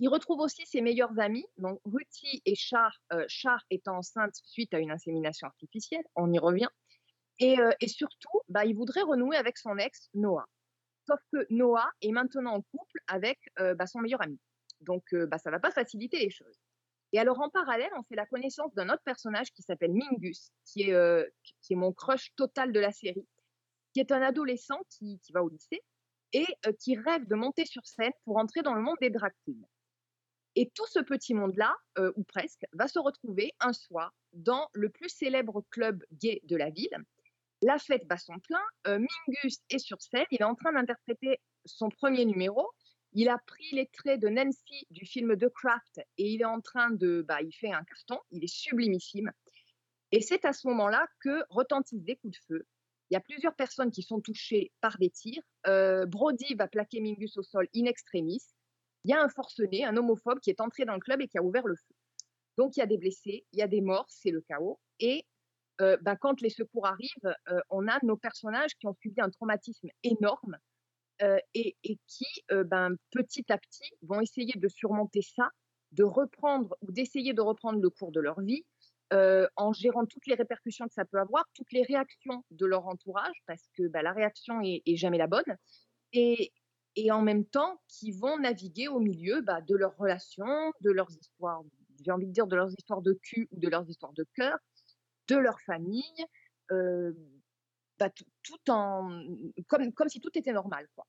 Il 0.00 0.08
retrouve 0.08 0.40
aussi 0.40 0.64
ses 0.66 0.80
meilleurs 0.80 1.18
amis, 1.18 1.46
donc 1.56 1.80
Ruthie 1.84 2.40
et 2.44 2.54
Char, 2.54 2.92
euh, 3.12 3.24
Char 3.28 3.64
étant 3.70 3.98
enceinte 3.98 4.36
suite 4.44 4.72
à 4.74 4.78
une 4.78 4.90
insémination 4.90 5.46
artificielle, 5.46 6.04
on 6.14 6.32
y 6.32 6.38
revient. 6.38 6.68
Et, 7.40 7.56
et 7.80 7.86
surtout, 7.86 8.40
bah, 8.48 8.64
il 8.64 8.74
voudrait 8.74 9.02
renouer 9.02 9.36
avec 9.36 9.58
son 9.58 9.76
ex, 9.78 10.08
Noah. 10.12 10.48
Sauf 11.06 11.20
que 11.32 11.46
Noah 11.50 11.88
est 12.02 12.10
maintenant 12.10 12.54
en 12.54 12.62
couple 12.62 12.98
avec 13.06 13.38
bah, 13.56 13.86
son 13.86 14.00
meilleur 14.00 14.20
ami. 14.22 14.40
Donc, 14.80 15.04
bah, 15.14 15.38
ça 15.38 15.50
ne 15.50 15.54
va 15.54 15.60
pas 15.60 15.70
faciliter 15.70 16.18
les 16.18 16.30
choses. 16.30 16.58
Et 17.12 17.18
alors, 17.18 17.40
en 17.40 17.48
parallèle, 17.48 17.90
on 17.96 18.02
fait 18.02 18.16
la 18.16 18.26
connaissance 18.26 18.74
d'un 18.74 18.90
autre 18.90 19.02
personnage 19.04 19.50
qui 19.52 19.62
s'appelle 19.62 19.92
Mingus, 19.92 20.52
qui 20.64 20.82
est, 20.82 20.92
euh, 20.92 21.24
qui 21.62 21.72
est 21.72 21.76
mon 21.76 21.92
crush 21.92 22.34
total 22.36 22.72
de 22.72 22.80
la 22.80 22.92
série, 22.92 23.26
qui 23.92 24.00
est 24.00 24.12
un 24.12 24.20
adolescent 24.20 24.78
qui, 24.90 25.18
qui 25.20 25.32
va 25.32 25.42
au 25.42 25.48
lycée 25.48 25.82
et 26.34 26.46
euh, 26.66 26.72
qui 26.78 26.96
rêve 26.96 27.26
de 27.26 27.34
monter 27.34 27.64
sur 27.64 27.86
scène 27.86 28.12
pour 28.24 28.36
entrer 28.36 28.60
dans 28.62 28.74
le 28.74 28.82
monde 28.82 28.98
des 29.00 29.08
drag 29.08 29.32
queens. 29.46 29.66
Et 30.54 30.70
tout 30.74 30.86
ce 30.86 30.98
petit 30.98 31.32
monde-là, 31.32 31.74
euh, 31.98 32.12
ou 32.16 32.24
presque, 32.24 32.66
va 32.72 32.88
se 32.88 32.98
retrouver 32.98 33.52
un 33.60 33.72
soir 33.72 34.12
dans 34.34 34.68
le 34.74 34.90
plus 34.90 35.08
célèbre 35.08 35.64
club 35.70 36.04
gay 36.12 36.40
de 36.44 36.56
la 36.56 36.68
ville. 36.68 37.04
La 37.62 37.78
fête 37.78 38.06
bat 38.06 38.18
son 38.18 38.38
plein, 38.38 38.62
Mingus 38.86 39.58
est 39.70 39.78
sur 39.78 40.00
scène, 40.00 40.26
il 40.30 40.40
est 40.40 40.44
en 40.44 40.54
train 40.54 40.72
d'interpréter 40.72 41.40
son 41.64 41.88
premier 41.88 42.24
numéro. 42.24 42.70
Il 43.20 43.28
a 43.28 43.38
pris 43.38 43.68
les 43.72 43.88
traits 43.88 44.20
de 44.20 44.28
Nancy 44.28 44.86
du 44.90 45.04
film 45.04 45.36
The 45.36 45.48
Craft 45.48 45.98
et 46.18 46.30
il 46.30 46.42
est 46.42 46.44
en 46.44 46.60
train 46.60 46.92
de, 46.92 47.24
bah, 47.26 47.42
il 47.42 47.52
fait 47.52 47.72
un 47.72 47.82
carton, 47.82 48.20
il 48.30 48.44
est 48.44 48.54
sublimissime. 48.54 49.32
Et 50.12 50.20
c'est 50.20 50.44
à 50.44 50.52
ce 50.52 50.68
moment-là 50.68 51.04
que 51.18 51.42
retentissent 51.50 52.04
des 52.04 52.14
coups 52.14 52.38
de 52.38 52.44
feu. 52.46 52.66
Il 53.10 53.14
y 53.14 53.16
a 53.16 53.20
plusieurs 53.20 53.56
personnes 53.56 53.90
qui 53.90 54.04
sont 54.04 54.20
touchées 54.20 54.70
par 54.80 54.98
des 54.98 55.10
tirs. 55.10 55.42
Euh, 55.66 56.06
Brody 56.06 56.54
va 56.54 56.68
plaquer 56.68 57.00
Mingus 57.00 57.36
au 57.36 57.42
sol 57.42 57.66
in 57.74 57.86
extremis. 57.86 58.40
il 59.02 59.10
y 59.10 59.14
a 59.14 59.20
un 59.20 59.28
forcené, 59.28 59.84
un 59.84 59.96
homophobe 59.96 60.38
qui 60.38 60.50
est 60.50 60.60
entré 60.60 60.84
dans 60.84 60.94
le 60.94 61.00
club 61.00 61.20
et 61.20 61.26
qui 61.26 61.38
a 61.38 61.42
ouvert 61.42 61.66
le 61.66 61.74
feu. 61.74 61.94
Donc 62.56 62.76
il 62.76 62.78
y 62.78 62.84
a 62.84 62.86
des 62.86 62.98
blessés, 62.98 63.44
il 63.50 63.58
y 63.58 63.62
a 63.62 63.66
des 63.66 63.80
morts, 63.80 64.06
c'est 64.08 64.30
le 64.30 64.42
chaos. 64.42 64.78
Et 65.00 65.26
euh, 65.80 65.96
ben, 66.02 66.14
quand 66.14 66.40
les 66.40 66.50
secours 66.50 66.86
arrivent, 66.86 67.34
euh, 67.48 67.60
on 67.68 67.88
a 67.88 67.98
nos 68.04 68.16
personnages 68.16 68.76
qui 68.78 68.86
ont 68.86 68.94
subi 68.94 69.20
un 69.20 69.30
traumatisme 69.30 69.88
énorme 70.04 70.56
euh, 71.22 71.38
et, 71.54 71.76
qui, 72.06 72.26
euh, 72.52 72.64
ben, 72.64 72.94
petit 73.10 73.44
à 73.50 73.58
petit, 73.58 73.90
vont 74.02 74.20
essayer 74.20 74.52
de 74.56 74.68
surmonter 74.68 75.22
ça, 75.22 75.50
de 75.92 76.04
reprendre 76.04 76.76
ou 76.82 76.92
d'essayer 76.92 77.32
de 77.32 77.40
reprendre 77.40 77.80
le 77.80 77.90
cours 77.90 78.12
de 78.12 78.20
leur 78.20 78.40
vie 78.40 78.64
euh, 79.12 79.48
en 79.56 79.72
gérant 79.72 80.04
toutes 80.04 80.26
les 80.26 80.34
répercussions 80.34 80.86
que 80.86 80.92
ça 80.92 81.04
peut 81.04 81.18
avoir, 81.18 81.44
toutes 81.54 81.72
les 81.72 81.82
réactions 81.82 82.44
de 82.50 82.66
leur 82.66 82.86
entourage, 82.86 83.36
parce 83.46 83.64
que 83.74 83.88
ben, 83.88 84.02
la 84.02 84.12
réaction 84.12 84.60
est, 84.62 84.82
jamais 84.96 85.18
la 85.18 85.26
bonne, 85.26 85.56
et, 86.12 86.52
en 87.10 87.22
même 87.22 87.44
temps 87.44 87.80
qui 87.88 88.10
vont 88.12 88.38
naviguer 88.38 88.88
au 88.88 88.98
milieu 88.98 89.40
bah, 89.40 89.60
de 89.62 89.76
leurs 89.76 89.96
relations, 89.96 90.72
de 90.80 90.90
leurs 90.90 91.10
histoires, 91.10 91.62
j'ai 92.04 92.10
envie 92.10 92.26
de 92.26 92.32
dire 92.32 92.46
de 92.46 92.56
leurs 92.56 92.70
histoires 92.70 93.02
de 93.02 93.12
cul 93.22 93.48
ou 93.52 93.60
de 93.60 93.68
leurs 93.68 93.88
histoires 93.88 94.12
de 94.12 94.26
cœur, 94.34 94.58
de 95.28 95.36
leur 95.36 95.60
famille, 95.60 96.26
euh, 96.72 97.12
bah, 97.98 98.10
en 98.68 99.22
comme, 99.66 99.92
comme 99.92 100.08
si 100.08 100.20
tout 100.20 100.36
était 100.36 100.52
normal. 100.52 100.88
Quoi. 100.94 101.06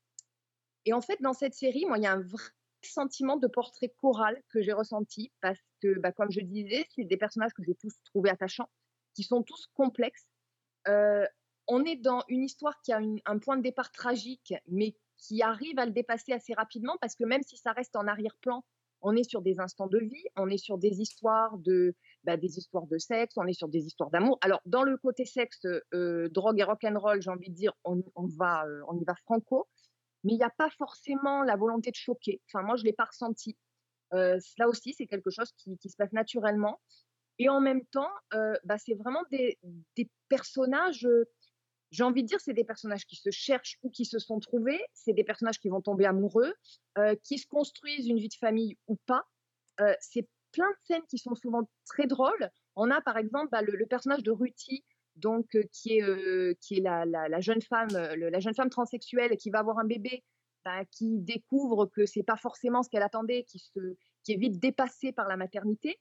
Et 0.86 0.94
en 0.94 1.02
fait, 1.02 1.22
dans 1.22 1.34
cette 1.34 1.54
série, 1.54 1.86
moi, 1.86 1.98
il 1.98 2.04
y 2.04 2.08
a 2.08 2.14
un 2.14 2.22
vrai 2.22 2.44
sentiment 2.82 3.38
de 3.38 3.48
portrait 3.48 3.90
choral 3.98 4.42
que 4.50 4.62
j'ai 4.62 4.72
ressenti 4.72 5.32
parce 5.42 5.60
que, 5.82 6.00
bah, 6.00 6.12
comme 6.12 6.32
je 6.32 6.40
disais, 6.42 6.86
c'est 6.96 7.04
des 7.04 7.18
personnages 7.18 7.54
que 7.54 7.64
j'ai 7.64 7.76
tous 7.76 7.94
trouvés 8.06 8.30
attachants, 8.30 8.70
qui 9.14 9.24
sont 9.24 9.44
tous 9.44 9.68
complexes. 9.74 10.28
Euh, 10.88 11.26
on 11.68 11.84
est 11.84 11.98
dans 11.98 12.24
une 12.30 12.44
histoire 12.44 12.82
qui 12.82 12.92
a 12.94 13.02
un 13.26 13.40
point 13.40 13.58
de 13.58 13.62
départ 13.62 13.92
tragique, 13.92 14.54
mais 14.68 14.96
qui 15.18 15.42
arrive 15.44 15.78
à 15.78 15.86
le 15.86 15.92
dépasser 15.92 16.32
assez 16.32 16.54
rapidement 16.54 16.98
parce 17.02 17.16
que 17.16 17.26
même 17.26 17.44
si 17.44 17.58
ça 17.58 17.74
reste 17.74 17.96
en 17.96 18.08
arrière-plan, 18.08 18.64
on 19.02 19.16
est 19.16 19.24
sur 19.24 19.42
des 19.42 19.60
instants 19.60 19.88
de 19.88 20.00
vie, 20.00 20.26
on 20.36 20.50
est 20.50 20.58
sur 20.58 20.78
des 20.78 21.02
histoires 21.02 21.58
de, 21.58 21.96
bah, 22.24 22.38
des 22.38 22.57
histoires 22.57 22.88
de 22.88 22.97
sexe, 22.97 23.36
on 23.38 23.47
est 23.47 23.53
sur 23.53 23.70
des 23.70 23.86
histoires 23.86 24.09
d'amour. 24.09 24.38
Alors 24.41 24.61
dans 24.65 24.84
le 24.84 24.97
côté 24.97 25.26
sexe, 25.26 25.65
euh, 25.93 26.28
drogue 26.30 26.59
et 26.59 26.63
rock 26.63 26.84
and 26.84 26.99
roll, 26.99 27.22
j'ai 27.22 27.30
envie 27.30 27.49
de 27.49 27.55
dire, 27.55 27.74
on, 27.86 28.03
va, 28.15 28.65
euh, 28.65 28.82
on 28.89 28.99
y 28.99 29.05
va 29.05 29.15
franco, 29.15 29.67
mais 30.24 30.34
il 30.34 30.38
n'y 30.38 30.43
a 30.43 30.49
pas 30.49 30.70
forcément 30.72 31.43
la 31.43 31.55
volonté 31.55 31.91
de 31.91 31.95
choquer. 31.95 32.41
Enfin 32.47 32.65
moi 32.65 32.76
je 32.76 32.84
l'ai 32.84 32.93
pas 32.93 33.05
ressenti. 33.05 33.57
Euh, 34.13 34.38
là 34.57 34.67
aussi 34.67 34.93
c'est 34.93 35.07
quelque 35.07 35.30
chose 35.30 35.51
qui, 35.57 35.78
se 35.89 35.95
passe 35.95 36.11
naturellement. 36.11 36.82
Et 37.38 37.47
en 37.47 37.61
même 37.61 37.86
temps, 37.86 38.11
euh, 38.34 38.53
bah, 38.65 38.78
c'est 38.78 38.95
vraiment 38.95 39.24
des, 39.32 39.57
personnages. 40.28 41.07
j'ai 41.89 42.03
envie 42.03 42.24
de 42.24 42.28
dire, 42.28 42.41
c'est 42.41 42.53
des 42.53 42.65
personnages 42.65 43.05
qui 43.05 43.15
se 43.15 43.32
cherchent 43.32 43.80
ou 43.82 43.89
qui 43.89 44.03
se 44.03 44.20
sont 44.20 44.41
trouvés. 44.41 44.82
C'est 44.93 45.13
des 45.13 45.24
personnages 45.24 45.57
qui 45.59 45.70
vont 45.70 45.82
tomber 45.82 46.05
amoureux, 46.05 46.53
qui 47.24 47.38
se 47.38 47.47
construisent 47.47 48.07
une 48.07 48.17
vie 48.17 48.28
de 48.28 48.34
famille 48.34 48.78
ou 48.88 48.97
pas. 49.05 49.24
C'est 50.01 50.28
plein 50.52 50.70
de 50.70 50.78
scènes 50.84 51.06
qui 51.10 51.18
sont 51.18 51.36
souvent 51.36 51.70
très 51.86 52.08
drôles. 52.08 52.50
On 52.76 52.91
a 52.91 53.02
par 53.02 53.18
exemple 53.18 53.50
bah, 53.52 53.62
le, 53.62 53.86
personnage 53.86 54.24
de 54.24 54.32
Ruthie, 54.32 54.84
donc 55.16 55.56
euh, 55.56 55.64
qui 55.72 55.97
est 55.97 56.04
euh, 56.04 56.54
qui 56.62 56.78
est 56.78 56.82
la, 56.82 57.06
la, 57.06 57.39
jeune 57.41 57.62
femme, 57.62 57.89
euh, 57.93 58.30
la 58.30 58.39
jeune 58.39 58.56
femme 58.56 58.70
transsexuelle 58.70 59.36
qui 59.38 59.50
va 59.50 59.60
avoir 59.60 59.80
un 59.80 59.86
bébé, 59.86 60.24
bah, 60.66 60.86
qui 60.91 61.20
découvre 61.20 61.86
que 61.88 62.06
c'est 62.06 62.24
pas 62.24 62.38
forcément 62.38 62.84
ce 62.84 62.89
qu'elle 62.89 63.04
attendait, 63.04 63.43
qui 63.43 63.60
se 63.60 63.95
qui 64.24 64.34
est 64.34 64.38
vite 64.38 64.60
dépassée 64.60 65.12
par 65.12 65.28
la 65.28 65.38
maternité. 65.38 66.00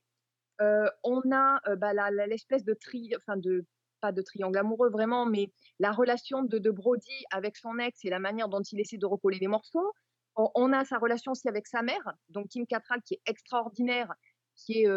On 0.60 1.22
a 1.30 1.60
bah, 1.76 1.92
l'espèce 2.26 2.64
de 2.64 2.74
tri, 2.74 3.12
enfin 3.16 3.36
de 3.36 3.64
pas 4.00 4.12
de 4.12 4.22
triangle 4.22 4.58
amoureux 4.58 4.90
vraiment, 4.90 5.26
mais 5.26 5.52
la 5.78 5.92
relation 5.92 6.42
de, 6.42 6.58
de 6.58 6.70
Brody 6.70 7.24
avec 7.30 7.56
son 7.56 7.78
ex 7.78 8.04
et 8.04 8.10
la 8.10 8.18
manière 8.18 8.48
dont 8.48 8.62
il 8.62 8.80
essaie 8.80 8.98
de 8.98 9.06
recoller 9.06 9.38
les 9.38 9.48
morceaux. 9.48 9.92
On, 10.36 10.50
on 10.54 10.72
a 10.72 10.84
sa 10.84 10.98
relation 10.98 11.32
aussi 11.32 11.48
avec 11.48 11.66
sa 11.66 11.82
mère, 11.82 12.12
donc 12.28 12.48
Kim 12.48 12.66
Cattrall 12.66 13.02
qui 13.02 13.14
est 13.14 13.22
extraordinaire, 13.26 14.12
qui 14.58 14.82
est 14.82 14.88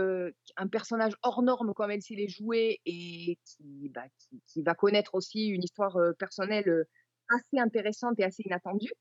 un 0.58 0.68
personnage 0.68 1.14
hors 1.22 1.44
norme 1.44 1.74
comme 1.74 1.92
elle 1.92 2.02
sait 2.02 2.16
les 2.16 2.28
jouer 2.28 2.82
et 2.86 3.38
qui, 3.46 3.90
bah, 3.90 4.06
qui, 4.48 4.62
va 4.64 4.74
connaître 4.74 5.16
aussi 5.16 5.48
une 5.48 5.64
histoire 5.64 5.98
personnelle 6.18 6.86
assez 7.30 7.60
intéressante 7.60 8.20
et 8.20 8.24
assez 8.24 8.44
inattendue. 8.44 8.92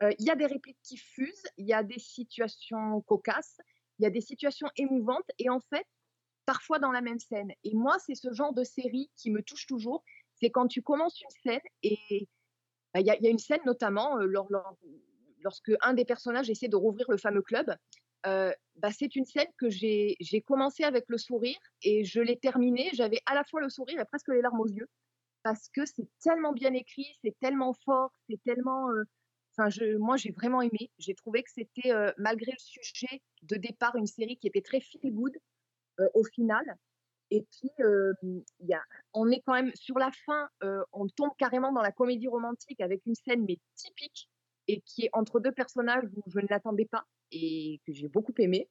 Il 0.00 0.24
y 0.24 0.30
a 0.30 0.36
des 0.36 0.46
répliques 0.46 0.78
qui 0.82 0.96
fusent, 0.96 1.48
il 1.58 1.66
y 1.66 1.74
a 1.74 1.82
des 1.82 1.98
situations 1.98 3.02
cocasses, 3.02 3.58
il 3.98 4.04
y 4.04 4.06
a 4.06 4.10
des 4.10 4.20
situations 4.20 4.68
émouvantes 4.76 5.30
et 5.38 5.50
en 5.50 5.60
fait, 5.60 5.86
parfois 6.46 6.78
dans 6.78 6.92
la 6.92 7.02
même 7.02 7.18
scène. 7.18 7.52
Et 7.64 7.74
moi, 7.74 7.98
c'est 7.98 8.14
ce 8.14 8.32
genre 8.32 8.54
de 8.54 8.64
série 8.64 9.10
qui 9.16 9.30
me 9.30 9.42
touche 9.42 9.66
toujours. 9.66 10.02
C'est 10.36 10.50
quand 10.50 10.68
tu 10.68 10.82
commences 10.82 11.20
une 11.20 11.30
scène 11.42 11.60
et 11.82 12.28
bah, 12.94 13.00
il 13.00 13.06
y, 13.06 13.10
a, 13.10 13.30
une 13.30 13.38
scène 13.38 13.60
notamment 13.66 14.16
lors- 14.16 14.50
lors- 14.50 14.78
lorsque 15.40 15.72
un 15.82 15.94
des 15.94 16.04
personnages 16.04 16.48
essaie 16.48 16.68
de 16.68 16.76
rouvrir 16.76 17.10
le 17.10 17.18
fameux 17.18 17.42
club. 17.42 17.74
Bah, 18.24 18.90
c'est 18.96 19.16
une 19.16 19.24
scène 19.24 19.48
que 19.58 19.68
j'ai 19.70 20.16
commencé 20.46 20.84
avec 20.84 21.04
le 21.08 21.18
sourire 21.18 21.58
et 21.82 22.04
je 22.04 22.20
l'ai 22.20 22.38
terminée. 22.38 22.90
J'avais 22.92 23.20
à 23.26 23.34
la 23.34 23.44
fois 23.44 23.60
le 23.60 23.68
sourire 23.68 24.00
et 24.00 24.04
presque 24.04 24.28
les 24.28 24.42
larmes 24.42 24.60
aux 24.60 24.68
yeux 24.68 24.88
parce 25.42 25.68
que 25.68 25.86
c'est 25.86 26.08
tellement 26.22 26.52
bien 26.52 26.74
écrit, 26.74 27.06
c'est 27.22 27.36
tellement 27.40 27.72
fort, 27.84 28.12
c'est 28.28 28.42
tellement. 28.44 28.88
Enfin, 29.56 29.70
moi, 29.98 30.16
j'ai 30.16 30.30
vraiment 30.32 30.62
aimé. 30.62 30.90
J'ai 30.98 31.14
trouvé 31.14 31.42
que 31.42 31.50
c'était, 31.50 31.92
malgré 32.16 32.52
le 32.52 32.58
sujet 32.58 33.22
de 33.42 33.56
départ, 33.56 33.96
une 33.96 34.06
série 34.06 34.36
qui 34.36 34.46
était 34.46 34.62
très 34.62 34.80
feel 34.80 35.12
good 35.12 35.36
au 36.14 36.24
final. 36.24 36.64
Et 37.30 37.42
puis, 37.42 37.70
on 39.12 39.30
est 39.30 39.42
quand 39.44 39.54
même 39.54 39.72
sur 39.74 39.98
la 39.98 40.10
fin, 40.24 40.48
on 40.92 41.08
tombe 41.08 41.32
carrément 41.38 41.72
dans 41.72 41.82
la 41.82 41.92
comédie 41.92 42.28
romantique 42.28 42.80
avec 42.80 43.04
une 43.06 43.14
scène 43.14 43.44
mais 43.46 43.58
typique 43.74 44.28
et 44.68 44.80
qui 44.82 45.06
est 45.06 45.10
entre 45.12 45.40
deux 45.40 45.52
personnages 45.52 46.04
où 46.16 46.22
je 46.26 46.38
ne 46.38 46.46
l'attendais 46.48 46.86
pas 46.86 47.04
et 47.32 47.80
que 47.86 47.92
j'ai 47.92 48.08
beaucoup 48.08 48.34
aimé. 48.38 48.68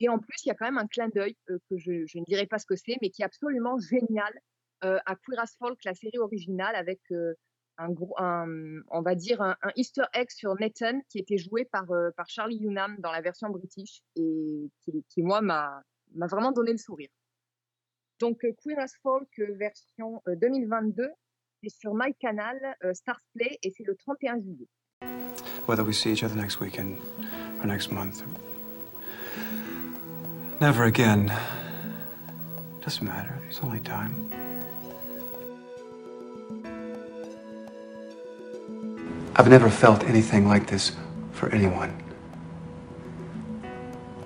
Et 0.00 0.08
en 0.08 0.18
plus, 0.18 0.44
il 0.44 0.48
y 0.48 0.50
a 0.50 0.54
quand 0.54 0.64
même 0.66 0.78
un 0.78 0.86
clin 0.86 1.08
d'œil 1.08 1.36
euh, 1.50 1.58
que 1.68 1.76
je, 1.76 1.90
ne 1.90 2.24
dirai 2.24 2.46
pas 2.46 2.58
ce 2.58 2.66
que 2.66 2.76
c'est, 2.76 2.96
mais 3.00 3.10
qui 3.10 3.22
est 3.22 3.24
absolument 3.24 3.78
génial 3.78 4.32
euh, 4.84 4.98
à 5.06 5.16
Queer 5.16 5.40
as 5.40 5.56
Folk, 5.58 5.78
la 5.84 5.94
série 5.94 6.18
originale, 6.18 6.74
avec 6.74 7.00
euh, 7.12 7.34
un, 7.78 7.90
gros, 7.90 8.14
on 8.18 9.02
va 9.02 9.14
dire 9.14 9.40
un, 9.40 9.56
Easter 9.76 10.04
egg 10.12 10.30
sur 10.30 10.54
Nathan 10.60 11.00
qui 11.08 11.18
était 11.18 11.38
joué 11.38 11.64
par, 11.64 11.86
par 12.16 12.28
Charlie 12.28 12.58
Hunnam 12.62 12.96
dans 12.98 13.10
la 13.10 13.22
version 13.22 13.48
british 13.48 14.02
et 14.14 14.70
qui, 14.80 15.04
qui 15.08 15.22
moi, 15.22 15.40
m'a 15.40 15.82
vraiment 16.14 16.52
donné 16.52 16.72
le 16.72 16.78
sourire. 16.78 17.08
Donc, 18.22 18.38
Queer 18.38 18.78
as 18.78 18.94
Folk 19.02 19.28
version 19.58 20.22
euh, 20.28 20.36
2022, 20.36 21.10
c'est 21.60 21.70
sur 21.70 21.92
MyCanal, 21.92 22.76
euh, 22.84 22.94
Stars 22.94 23.20
Play, 23.34 23.58
et 23.64 23.70
c'est 23.70 23.82
le 23.82 23.96
31 23.96 24.40
juillet. 24.40 24.68
Whether 25.66 25.84
we 25.84 25.92
see 25.92 26.12
each 26.12 26.24
other 26.24 26.34
next 26.34 26.60
weekend 26.60 26.98
or 27.60 27.66
next 27.66 27.90
month. 27.92 28.22
Never 30.60 30.84
again. 30.84 31.32
Doesn't 32.84 33.04
matter. 33.06 33.38
It's 33.48 33.60
only 33.62 33.80
time. 33.80 34.12
I've 39.36 39.48
never 39.48 39.70
felt 39.70 40.04
anything 40.04 40.46
like 40.46 40.66
this 40.66 40.92
for 41.32 41.48
anyone. 41.50 41.90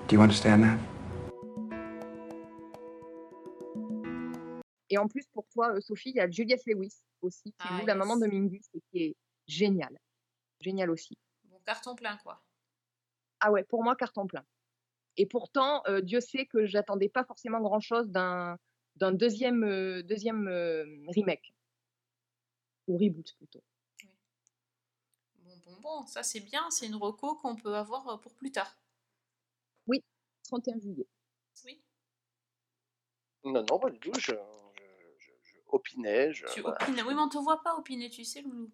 Do 0.07 0.15
you 0.15 0.21
understand 0.21 0.63
that? 0.63 0.77
Et 4.89 4.97
en 4.97 5.07
plus, 5.07 5.25
pour 5.33 5.45
toi, 5.53 5.73
euh, 5.75 5.81
Sophie, 5.81 6.11
il 6.11 6.15
y 6.15 6.19
a 6.21 6.29
Juliette 6.29 6.61
Lewis 6.65 6.93
aussi, 7.21 7.51
qui 7.51 7.55
Ah, 7.59 7.79
joue 7.79 7.85
la 7.85 7.93
yes. 7.93 7.97
maman 7.99 8.17
de 8.17 8.27
Mingus 8.27 8.67
et 8.73 8.81
qui 8.89 9.03
est 9.03 9.15
géniale. 9.47 9.97
Génial 10.59 10.89
aussi. 10.89 11.17
Bon, 11.45 11.59
carton 11.65 11.95
plein, 11.95 12.17
quoi. 12.17 12.41
Ah 13.39 13.51
ouais, 13.51 13.63
pour 13.63 13.83
moi, 13.83 13.95
carton 13.95 14.25
plein. 14.27 14.45
Et 15.17 15.25
pourtant, 15.25 15.83
euh, 15.87 16.01
Dieu 16.01 16.19
sait 16.19 16.45
que 16.45 16.65
j'attendais 16.65 17.09
pas 17.09 17.23
forcément 17.23 17.59
grand-chose 17.59 18.09
d'un 18.09 18.57
d'un 18.95 19.11
deuxième, 19.11 19.63
euh, 19.63 20.01
deuxième 20.01 20.47
euh, 20.47 20.83
remake. 21.09 21.53
Ou 22.87 22.97
reboot 22.97 23.31
plutôt. 23.37 23.61
Bon, 25.35 25.55
bon, 25.65 25.75
bon, 25.81 26.05
ça 26.07 26.23
c'est 26.23 26.39
bien, 26.39 26.67
c'est 26.71 26.87
une 26.87 26.95
reco 26.95 27.35
qu'on 27.35 27.55
peut 27.55 27.75
avoir 27.75 28.19
pour 28.19 28.33
plus 28.33 28.51
tard. 28.51 28.75
Oui, 29.85 30.03
31 30.45 30.79
juillet. 30.79 31.07
Oui. 31.65 31.79
Non, 33.43 33.63
non, 33.69 33.79
pas 33.79 33.91
du 33.91 33.99
tout. 33.99 34.11
Je, 34.15 34.31
je, 34.31 34.83
je- 35.19 35.31
je 35.43 35.57
opinais. 35.67 36.33
Je, 36.33 36.47
Tu 36.47 36.61
voilà. 36.61 36.77
opines. 36.81 37.01
Oui, 37.07 37.13
mais 37.13 37.21
on 37.21 37.29
te 37.29 37.37
voit 37.37 37.61
pas 37.61 37.75
opiner, 37.77 38.09
tu 38.09 38.23
sais, 38.25 38.41
Loulou. 38.41 38.71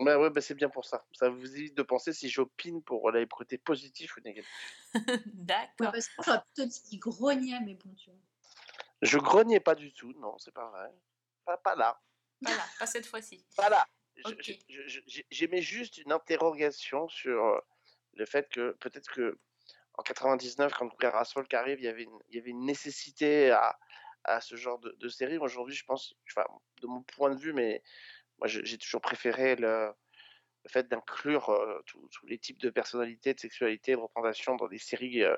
Bah 0.00 0.18
ouais, 0.18 0.30
bah 0.30 0.40
c'est 0.40 0.54
bien 0.54 0.70
pour 0.70 0.86
ça. 0.86 1.04
Ça 1.12 1.28
vous 1.28 1.56
évite 1.56 1.76
de 1.76 1.82
penser 1.82 2.12
si 2.14 2.28
j'opine 2.30 2.82
pour 2.82 3.10
les 3.10 3.26
côtés 3.26 3.58
positifs 3.58 4.16
ou 4.16 4.20
négatifs. 4.20 4.50
D'accord. 5.34 5.92
parce 5.92 6.08
que 6.08 6.14
moi, 6.16 6.24
j'aurais 6.26 6.42
plutôt 6.54 6.68
dit 6.68 6.82
qu'il 6.82 6.98
grognait, 6.98 7.60
mais 7.60 7.74
bon, 7.74 7.92
tu 7.94 8.10
vois. 8.10 8.18
Je 9.02 9.18
grognais 9.18 9.60
pas 9.60 9.74
du 9.74 9.92
tout, 9.92 10.12
non, 10.18 10.38
c'est 10.38 10.52
pas 10.54 10.70
vrai. 10.70 10.90
Pas, 11.44 11.58
pas 11.58 11.74
là. 11.74 12.00
Voilà, 12.40 12.64
pas 12.78 12.86
cette 12.86 13.06
fois-ci. 13.06 13.44
Pas 13.56 13.68
là. 13.68 13.86
Je- 14.16 14.32
Ok. 14.32 14.42
je- 14.42 14.52
je- 14.68 14.88
je- 14.88 15.00
j'ai- 15.06 15.26
J'émets 15.30 15.62
juste 15.62 15.98
une 15.98 16.12
interrogation 16.12 17.08
sur 17.08 17.44
euh, 17.44 17.60
le 18.14 18.26
fait 18.26 18.48
que 18.48 18.72
peut-être 18.80 19.10
que 19.10 19.38
en 19.94 20.02
99, 20.02 20.72
quand 20.72 20.88
as 21.04 21.32
Folk 21.32 21.52
arrive, 21.52 21.78
il 21.80 21.84
y 21.84 21.88
avait 21.88 22.04
une, 22.04 22.18
il 22.28 22.36
y 22.36 22.38
avait 22.38 22.50
une 22.50 22.64
nécessité 22.64 23.50
à, 23.50 23.78
à 24.24 24.40
ce 24.40 24.56
genre 24.56 24.78
de, 24.78 24.92
de 24.92 25.08
série. 25.08 25.36
Aujourd'hui, 25.38 25.74
je 25.74 25.84
pense, 25.84 26.14
enfin, 26.30 26.46
de 26.80 26.86
mon 26.86 27.02
point 27.02 27.34
de 27.34 27.40
vue, 27.40 27.52
mais 27.52 27.82
moi, 28.40 28.48
j'ai 28.48 28.78
toujours 28.78 29.00
préféré 29.00 29.56
le, 29.56 29.92
le 30.64 30.70
fait 30.70 30.88
d'inclure 30.88 31.50
euh, 31.50 31.80
tous 31.86 32.26
les 32.26 32.38
types 32.38 32.60
de 32.60 32.70
personnalités, 32.70 33.34
de 33.34 33.40
sexualité, 33.40 33.92
de 33.92 33.98
représentation 33.98 34.56
dans 34.56 34.68
des 34.68 34.78
séries, 34.78 35.22
euh, 35.24 35.36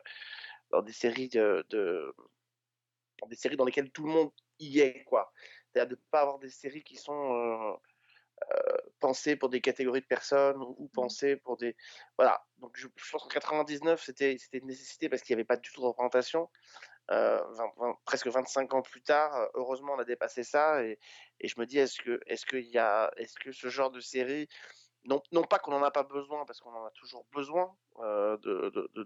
dans 0.70 0.82
des 0.82 0.92
séries 0.92 1.28
de, 1.28 1.64
de- 1.70 2.14
dans 3.20 3.28
des 3.28 3.36
séries 3.36 3.56
dans 3.56 3.64
lesquelles 3.64 3.90
tout 3.92 4.04
le 4.04 4.12
monde 4.12 4.32
y 4.58 4.80
est, 4.80 5.04
quoi. 5.04 5.32
C'est-à-dire 5.72 5.96
de 5.96 6.00
ne 6.00 6.06
pas 6.10 6.22
avoir 6.22 6.38
des 6.38 6.48
séries 6.50 6.82
qui 6.84 6.96
sont 6.96 7.34
euh, 7.34 7.72
euh, 8.54 8.76
pensées 9.00 9.36
pour 9.36 9.48
des 9.48 9.60
catégories 9.60 10.00
de 10.00 10.06
personnes 10.06 10.58
ou, 10.62 10.74
ou 10.78 10.88
pensées 10.88 11.36
pour 11.36 11.56
des, 11.56 11.76
voilà. 12.18 12.44
Donc 12.58 12.76
je, 12.76 12.88
je 12.96 13.10
pense 13.10 13.22
qu'en 13.22 13.28
99 13.28 14.02
c'était 14.02 14.36
c'était 14.38 14.58
une 14.58 14.66
nécessité 14.66 15.08
parce 15.08 15.22
qu'il 15.22 15.34
n'y 15.36 15.40
avait 15.40 15.46
pas 15.46 15.56
du 15.56 15.70
tout 15.70 15.80
de 15.80 15.86
représentation. 15.86 16.50
Euh, 17.10 17.42
20 17.54 17.72
20 17.78 17.98
presque 18.04 18.28
25 18.28 18.74
ans 18.74 18.82
plus 18.82 19.02
tard, 19.02 19.34
euh, 19.34 19.46
heureusement 19.54 19.94
on 19.94 19.98
a 19.98 20.04
dépassé 20.04 20.44
ça 20.44 20.84
et, 20.84 20.98
je 21.42 21.54
me 21.58 21.66
dis 21.66 21.78
est-ce 21.78 22.00
que 22.00 22.20
est-ce 22.26 22.78
a 22.78 23.10
est-ce 23.16 23.34
que 23.40 23.50
ce 23.50 23.68
genre 23.68 23.90
de 23.90 24.00
série 24.00 24.48
non, 25.04 25.20
non 25.32 25.42
pas 25.42 25.58
qu'on 25.58 25.72
n'en 25.72 25.82
a 25.82 25.90
pas 25.90 26.04
besoin, 26.04 26.44
parce 26.44 26.60
qu'on 26.60 26.72
en 26.72 26.84
a 26.84 26.90
toujours 26.92 27.26
besoin 27.32 27.76
euh, 27.98 28.38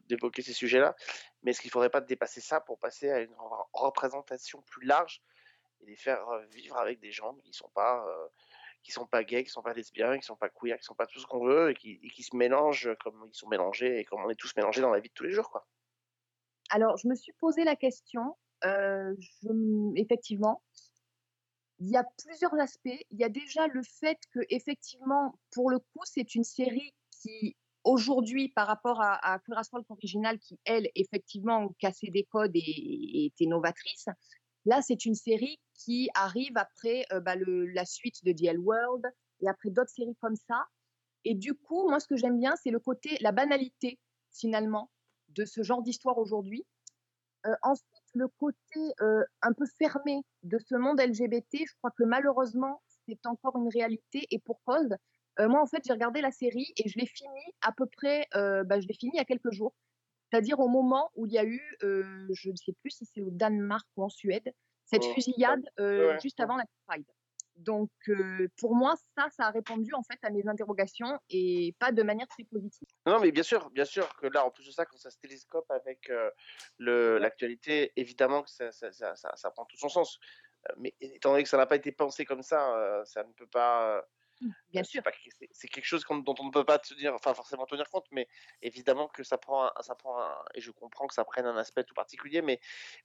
d'évoquer 0.09 0.43
ces 0.43 0.53
sujets-là, 0.53 0.95
mais 1.43 1.53
est-ce 1.53 1.63
qu'il 1.63 1.71
ne 1.71 1.73
faudrait 1.73 1.89
pas 1.89 2.03
dépasser 2.03 2.43
ça 2.43 2.61
pour 2.61 2.79
passer 2.79 3.11
à 3.11 3.21
une 3.21 3.33
re- 3.33 3.67
représentation 3.73 4.61
plus 4.61 4.85
large 4.85 5.23
et 5.81 5.87
les 5.87 5.97
faire 5.97 6.27
vivre 6.51 6.77
avec 6.77 7.01
des 7.01 7.13
gens 7.13 7.35
qui 7.37 7.55
sont 7.55 7.71
pas 7.71 8.07
euh, 8.07 8.29
qui 8.83 8.93
sont 8.93 9.07
pas 9.07 9.25
gays, 9.25 9.43
qui 9.43 9.51
sont 9.51 9.63
pas 9.63 9.73
lesbiens, 9.73 10.19
qui 10.19 10.25
sont 10.27 10.37
pas 10.37 10.51
queer, 10.51 10.79
qui 10.79 10.85
sont 10.85 10.95
pas 10.95 11.07
tout 11.07 11.19
ce 11.19 11.27
qu'on 11.27 11.45
veut 11.45 11.71
et 11.71 11.75
qui, 11.75 11.99
et 12.03 12.11
qui 12.11 12.23
se 12.23 12.37
mélangent 12.37 12.95
comme 13.03 13.27
ils 13.27 13.35
sont 13.35 13.49
mélangés 13.49 14.01
et 14.01 14.05
comme 14.05 14.23
on 14.23 14.31
est 14.31 14.37
tous 14.37 14.55
mélangés 14.55 14.83
dans 14.83 14.91
la 14.91 15.01
vie 15.01 15.09
de 15.09 15.15
tous 15.15 15.25
les 15.25 15.33
jours, 15.33 15.51
quoi. 15.51 15.67
Alors, 16.71 16.97
je 16.97 17.09
me 17.09 17.15
suis 17.15 17.33
posé 17.35 17.65
la 17.65 17.77
question. 17.77 18.37
euh, 18.65 19.15
je 19.19 19.49
effectivement, 19.97 20.63
il 21.79 21.91
y 21.91 21.97
a 21.97 22.05
plusieurs 22.23 22.55
aspects. 22.55 22.99
Il 23.11 23.19
y 23.19 23.25
a 23.25 23.29
déjà 23.29 23.67
le 23.69 23.83
fait 23.83 24.19
que, 24.33 24.41
effectivement, 24.49 25.39
pour 25.53 25.71
le 25.71 25.79
coup, 25.79 26.01
c'est 26.05 26.35
une 26.35 26.45
série 26.45 26.95
qui, 27.11 27.57
aujourd'hui, 27.85 28.49
par 28.49 28.67
rapport 28.67 29.01
à, 29.03 29.15
à 29.35 29.39
Folk 29.71 29.91
original, 29.91 30.39
qui, 30.39 30.59
elle, 30.65 30.89
effectivement, 30.95 31.69
cassait 31.79 32.11
des 32.11 32.25
codes 32.25 32.57
et, 32.57 32.61
et 32.61 33.27
était 33.27 33.47
novatrice, 33.47 34.07
là, 34.65 34.81
c'est 34.83 35.05
une 35.05 35.15
série 35.15 35.61
qui 35.75 36.09
arrive 36.15 36.57
après 36.57 37.07
bah, 37.23 37.37
le- 37.37 37.67
la 37.67 37.85
suite 37.85 38.25
de 38.25 38.33
The 38.33 38.45
L 38.45 38.59
World 38.61 39.05
et 39.43 39.49
après 39.49 39.71
d'autres 39.71 39.91
séries 39.91 40.17
comme 40.21 40.37
ça. 40.37 40.65
Et 41.25 41.35
du 41.35 41.55
coup, 41.55 41.89
moi, 41.89 42.01
ce 42.01 42.07
que 42.07 42.17
j'aime 42.17 42.39
bien, 42.39 42.55
c'est 42.57 42.71
le 42.71 42.81
côté, 42.81 43.17
la 43.21 43.33
banalité, 43.33 43.99
finalement, 44.33 44.91
de 45.37 45.45
ce 45.45 45.63
genre 45.63 45.83
d'histoire 45.83 46.19
aujourd'hui. 46.19 46.65
Euh, 47.47 47.55
ensuite, 47.63 47.87
le 48.15 48.29
côté 48.29 48.81
euh, 49.01 49.23
un 49.43 49.53
peu 49.53 49.67
fermé 49.79 50.23
de 50.43 50.59
ce 50.59 50.75
monde 50.75 51.01
LGBT, 51.01 51.59
je 51.67 51.75
crois 51.79 51.93
que 51.97 52.05
malheureusement, 52.05 52.83
c'est 53.07 53.25
encore 53.27 53.57
une 53.57 53.69
réalité 53.69 54.27
et 54.31 54.39
pour 54.39 54.61
cause. 54.65 54.97
Euh, 55.39 55.49
moi, 55.49 55.63
en 55.63 55.67
fait, 55.67 55.83
j'ai 55.87 55.93
regardé 55.93 56.21
la 56.21 56.33
série 56.33 56.73
et 56.77 56.89
je 56.89 56.99
l'ai 56.99 57.07
fini 57.07 57.41
à 57.61 57.73
peu 57.73 57.87
près, 57.87 58.27
bah, 58.33 58.81
je 58.81 58.87
l'ai 58.89 58.95
fini 58.95 59.13
il 59.15 59.19
y 59.19 59.21
a 59.21 59.25
quelques 59.25 59.53
jours. 59.53 59.75
C'est-à-dire 60.31 60.59
au 60.59 60.69
moment 60.69 61.11
où 61.15 61.27
il 61.27 61.33
y 61.33 61.39
a 61.39 61.45
eu, 61.45 61.61
je 61.81 62.51
ne 62.51 62.57
sais 62.57 62.73
plus 62.81 62.91
si 62.91 63.07
c'est 63.07 63.21
au 63.21 63.31
Danemark 63.31 63.87
ou 63.97 64.03
en 64.03 64.09
Suède, 64.09 64.53
cette 64.85 65.05
Oh, 65.05 65.15
fusillade 65.15 65.65
ouais, 65.79 66.19
juste 66.21 66.41
avant 66.41 66.57
la 66.57 66.65
Pride. 66.87 67.07
Donc, 67.57 67.91
euh, 68.09 68.49
pour 68.59 68.75
moi, 68.75 68.95
ça, 69.17 69.29
ça 69.31 69.47
a 69.47 69.51
répondu 69.51 69.93
en 69.95 70.03
fait 70.03 70.19
à 70.23 70.31
mes 70.31 70.47
interrogations 70.47 71.19
et 71.31 71.75
pas 71.79 71.93
de 71.93 72.03
manière 72.03 72.29
très 72.29 72.45
positive. 72.45 72.89
Non, 73.07 73.21
mais 73.21 73.33
bien 73.33 73.43
sûr, 73.43 73.71
bien 73.71 73.85
sûr 73.85 74.15
que 74.17 74.27
là, 74.27 74.45
en 74.45 74.51
plus 74.51 74.67
de 74.67 74.73
ça, 74.73 74.85
quand 74.85 74.99
ça 74.99 75.11
se 75.11 75.19
télescope 75.19 75.71
avec 75.71 76.11
euh, 76.11 76.31
l'actualité, 76.79 77.93
évidemment 77.97 78.43
que 78.43 78.51
ça, 78.51 78.73
ça, 78.73 78.93
ça, 78.93 79.15
ça, 79.15 79.51
prend 79.51 79.65
tout 79.65 79.77
son 79.79 79.89
sens. 79.89 80.19
Mais 80.79 80.95
étant 81.01 81.31
donné 81.31 81.45
que 81.45 81.49
ça 81.49 81.57
n'a 81.57 81.67
pas 81.67 81.77
été 81.77 81.93
pensé 81.93 82.25
comme 82.25 82.43
ça, 82.43 82.77
euh, 82.77 83.05
ça 83.05 83.23
ne 83.23 83.33
peut 83.33 83.47
pas. 83.47 83.99
euh, 83.99 84.03
Bien 84.69 84.85
sûr. 84.85 85.03
c'est- 85.53 85.69
quelque 85.69 85.85
chose 85.85 86.05
dont 86.09 86.35
on 86.39 86.45
ne 86.45 86.51
peut 86.51 86.65
pas 86.65 86.79
tenir, 86.79 87.15
enfin 87.15 87.33
forcément 87.35 87.67
tenir 87.67 87.89
compte, 87.89 88.07
mais 88.11 88.29
évidemment 88.63 89.09
que 89.09 89.23
ça 89.23 89.39
prend, 89.39 89.67
un- 89.67 89.83
ça 89.83 89.95
prend 89.95 90.21
un- 90.21 90.45
et 90.55 90.61
je 90.61 90.71
comprends 90.71 91.07
que 91.07 91.15
ça 91.15 91.25
prenne 91.25 91.47
un 91.47 91.57
aspect 91.57 91.85
tout 91.85 91.95
particulier, 91.95 92.43
mais, 92.43 92.61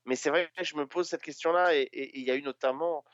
mais 0.05 0.15
c'est 0.15 0.29
vrai 0.29 0.51
que 0.57 0.63
je 0.63 0.75
me 0.75 0.87
pose 0.87 1.07
cette 1.07 1.21
question-là, 1.21 1.75
et 1.75 1.89
il 1.93 2.23
y 2.23 2.31
a 2.31 2.35
eu 2.35 2.41
notamment 2.41 3.05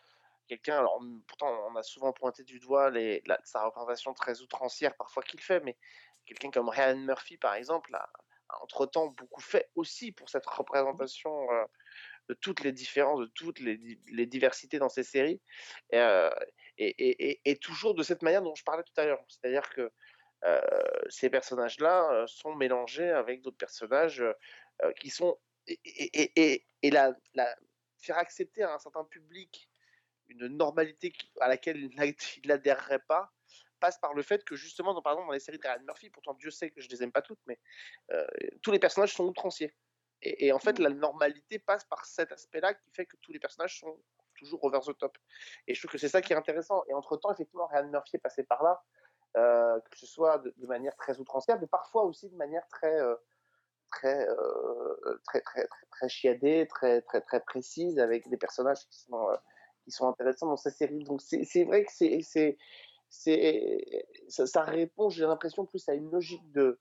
quelqu'un, 0.47 0.77
alors 0.79 0.99
pourtant 1.27 1.67
on 1.69 1.75
a 1.75 1.83
souvent 1.83 2.13
pointé 2.13 2.43
du 2.43 2.59
doigt 2.59 2.89
la- 2.91 3.39
sa 3.43 3.65
représentation 3.65 4.13
très 4.13 4.41
outrancière 4.41 4.95
parfois 4.95 5.23
qu'il 5.23 5.41
fait, 5.41 5.59
mais 5.61 5.77
quelqu'un 6.25 6.51
comme 6.51 6.69
Ryan 6.69 6.97
Murphy 6.97 7.37
par 7.37 7.55
exemple 7.55 7.93
a, 7.95 8.09
entre-temps 8.61 9.07
beaucoup 9.07 9.41
fait 9.41 9.69
aussi 9.75 10.11
pour 10.11 10.29
cette 10.29 10.45
représentation 10.45 11.51
euh, 11.51 11.65
de 12.29 12.33
toutes 12.33 12.61
les 12.61 12.71
différences, 12.71 13.19
de 13.19 13.31
toutes 13.35 13.59
les, 13.59 13.77
di- 13.77 13.99
les 14.07 14.25
diversités 14.25 14.79
dans 14.79 14.89
ces 14.89 15.03
séries, 15.03 15.41
et, 15.91 15.99
euh, 15.99 16.29
et, 16.77 16.87
et- 16.87 17.41
et- 17.45 17.57
toujours 17.57 17.95
de 17.95 18.03
cette 18.03 18.21
manière 18.21 18.41
dont 18.41 18.55
je 18.55 18.63
parlais 18.63 18.83
tout 18.83 18.99
à 19.01 19.05
l'heure, 19.05 19.23
c'est-à-dire 19.27 19.69
que 19.69 19.91
euh, 20.45 20.61
ces 21.09 21.29
personnages-là 21.29 22.25
sont 22.27 22.53
mélangés 22.55 23.09
avec 23.09 23.41
d'autres 23.41 23.57
personnages 23.57 24.23
qui 24.99 25.09
sont 25.09 25.37
et 25.67 26.91
la, 26.91 27.13
la- 27.33 27.55
faire 27.97 28.17
accepter 28.17 28.63
à 28.63 28.73
un 28.73 28.79
certain 28.79 29.03
public 29.03 29.69
une 30.29 30.47
normalité 30.47 31.13
à 31.39 31.47
laquelle 31.47 31.77
il 31.77 31.95
n'a- 31.95 32.05
il 32.43 32.47
n'adhérerait 32.47 33.03
pas 33.07 33.31
passe 33.79 33.99
par 33.99 34.15
le 34.15 34.23
fait 34.23 34.43
que 34.43 34.55
justement 34.55 34.95
dans, 34.95 35.03
par 35.03 35.13
exemple 35.13 35.27
dans 35.27 35.33
les 35.33 35.39
séries 35.39 35.59
de 35.59 35.67
Ryan 35.67 35.83
Murphy 35.85 36.09
pourtant 36.09 36.33
Dieu 36.33 36.49
sait 36.49 36.71
que 36.71 36.81
je 36.81 36.89
les 36.89 37.03
aime 37.03 37.11
pas 37.11 37.21
toutes 37.21 37.39
mais 37.45 37.59
euh, 38.11 38.25
tous 38.63 38.71
les 38.71 38.79
personnages 38.79 39.13
sont 39.13 39.25
outranciers. 39.25 39.75
Et, 40.23 40.47
et 40.47 40.51
en 40.51 40.57
fait 40.57 40.79
la 40.79 40.89
normalité 40.89 41.59
passe 41.59 41.83
par 41.85 42.05
cet 42.05 42.31
aspect 42.31 42.59
là 42.59 42.73
qui 42.73 42.89
fait 42.91 43.05
que 43.05 43.15
tous 43.17 43.31
les 43.31 43.39
personnages 43.39 43.79
sont 43.79 44.01
toujours 44.35 44.63
over 44.63 44.79
the 44.85 44.97
top. 44.97 45.17
Et 45.67 45.75
je 45.75 45.79
trouve 45.79 45.91
que 45.91 45.97
c'est 45.99 46.09
ça 46.09 46.21
qui 46.21 46.33
est 46.33 46.35
intéressant. 46.35 46.83
Et 46.89 46.93
entre 46.93 47.17
temps 47.17 47.31
effectivement 47.31 47.67
Ryan 47.67 47.87
Murphy 47.87 48.15
est 48.15 48.19
passé 48.19 48.43
par 48.43 48.63
là 48.63 48.83
euh, 49.37 49.79
que 49.91 49.97
ce 49.97 50.07
soit 50.07 50.39
de, 50.39 50.53
de 50.57 50.65
manière 50.65 50.95
très 50.95 51.19
outrancière 51.19 51.59
mais 51.59 51.67
parfois 51.67 52.03
aussi 52.03 52.29
de 52.29 52.35
manière 52.35 52.67
très 52.69 52.99
euh, 52.99 53.15
très, 53.91 54.25
très, 55.25 55.41
très, 55.41 55.67
très, 55.67 55.85
très 55.91 56.09
chiadée, 56.09 56.67
très, 56.67 57.01
très, 57.03 57.21
très 57.21 57.39
précise, 57.41 57.99
avec 57.99 58.27
des 58.29 58.37
personnages 58.37 58.85
qui 58.89 58.99
sont, 58.99 59.29
qui 59.87 59.91
sont 59.91 60.07
intéressants 60.09 60.47
dans 60.47 60.57
ces 60.57 60.71
séries. 60.71 61.05
Donc 61.05 61.21
c'est 61.21 61.63
vrai 61.63 61.85
que 61.85 61.91
c'est, 61.93 62.57
ça, 64.27 64.45
ça 64.45 64.63
répond, 64.63 65.09
j'ai 65.09 65.25
l'impression, 65.25 65.65
plus 65.65 65.87
à 65.87 65.93
une 65.93 66.11
logique 66.11 66.51
de, 66.51 66.77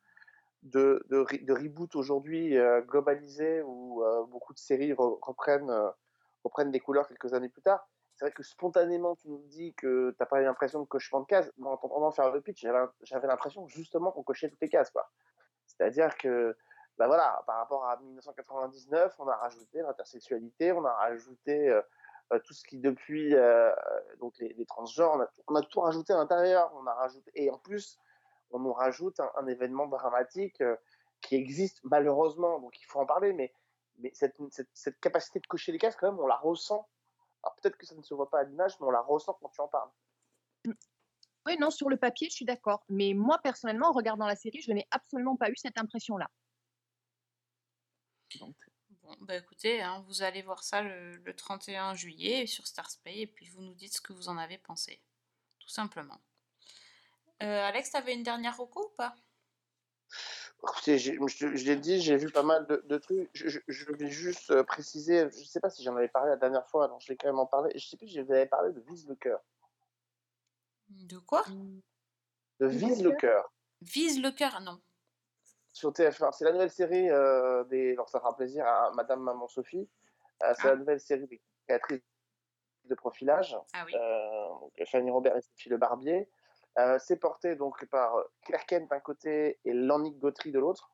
de, 0.62 1.04
de, 1.08 1.18
re- 1.18 1.44
de 1.44 1.52
reboot 1.52 1.94
aujourd'hui 1.94 2.56
euh, 2.56 2.80
globalisé 2.82 3.62
où 3.62 4.02
euh, 4.04 4.24
beaucoup 4.26 4.52
de 4.52 4.58
séries 4.58 4.92
re- 4.92 5.18
reprennent, 5.22 5.70
euh, 5.70 5.90
reprennent 6.42 6.72
des 6.72 6.80
couleurs 6.80 7.06
quelques 7.06 7.32
années 7.32 7.48
plus 7.48 7.62
tard. 7.62 7.88
C'est 8.16 8.24
vrai 8.24 8.32
que 8.32 8.42
spontanément, 8.42 9.14
tu 9.14 9.28
nous 9.28 9.44
dis 9.46 9.74
que 9.74 10.16
t'as 10.18 10.26
pas 10.26 10.40
l'impression 10.40 10.80
de 10.80 10.86
cochement 10.86 11.20
de 11.20 11.26
cases, 11.26 11.52
mais 11.58 11.68
en 11.68 11.76
t'entendant 11.76 12.10
faire 12.10 12.32
le 12.32 12.40
pitch, 12.40 12.66
j'avais 13.02 13.26
l'impression 13.28 13.68
justement 13.68 14.10
qu'on 14.10 14.24
cochait 14.24 14.48
toutes 14.50 14.62
les 14.62 14.68
cases. 14.70 14.92
C'est-à-dire 15.66 16.16
que, 16.16 16.56
bah 16.98 17.06
voilà, 17.06 17.42
par 17.46 17.58
rapport 17.58 17.84
à 17.84 17.98
1999, 18.00 19.14
on 19.20 19.28
a 19.28 19.36
rajouté 19.36 19.82
l'intersexualité, 19.82 20.72
on 20.72 20.84
a 20.84 20.92
rajouté 20.94 21.68
euh, 21.68 21.82
tout 22.44 22.52
ce 22.54 22.64
qui 22.64 22.78
depuis, 22.78 23.34
euh, 23.34 23.72
donc 24.20 24.36
les, 24.38 24.52
les 24.54 24.66
transgenres, 24.66 25.14
on 25.14 25.20
a, 25.20 25.26
tout- 25.26 25.42
on 25.48 25.54
a 25.54 25.62
tout 25.62 25.80
rajouté 25.80 26.12
à 26.12 26.16
l'intérieur, 26.16 26.72
on 26.74 26.86
a 26.86 26.94
rajouté, 26.94 27.30
et 27.34 27.50
en 27.50 27.58
plus, 27.58 27.98
on 28.50 28.58
nous 28.58 28.72
rajoute 28.72 29.20
un, 29.20 29.30
un 29.36 29.46
événement 29.46 29.86
dramatique 29.86 30.60
euh, 30.60 30.76
qui 31.20 31.36
existe 31.36 31.80
malheureusement, 31.84 32.58
donc 32.60 32.80
il 32.80 32.84
faut 32.84 33.00
en 33.00 33.06
parler, 33.06 33.32
mais, 33.32 33.52
mais 33.98 34.10
cette, 34.14 34.36
cette, 34.50 34.70
cette 34.74 35.00
capacité 35.00 35.40
de 35.40 35.46
cocher 35.46 35.72
les 35.72 35.78
cases, 35.78 35.96
quand 35.96 36.10
même, 36.10 36.20
on 36.20 36.26
la 36.26 36.36
ressent. 36.36 36.88
Alors 37.42 37.54
peut-être 37.56 37.76
que 37.76 37.86
ça 37.86 37.94
ne 37.94 38.02
se 38.02 38.14
voit 38.14 38.28
pas 38.28 38.40
à 38.40 38.44
l'image, 38.44 38.78
mais 38.80 38.86
on 38.86 38.90
la 38.90 39.00
ressent 39.00 39.34
quand 39.40 39.48
tu 39.48 39.60
en 39.60 39.68
parles. 39.68 39.90
Oui, 41.46 41.56
non, 41.58 41.70
sur 41.70 41.88
le 41.88 41.96
papier, 41.96 42.28
je 42.28 42.34
suis 42.34 42.44
d'accord. 42.44 42.84
Mais 42.88 43.14
moi, 43.14 43.38
personnellement, 43.38 43.88
en 43.88 43.92
regardant 43.92 44.26
la 44.26 44.34
série, 44.34 44.60
je 44.60 44.72
n'ai 44.72 44.86
absolument 44.90 45.36
pas 45.36 45.48
eu 45.48 45.56
cette 45.56 45.78
impression-là. 45.78 46.28
Bah 49.26 49.34
écoutez, 49.34 49.82
hein, 49.82 50.04
vous 50.06 50.22
allez 50.22 50.40
voir 50.42 50.62
ça 50.62 50.82
le, 50.82 51.16
le 51.16 51.34
31 51.34 51.94
juillet 51.94 52.46
sur 52.46 52.64
Starsplay 52.64 53.22
et 53.22 53.26
puis 53.26 53.48
vous 53.48 53.60
nous 53.60 53.74
dites 53.74 53.94
ce 53.94 54.00
que 54.00 54.12
vous 54.12 54.28
en 54.28 54.38
avez 54.38 54.56
pensé. 54.56 55.00
Tout 55.58 55.68
simplement. 55.68 56.20
Euh, 57.42 57.64
Alex, 57.64 57.90
t'avais 57.90 58.14
une 58.14 58.22
dernière 58.22 58.56
reco 58.56 58.86
ou 58.86 58.96
pas? 58.96 59.16
Écoutez, 60.62 60.96
je, 60.98 61.12
je 61.26 61.64
l'ai 61.64 61.74
dit, 61.74 62.00
j'ai 62.00 62.16
vu 62.16 62.30
pas 62.30 62.44
mal 62.44 62.68
de, 62.68 62.84
de 62.86 62.98
trucs. 62.98 63.28
Je, 63.34 63.58
vais 63.94 64.10
juste 64.10 64.52
euh, 64.52 64.62
préciser, 64.62 65.28
je 65.28 65.44
sais 65.44 65.58
pas 65.58 65.70
si 65.70 65.82
j'en 65.82 65.96
avais 65.96 66.06
parlé 66.06 66.30
la 66.30 66.36
dernière 66.36 66.68
fois, 66.68 66.86
donc 66.86 67.00
je 67.00 67.08
vais 67.08 67.16
quand 67.16 67.26
même 67.26 67.40
en 67.40 67.46
parler. 67.46 67.76
Je 67.76 67.84
sais 67.84 67.96
plus 67.96 68.06
si 68.06 68.14
je 68.14 68.20
vous 68.20 68.32
avais 68.32 68.46
parlé 68.46 68.72
de 68.72 68.80
Vise 68.80 69.08
le 69.08 69.16
cœur. 69.16 69.40
De 70.88 71.18
quoi? 71.18 71.44
De 72.60 72.66
Vise 72.66 73.02
le 73.02 73.10
cœur? 73.10 73.52
Vise 73.80 74.22
le 74.22 74.30
cœur, 74.30 74.60
non. 74.60 74.80
Sur 75.76 75.92
TF1. 75.92 76.32
C'est 76.32 76.46
la 76.46 76.52
nouvelle 76.52 76.70
série 76.70 77.10
euh, 77.10 77.62
des. 77.64 77.92
Alors 77.92 78.08
ça 78.08 78.18
fera 78.18 78.34
plaisir 78.34 78.66
à 78.66 78.90
Madame 78.92 79.20
Maman 79.20 79.46
Sophie. 79.46 79.86
Euh, 80.42 80.54
c'est 80.54 80.68
la 80.68 80.76
nouvelle 80.76 81.00
série 81.00 81.26
des 81.26 81.40
créatrices 81.66 82.00
de 82.84 82.94
profilage. 82.94 83.54
Ah 83.74 83.84
oui. 83.84 83.92
Euh, 83.94 84.48
donc, 84.48 84.72
Fanny 84.90 85.10
Robert 85.10 85.36
et 85.36 85.42
Sophie 85.42 85.68
Le 85.68 85.76
Barbier. 85.76 86.30
Euh, 86.78 86.98
c'est 86.98 87.16
porté 87.16 87.56
donc 87.56 87.84
par 87.86 88.16
Claire 88.42 88.64
Kent 88.64 88.88
d'un 88.88 89.00
côté 89.00 89.58
et 89.66 89.72
Lannick 89.74 90.18
Gautry 90.18 90.50
de 90.50 90.58
l'autre. 90.58 90.90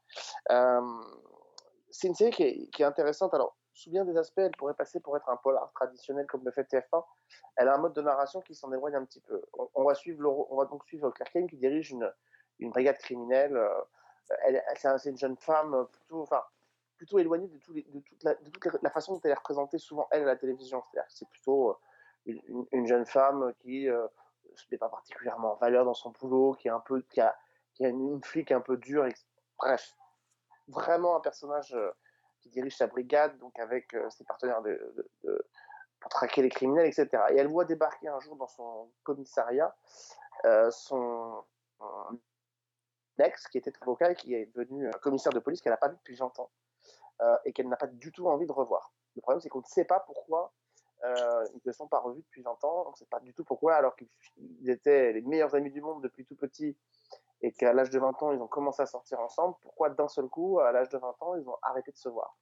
C'est 1.91 2.09
une 2.09 2.15
série 2.15 2.31
qui 2.33 2.43
est, 2.43 2.71
qui 2.71 2.83
est 2.83 2.87
intéressante. 2.87 3.35
Alors, 3.35 3.57
sous 3.75 3.91
bien 3.91 4.05
des 4.05 4.17
aspects, 4.17 4.39
elle 4.39 4.57
pourrait 4.57 4.75
passer 4.75 4.99
pour 4.99 5.17
être 5.17 5.29
un 5.29 5.37
polar 5.37 5.71
traditionnel 5.75 6.27
comme 6.27 6.45
le 6.45 6.51
fait 6.51 6.63
TF1. 6.63 7.05
Elle 7.57 7.69
a 7.69 7.75
un 7.75 7.79
mode 7.79 7.93
de 7.93 8.03
narration 8.03 8.41
qui 8.41 8.55
s'en 8.55 8.73
éloigne 8.73 8.97
un 8.97 9.05
petit 9.05 9.21
peu. 9.21 9.43
On, 9.53 9.69
on 9.75 9.85
va, 9.85 9.95
suivre 9.95 10.23
le, 10.23 10.29
on 10.29 10.57
va 10.57 10.65
donc 10.65 10.85
suivre 10.87 11.11
Claire 11.11 11.31
Kane 11.31 11.47
qui 11.47 11.57
dirige 11.57 11.91
une, 11.93 12.11
une 12.59 12.71
brigade 12.71 12.99
criminelle. 12.99 13.61
Euh, 14.47 14.59
c'est 14.77 14.89
un- 14.89 14.99
c'est 14.99 15.11
une 15.11 15.19
jeune 15.19 15.37
femme 15.37 15.87
plutôt, 15.93 16.23
enfin, 16.23 16.43
plutôt 16.97 17.19
éloignée 17.19 17.49
de, 17.49 17.59
toute, 17.59 18.83
la, 18.83 18.91
façon 18.91 19.15
dont 19.15 19.21
elle 19.25 19.33
est 19.33 19.35
représentée 19.35 19.79
souvent, 19.79 20.07
elle, 20.11 20.23
à 20.23 20.27
la 20.27 20.37
télévision. 20.37 20.83
C'est 21.09 21.29
plutôt 21.29 21.71
euh, 21.71 21.75
une, 22.27 22.41
une- 22.47 22.67
une 22.73 22.87
jeune 22.87 23.07
femme 23.07 23.53
qui 23.61 23.89
euh, 23.89 24.07
se 24.55 24.65
met 24.71 24.79
pas 24.79 24.89
particulièrement 24.89 25.53
en 25.53 25.57
valeur 25.57 25.85
dans 25.85 25.95
son 25.95 26.11
boulot, 26.11 26.55
qui, 26.55 26.69
est 26.69 26.71
un 26.71 26.81
peu, 26.81 27.03
qui, 27.11 27.21
a, 27.21 27.37
une, 27.81 28.23
flic 28.23 28.53
un 28.53 28.61
peu 28.61 28.77
dure. 28.77 29.07
bref, 29.59 29.97
vraiment 30.69 31.17
un 31.17 31.21
personnage 31.21 31.75
euh, 31.75 31.91
qui 32.41 32.51
dirige 32.51 32.77
sa 32.77 32.87
brigade, 32.87 33.37
donc 33.39 33.59
avec 33.59 33.95
euh, 33.95 34.09
ses 34.11 34.25
partenaires 34.25 34.63
de, 34.63 34.95
pour 36.01 36.11
traquer 36.11 36.43
les 36.43 36.49
criminels, 36.51 36.87
etc. 36.87 37.09
Et 37.31 37.37
elle 37.37 37.49
voit 37.49 37.65
débarquer 37.65 38.09
un 38.09 38.21
jour 38.21 38.37
dans 38.37 38.49
son 38.49 38.91
commissariat 39.05 39.75
euh, 40.45 40.71
son 40.71 41.45
ex, 43.19 43.49
qui 43.49 43.59
était 43.59 43.73
avocat 43.81 44.13
et 44.13 44.15
qui 44.15 44.35
est 44.35 44.47
devenu 44.55 44.87
euh, 44.87 44.91
commissaire 45.03 45.33
de 45.33 45.39
police 45.39 45.61
qu'elle 45.61 45.73
n'a 45.73 45.79
pas 45.79 45.89
vu 45.89 45.97
depuis 45.97 46.17
20 46.17 46.39
ans 46.39 46.51
euh, 47.21 47.37
et 47.45 47.53
qu'elle 47.53 47.69
n'a 47.69 47.77
pas 47.77 47.87
du 47.87 48.13
tout 48.13 48.29
envie 48.29 48.47
de 48.47 48.53
revoir. 48.53 48.93
Le 49.17 49.21
problème, 49.21 49.41
c'est 49.41 49.49
qu'on 49.49 49.61
ne 49.61 49.67
sait 49.67 49.85
pas 49.85 50.01
pourquoi 50.01 50.53
euh, 51.05 51.45
ils 51.55 51.61
ne 51.65 51.73
se 51.73 51.77
sont 51.77 51.89
pas 51.89 51.99
revus 51.99 52.23
depuis 52.23 52.43
20 52.43 52.65
ans. 52.65 52.85
On 52.87 52.91
ne 52.91 52.97
sait 52.97 53.07
pas 53.07 53.21
du 53.21 53.35
tout 53.35 53.45
pourquoi, 53.45 53.75
alors 53.75 53.97
qu'ils 53.97 54.09
ils 54.37 54.71
étaient 54.71 55.13
les 55.13 55.21
meilleurs 55.23 55.55
amis 55.55 55.71
du 55.71 55.81
monde 55.81 56.03
depuis 56.03 56.25
tout 56.25 56.37
petit 56.37 56.77
et 57.45 57.51
qu'à 57.53 57.73
l'âge 57.73 57.91
de 57.91 57.99
20 57.99 58.23
ans, 58.23 58.33
ils 58.33 58.41
ont 58.41 58.47
commencé 58.47 58.83
à 58.83 58.87
sortir 58.87 59.19
ensemble. 59.21 59.57
Pourquoi 59.63 59.91
d'un 59.91 60.09
seul 60.09 60.29
coup, 60.29 60.61
à 60.61 60.71
l'âge 60.71 60.89
de 60.91 60.99
20 60.99 61.17
ans, 61.21 61.35
ils 61.37 61.49
ont 61.49 61.57
arrêté 61.63 61.91
de 61.91 61.97
se 61.97 62.09
voir? 62.09 62.37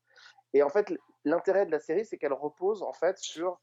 Et 0.52 0.62
en 0.62 0.68
fait, 0.68 0.92
l'intérêt 1.24 1.64
de 1.64 1.70
la 1.70 1.78
série, 1.78 2.04
c'est 2.04 2.18
qu'elle 2.18 2.34
repose 2.34 2.82
en 2.82 2.92
fait 2.92 3.16
sur 3.16 3.58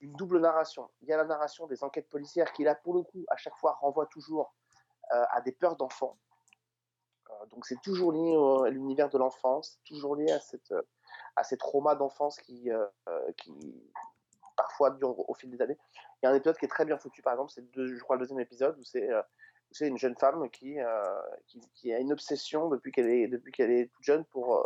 une 0.00 0.12
double 0.12 0.38
narration. 0.40 0.90
Il 1.00 1.08
y 1.08 1.14
a 1.14 1.16
la 1.16 1.24
narration 1.24 1.66
des 1.66 1.82
enquêtes 1.82 2.10
policières 2.10 2.52
qui, 2.52 2.62
là, 2.64 2.74
pour 2.74 2.92
le 2.92 3.02
coup, 3.02 3.24
à 3.28 3.36
chaque 3.36 3.56
fois, 3.56 3.78
renvoie 3.80 4.06
toujours 4.06 4.54
à 5.08 5.40
des 5.40 5.52
peurs 5.52 5.76
d'enfants. 5.76 6.18
Euh, 7.40 7.46
donc 7.46 7.66
c'est 7.66 7.80
toujours 7.82 8.12
lié 8.12 8.36
à 8.66 8.70
l'univers 8.70 9.08
de 9.08 9.18
l'enfance, 9.18 9.80
toujours 9.84 10.16
lié 10.16 10.30
à, 10.30 10.40
cette, 10.40 10.74
à 11.36 11.44
ces 11.44 11.56
traumas 11.56 11.94
d'enfance 11.94 12.38
qui, 12.40 12.70
euh, 12.70 12.86
euh, 13.08 13.32
qui 13.36 13.52
parfois 14.56 14.90
durent 14.90 15.28
au, 15.28 15.34
fil 15.34 15.50
des 15.50 15.60
années. 15.62 15.78
Il 16.22 16.26
y 16.26 16.28
a 16.28 16.32
un 16.32 16.34
épisode 16.34 16.56
qui 16.58 16.64
est 16.64 16.68
très 16.68 16.84
bien 16.84 16.96
foutu, 16.96 17.22
par 17.22 17.34
exemple, 17.34 17.52
c'est 17.52 17.64
je 17.74 18.02
crois 18.02 18.16
le 18.16 18.20
deuxième 18.20 18.40
épisode 18.40 18.78
où 18.78 18.84
c'est 18.84 19.08
c'est 19.72 19.88
une 19.88 19.98
jeune 19.98 20.14
femme 20.14 20.48
qui, 20.50 20.76
qui, 21.74 21.92
a 21.92 21.98
une 21.98 22.12
obsession 22.12 22.68
depuis 22.68 22.92
qu'elle 22.92 23.10
est, 23.10 23.26
depuis 23.26 23.52
qu'elle 23.52 23.72
est 23.72 23.92
toute 23.92 24.04
jeune 24.04 24.24
pour, 24.26 24.64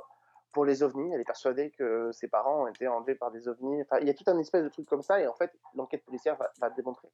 pour 0.53 0.67
les 0.67 0.83
ovnis. 0.83 1.11
Elle 1.13 1.23
est 1.23 1.25
persuadée 1.25 1.71
que 1.71 2.13
ses 2.13 2.29
parents 2.29 2.65
ont 2.65 2.67
été 2.67 2.87
enlevés 2.87 3.15
par 3.15 3.31
des 3.31 3.49
ovnis. 3.49 3.81
Enfin, 3.81 3.99
il 4.01 4.07
y 4.07 4.11
a 4.11 4.15
tout 4.15 4.25
un 4.27 4.39
espèce 4.39 4.63
de 4.63 4.69
truc 4.69 4.87
comme 4.87 5.03
ça 5.03 5.19
et 5.19 5.27
en 5.27 5.35
fait, 5.35 5.51
l'enquête 5.75 6.05
policière 6.05 6.37
va 6.61 6.71
démontrer. 6.71 7.09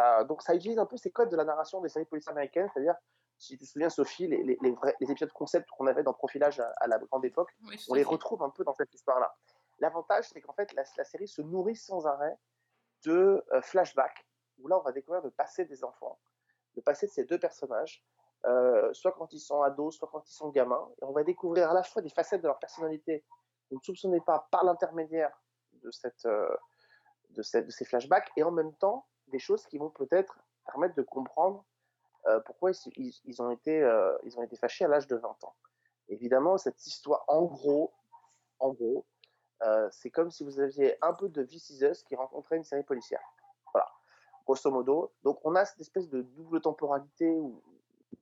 Euh, 0.00 0.24
donc 0.24 0.42
ça 0.42 0.54
utilise 0.54 0.78
un 0.78 0.86
peu 0.86 0.96
ces 0.96 1.10
codes 1.10 1.30
de 1.30 1.36
la 1.36 1.44
narration 1.44 1.80
des 1.80 1.88
séries 1.88 2.06
policières 2.06 2.32
américaines, 2.32 2.68
c'est-à-dire, 2.72 2.94
si 3.38 3.56
tu 3.56 3.64
te 3.64 3.70
souviens 3.70 3.90
Sophie, 3.90 4.26
les, 4.26 4.42
les, 4.42 4.58
les 4.60 4.70
vrais, 4.72 4.94
les 5.00 5.10
épisodes 5.10 5.32
concept 5.32 5.68
qu'on 5.70 5.86
avait 5.86 6.02
dans 6.02 6.12
Profilage 6.12 6.60
à, 6.60 6.72
à 6.80 6.86
la 6.86 6.98
grande 6.98 7.24
époque, 7.24 7.50
Oui, 7.66 7.76
on 7.88 7.94
les 7.94 8.02
retrouve 8.02 8.42
un 8.42 8.50
peu 8.50 8.64
dans 8.64 8.74
cette 8.74 8.92
histoire-là. 8.94 9.34
L'avantage, 9.78 10.28
c'est 10.28 10.40
qu'en 10.40 10.52
fait, 10.52 10.72
la, 10.74 10.84
la 10.96 11.04
série 11.04 11.28
se 11.28 11.42
nourrit 11.42 11.76
sans 11.76 12.06
arrêt 12.06 12.36
de 13.04 13.42
euh, 13.52 13.62
flashbacks, 13.62 14.26
où 14.58 14.68
là, 14.68 14.78
on 14.78 14.82
va 14.82 14.92
découvrir 14.92 15.22
le 15.22 15.30
passé 15.30 15.64
des 15.64 15.84
enfants, 15.84 16.18
le 16.76 16.82
passé 16.82 17.06
de 17.06 17.12
ces 17.12 17.24
deux 17.24 17.38
personnages, 17.38 18.04
euh, 18.46 18.92
soit 18.92 19.12
quand 19.12 19.32
ils 19.32 19.40
sont 19.40 19.62
ados, 19.62 19.96
soit 19.96 20.08
quand 20.12 20.28
ils 20.28 20.34
sont 20.34 20.50
gamins, 20.50 20.88
et 21.00 21.04
on 21.04 21.12
va 21.12 21.24
découvrir 21.24 21.70
à 21.70 21.74
la 21.74 21.82
fois 21.82 22.02
des 22.02 22.10
facettes 22.10 22.42
de 22.42 22.46
leur 22.46 22.58
personnalité 22.58 23.24
qu'on 23.68 23.76
ne 23.76 23.80
soupçonnait 23.82 24.20
pas 24.20 24.48
par 24.50 24.64
l'intermédiaire 24.64 25.32
de, 25.82 25.90
cette, 25.90 26.26
euh, 26.26 26.54
de, 27.30 27.42
cette, 27.42 27.66
de 27.66 27.70
ces 27.70 27.84
flashbacks, 27.86 28.30
et 28.36 28.42
en 28.42 28.50
même 28.50 28.74
temps, 28.74 29.06
des 29.30 29.38
choses 29.38 29.66
qui 29.66 29.78
vont 29.78 29.90
peut-être 29.90 30.38
permettre 30.66 30.94
de 30.94 31.02
comprendre 31.02 31.64
euh, 32.26 32.40
pourquoi 32.40 32.72
ils, 32.96 33.42
ont 33.42 33.50
été, 33.50 33.82
euh, 33.82 34.16
ils 34.24 34.38
ont 34.38 34.42
été 34.42 34.56
fâchés 34.56 34.84
à 34.84 34.88
l'âge 34.88 35.06
de 35.06 35.16
20 35.16 35.44
ans. 35.44 35.54
Évidemment, 36.08 36.58
cette 36.58 36.86
histoire, 36.86 37.24
en 37.28 37.42
gros, 37.44 37.92
en 38.58 38.72
gros, 38.72 39.06
euh, 39.62 39.88
c'est 39.90 40.10
comme 40.10 40.30
si 40.30 40.44
vous 40.44 40.60
aviez 40.60 40.96
un 41.02 41.14
peu 41.14 41.28
de 41.28 41.42
This 41.42 41.70
Is 41.70 41.84
Us 41.84 42.02
qui 42.02 42.16
rencontrait 42.16 42.56
une 42.56 42.64
série 42.64 42.82
policière. 42.82 43.22
Voilà, 43.72 43.88
grosso 44.44 44.70
modo. 44.70 45.12
Donc 45.22 45.38
on 45.44 45.54
a 45.54 45.64
cette 45.64 45.80
espèce 45.80 46.08
de 46.08 46.22
double 46.22 46.60
temporalité 46.60 47.30
où 47.30 47.62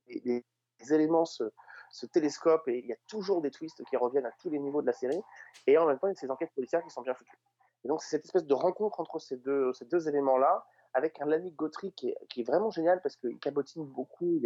les 0.07 0.43
éléments 0.91 1.25
se, 1.25 1.51
se 1.91 2.05
télescopent 2.05 2.67
et 2.67 2.79
il 2.79 2.85
y 2.85 2.93
a 2.93 2.97
toujours 3.07 3.41
des 3.41 3.51
twists 3.51 3.83
qui 3.85 3.97
reviennent 3.97 4.25
à 4.25 4.31
tous 4.39 4.49
les 4.49 4.59
niveaux 4.59 4.81
de 4.81 4.87
la 4.87 4.93
série. 4.93 5.21
Et 5.67 5.77
en 5.77 5.85
même 5.85 5.99
temps, 5.99 6.07
il 6.07 6.11
y 6.11 6.17
a 6.17 6.19
ces 6.19 6.29
enquêtes 6.31 6.53
policières 6.53 6.83
qui 6.83 6.89
sont 6.89 7.01
bien 7.01 7.13
foutues. 7.13 7.39
Et 7.83 7.87
donc 7.87 8.01
c'est 8.01 8.09
cette 8.09 8.25
espèce 8.25 8.45
de 8.45 8.53
rencontre 8.53 8.99
entre 8.99 9.19
ces 9.19 9.37
deux, 9.37 9.73
ces 9.73 9.85
deux 9.85 10.07
éléments-là, 10.07 10.65
avec 10.93 11.21
un 11.21 11.25
Lanny 11.25 11.51
Gautry 11.51 11.93
qui 11.93 12.09
est, 12.09 12.43
vraiment 12.43 12.71
génial 12.71 13.01
parce 13.01 13.15
qu'il 13.15 13.37
cabotine 13.39 13.85
beaucoup, 13.85 14.39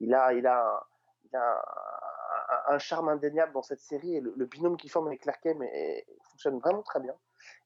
il, 0.00 0.14
a, 0.14 0.86
un, 2.68 2.78
charme 2.78 3.08
indéniable 3.08 3.52
dans 3.52 3.62
cette 3.62 3.80
série 3.80 4.16
et 4.16 4.20
le, 4.20 4.46
binôme 4.46 4.76
qu'il 4.76 4.90
forme 4.90 5.06
avec 5.08 5.22
Clark 5.22 5.40
Kent 5.42 5.62
fonctionne 6.30 6.58
vraiment 6.58 6.82
très 6.82 7.00
bien. 7.00 7.14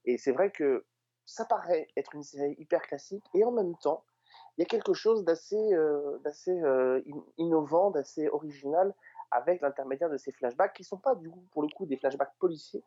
Et 0.04 0.18
c'est 0.18 0.32
vrai 0.32 0.50
que 0.50 0.84
ça 1.24 1.44
paraît 1.44 1.88
être 1.96 2.14
une 2.14 2.22
série 2.22 2.54
hyper 2.58 2.82
classique 2.82 3.24
et 3.34 3.44
en 3.44 3.52
même 3.52 3.76
temps, 3.76 4.04
il 4.56 4.62
y 4.62 4.64
a 4.64 4.66
quelque 4.66 4.92
chose 4.92 5.24
d'assez 5.24 5.72
euh, 5.72 6.18
euh, 6.48 7.02
in- 7.08 7.24
innovant, 7.38 7.90
d'assez 7.90 8.28
original 8.28 8.94
avec 9.30 9.60
l'intermédiaire 9.60 10.10
de 10.10 10.16
ces 10.16 10.32
flashbacks 10.32 10.74
qui 10.74 10.84
sont 10.84 10.98
pas 10.98 11.14
du 11.14 11.30
coup 11.30 11.44
pour 11.52 11.62
le 11.62 11.68
coup 11.68 11.86
des 11.86 11.96
flashbacks 11.96 12.34
policiers, 12.38 12.82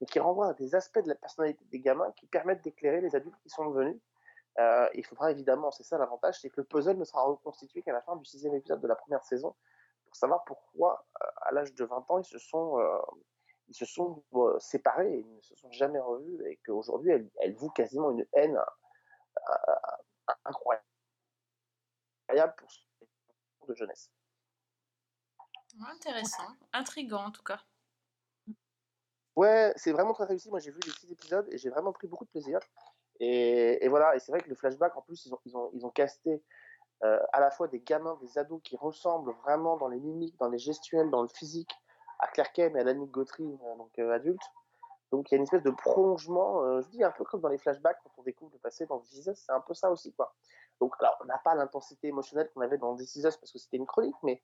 mais 0.00 0.06
qui 0.06 0.20
renvoient 0.20 0.50
à 0.50 0.54
des 0.54 0.74
aspects 0.74 1.00
de 1.00 1.08
la 1.08 1.16
personnalité 1.16 1.64
des 1.70 1.80
gamins 1.80 2.12
qui 2.12 2.26
permettent 2.26 2.62
d'éclairer 2.62 3.00
les 3.00 3.16
adultes 3.16 3.38
qui 3.42 3.50
sont 3.50 3.68
devenus. 3.68 3.96
Euh, 4.58 4.88
il 4.94 5.04
faudra 5.04 5.30
évidemment, 5.30 5.70
c'est 5.70 5.84
ça 5.84 5.98
l'avantage, 5.98 6.40
c'est 6.40 6.50
que 6.50 6.60
le 6.60 6.64
puzzle 6.64 6.96
ne 6.96 7.04
sera 7.04 7.22
reconstitué 7.22 7.82
qu'à 7.82 7.92
la 7.92 8.02
fin 8.02 8.16
du 8.16 8.24
sixième 8.24 8.54
épisode 8.54 8.80
de 8.80 8.88
la 8.88 8.96
première 8.96 9.22
saison 9.22 9.54
pour 10.08 10.16
savoir 10.16 10.44
pourquoi, 10.44 11.06
euh, 11.22 11.26
à 11.42 11.52
l'âge 11.52 11.74
de 11.74 11.84
20 11.84 12.10
ans, 12.10 12.18
ils 12.18 12.24
se 12.24 12.38
sont, 12.38 12.78
euh, 12.80 12.98
ils 13.68 13.74
se 13.74 13.84
sont 13.84 14.24
euh, 14.34 14.58
séparés 14.58 15.12
et 15.12 15.20
ils 15.20 15.36
ne 15.36 15.40
se 15.42 15.54
sont 15.54 15.70
jamais 15.70 16.00
revus 16.00 16.44
et 16.46 16.56
qu'aujourd'hui, 16.64 17.10
elle, 17.10 17.30
elle 17.40 17.54
voue 17.54 17.70
quasiment 17.70 18.10
une 18.10 18.26
haine 18.32 18.58
incroyable 20.44 20.82
pour 22.56 22.70
ce 22.70 22.80
de 23.68 23.74
jeunesse. 23.74 24.10
Intéressant, 25.86 26.56
intriguant 26.72 27.26
en 27.26 27.30
tout 27.30 27.42
cas. 27.42 27.60
Ouais, 29.36 29.72
c'est 29.76 29.92
vraiment 29.92 30.14
très 30.14 30.24
réussi. 30.24 30.48
Moi, 30.48 30.58
j'ai 30.58 30.70
vu 30.70 30.80
les 30.84 30.90
six 30.92 31.12
épisodes 31.12 31.46
et 31.52 31.58
j'ai 31.58 31.68
vraiment 31.68 31.92
pris 31.92 32.08
beaucoup 32.08 32.24
de 32.24 32.30
plaisir. 32.30 32.58
Et, 33.20 33.88
voilà, 33.88 34.14
et 34.14 34.20
c'est 34.20 34.30
vrai 34.32 34.40
que 34.40 34.48
le 34.48 34.54
flashback, 34.54 34.96
en 34.96 35.02
plus, 35.02 35.26
ils 35.26 35.34
ont, 35.34 35.40
ils 35.44 35.56
ont, 35.56 35.70
ils 35.74 35.84
ont 35.84 35.90
casté 35.90 36.42
euh, 37.04 37.20
à 37.32 37.38
la 37.38 37.50
fois 37.50 37.68
des 37.68 37.80
gamins, 37.80 38.18
des 38.20 38.38
ados 38.38 38.60
qui 38.64 38.76
ressemblent 38.76 39.32
vraiment 39.44 39.76
dans 39.76 39.86
les 39.86 40.00
mimiques, 40.00 40.36
dans 40.38 40.48
les 40.48 40.58
gestuels, 40.58 41.10
dans 41.10 41.22
le 41.22 41.28
physique 41.28 41.70
à 42.18 42.26
Claire 42.26 42.52
Kane 42.52 42.76
et 42.76 42.80
à 42.80 42.84
Lanny 42.84 43.06
Gautry, 43.06 43.44
euh, 43.44 43.76
donc 43.76 43.96
euh, 44.00 44.12
adulte. 44.12 44.42
Donc 45.12 45.30
il 45.30 45.34
y 45.34 45.36
a 45.36 45.38
une 45.38 45.44
espèce 45.44 45.62
de 45.62 45.70
prolongement, 45.70 46.82
je 46.82 46.88
dis 46.88 47.02
un 47.02 47.10
peu 47.10 47.24
comme 47.24 47.40
dans 47.40 47.48
les 47.48 47.56
flashbacks 47.56 47.98
quand 48.02 48.10
on 48.18 48.22
découvre 48.24 48.52
le 48.52 48.58
passé 48.58 48.84
dans 48.84 48.98
This 48.98 49.30
c'est 49.32 49.52
un 49.52 49.60
peu 49.60 49.72
ça 49.72 49.90
aussi 49.90 50.12
quoi. 50.12 50.34
Donc 50.80 50.94
alors 50.98 51.16
on 51.22 51.24
n'a 51.24 51.38
pas 51.38 51.54
l'intensité 51.54 52.08
émotionnelle 52.08 52.50
qu'on 52.52 52.60
avait 52.60 52.76
dans 52.76 52.94
This 52.94 53.22
parce 53.22 53.50
que 53.50 53.58
c'était 53.58 53.78
une 53.78 53.86
chronique, 53.86 54.16
mais, 54.22 54.42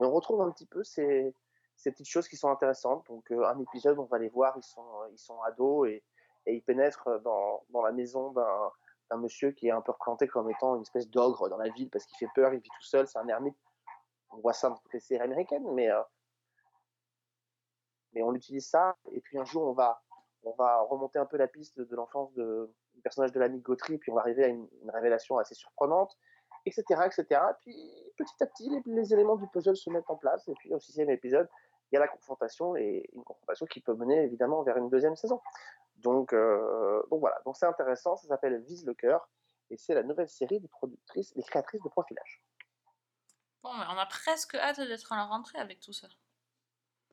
on 0.00 0.10
retrouve 0.10 0.40
un 0.40 0.50
petit 0.50 0.66
peu 0.66 0.82
ces, 0.82 1.32
ces 1.76 1.92
petites 1.92 2.08
choses 2.08 2.26
qui 2.26 2.36
sont 2.36 2.48
intéressantes. 2.48 3.06
Donc 3.06 3.30
un 3.30 3.58
épisode, 3.60 3.98
on 3.98 4.06
va 4.06 4.18
les 4.18 4.30
voir, 4.30 4.54
ils 4.56 4.64
sont, 4.64 5.04
ils 5.12 5.18
sont 5.18 5.40
ados 5.42 5.88
et, 5.88 6.02
et 6.46 6.54
ils 6.54 6.62
pénètrent 6.62 7.20
dans, 7.22 7.64
dans 7.70 7.82
la 7.82 7.92
maison 7.92 8.32
d'un 8.32 9.16
monsieur 9.16 9.52
qui 9.52 9.68
est 9.68 9.72
un 9.72 9.80
peu 9.80 9.92
représenté 9.92 10.28
comme 10.28 10.50
étant 10.50 10.76
une 10.76 10.82
espèce 10.82 11.08
d'ogre 11.08 11.48
dans 11.48 11.58
la 11.58 11.68
ville 11.70 11.90
parce 11.90 12.04
qu'il 12.06 12.16
fait 12.18 12.32
peur, 12.34 12.52
il 12.54 12.60
vit 12.60 12.68
tout 12.68 12.82
seul, 12.82 13.06
c'est 13.06 13.18
un 13.18 13.28
ermite. 13.28 13.56
On 14.30 14.38
voit 14.38 14.52
ça 14.52 14.68
dans 14.68 14.76
toutes 14.76 14.92
les 14.92 15.00
séries 15.00 15.22
américaines, 15.22 15.66
mais, 15.74 15.90
euh, 15.90 16.00
mais 18.12 18.22
on 18.22 18.34
utilise 18.34 18.68
ça. 18.68 18.96
Et 19.12 19.20
puis 19.20 19.38
un 19.38 19.44
jour, 19.44 19.66
on 19.66 19.72
va, 19.72 20.02
on 20.44 20.52
va 20.52 20.80
remonter 20.82 21.18
un 21.18 21.26
peu 21.26 21.36
la 21.36 21.48
piste 21.48 21.80
de, 21.80 21.96
l'enfance 21.96 22.32
du 22.32 23.00
personnage 23.02 23.32
de 23.32 23.40
Lanny 23.40 23.60
Gautry, 23.60 23.98
puis 23.98 24.10
on 24.12 24.14
va 24.14 24.22
arriver 24.22 24.44
à 24.44 24.48
une, 24.48 24.68
révélation 24.88 25.38
assez 25.38 25.54
surprenante, 25.54 26.16
etc., 26.64 26.84
etc. 27.06 27.24
Et 27.30 27.54
puis 27.60 28.12
petit 28.16 28.42
à 28.42 28.46
petit, 28.46 28.82
les 28.86 29.12
éléments 29.12 29.36
du 29.36 29.46
puzzle 29.48 29.76
se 29.76 29.90
mettent 29.90 30.10
en 30.10 30.16
place. 30.16 30.46
Et 30.48 30.54
puis 30.54 30.72
au 30.72 30.78
sixième 30.78 31.10
épisode, 31.10 31.48
il 31.90 31.96
y 31.96 31.98
a 31.98 32.00
la 32.00 32.08
confrontation 32.08 32.76
et 32.76 33.08
une 33.14 33.24
confrontation 33.24 33.66
qui 33.66 33.80
peut 33.80 33.94
mener 33.94 34.22
évidemment 34.22 34.62
vers 34.62 34.76
une 34.76 34.88
deuxième 34.90 35.16
saison. 35.16 35.40
Donc, 36.02 36.32
euh, 36.32 37.02
donc 37.10 37.20
voilà, 37.20 37.40
donc 37.44 37.56
c'est 37.56 37.66
intéressant, 37.66 38.16
ça 38.16 38.26
s'appelle 38.28 38.60
Vise 38.62 38.84
le 38.86 38.94
cœur 38.94 39.28
et 39.70 39.76
c'est 39.76 39.94
la 39.94 40.02
nouvelle 40.02 40.28
série 40.28 40.58
des 40.60 40.68
productrices, 40.68 41.34
des 41.34 41.42
créatrices 41.42 41.82
de 41.82 41.88
profilage. 41.88 42.42
Bon, 43.62 43.74
mais 43.74 43.84
on 43.88 43.98
a 43.98 44.06
presque 44.06 44.54
hâte 44.54 44.80
d'être 44.80 45.12
à 45.12 45.16
la 45.16 45.24
rentrée 45.24 45.58
avec 45.58 45.80
tout 45.80 45.92
ça. 45.92 46.08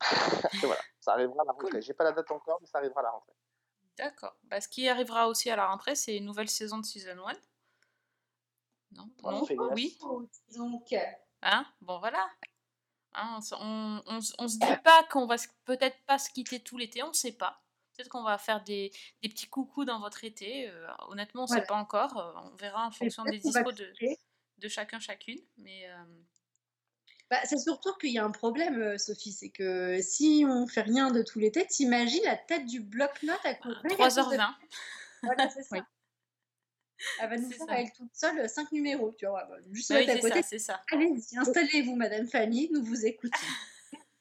voilà, 0.66 0.80
ça 1.00 1.12
arrivera 1.12 1.42
à 1.42 1.44
la 1.44 1.52
rentrée. 1.52 1.82
J'ai 1.82 1.92
pas 1.92 2.04
la 2.04 2.12
date 2.12 2.30
encore, 2.30 2.58
mais 2.60 2.66
ça 2.66 2.78
arrivera 2.78 3.00
à 3.00 3.04
la 3.04 3.10
rentrée. 3.10 3.34
D'accord. 3.98 4.34
Bah, 4.44 4.60
ce 4.60 4.68
qui 4.68 4.88
arrivera 4.88 5.28
aussi 5.28 5.50
à 5.50 5.56
la 5.56 5.66
rentrée, 5.66 5.94
c'est 5.94 6.16
une 6.16 6.24
nouvelle 6.24 6.48
saison 6.48 6.78
de 6.78 6.86
Season 6.86 7.18
1. 7.28 7.32
Non, 8.92 9.10
Voilà, 9.22 9.40
non? 9.40 9.46
Oui 9.74 9.98
Donc, 10.00 10.94
Hein? 11.42 11.66
Bon, 11.82 11.98
voilà. 11.98 12.26
Hein, 13.12 13.34
on, 13.36 13.40
se- 13.40 13.54
on, 13.54 14.02
on 14.06 14.20
se- 14.20 14.34
on 14.38 14.48
se 14.48 14.58
dit 14.58 14.82
pas 14.82 15.04
qu'on 15.10 15.26
va 15.26 15.36
peut-être 15.64 16.00
pas 16.06 16.18
se 16.18 16.30
quitter 16.30 16.62
tout 16.62 16.78
l'été, 16.78 17.02
on 17.02 17.12
sait 17.12 17.32
pas. 17.32 17.60
Peut-être 17.98 18.10
qu'on 18.10 18.22
va 18.22 18.38
faire 18.38 18.62
des, 18.62 18.92
des 19.22 19.28
petits 19.28 19.48
coucous 19.48 19.84
dans 19.84 19.98
votre 19.98 20.22
été. 20.22 20.70
euh, 20.70 20.86
honnêtement, 21.08 21.42
on 21.42 21.46
sait 21.48 21.54
Voilà. 21.54 21.66
pas 21.66 21.74
encore. 21.74 22.16
euh, 22.16 22.32
on 22.44 22.54
verra 22.54 22.86
en 22.86 22.92
fonction 22.92 23.24
des 23.24 23.38
dispos 23.38 23.72
de, 23.72 24.68
chacun 24.68 25.00
chacune. 25.00 25.40
Mais 25.56 25.90
euh, 25.90 26.04
Bah, 27.28 27.40
c'est 27.44 27.58
surtout 27.58 27.92
qu'il 27.94 28.12
y 28.12 28.18
a 28.18 28.24
un 28.24 28.30
problème, 28.30 28.96
Sophie, 28.98 29.32
c'est 29.32 29.50
que 29.50 30.00
si 30.00 30.44
on 30.48 30.68
fait 30.68 30.82
rien 30.82 31.10
de 31.10 31.22
tout 31.24 31.40
l'été, 31.40 31.66
t'imagines 31.66 32.22
la 32.22 32.36
tête 32.36 32.66
du 32.66 32.78
bloc-notes 32.80 33.44
à 33.44 33.54
courir. 33.54 33.78
à 33.84 33.88
cause 33.88 34.14
de- 34.14 34.20
3h20. 34.22 34.54
Voilà, 35.24 35.50
c'est 35.50 35.64
ça. 35.64 35.74
Oui. 35.76 35.82
Elle 37.20 37.30
va 37.30 37.36
nous 37.36 37.50
faire 37.50 37.66
ça. 37.66 37.80
elle 37.80 37.92
toute 37.92 38.14
seule 38.14 38.48
5 38.48 38.70
numéros, 38.70 39.10
tu 39.18 39.26
vois. 39.26 39.44
bah, 39.46 39.56
Juste 39.72 39.90
Bah 39.92 39.98
oui, 39.98 40.08
à 40.08 40.18
côté. 40.20 40.42
c'est 40.44 40.60
ça. 40.60 40.80
Allez-y, 40.92 41.36
installez-vous, 41.36 41.96
Madame 41.96 42.28
Fanny, 42.28 42.70
nous 42.72 42.84
vous 42.84 43.04
écoutons. 43.04 43.36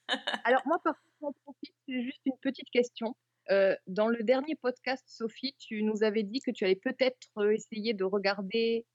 Alors 0.46 0.64
moi, 0.66 0.80
par 0.84 0.96
contre, 0.96 1.06
j'en 1.22 1.32
profite, 1.44 1.76
c'est 1.88 2.02
juste 2.04 2.22
une 2.26 2.38
petite 2.40 2.70
question. 2.72 3.16
Euh, 3.50 3.76
dans 3.88 4.08
le 4.08 4.24
dernier 4.24 4.56
podcast, 4.56 5.06
Sophie, 5.08 5.56
tu 5.58 5.84
nous 5.84 6.04
avais 6.04 6.24
dit 6.24 6.42
que 6.42 6.52
tu 6.52 6.66
allais 6.66 6.76
peut-être 6.76 7.30
euh, 7.38 7.54
essayer 7.54 7.94
de 7.94 8.04
regarder 8.04 8.86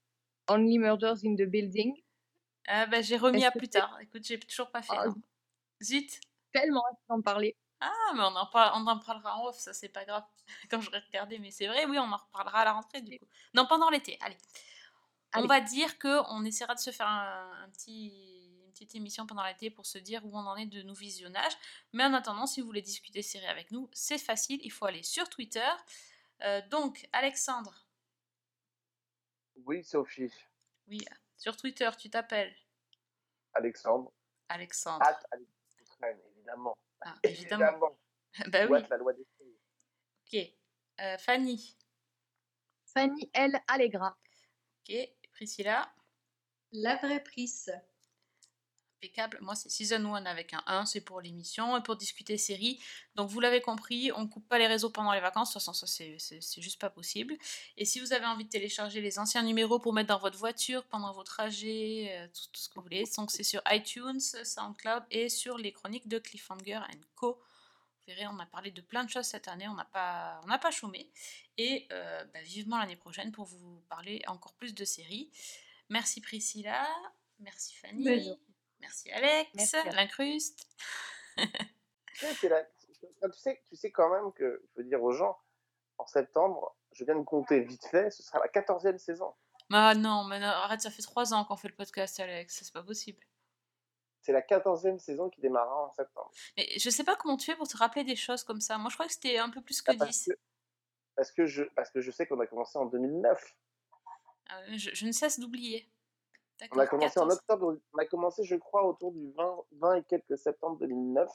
Only 0.47 0.77
Murders 0.77 1.25
in 1.25 1.35
the 1.35 1.47
Building. 1.47 1.93
Ah, 2.67 2.85
bah, 2.85 3.01
j'ai 3.01 3.17
remis 3.17 3.43
à 3.45 3.51
plus 3.51 3.67
tard. 3.67 3.97
Écoute, 4.01 4.23
j'ai 4.25 4.39
toujours 4.39 4.69
pas 4.71 4.81
fait. 4.81 4.95
Ah, 4.97 5.07
non. 5.07 5.15
Zut. 5.81 6.19
Tellement 6.51 6.83
d'en 7.09 7.21
parler. 7.21 7.55
Ah, 7.81 8.13
mais 8.13 8.21
on 8.21 8.35
en, 8.35 8.45
parle, 8.45 8.71
on 8.75 8.87
en 8.87 8.99
parlera 8.99 9.37
en 9.37 9.47
off, 9.47 9.57
ça 9.57 9.73
c'est 9.73 9.89
pas 9.89 10.05
grave. 10.05 10.23
Quand 10.69 10.79
j'aurai 10.79 10.99
regardé, 10.99 11.39
mais 11.39 11.51
c'est 11.51 11.67
vrai, 11.67 11.85
oui, 11.85 11.97
on 11.97 12.11
en 12.11 12.17
reparlera 12.17 12.59
à 12.59 12.65
la 12.65 12.73
rentrée 12.73 13.01
du 13.01 13.19
coup. 13.19 13.25
Non, 13.53 13.65
pendant 13.67 13.89
l'été, 13.89 14.17
allez. 14.21 14.37
On 15.35 15.47
va 15.47 15.61
dire 15.61 15.97
que 15.97 16.21
on 16.29 16.45
essaiera 16.45 16.75
de 16.75 16.79
se 16.79 16.91
faire 16.91 17.07
un, 17.07 17.63
un 17.63 17.69
petit, 17.69 18.32
petite 18.83 18.95
émission 18.95 19.25
pendant 19.25 19.43
l'été 19.45 19.69
pour 19.69 19.85
se 19.85 19.97
dire 19.97 20.25
où 20.25 20.37
on 20.37 20.45
en 20.45 20.55
est 20.57 20.65
de 20.65 20.81
nos 20.81 20.93
visionnages. 20.93 21.53
Mais 21.93 22.03
en 22.03 22.13
attendant, 22.13 22.45
si 22.45 22.59
vous 22.61 22.67
voulez 22.67 22.81
discuter 22.81 23.21
série 23.21 23.45
avec 23.47 23.71
nous, 23.71 23.89
c'est 23.93 24.17
facile, 24.17 24.59
il 24.63 24.71
faut 24.71 24.85
aller 24.85 25.03
sur 25.03 25.29
Twitter. 25.29 25.69
Euh, 26.41 26.61
donc, 26.69 27.07
Alexandre, 27.13 27.87
Oui, 29.65 29.83
Sophie. 29.83 30.33
oui, 30.87 30.99
sur 31.37 31.55
Twitter, 31.55 31.89
tu 31.97 32.09
t'appelles? 32.09 32.55
Alexandre. 33.53 34.11
Alexandre. 34.49 35.05
At 35.05 35.19
Alexandre 35.31 36.21
évidemment. 36.35 36.75
Ah, 37.01 37.15
évidemment. 37.23 37.97
bah 38.47 38.65
oui, 38.69 38.79
la 38.89 38.97
loi 38.97 39.13
des 39.13 39.25
ok. 40.25 40.53
Euh, 40.99 41.17
Fanny, 41.17 41.77
Fanny 42.85 43.29
L. 43.33 43.59
Allegra. 43.67 44.17
ok. 44.89 44.95
Priscilla. 45.31 45.93
La 46.71 46.97
vraie 46.97 47.23
prise. 47.23 47.71
Moi, 49.41 49.55
c'est 49.55 49.69
Season 49.69 50.13
1 50.15 50.25
avec 50.25 50.53
un 50.53 50.63
1, 50.67 50.85
c'est 50.85 51.01
pour 51.01 51.21
l'émission 51.21 51.77
et 51.77 51.83
pour 51.83 51.95
discuter 51.95 52.37
série. 52.37 52.79
Donc, 53.15 53.29
vous 53.29 53.39
l'avez 53.39 53.61
compris, 53.61 54.11
on 54.15 54.27
coupe 54.27 54.47
pas 54.47 54.57
les 54.57 54.67
réseaux 54.67 54.89
pendant 54.89 55.11
les 55.13 55.19
vacances. 55.19 55.49
De 55.49 55.53
toute 55.53 55.61
façon, 55.61 55.73
ça, 55.73 55.87
c'est- 55.87 56.61
juste 56.61 56.79
pas 56.79 56.89
possible. 56.89 57.35
Et 57.77 57.85
si 57.85 57.99
vous 57.99 58.13
avez 58.13 58.25
envie 58.25 58.45
de 58.45 58.49
télécharger 58.49 59.01
les 59.01 59.19
anciens 59.19 59.43
numéros 59.43 59.79
pour 59.79 59.93
mettre 59.93 60.09
dans 60.09 60.19
votre 60.19 60.37
voiture 60.37 60.83
pendant 60.85 61.11
vos 61.11 61.23
trajets, 61.23 62.07
euh, 62.11 62.27
tout, 62.27 62.59
ce 62.59 62.69
que 62.69 62.75
vous 62.75 62.81
voulez, 62.83 63.03
donc 63.17 63.31
c'est 63.31 63.43
sur 63.43 63.61
iTunes, 63.69 64.19
SoundCloud 64.19 65.03
et 65.11 65.29
sur 65.29 65.57
les 65.57 65.71
chroniques 65.71 66.07
de 66.07 66.19
Cliffhanger 66.19 66.79
Co. 67.15 67.41
Vous 68.05 68.13
verrez, 68.13 68.27
on 68.27 68.37
a 68.39 68.45
parlé 68.45 68.71
de 68.71 68.81
plein 68.81 69.03
de 69.05 69.09
choses 69.09 69.25
cette 69.25 69.47
année, 69.47 69.67
on 69.67 69.75
n'a 69.75 69.85
pas, 69.85 70.41
pas 70.61 70.71
chômé. 70.71 71.09
Et 71.57 71.87
euh, 71.91 72.25
bah, 72.33 72.41
vivement 72.41 72.77
l'année 72.77 72.97
prochaine 72.97 73.31
pour 73.31 73.45
vous 73.45 73.81
parler 73.89 74.21
encore 74.27 74.53
plus 74.55 74.73
de 74.75 74.83
séries. 74.85 75.31
Merci 75.89 76.19
Priscilla, 76.21 76.85
merci 77.39 77.75
Fanny, 77.75 78.03
non. 78.29 78.52
Merci 78.83 79.11
Alex, 79.11 79.49
Merci 79.55 79.75
l'incruste. 79.95 80.67
Tu 81.37 82.25
sais, 82.35 82.49
la- 82.49 82.63
tu 82.63 83.39
sais, 83.39 83.63
tu 83.69 83.75
sais 83.75 83.91
quand 83.91 84.09
même 84.09 84.31
que, 84.33 84.61
il 84.63 84.69
faut 84.75 84.83
dire 84.83 85.01
aux 85.01 85.11
gens, 85.11 85.37
en 85.97 86.05
septembre, 86.05 86.75
je 86.91 87.03
viens 87.05 87.15
de 87.17 87.23
compter 87.23 87.61
vite 87.61 87.85
fait, 87.87 88.11
ce 88.11 88.21
sera 88.21 88.39
la 88.39 88.47
14e 88.47 88.97
saison. 88.99 89.33
Ah 89.71 89.95
non, 89.95 90.23
mais 90.25 90.39
non, 90.39 90.47
arrête, 90.47 90.81
ça 90.81 90.91
fait 90.91 91.01
trois 91.01 91.33
ans 91.33 91.43
qu'on 91.45 91.55
fait 91.55 91.69
le 91.69 91.75
podcast, 91.75 92.19
Alex, 92.19 92.59
c'est 92.63 92.71
pas 92.73 92.83
possible. 92.83 93.23
C'est 94.21 94.31
la 94.31 94.41
14e 94.41 94.99
saison 94.99 95.29
qui 95.29 95.41
démarrera 95.41 95.85
en 95.87 95.91
septembre. 95.91 96.31
Mais 96.55 96.67
je 96.77 96.89
sais 96.89 97.03
pas 97.03 97.15
comment 97.15 97.35
tu 97.35 97.45
fais 97.51 97.57
pour 97.57 97.67
te 97.67 97.75
rappeler 97.75 98.03
des 98.03 98.15
choses 98.15 98.43
comme 98.43 98.61
ça. 98.61 98.77
Moi, 98.77 98.89
je 98.89 98.95
crois 98.95 99.07
que 99.07 99.13
c'était 99.13 99.37
un 99.39 99.49
peu 99.49 99.61
plus 99.61 99.81
que 99.81 99.91
Ah, 99.91 99.95
parce 99.97 100.11
10. 100.11 100.25
que, 100.31 100.39
parce 101.15 101.31
que 101.31 101.45
je, 101.45 101.63
parce 101.75 101.89
que 101.91 101.99
je 102.01 102.11
sais 102.11 102.27
qu'on 102.27 102.39
a 102.39 102.47
commencé 102.47 102.77
en 102.77 102.85
2009. 102.85 103.55
Ah, 104.49 104.61
je, 104.77 104.91
je 104.93 105.05
ne 105.05 105.11
cesse 105.11 105.39
d'oublier. 105.39 105.89
On 106.71 106.79
a 106.79 106.87
commencé 106.87 107.19
en 107.19 107.27
14. 107.27 107.33
octobre, 107.39 107.77
on 107.93 107.97
a 107.97 108.05
commencé, 108.05 108.43
je 108.43 108.55
crois, 108.55 108.85
autour 108.87 109.11
du 109.11 109.31
20, 109.31 109.55
20 109.73 109.95
et 109.95 110.03
quelques 110.03 110.37
septembre 110.37 110.77
2009. 110.79 111.29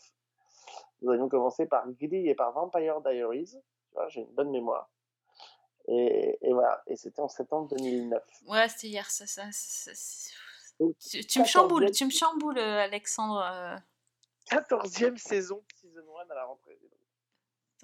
Nous 1.03 1.11
avions 1.11 1.28
commencé 1.28 1.66
par 1.66 1.89
Glee 1.90 2.28
et 2.28 2.35
par 2.35 2.53
Vampire 2.53 3.01
Diaries. 3.03 3.51
Tu 3.51 3.95
vois, 3.95 4.09
j'ai 4.09 4.20
une 4.23 4.32
bonne 4.35 4.51
mémoire. 4.51 4.90
Et, 5.86 6.39
et 6.43 6.53
voilà, 6.53 6.82
et 6.86 6.97
c'était 6.97 7.20
en 7.20 7.28
septembre 7.28 7.69
2009. 7.77 8.23
Ouais, 8.47 8.69
c'était 8.69 8.89
hier, 8.89 9.11
ça. 9.11 9.27
ça, 9.27 9.45
ça- 9.53 9.95
ça- 9.95 10.31
Donc, 10.81 10.97
Tu, 10.99 11.24
tu 11.24 11.40
me 11.40 11.45
chamboules, 11.45 11.85
14e 11.86 11.93
tu 11.97 12.05
me 12.05 12.11
chamboules, 12.11 12.59
euh, 12.59 12.82
Alexandre. 12.82 13.40
euh. 13.40 13.77
14e 14.51 15.16
saison 15.19 15.57
de 15.57 15.77
Season 15.77 16.19
1 16.27 16.31
à 16.31 16.35
la 16.35 16.45
rentrée. 16.45 16.78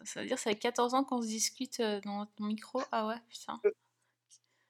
Ça 0.04 0.20
veut 0.20 0.26
dire 0.26 0.36
que 0.36 0.42
ça 0.42 0.50
fait 0.50 0.56
14 0.56 0.94
ans 0.94 1.04
qu'on 1.04 1.20
se 1.22 1.26
discute 1.26 1.78
euh, 1.80 2.00
dans 2.00 2.18
notre 2.18 2.32
micro. 2.42 2.80
Ah 2.90 3.06
ouais, 3.06 3.16
putain. 3.28 3.60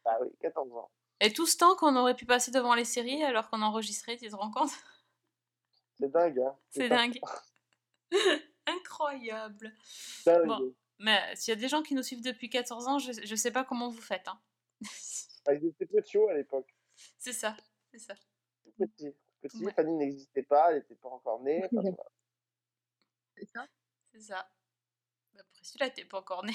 Ah 0.04 0.18
oui, 0.20 0.28
14 0.40 0.70
ans. 0.72 0.90
Et 1.20 1.32
tout 1.32 1.46
ce 1.46 1.56
temps 1.56 1.76
qu'on 1.76 1.96
aurait 1.96 2.16
pu 2.16 2.26
passer 2.26 2.50
devant 2.50 2.74
les 2.74 2.84
séries 2.84 3.22
alors 3.24 3.48
qu'on 3.50 3.62
enregistrait, 3.62 4.16
tu 4.16 4.28
te 4.28 4.34
rends 4.36 4.50
compte? 4.50 4.70
C'est 5.98 6.10
dingue, 6.10 6.40
hein 6.40 6.56
C'est 6.70 6.88
dingue. 6.88 7.20
Incroyable. 8.66 9.72
dingue. 10.26 10.46
Bon, 10.46 10.74
mais 10.98 11.34
s'il 11.36 11.54
y 11.54 11.56
a 11.56 11.60
des 11.60 11.68
gens 11.68 11.82
qui 11.82 11.94
nous 11.94 12.02
suivent 12.02 12.22
depuis 12.22 12.48
14 12.50 12.88
ans, 12.88 12.98
je, 12.98 13.12
je 13.12 13.34
sais 13.36 13.50
pas 13.52 13.64
comment 13.64 13.88
vous 13.90 14.00
faites. 14.00 14.26
Hein. 14.28 14.40
Ah, 15.46 15.54
Ils 15.54 15.66
étaient 15.66 15.86
petits 15.86 16.18
à 16.18 16.34
l'époque. 16.34 16.74
C'est 17.18 17.32
ça, 17.32 17.56
c'est 17.90 17.98
ça. 17.98 18.14
Tout 18.64 18.72
Petits. 18.78 19.12
Petits, 19.40 19.64
Ouais. 19.64 19.72
Fanny 19.74 19.92
n'existait 19.96 20.42
pas, 20.42 20.70
elle 20.70 20.78
n'était 20.78 20.94
pas 20.94 21.08
encore 21.10 21.40
née. 21.42 21.62
enfin, 21.64 21.68
voilà. 21.82 22.10
C'est 23.36 23.46
ça 23.52 23.66
C'est 24.12 24.20
ça. 24.20 24.48
Bah, 25.34 25.42
Priscilla, 25.52 25.90
t'es 25.90 26.04
pas 26.04 26.18
encore 26.20 26.44
née. 26.44 26.54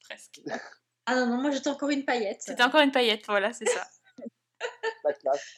Presque. 0.00 0.40
Ah 1.10 1.14
non, 1.14 1.24
non, 1.26 1.38
moi 1.38 1.50
j'étais 1.50 1.70
encore 1.70 1.88
une 1.88 2.04
paillette. 2.04 2.42
C'était 2.42 2.62
encore 2.62 2.82
une 2.82 2.92
paillette, 2.92 3.24
voilà, 3.26 3.54
c'est 3.54 3.66
ça. 3.66 3.88
La 5.04 5.14
classe. 5.14 5.54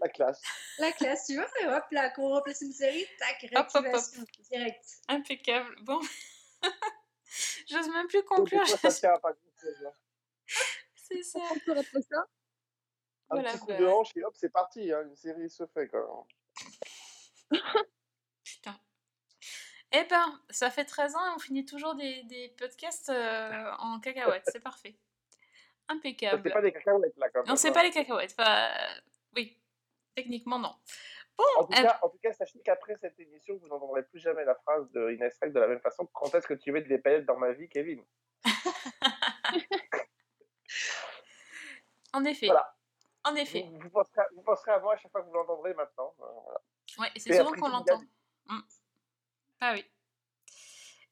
La 0.00 0.08
classe. 0.08 0.42
La 0.78 0.90
classe, 0.90 1.26
tu 1.26 1.36
vois, 1.36 1.46
et 1.60 1.66
hop 1.68 1.84
là, 1.92 2.10
quand 2.10 2.24
on 2.24 2.30
remplace 2.30 2.60
une 2.62 2.72
série, 2.72 3.06
tac, 3.20 3.52
Hop, 3.54 3.68
hop, 3.72 3.76
hop. 3.76 3.84
réactivation, 3.84 4.24
direct. 4.50 4.84
Impeccable. 5.06 5.76
Bon. 5.82 6.00
J'ose 7.68 7.88
même 7.90 8.08
plus 8.08 8.24
conclure. 8.24 8.66
ça 8.66 9.12
à 9.14 9.18
pas 9.20 9.30
hein. 9.30 9.92
C'est 10.96 11.22
ça. 11.22 11.38
Encore 11.38 11.78
après 11.78 12.02
ça 12.02 12.26
Un 13.28 13.34
Voilà, 13.36 13.52
petit 13.52 13.58
coup 13.60 13.66
bah, 13.68 13.76
de 13.76 13.86
hanche 13.86 14.16
et 14.16 14.24
hop, 14.24 14.34
c'est 14.36 14.48
parti. 14.48 14.92
Hein. 14.92 15.02
Une 15.08 15.14
série 15.14 15.48
se 15.48 15.66
fait 15.68 15.86
quand 15.86 16.26
même. 17.52 17.60
Putain. 18.42 18.80
Eh 19.92 20.04
ben, 20.04 20.40
ça 20.50 20.70
fait 20.70 20.84
13 20.84 21.16
ans 21.16 21.26
et 21.26 21.30
on 21.34 21.38
finit 21.38 21.64
toujours 21.64 21.94
des, 21.94 22.22
des 22.24 22.48
podcasts 22.56 23.08
euh, 23.08 23.72
en 23.78 23.98
cacahuètes. 24.00 24.44
C'est 24.46 24.60
parfait. 24.62 24.96
Impeccable. 25.88 26.42
C'est 26.44 26.52
pas 26.52 26.62
des 26.62 26.72
cacahuètes 26.72 27.16
là 27.16 27.28
quand 27.30 27.40
même. 27.40 27.48
Non, 27.48 27.56
c'est 27.56 27.72
pas 27.72 27.82
les 27.82 27.90
cacahuètes. 27.90 28.34
Enfin, 28.38 28.68
euh, 28.68 29.00
oui, 29.34 29.58
techniquement, 30.14 30.58
non. 30.60 30.74
Bon, 31.36 31.44
En 31.56 31.64
tout, 31.64 31.72
cas, 31.72 31.98
en 32.02 32.08
tout 32.08 32.18
cas, 32.22 32.32
sachez 32.32 32.60
qu'après 32.60 32.96
cette 33.00 33.18
émission, 33.18 33.56
vous 33.56 33.66
n'entendrez 33.66 34.04
plus 34.04 34.20
jamais 34.20 34.44
la 34.44 34.54
phrase 34.54 34.88
de 34.92 35.10
Inès 35.10 35.36
Reg 35.42 35.52
de 35.52 35.58
la 35.58 35.66
même 35.66 35.80
façon. 35.80 36.06
Quand 36.12 36.32
est-ce 36.34 36.46
que 36.46 36.54
tu 36.54 36.70
mets 36.70 36.82
des 36.82 36.98
paillettes 36.98 37.26
dans 37.26 37.38
ma 37.38 37.52
vie, 37.52 37.68
Kevin? 37.68 38.04
En 42.12 42.24
effet. 42.24 42.46
Voilà. 42.46 42.76
En 43.24 43.34
effet. 43.36 43.62
Vous, 43.70 43.78
vous 43.78 43.90
penserez, 43.90 44.22
vous 44.34 44.42
penserez 44.42 44.72
à 44.72 44.80
moi 44.80 44.94
à 44.94 44.96
chaque 44.96 45.12
fois 45.12 45.22
que 45.22 45.26
vous 45.26 45.34
l'entendrez 45.34 45.74
maintenant. 45.74 46.14
Euh, 46.20 46.24
voilà. 46.44 46.60
Ouais, 46.98 47.08
et 47.14 47.20
c'est 47.20 47.36
souvent 47.36 47.52
qu'on 47.52 47.68
l'entend. 47.68 48.00
Ah 49.60 49.72
oui. 49.74 49.84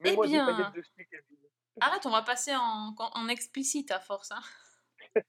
Bien. 0.01 0.12
des 0.12 0.16
paillettes 0.16 0.73
dessus, 0.75 1.09
Kevin. 1.11 1.37
Arrête, 1.81 2.07
on 2.07 2.11
va 2.11 2.23
passer 2.23 2.55
en, 2.57 2.95
en 2.99 3.29
explicite 3.29 3.91
à 3.91 4.01
force. 4.01 4.31
hein. 4.33 4.43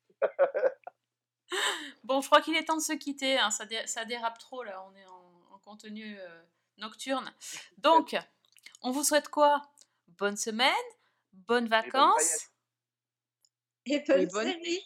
bon, 2.04 2.22
je 2.22 2.28
crois 2.28 2.41
qu'il 2.41 2.56
est 2.56 2.66
temps 2.66 2.78
de 2.78 2.82
se 2.82 2.94
quitter. 2.94 3.38
hein, 3.40 3.52
Ça, 3.52 3.66
dé- 3.66 3.86
ça 3.88 4.06
dérape 4.06 4.38
trop 4.40 4.64
là. 4.64 4.84
On 4.86 4.96
est 4.96 5.06
en, 5.06 5.54
en 5.56 5.60
contenu 5.60 6.18
euh, 6.20 6.44
nocturne. 6.78 7.32
Donc, 7.78 8.16
on 8.82 8.91
vous 8.91 9.04
souhaite 9.04 9.30
quoi? 9.30 9.62
Bonne 10.08 10.38
semaine, 10.38 10.74
bonnes 11.34 11.68
vacances. 11.68 12.48
Et 13.86 14.00
bonne 14.08 14.20
Et 14.22 14.26
bonne- 14.28 14.48
série. 14.52 14.86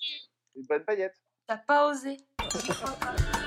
Une 0.55 0.65
bonne 0.65 0.83
paillette. 0.85 1.15
T'as 1.47 1.57
pas 1.57 1.87
osé. 1.87 2.17